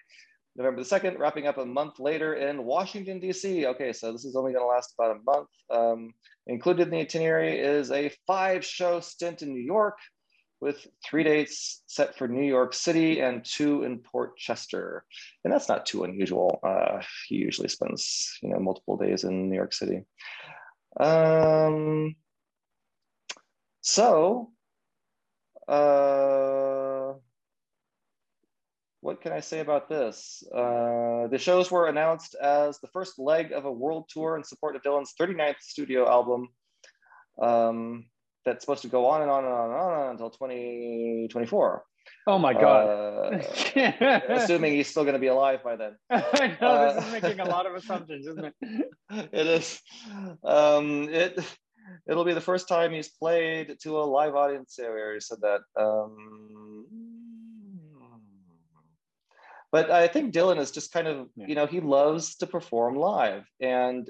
November 0.57 0.83
the 0.83 0.89
2nd, 0.89 1.19
wrapping 1.19 1.47
up 1.47 1.59
a 1.59 1.65
month 1.65 1.99
later 1.99 2.35
in 2.35 2.65
Washington, 2.65 3.19
D.C. 3.21 3.67
Okay, 3.67 3.93
so 3.93 4.13
this 4.13 4.25
is 4.25 4.37
only 4.37 4.53
going 4.53 4.65
to 4.65 4.69
last 4.69 4.95
about 4.99 5.17
a 5.17 5.21
month. 5.25 5.49
Um, 5.71 6.15
included 6.47 6.85
in 6.85 6.91
the 6.91 7.01
itinerary 7.01 7.59
is 7.59 7.91
a 7.91 8.13
five 8.27 8.65
show 8.65 9.01
stint 9.01 9.43
in 9.43 9.53
New 9.53 9.63
York 9.63 9.97
with 10.61 10.87
three 11.05 11.25
dates 11.25 11.83
set 11.87 12.17
for 12.17 12.27
New 12.27 12.47
York 12.47 12.73
City 12.73 13.21
and 13.21 13.45
two 13.45 13.83
in 13.83 13.99
Port 13.99 14.37
Chester. 14.39 15.05
And 15.45 15.53
that's 15.53 15.69
not 15.69 15.85
too 15.85 16.05
unusual. 16.05 16.59
Uh, 16.63 17.03
he 17.29 17.37
usually 17.37 17.69
spends, 17.69 18.39
you 18.43 18.49
know, 18.49 18.59
multiple 18.59 18.97
days 18.97 19.25
in 19.25 19.51
New 19.51 19.57
York 19.57 19.75
City. 19.75 20.05
Um, 20.99 22.15
so, 23.87 24.51
uh, 25.69 27.13
what 29.03 29.21
can 29.21 29.33
I 29.33 29.41
say 29.41 29.61
about 29.61 29.91
this? 29.91 30.43
Uh, 30.51 31.27
the 31.29 31.37
shows 31.37 31.71
were 31.71 31.87
announced 31.87 32.35
as 32.35 32.79
the 32.81 32.89
first 32.89 33.19
leg 33.19 33.53
of 33.53 33.67
a 33.67 33.71
world 33.71 34.09
tour 34.09 34.39
in 34.39 34.43
support 34.43 34.75
of 34.75 34.83
Dylan's 34.83 35.13
39th 35.21 35.61
studio 35.61 36.09
album. 36.09 36.49
Um, 37.39 38.07
that's 38.47 38.63
supposed 38.63 38.81
to 38.83 38.89
go 38.89 39.07
on 39.07 39.21
and 39.21 39.31
on 39.31 39.45
and 39.45 39.53
on 39.53 39.71
and 39.71 39.75
on 39.75 40.11
until 40.13 40.31
2024. 40.31 41.85
Oh 42.27 42.39
my 42.39 42.55
god. 42.55 42.87
Uh, 42.87 44.21
assuming 44.31 44.73
he's 44.73 44.89
still 44.89 45.05
going 45.05 45.13
to 45.13 45.21
be 45.21 45.27
alive 45.27 45.63
by 45.63 45.77
then. 45.77 45.97
I 46.11 46.57
know 46.59 46.95
this 46.95 47.05
uh, 47.05 47.07
is 47.07 47.23
making 47.23 47.41
a 47.41 47.49
lot 47.51 47.67
of 47.67 47.75
assumptions, 47.81 48.27
isn't 48.27 48.47
it? 48.47 48.55
it 49.11 49.47
is. 49.47 49.79
Um, 50.43 51.11
it 51.11 51.39
it'll 52.09 52.25
be 52.25 52.35
the 52.35 52.41
first 52.41 52.69
time 52.69 52.93
he's 52.93 53.09
played 53.09 53.77
to 53.83 53.99
a 53.99 54.05
live 54.05 54.35
audience. 54.35 54.77
Yeah, 54.79 54.91
we 54.93 55.01
already 55.01 55.21
said 55.21 55.39
that. 55.43 55.61
Um, 55.77 56.87
but 59.73 59.91
I 59.91 60.07
think 60.07 60.33
Dylan 60.33 60.59
is 60.59 60.71
just 60.71 60.93
kind 60.93 61.09
of, 61.09 61.29
Yeah. 61.35 61.47
you 61.49 61.55
know, 61.55 61.67
he 61.67 61.81
loves 61.81 62.37
to 62.37 62.47
perform 62.47 62.95
live, 62.97 63.45
and 63.61 64.09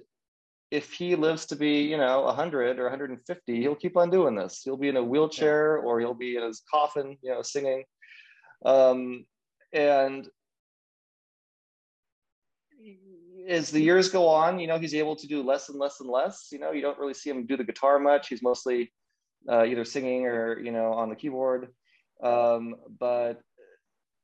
if 0.70 0.92
he 0.92 1.14
lives 1.14 1.46
to 1.46 1.56
be, 1.56 1.82
you 1.82 1.96
know, 1.96 2.22
100 2.22 2.80
or 2.80 2.84
150, 2.84 3.60
he'll 3.60 3.76
keep 3.76 3.96
on 3.96 4.10
doing 4.10 4.34
this. 4.34 4.62
He'll 4.64 4.76
be 4.76 4.88
in 4.88 4.96
a 4.96 5.04
wheelchair 5.04 5.78
or 5.78 6.00
he'll 6.00 6.14
be 6.14 6.36
in 6.36 6.42
his 6.42 6.62
coffin, 6.68 7.16
you 7.22 7.30
know, 7.30 7.42
singing. 7.42 7.84
Um, 8.64 9.24
and 9.72 10.28
as 13.48 13.70
the 13.70 13.80
years 13.80 14.08
go 14.08 14.28
on, 14.28 14.58
you 14.58 14.66
know, 14.66 14.78
he's 14.78 14.94
able 14.94 15.16
to 15.16 15.26
do 15.26 15.42
less 15.42 15.68
and 15.68 15.78
less 15.78 16.00
and 16.00 16.08
less. 16.08 16.48
You 16.50 16.58
know, 16.58 16.72
you 16.72 16.82
don't 16.82 16.98
really 16.98 17.14
see 17.14 17.30
him 17.30 17.46
do 17.46 17.56
the 17.56 17.64
guitar 17.64 17.98
much. 17.98 18.28
He's 18.28 18.42
mostly 18.42 18.92
uh, 19.50 19.64
either 19.64 19.84
singing 19.84 20.26
or, 20.26 20.58
you 20.58 20.72
know, 20.72 20.92
on 20.92 21.10
the 21.10 21.16
keyboard. 21.16 21.68
Um, 22.22 22.76
but 22.98 23.40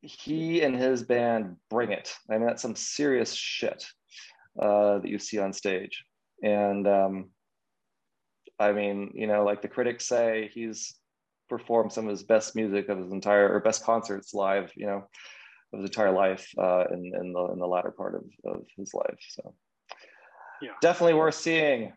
he 0.00 0.62
and 0.62 0.74
his 0.74 1.02
band 1.02 1.56
bring 1.68 1.92
it. 1.92 2.14
I 2.28 2.38
mean, 2.38 2.46
that's 2.46 2.62
some 2.62 2.76
serious 2.76 3.34
shit 3.34 3.84
uh, 4.60 4.98
that 4.98 5.08
you 5.08 5.18
see 5.18 5.38
on 5.38 5.52
stage. 5.52 6.04
And 6.42 6.86
um, 6.88 7.30
I 8.58 8.72
mean, 8.72 9.12
you 9.14 9.26
know, 9.26 9.44
like 9.44 9.62
the 9.62 9.68
critics 9.68 10.06
say, 10.06 10.50
he's 10.54 10.94
performed 11.48 11.92
some 11.92 12.04
of 12.04 12.10
his 12.10 12.22
best 12.22 12.56
music 12.56 12.88
of 12.88 12.98
his 12.98 13.12
entire 13.12 13.52
or 13.52 13.60
best 13.60 13.84
concerts 13.84 14.32
live, 14.32 14.70
you 14.76 14.86
know, 14.86 15.04
of 15.72 15.80
his 15.80 15.90
entire 15.90 16.12
life 16.12 16.48
uh, 16.58 16.84
in, 16.92 17.12
in 17.14 17.32
the 17.32 17.44
in 17.52 17.58
the 17.58 17.66
latter 17.66 17.90
part 17.90 18.14
of, 18.14 18.24
of 18.44 18.62
his 18.76 18.92
life. 18.94 19.18
So 19.30 19.54
Yeah. 20.60 20.72
definitely 20.80 21.14
worth 21.14 21.34
seeing. 21.34 21.92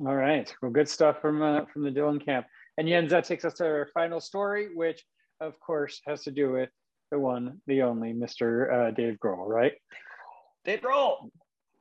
All 0.00 0.14
right. 0.14 0.52
Well, 0.62 0.70
good 0.70 0.88
stuff 0.88 1.20
from 1.20 1.42
uh, 1.42 1.64
from 1.72 1.82
the 1.82 1.90
Dylan 1.90 2.24
camp. 2.24 2.46
And 2.76 2.86
Jens, 2.86 3.10
that 3.10 3.24
takes 3.24 3.44
us 3.44 3.54
to 3.54 3.64
our 3.64 3.88
final 3.92 4.20
story, 4.20 4.68
which 4.74 5.04
of 5.40 5.58
course 5.58 6.00
has 6.06 6.22
to 6.24 6.30
do 6.30 6.52
with 6.52 6.70
the 7.10 7.18
one, 7.18 7.60
the 7.66 7.82
only, 7.82 8.12
Mr. 8.12 8.72
Uh, 8.72 8.90
Dave 8.92 9.16
Grohl, 9.24 9.48
right? 9.48 9.72
Dave 10.64 10.80
Grohl. 10.82 11.30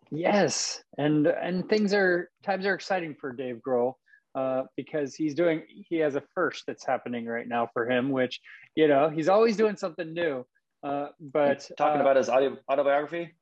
Yes, 0.09 0.81
and 0.97 1.27
and 1.27 1.67
things 1.69 1.93
are 1.93 2.29
times 2.43 2.65
are 2.65 2.73
exciting 2.73 3.15
for 3.19 3.33
Dave 3.33 3.59
Grohl 3.67 3.93
uh, 4.37 4.63
because 4.75 5.15
he's 5.15 5.33
doing 5.33 5.63
he 5.89 5.97
has 5.97 6.15
a 6.15 6.23
first 6.35 6.63
that's 6.67 6.85
happening 6.85 7.25
right 7.25 7.47
now 7.47 7.67
for 7.73 7.89
him, 7.89 8.09
which 8.11 8.39
you 8.75 8.87
know 8.87 9.09
he's 9.09 9.29
always 9.29 9.57
doing 9.57 9.75
something 9.75 10.13
new. 10.13 10.45
Uh, 10.83 11.07
but 11.19 11.69
talking 11.77 11.99
uh, 11.99 12.03
about 12.03 12.15
his 12.15 12.29
audio, 12.29 12.55
autobiography. 12.71 13.33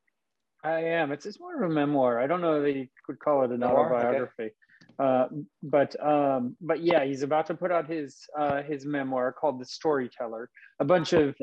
I 0.64 0.80
am. 0.80 1.12
It's 1.12 1.26
it's 1.26 1.40
more 1.40 1.64
of 1.64 1.70
a 1.70 1.74
memoir. 1.74 2.20
I 2.20 2.28
don't 2.28 2.42
know 2.42 2.62
that 2.62 2.72
you 2.72 2.88
could 3.06 3.20
call 3.20 3.44
it 3.44 3.52
an 3.52 3.60
Memoir? 3.60 3.94
Okay. 3.94 4.06
autobiography. 4.06 4.50
Uh, 4.98 5.28
but 5.64 6.02
um, 6.04 6.56
but 6.62 6.82
yeah, 6.82 7.04
he's 7.04 7.24
about 7.24 7.46
to 7.48 7.56
put 7.56 7.72
out 7.72 7.90
his 7.90 8.22
uh, 8.40 8.64
his 8.64 8.86
memoir 8.86 9.34
called 9.34 9.60
The 9.60 9.66
Storyteller. 9.66 10.50
A 10.80 10.86
bunch 10.86 11.14
of 11.14 11.36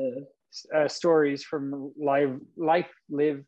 uh, 0.75 0.87
stories 0.87 1.43
from 1.43 1.93
live 1.97 2.39
life 2.57 2.89
lived 3.09 3.45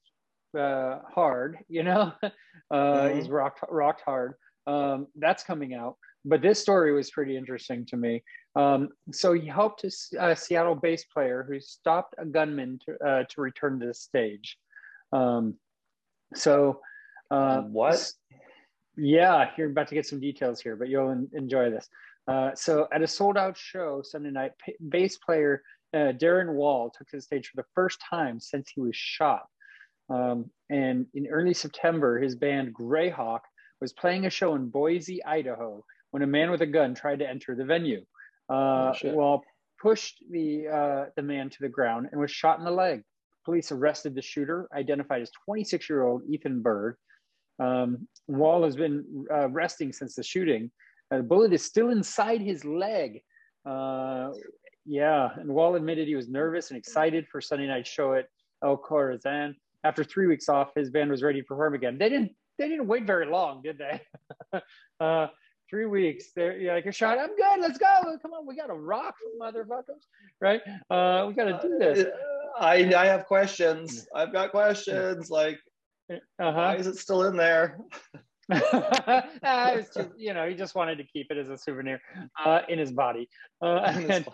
uh, 0.58 1.00
hard. 1.14 1.58
You 1.68 1.84
know, 1.84 2.14
uh, 2.24 3.10
Mhm. 3.10 3.16
he's 3.16 3.30
rocked 3.30 3.62
rocked 3.70 4.04
hard. 4.06 4.36
Um, 4.68 5.08
that's 5.16 5.44
coming 5.44 5.74
out. 5.74 5.98
But 6.24 6.42
this 6.42 6.60
story 6.60 6.92
was 6.94 7.12
pretty 7.12 7.38
interesting 7.38 7.86
to 7.88 7.98
me. 7.98 8.24
Um, 8.56 8.90
so 9.12 9.34
he 9.34 9.48
helped 9.48 9.84
a 9.84 10.36
Seattle 10.36 10.76
bass 10.76 11.06
player 11.06 11.46
who 11.48 11.60
stopped 11.60 12.16
a 12.18 12.26
gunman 12.26 12.80
to, 12.86 13.08
uh, 13.08 13.24
to 13.30 13.42
return 13.42 13.80
to 13.80 13.88
the 13.88 13.94
stage. 13.94 14.58
Um, 15.14 15.56
so, 16.34 16.80
uh, 17.30 17.62
What? 17.62 18.12
Yeah, 18.98 19.52
you're 19.58 19.70
about 19.70 19.90
to 19.90 19.96
get 19.96 20.06
some 20.06 20.20
details 20.20 20.62
here, 20.62 20.76
but 20.76 20.88
you'll 20.88 21.12
en- 21.12 21.30
enjoy 21.34 21.70
this. 21.70 21.88
Uh, 22.28 22.56
so, 22.56 22.88
at 22.92 23.04
a 23.04 23.08
sold 23.08 23.38
out 23.38 23.58
show 23.58 24.02
Sunday 24.04 24.32
night, 24.32 24.54
p- 24.66 24.76
bass 24.90 25.18
player 25.18 25.62
uh, 25.94 26.12
Darren 26.14 26.54
Wall 26.54 26.90
took 26.90 27.08
to 27.10 27.18
the 27.18 27.22
stage 27.22 27.48
for 27.48 27.62
the 27.62 27.68
first 27.76 28.00
time 28.10 28.40
since 28.40 28.70
he 28.70 28.82
was 28.82 28.96
shot. 28.96 29.46
Um, 30.10 30.50
and 30.70 31.08
in 31.14 31.28
early 31.28 31.54
September, 31.54 32.20
his 32.20 32.36
band 32.36 32.74
Greyhawk 32.74 33.42
was 33.86 33.94
playing 33.94 34.26
a 34.26 34.32
show 34.32 34.56
in 34.56 34.68
Boise, 34.68 35.24
Idaho, 35.26 35.86
when 36.10 36.24
a 36.24 36.28
man 36.28 36.50
with 36.50 36.62
a 36.62 36.66
gun 36.66 36.96
tried 36.96 37.20
to 37.20 37.30
enter 37.30 37.54
the 37.56 37.66
venue. 37.66 38.04
Uh, 38.50 38.94
Oh, 39.04 39.44
pushed 39.80 40.24
the 40.32 40.68
uh, 40.68 41.06
the 41.16 41.22
man 41.22 41.50
to 41.52 41.58
the 41.62 41.70
ground 41.70 42.08
and 42.12 42.20
was 42.20 42.32
shot 42.32 42.58
in 42.58 42.66
the 42.66 42.72
leg. 42.72 43.04
police 43.46 43.72
arrested 43.72 44.16
the 44.16 44.22
shooter, 44.24 44.68
identified 44.74 45.22
as 45.22 45.30
26 45.46 45.88
year 45.88 46.02
old 46.04 46.24
Ethan 46.28 46.64
Bird. 46.64 46.96
Um, 47.60 48.08
Wall 48.28 48.64
has 48.64 48.76
been 48.76 49.06
uh, 49.32 49.50
resting 49.50 49.94
since 49.94 50.16
the 50.16 50.24
shooting. 50.24 50.72
Uh, 51.12 51.18
the 51.18 51.24
bullet 51.24 51.54
is 51.54 51.64
still 51.64 51.90
inside 51.92 52.42
his 52.42 52.66
leg. 52.66 53.22
Uh, 53.70 54.30
yeah, 54.88 55.30
and 55.40 55.48
Wall 55.58 55.76
admitted 55.76 56.08
he 56.08 56.16
was 56.16 56.28
nervous 56.28 56.72
and 56.72 56.78
excited 56.80 57.28
for 57.32 57.40
Sunday 57.40 57.68
night 57.68 57.86
show 57.86 58.16
at 58.16 58.26
El 58.64 58.78
Corazon. 58.78 59.56
After 59.84 60.04
three 60.04 60.26
weeks 60.26 60.50
off, 60.50 60.72
his 60.76 60.90
band 60.90 61.12
was 61.12 61.22
ready 61.22 61.40
to 61.42 61.46
perform 61.46 61.76
again. 61.76 62.00
They 62.00 62.10
didn't. 62.10 62.32
They 62.58 62.70
didn't 62.70 62.88
wait 62.88 63.06
very 63.06 63.26
long, 63.26 63.62
did 63.62 63.78
they? 63.78 64.02
uh, 65.00 65.28
three 65.70 65.86
weeks. 65.86 66.26
They're 66.36 66.58
you're 66.58 66.74
like 66.74 66.86
a 66.86 66.92
shot. 66.92 67.18
I'm 67.20 67.36
good. 67.36 67.60
Let's 67.60 67.78
go. 67.78 68.18
Come 68.22 68.34
on, 68.34 68.46
we 68.46 68.56
got 68.56 68.68
to 68.68 68.76
rock, 68.76 69.16
motherfuckers. 69.42 70.04
Right? 70.40 70.62
Uh, 70.90 71.26
we 71.28 71.34
got 71.34 71.46
to 71.46 71.60
do 71.68 71.78
this. 71.78 72.06
I 72.60 72.76
I 72.96 73.06
have 73.08 73.26
questions. 73.26 74.08
I've 74.16 74.32
got 74.32 74.52
questions. 74.52 75.30
Like, 75.30 75.60
Uh-huh. 76.10 76.52
why 76.52 76.76
is 76.76 76.88
it 76.88 76.98
still 76.98 77.24
in 77.24 77.36
there? 77.36 77.80
It's 78.52 79.94
just, 79.94 80.10
you 80.18 80.34
know, 80.34 80.48
he 80.48 80.54
just 80.56 80.76
wanted 80.76 80.98
to 80.98 81.04
keep 81.04 81.32
it 81.32 81.38
as 81.38 81.50
a 81.50 81.58
souvenir 81.58 82.00
uh, 82.44 82.62
in 82.70 82.78
his 82.80 82.92
body. 82.92 83.28
Uh, 83.62 83.80
and, 84.10 84.28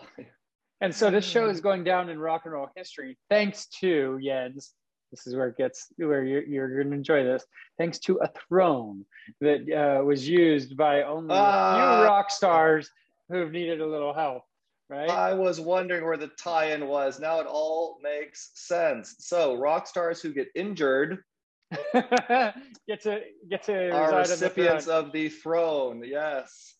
and 0.82 0.94
so 0.94 1.10
this 1.10 1.24
show 1.24 1.48
is 1.48 1.60
going 1.62 1.82
down 1.82 2.10
in 2.10 2.18
rock 2.18 2.42
and 2.44 2.52
roll 2.52 2.68
history 2.76 3.16
thanks 3.30 3.66
to 3.80 4.20
Jens. 4.22 4.74
This 5.12 5.26
is 5.26 5.36
where 5.36 5.48
it 5.48 5.56
gets 5.58 5.92
where 5.98 6.24
you're, 6.24 6.42
you're 6.42 6.74
going 6.74 6.90
to 6.90 6.96
enjoy 6.96 7.22
this. 7.22 7.44
Thanks 7.78 7.98
to 8.00 8.18
a 8.22 8.28
throne 8.48 9.04
that 9.40 9.60
uh, 9.70 10.02
was 10.02 10.26
used 10.28 10.76
by 10.76 11.02
only 11.02 11.34
Ah. 11.38 11.98
few 12.00 12.06
rock 12.08 12.30
stars 12.30 12.90
who've 13.28 13.52
needed 13.52 13.80
a 13.82 13.86
little 13.86 14.14
help, 14.14 14.42
right? 14.88 15.08
I 15.10 15.34
was 15.34 15.60
wondering 15.60 16.04
where 16.04 16.16
the 16.16 16.28
tie-in 16.28 16.88
was. 16.88 17.20
Now 17.20 17.40
it 17.40 17.46
all 17.46 17.98
makes 18.02 18.50
sense. 18.54 19.16
So 19.18 19.54
rock 19.56 19.86
stars 19.86 20.20
who 20.22 20.32
get 20.32 20.48
injured 20.54 21.22
get 21.92 23.00
to 23.02 23.20
get 23.48 23.62
to 23.64 23.90
are 23.90 24.04
on 24.06 24.10
the 24.10 24.18
recipients 24.18 24.86
of 24.88 25.12
the 25.12 25.28
throne. 25.28 26.02
Yes. 26.04 26.74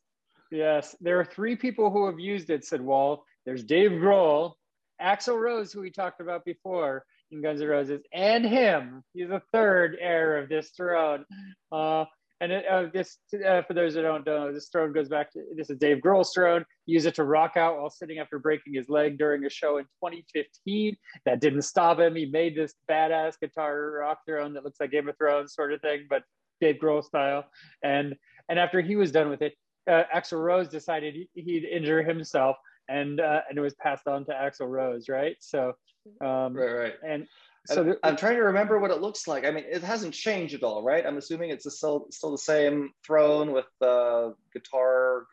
Yes, 0.51 0.95
there 1.01 1.19
are 1.19 1.25
three 1.25 1.57
people 1.57 1.91
who 1.91 2.05
have 2.07 2.19
used 2.19 2.51
it, 2.51 2.65
said 2.65 2.81
Wall. 2.83 3.25
There's 3.47 3.65
Dave 3.65 3.93
Grohl, 3.93 4.53
Axl 5.01 5.39
Rose, 5.41 5.73
who 5.73 5.81
we 5.81 5.91
talked 5.91 6.21
about 6.21 6.45
before 6.45 7.05
in 7.33 7.43
Guns 7.43 7.61
N' 7.61 7.69
Roses, 7.69 8.03
and 8.13 8.45
him. 8.45 9.03
He's 9.15 9.29
the 9.29 9.43
third 9.53 9.97
heir 10.01 10.39
of 10.39 10.49
this 10.49 10.71
throne. 10.71 11.25
Uh, 11.71 12.05
and 12.41 12.51
it, 12.51 12.65
uh, 12.67 12.87
this, 12.93 13.19
uh, 13.47 13.63
for 13.63 13.73
those 13.75 13.95
that 13.95 14.03
don't 14.03 14.27
know, 14.27 14.53
this 14.53 14.69
throne 14.69 14.93
goes 14.93 15.09
back 15.09 15.33
to 15.33 15.41
this 15.57 15.71
is 15.71 15.79
Dave 15.79 15.99
Grohl's 15.99 16.33
throne. 16.35 16.65
He 16.87 16.93
used 16.93 17.07
it 17.07 17.15
to 17.15 17.25
rock 17.25 17.57
out 17.57 17.77
while 17.77 17.89
sitting 17.89 18.19
after 18.19 18.41
breaking 18.41 18.75
his 18.75 18.89
leg 18.89 19.17
during 19.17 19.45
a 19.45 19.51
show 19.51 19.79
in 19.79 19.85
2015. 19.85 20.97
That 21.25 21.41
didn't 21.41 21.63
stop 21.63 22.01
him. 22.01 22.17
He 22.17 22.27
made 22.27 22.57
this 22.57 22.75
badass 22.91 23.35
guitar 23.41 23.93
rock 24.01 24.21
throne 24.27 24.55
that 24.55 24.65
looks 24.65 24.81
like 24.81 24.91
Game 24.91 25.09
of 25.09 25.17
Thrones 25.17 25.55
sort 25.55 25.73
of 25.73 25.81
thing, 25.83 26.07
but 26.11 26.25
Dave 26.61 26.77
Grohl 26.83 27.05
style. 27.05 27.45
And 27.85 28.17
and 28.49 28.59
after 28.59 28.81
he 28.81 28.97
was 28.97 29.13
done 29.13 29.31
with 29.31 29.43
it, 29.43 29.55
uh, 29.89 30.03
Axl 30.15 30.43
Rose 30.43 30.69
decided 30.69 31.15
he- 31.15 31.43
he'd 31.43 31.65
injure 31.65 32.03
himself, 32.03 32.57
and 32.89 33.21
uh, 33.21 33.43
and 33.49 33.57
it 33.57 33.61
was 33.61 33.75
passed 33.75 34.09
on 34.09 34.25
to 34.27 34.33
Axl 34.33 34.69
Rose, 34.69 35.09
right? 35.09 35.37
So, 35.39 35.75
um, 36.21 36.55
Right, 36.55 36.73
right. 36.73 36.95
and 37.07 37.27
So 37.67 37.75
so 37.77 37.85
the, 37.85 37.99
I'm 38.03 38.17
trying 38.17 38.37
to 38.37 38.43
remember 38.43 38.79
what 38.79 38.91
it 38.91 39.01
looks 39.01 39.29
like. 39.29 39.45
I 39.45 39.51
mean, 39.51 39.65
it 39.69 39.83
hasn't 39.83 40.15
changed 40.15 40.55
at 40.55 40.63
all, 40.63 40.83
right? 40.83 41.07
I'm 41.07 41.17
assuming 41.17 41.51
it's 41.51 41.73
still 41.77 42.07
still 42.11 42.33
the 42.33 42.39
same 42.39 42.91
throne 43.07 43.53
with 43.53 43.67
the 43.81 44.35
guitar 44.53 45.27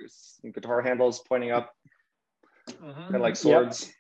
guitar 0.53 0.82
handles 0.82 1.22
pointing 1.28 1.51
up, 1.51 1.74
kind 2.82 3.15
of 3.15 3.22
like 3.22 3.36
swords. 3.36 3.91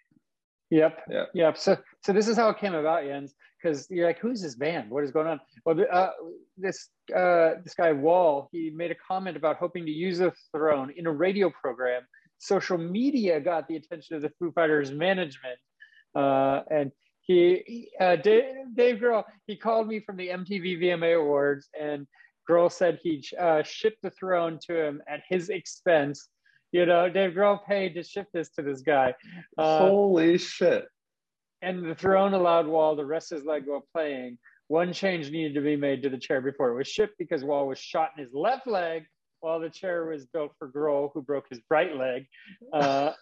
Yep. 0.69 1.01
Yeah. 1.09 1.23
Yep. 1.33 1.57
So 1.57 1.77
so 2.03 2.13
this 2.13 2.27
is 2.27 2.37
how 2.37 2.49
it 2.49 2.59
came 2.59 2.75
about, 2.75 3.03
Jens, 3.03 3.33
because 3.61 3.87
you're 3.89 4.05
like, 4.05 4.19
who's 4.19 4.41
this 4.41 4.55
band? 4.55 4.91
What 4.91 5.03
is 5.03 5.11
going 5.11 5.27
on? 5.27 5.39
Well, 5.65 5.83
uh, 5.91 6.11
this 6.57 6.89
uh, 7.15 7.55
this 7.63 7.73
guy 7.73 7.91
Wall, 7.91 8.49
he 8.51 8.69
made 8.69 8.91
a 8.91 8.95
comment 8.95 9.35
about 9.35 9.57
hoping 9.57 9.85
to 9.85 9.91
use 9.91 10.19
the 10.19 10.31
throne 10.51 10.93
in 10.95 11.07
a 11.07 11.11
radio 11.11 11.49
program. 11.49 12.03
Social 12.37 12.77
media 12.77 13.41
got 13.41 13.67
the 13.67 13.75
attention 13.75 14.15
of 14.15 14.21
the 14.21 14.29
Foo 14.37 14.51
Fighters 14.51 14.91
management, 14.91 15.57
uh, 16.15 16.61
and 16.69 16.91
he, 17.21 17.89
uh, 17.99 18.15
Dave, 18.15 18.55
Dave 18.73 18.97
Grohl, 18.97 19.23
he 19.45 19.55
called 19.55 19.87
me 19.87 19.99
from 19.99 20.17
the 20.17 20.29
MTV 20.29 20.81
VMA 20.81 21.19
Awards, 21.19 21.69
and 21.79 22.07
Grohl 22.49 22.71
said 22.71 22.99
he 23.03 23.23
uh, 23.39 23.61
shipped 23.63 24.01
the 24.01 24.09
throne 24.11 24.57
to 24.67 24.75
him 24.75 25.01
at 25.07 25.21
his 25.29 25.49
expense. 25.49 26.29
You 26.71 26.85
know, 26.85 27.09
Dave 27.09 27.33
Grohl 27.33 27.63
paid 27.65 27.93
to 27.95 28.03
ship 28.03 28.27
this 28.33 28.49
to 28.51 28.63
this 28.63 28.81
guy. 28.81 29.13
Uh, 29.57 29.79
Holy 29.79 30.37
shit! 30.37 30.85
and 31.61 31.85
the 31.85 31.95
throne 31.95 32.33
allowed 32.33 32.67
Wall 32.67 32.95
to 32.95 33.05
rest 33.05 33.29
his 33.31 33.45
leg 33.45 33.63
while 33.65 33.85
playing. 33.93 34.37
One 34.67 34.93
change 34.93 35.31
needed 35.31 35.55
to 35.55 35.61
be 35.61 35.75
made 35.75 36.03
to 36.03 36.09
the 36.09 36.17
chair 36.17 36.41
before 36.41 36.69
it 36.69 36.75
was 36.75 36.87
shipped 36.87 37.17
because 37.17 37.43
Wall 37.43 37.67
was 37.67 37.79
shot 37.79 38.11
in 38.17 38.23
his 38.23 38.33
left 38.33 38.67
leg 38.67 39.03
while 39.41 39.59
the 39.59 39.69
chair 39.69 40.05
was 40.05 40.25
built 40.27 40.51
for 40.59 40.69
Grohl, 40.69 41.11
who 41.13 41.21
broke 41.21 41.45
his 41.49 41.59
right 41.69 41.95
leg. 41.95 42.25
Uh, 42.73 43.13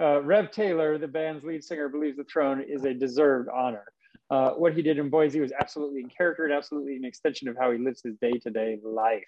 uh, 0.00 0.22
Rev 0.22 0.50
Taylor, 0.50 0.98
the 0.98 1.08
band's 1.08 1.44
lead 1.44 1.62
singer, 1.64 1.88
believes 1.88 2.16
the 2.16 2.24
throne 2.24 2.60
is 2.66 2.84
a 2.84 2.94
deserved 2.94 3.48
honor. 3.48 3.84
Uh, 4.30 4.50
what 4.50 4.74
he 4.74 4.82
did 4.82 4.98
in 4.98 5.08
Boise 5.08 5.40
was 5.40 5.52
absolutely 5.58 6.00
in 6.00 6.08
character 6.08 6.44
and 6.44 6.52
absolutely 6.52 6.96
an 6.96 7.04
extension 7.04 7.48
of 7.48 7.56
how 7.56 7.70
he 7.72 7.78
lives 7.78 8.02
his 8.02 8.14
day-to-day 8.20 8.78
life. 8.84 9.24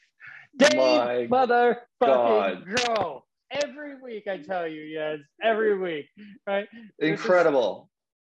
Dave 0.56 0.74
My 0.76 1.26
motherfucking. 1.30 2.66
Grohl. 2.66 3.22
Every 3.50 4.00
week 4.00 4.28
I 4.28 4.38
tell 4.38 4.68
you, 4.68 4.82
yes, 4.82 5.18
every 5.42 5.76
week, 5.78 6.06
right? 6.46 6.68
This 6.98 7.08
is- 7.14 7.20
Incredible. 7.20 7.90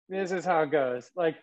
this 0.08 0.32
is 0.32 0.46
how 0.46 0.62
it 0.62 0.72
goes. 0.72 1.10
Like, 1.16 1.36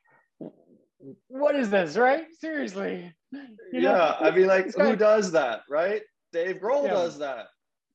what 1.29 1.55
is 1.57 1.69
this, 1.71 1.97
right? 1.97 2.27
Seriously. 2.41 3.13
You 3.33 3.41
know, 3.83 3.91
yeah, 3.91 4.17
I 4.21 4.31
mean, 4.31 4.47
like, 4.47 4.75
who 4.75 4.97
does 4.97 5.33
that, 5.33 5.63
right? 5.69 6.03
Dave 6.33 6.57
Grohl 6.57 6.85
Yeah. 6.85 6.91
does 6.95 7.19
that, 7.19 7.47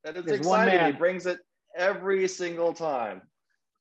and 0.04 0.18
it's 0.18 0.26
There's 0.28 0.40
exciting. 0.40 0.86
He 0.86 0.92
brings 0.98 1.26
it 1.26 1.40
every 1.76 2.28
single 2.28 2.74
time. 2.74 3.22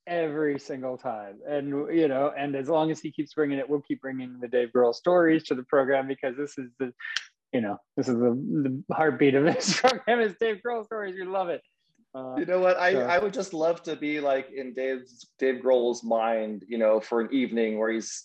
every 0.07 0.59
single 0.59 0.99
time, 0.99 1.39
and 1.49 1.69
you 1.95 2.09
know, 2.09 2.33
and 2.37 2.57
as 2.57 2.69
long 2.69 2.91
as 2.91 2.99
he 3.01 3.13
keeps 3.13 3.35
bringing 3.35 3.59
it, 3.59 3.69
we'll 3.69 3.81
keep 3.83 4.01
bringing 4.01 4.41
the 4.41 4.49
Dave 4.49 4.71
Grohl 4.75 4.93
stories 4.95 5.45
to 5.45 5.55
the 5.55 5.63
program 5.63 6.09
because 6.09 6.37
this 6.37 6.59
is 6.59 6.71
the, 6.81 6.93
you 7.53 7.61
know, 7.61 7.79
this 7.97 8.09
is 8.09 8.17
the, 8.17 8.83
the 8.89 8.95
heartbeat 8.95 9.35
of 9.37 9.45
this 9.45 9.79
program 9.81 10.19
is 10.21 10.35
Dave 10.41 10.61
Grohl 10.67 10.85
stories. 10.85 11.15
We 11.15 11.25
love 11.25 11.51
it. 11.51 11.63
Uh, 12.15 12.35
You 12.37 12.47
know 12.47 12.59
what? 12.59 12.77
I, 12.79 12.93
So- 12.95 13.01
I 13.03 13.19
would 13.19 13.33
just 13.33 13.55
love 13.55 13.83
to 13.85 13.95
be 13.95 14.19
like 14.21 14.51
in 14.51 14.75
Dave's 14.75 15.29
Dave 15.39 15.63
Grohl's 15.63 16.03
mind, 16.03 16.65
you 16.69 16.79
know, 16.79 16.99
for 16.99 17.21
an 17.21 17.29
evening 17.33 17.79
where 17.79 17.91
he's, 17.91 18.25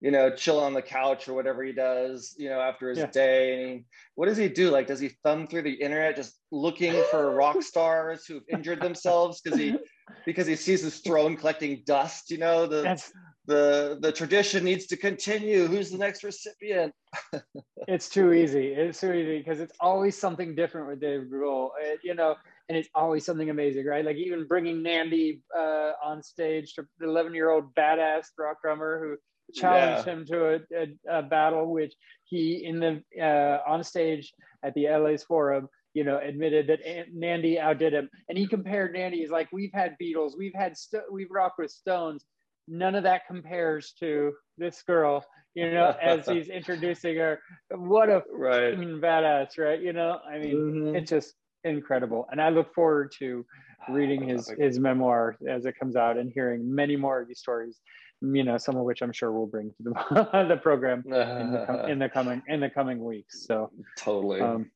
you 0.00 0.10
know, 0.10 0.30
chilling 0.30 0.64
on 0.64 0.74
the 0.74 0.82
couch 0.82 1.28
or 1.28 1.34
whatever 1.34 1.64
he 1.64 1.72
does, 1.72 2.34
you 2.38 2.48
know, 2.48 2.60
after 2.60 2.90
his 2.90 2.98
Yeah. 2.98 3.06
day. 3.06 3.54
And 3.54 3.70
he, 3.70 3.84
what 4.14 4.26
does 4.26 4.36
he 4.36 4.48
do? 4.48 4.70
Like, 4.70 4.86
does 4.86 5.00
he 5.00 5.10
thumb 5.24 5.46
through 5.46 5.62
the 5.62 5.72
internet 5.72 6.16
just 6.16 6.38
looking 6.52 6.94
for 7.10 7.34
rock 7.34 7.62
stars 7.62 8.24
who've 8.24 8.48
injured 8.48 8.80
themselves 8.80 9.40
because 9.40 9.58
he 9.58 9.76
because 10.24 10.46
he 10.46 10.56
sees 10.56 10.82
his 10.82 11.00
throne 11.00 11.36
collecting 11.36 11.82
dust? 11.84 12.30
You 12.30 12.38
know, 12.38 12.66
the 12.66 12.82
that's 12.82 13.12
the 13.46 13.98
the 14.00 14.12
tradition 14.12 14.64
needs 14.64 14.86
to 14.86 14.96
continue. 14.96 15.66
Who's 15.66 15.90
the 15.90 15.98
next 15.98 16.22
recipient? 16.22 16.94
it's 17.88 18.08
too 18.08 18.32
easy. 18.32 18.68
It's 18.68 19.00
too 19.00 19.12
easy 19.12 19.38
because 19.38 19.60
it's 19.60 19.74
always 19.80 20.16
something 20.16 20.54
different 20.54 20.88
with 20.88 21.00
Dave 21.00 21.22
Grohl. 21.22 21.70
It, 21.80 22.00
you 22.04 22.14
know, 22.14 22.36
and 22.68 22.76
it's 22.76 22.88
always 22.94 23.24
something 23.24 23.50
amazing, 23.50 23.86
right? 23.86 24.04
Like 24.04 24.16
even 24.16 24.46
bringing 24.46 24.82
Nandi 24.82 25.42
uh, 25.58 25.92
on 26.04 26.22
stage 26.22 26.74
to 26.74 26.86
the 26.98 27.08
11 27.08 27.34
year 27.34 27.50
old 27.50 27.74
badass 27.74 28.26
rock 28.38 28.58
drummer 28.62 29.00
who 29.02 29.16
challenged 29.54 30.06
him 30.06 30.24
to 30.26 30.54
a, 30.54 30.58
a, 30.76 31.18
a 31.18 31.22
battle, 31.22 31.70
which 31.72 31.94
he 32.24 32.64
in 32.64 32.80
the 32.80 33.02
uh, 33.20 33.58
on 33.66 33.82
stage 33.84 34.32
at 34.62 34.74
the 34.74 34.88
LA's 34.88 35.22
Forum, 35.24 35.68
you 35.94 36.04
know, 36.04 36.18
admitted 36.18 36.66
that 36.68 36.84
An- 36.84 37.06
Nandi 37.14 37.58
outdid 37.58 37.92
him, 37.94 38.08
and 38.28 38.36
he 38.38 38.46
compared 38.46 38.92
Nandi. 38.92 39.18
He's 39.18 39.30
like, 39.30 39.48
we've 39.52 39.72
had 39.72 39.96
Beatles, 40.02 40.32
we've 40.36 40.54
had 40.54 40.76
Sto- 40.76 41.02
we've 41.10 41.30
rocked 41.30 41.58
with 41.58 41.70
Stones. 41.70 42.24
None 42.70 42.94
of 42.94 43.04
that 43.04 43.22
compares 43.26 43.92
to 44.00 44.34
this 44.58 44.82
girl, 44.82 45.24
you 45.54 45.70
know, 45.70 45.94
as 46.02 46.26
he's 46.28 46.48
introducing 46.48 47.16
her. 47.16 47.40
What 47.70 48.10
a 48.10 48.22
Right. 48.30 48.76
badass, 48.76 49.56
right? 49.58 49.80
You 49.80 49.94
know, 49.94 50.18
I 50.28 50.38
mean, 50.38 50.54
Mhm. 50.56 50.96
it's 50.96 51.10
just 51.10 51.34
incredible 51.64 52.24
and 52.30 52.40
i 52.40 52.50
look 52.50 52.72
forward 52.72 53.10
to 53.18 53.44
reading 53.90 54.22
his 54.28 54.48
his 54.58 54.78
memoir 54.78 55.36
as 55.48 55.66
it 55.66 55.74
comes 55.76 55.96
out 55.96 56.16
and 56.16 56.30
hearing 56.32 56.72
many 56.72 56.94
more 56.94 57.20
of 57.20 57.26
these 57.26 57.40
stories 57.40 57.80
you 58.20 58.42
know 58.42 58.58
some 58.58 58.76
of 58.76 58.82
which 58.82 59.00
i'm 59.02 59.12
sure 59.12 59.30
we'll 59.30 59.46
bring 59.46 59.70
to 59.70 59.76
the, 59.82 60.46
the 60.48 60.56
program 60.56 61.02
in 61.06 61.10
the, 61.52 61.64
com- 61.66 61.80
in 61.90 61.98
the 61.98 62.08
coming 62.08 62.42
in 62.48 62.60
the 62.60 62.70
coming 62.70 63.04
weeks. 63.04 63.46
So 63.46 63.70
totally. 63.96 64.40
um, 64.40 64.70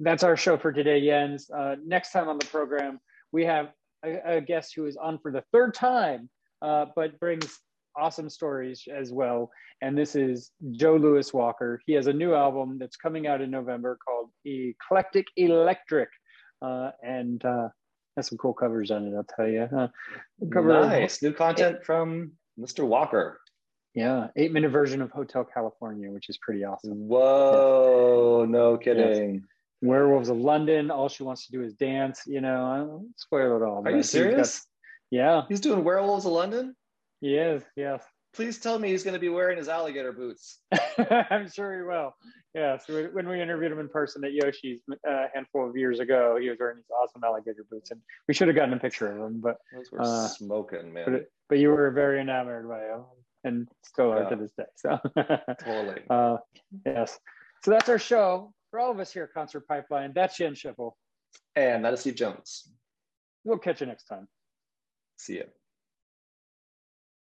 that's 0.00 0.22
our 0.22 0.36
show 0.36 0.56
for 0.56 0.72
today 0.72 1.04
jens. 1.04 1.50
Uh, 1.50 1.76
next 1.84 2.12
time 2.12 2.28
on 2.28 2.38
the 2.38 2.46
program 2.46 2.98
we 3.32 3.44
have 3.44 3.68
a, 4.04 4.36
a 4.36 4.40
guest 4.40 4.72
who 4.74 4.86
is 4.86 4.96
on 4.96 5.18
for 5.18 5.30
the 5.30 5.44
third 5.52 5.74
time 5.74 6.30
uh, 6.62 6.86
but 6.96 7.18
brings 7.20 7.58
awesome 7.96 8.30
stories 8.30 8.84
as 8.94 9.12
well. 9.12 9.50
And 9.82 9.96
this 9.96 10.14
is 10.14 10.50
joe 10.72 10.96
louis 10.96 11.32
walker. 11.34 11.80
He 11.86 11.92
has 11.94 12.06
a 12.06 12.12
new 12.12 12.34
album 12.34 12.78
that's 12.78 12.96
coming 12.96 13.26
out 13.26 13.42
in 13.42 13.50
november 13.50 13.98
called 14.06 14.30
eclectic 14.46 15.26
electric. 15.36 16.08
Uh, 16.62 16.90
and 17.02 17.44
uh, 17.44 17.68
has 18.16 18.28
some 18.28 18.38
cool 18.38 18.52
covers 18.52 18.90
on 18.90 19.06
it 19.06 19.14
i'll 19.16 19.24
tell 19.34 19.48
you 19.48 19.62
uh, 19.62 19.88
cover 20.52 20.68
nice. 20.68 21.22
New 21.22 21.32
content 21.32 21.78
from 21.84 22.32
Mr. 22.58 22.86
Walker. 22.86 23.40
Yeah, 23.94 24.28
eight 24.36 24.52
minute 24.52 24.70
version 24.70 25.02
of 25.02 25.10
Hotel 25.10 25.44
California, 25.44 26.10
which 26.10 26.28
is 26.28 26.38
pretty 26.38 26.64
awesome. 26.64 27.08
Whoa, 27.08 28.46
no 28.48 28.76
kidding. 28.76 29.42
Werewolves 29.82 30.28
of 30.28 30.36
London. 30.36 30.90
All 30.90 31.08
she 31.08 31.22
wants 31.24 31.46
to 31.46 31.52
do 31.52 31.62
is 31.62 31.74
dance. 31.74 32.22
You 32.26 32.40
know, 32.40 33.04
spoil 33.16 33.56
it 33.56 33.64
all. 33.64 33.82
Are 33.84 33.90
you 33.90 33.96
he's 33.96 34.06
got- 34.06 34.10
serious? 34.12 34.66
yeah, 35.10 35.42
He's 35.48 35.60
doing 35.60 35.82
Werewolves 35.82 36.24
of 36.26 36.32
London? 36.32 36.76
Yes. 37.20 37.62
Yes, 37.76 38.04
Please 38.32 38.58
tell 38.58 38.78
me 38.78 38.88
he's 38.90 39.02
going 39.02 39.14
to 39.14 39.20
be 39.20 39.28
wearing 39.28 39.58
his 39.58 39.68
alligator 39.68 40.12
boots. 40.12 40.60
I'm 41.30 41.50
sure 41.50 41.76
he 41.76 41.82
will. 41.82 42.14
Yes, 42.54 42.86
when 42.88 43.12
when 43.12 43.28
we 43.28 43.40
interviewed 43.42 43.72
him 43.72 43.80
in 43.80 43.88
person 43.88 44.24
at 44.24 44.32
Yoshi's 44.32 44.80
uh, 44.90 45.10
a 45.10 45.26
handful 45.34 45.68
of 45.68 45.76
years 45.76 45.98
ago, 46.00 46.36
he 46.40 46.48
was 46.48 46.58
wearing 46.58 46.76
these 46.76 46.90
awesome 47.02 47.22
alligator 47.24 47.64
boots, 47.70 47.90
and 47.90 48.00
we 48.28 48.34
should 48.34 48.46
have 48.48 48.56
gotten 48.56 48.74
a 48.74 48.78
picture 48.78 49.10
of 49.10 49.18
him. 49.18 49.40
But 49.40 49.56
Those 49.72 49.90
were 49.90 50.00
Uh, 50.02 50.28
smoking, 50.28 50.92
man. 50.92 51.04
but 51.12 51.26
but 51.48 51.58
you 51.58 51.70
were 51.70 51.90
very 51.90 52.20
enamored 52.20 52.68
by 52.68 52.82
him, 52.84 53.04
and 53.44 53.68
still 53.84 54.12
are 54.12 54.22
Yeah. 54.22 54.28
to 54.30 54.36
this 54.36 54.52
day. 54.52 54.64
So. 54.76 54.98
totally. 55.64 56.02
Uh, 56.08 56.36
yes. 56.86 57.18
So 57.62 57.70
that's 57.72 57.88
our 57.88 57.98
show. 57.98 58.52
For 58.70 58.78
all 58.78 58.92
of 58.92 59.00
us 59.00 59.12
here 59.12 59.24
at 59.24 59.32
Concert 59.34 59.66
Pipeline, 59.66 60.12
that's 60.14 60.36
Jen 60.36 60.54
Schiffel. 60.54 60.92
And 61.56 61.84
that 61.84 61.92
is 61.94 62.00
Steve 62.00 62.14
Jones. 62.14 62.72
We'll 63.42 63.58
catch 63.58 63.80
you 63.80 63.86
next 63.88 64.04
time. 64.04 64.28
See 65.18 65.38
ya. 65.38 65.44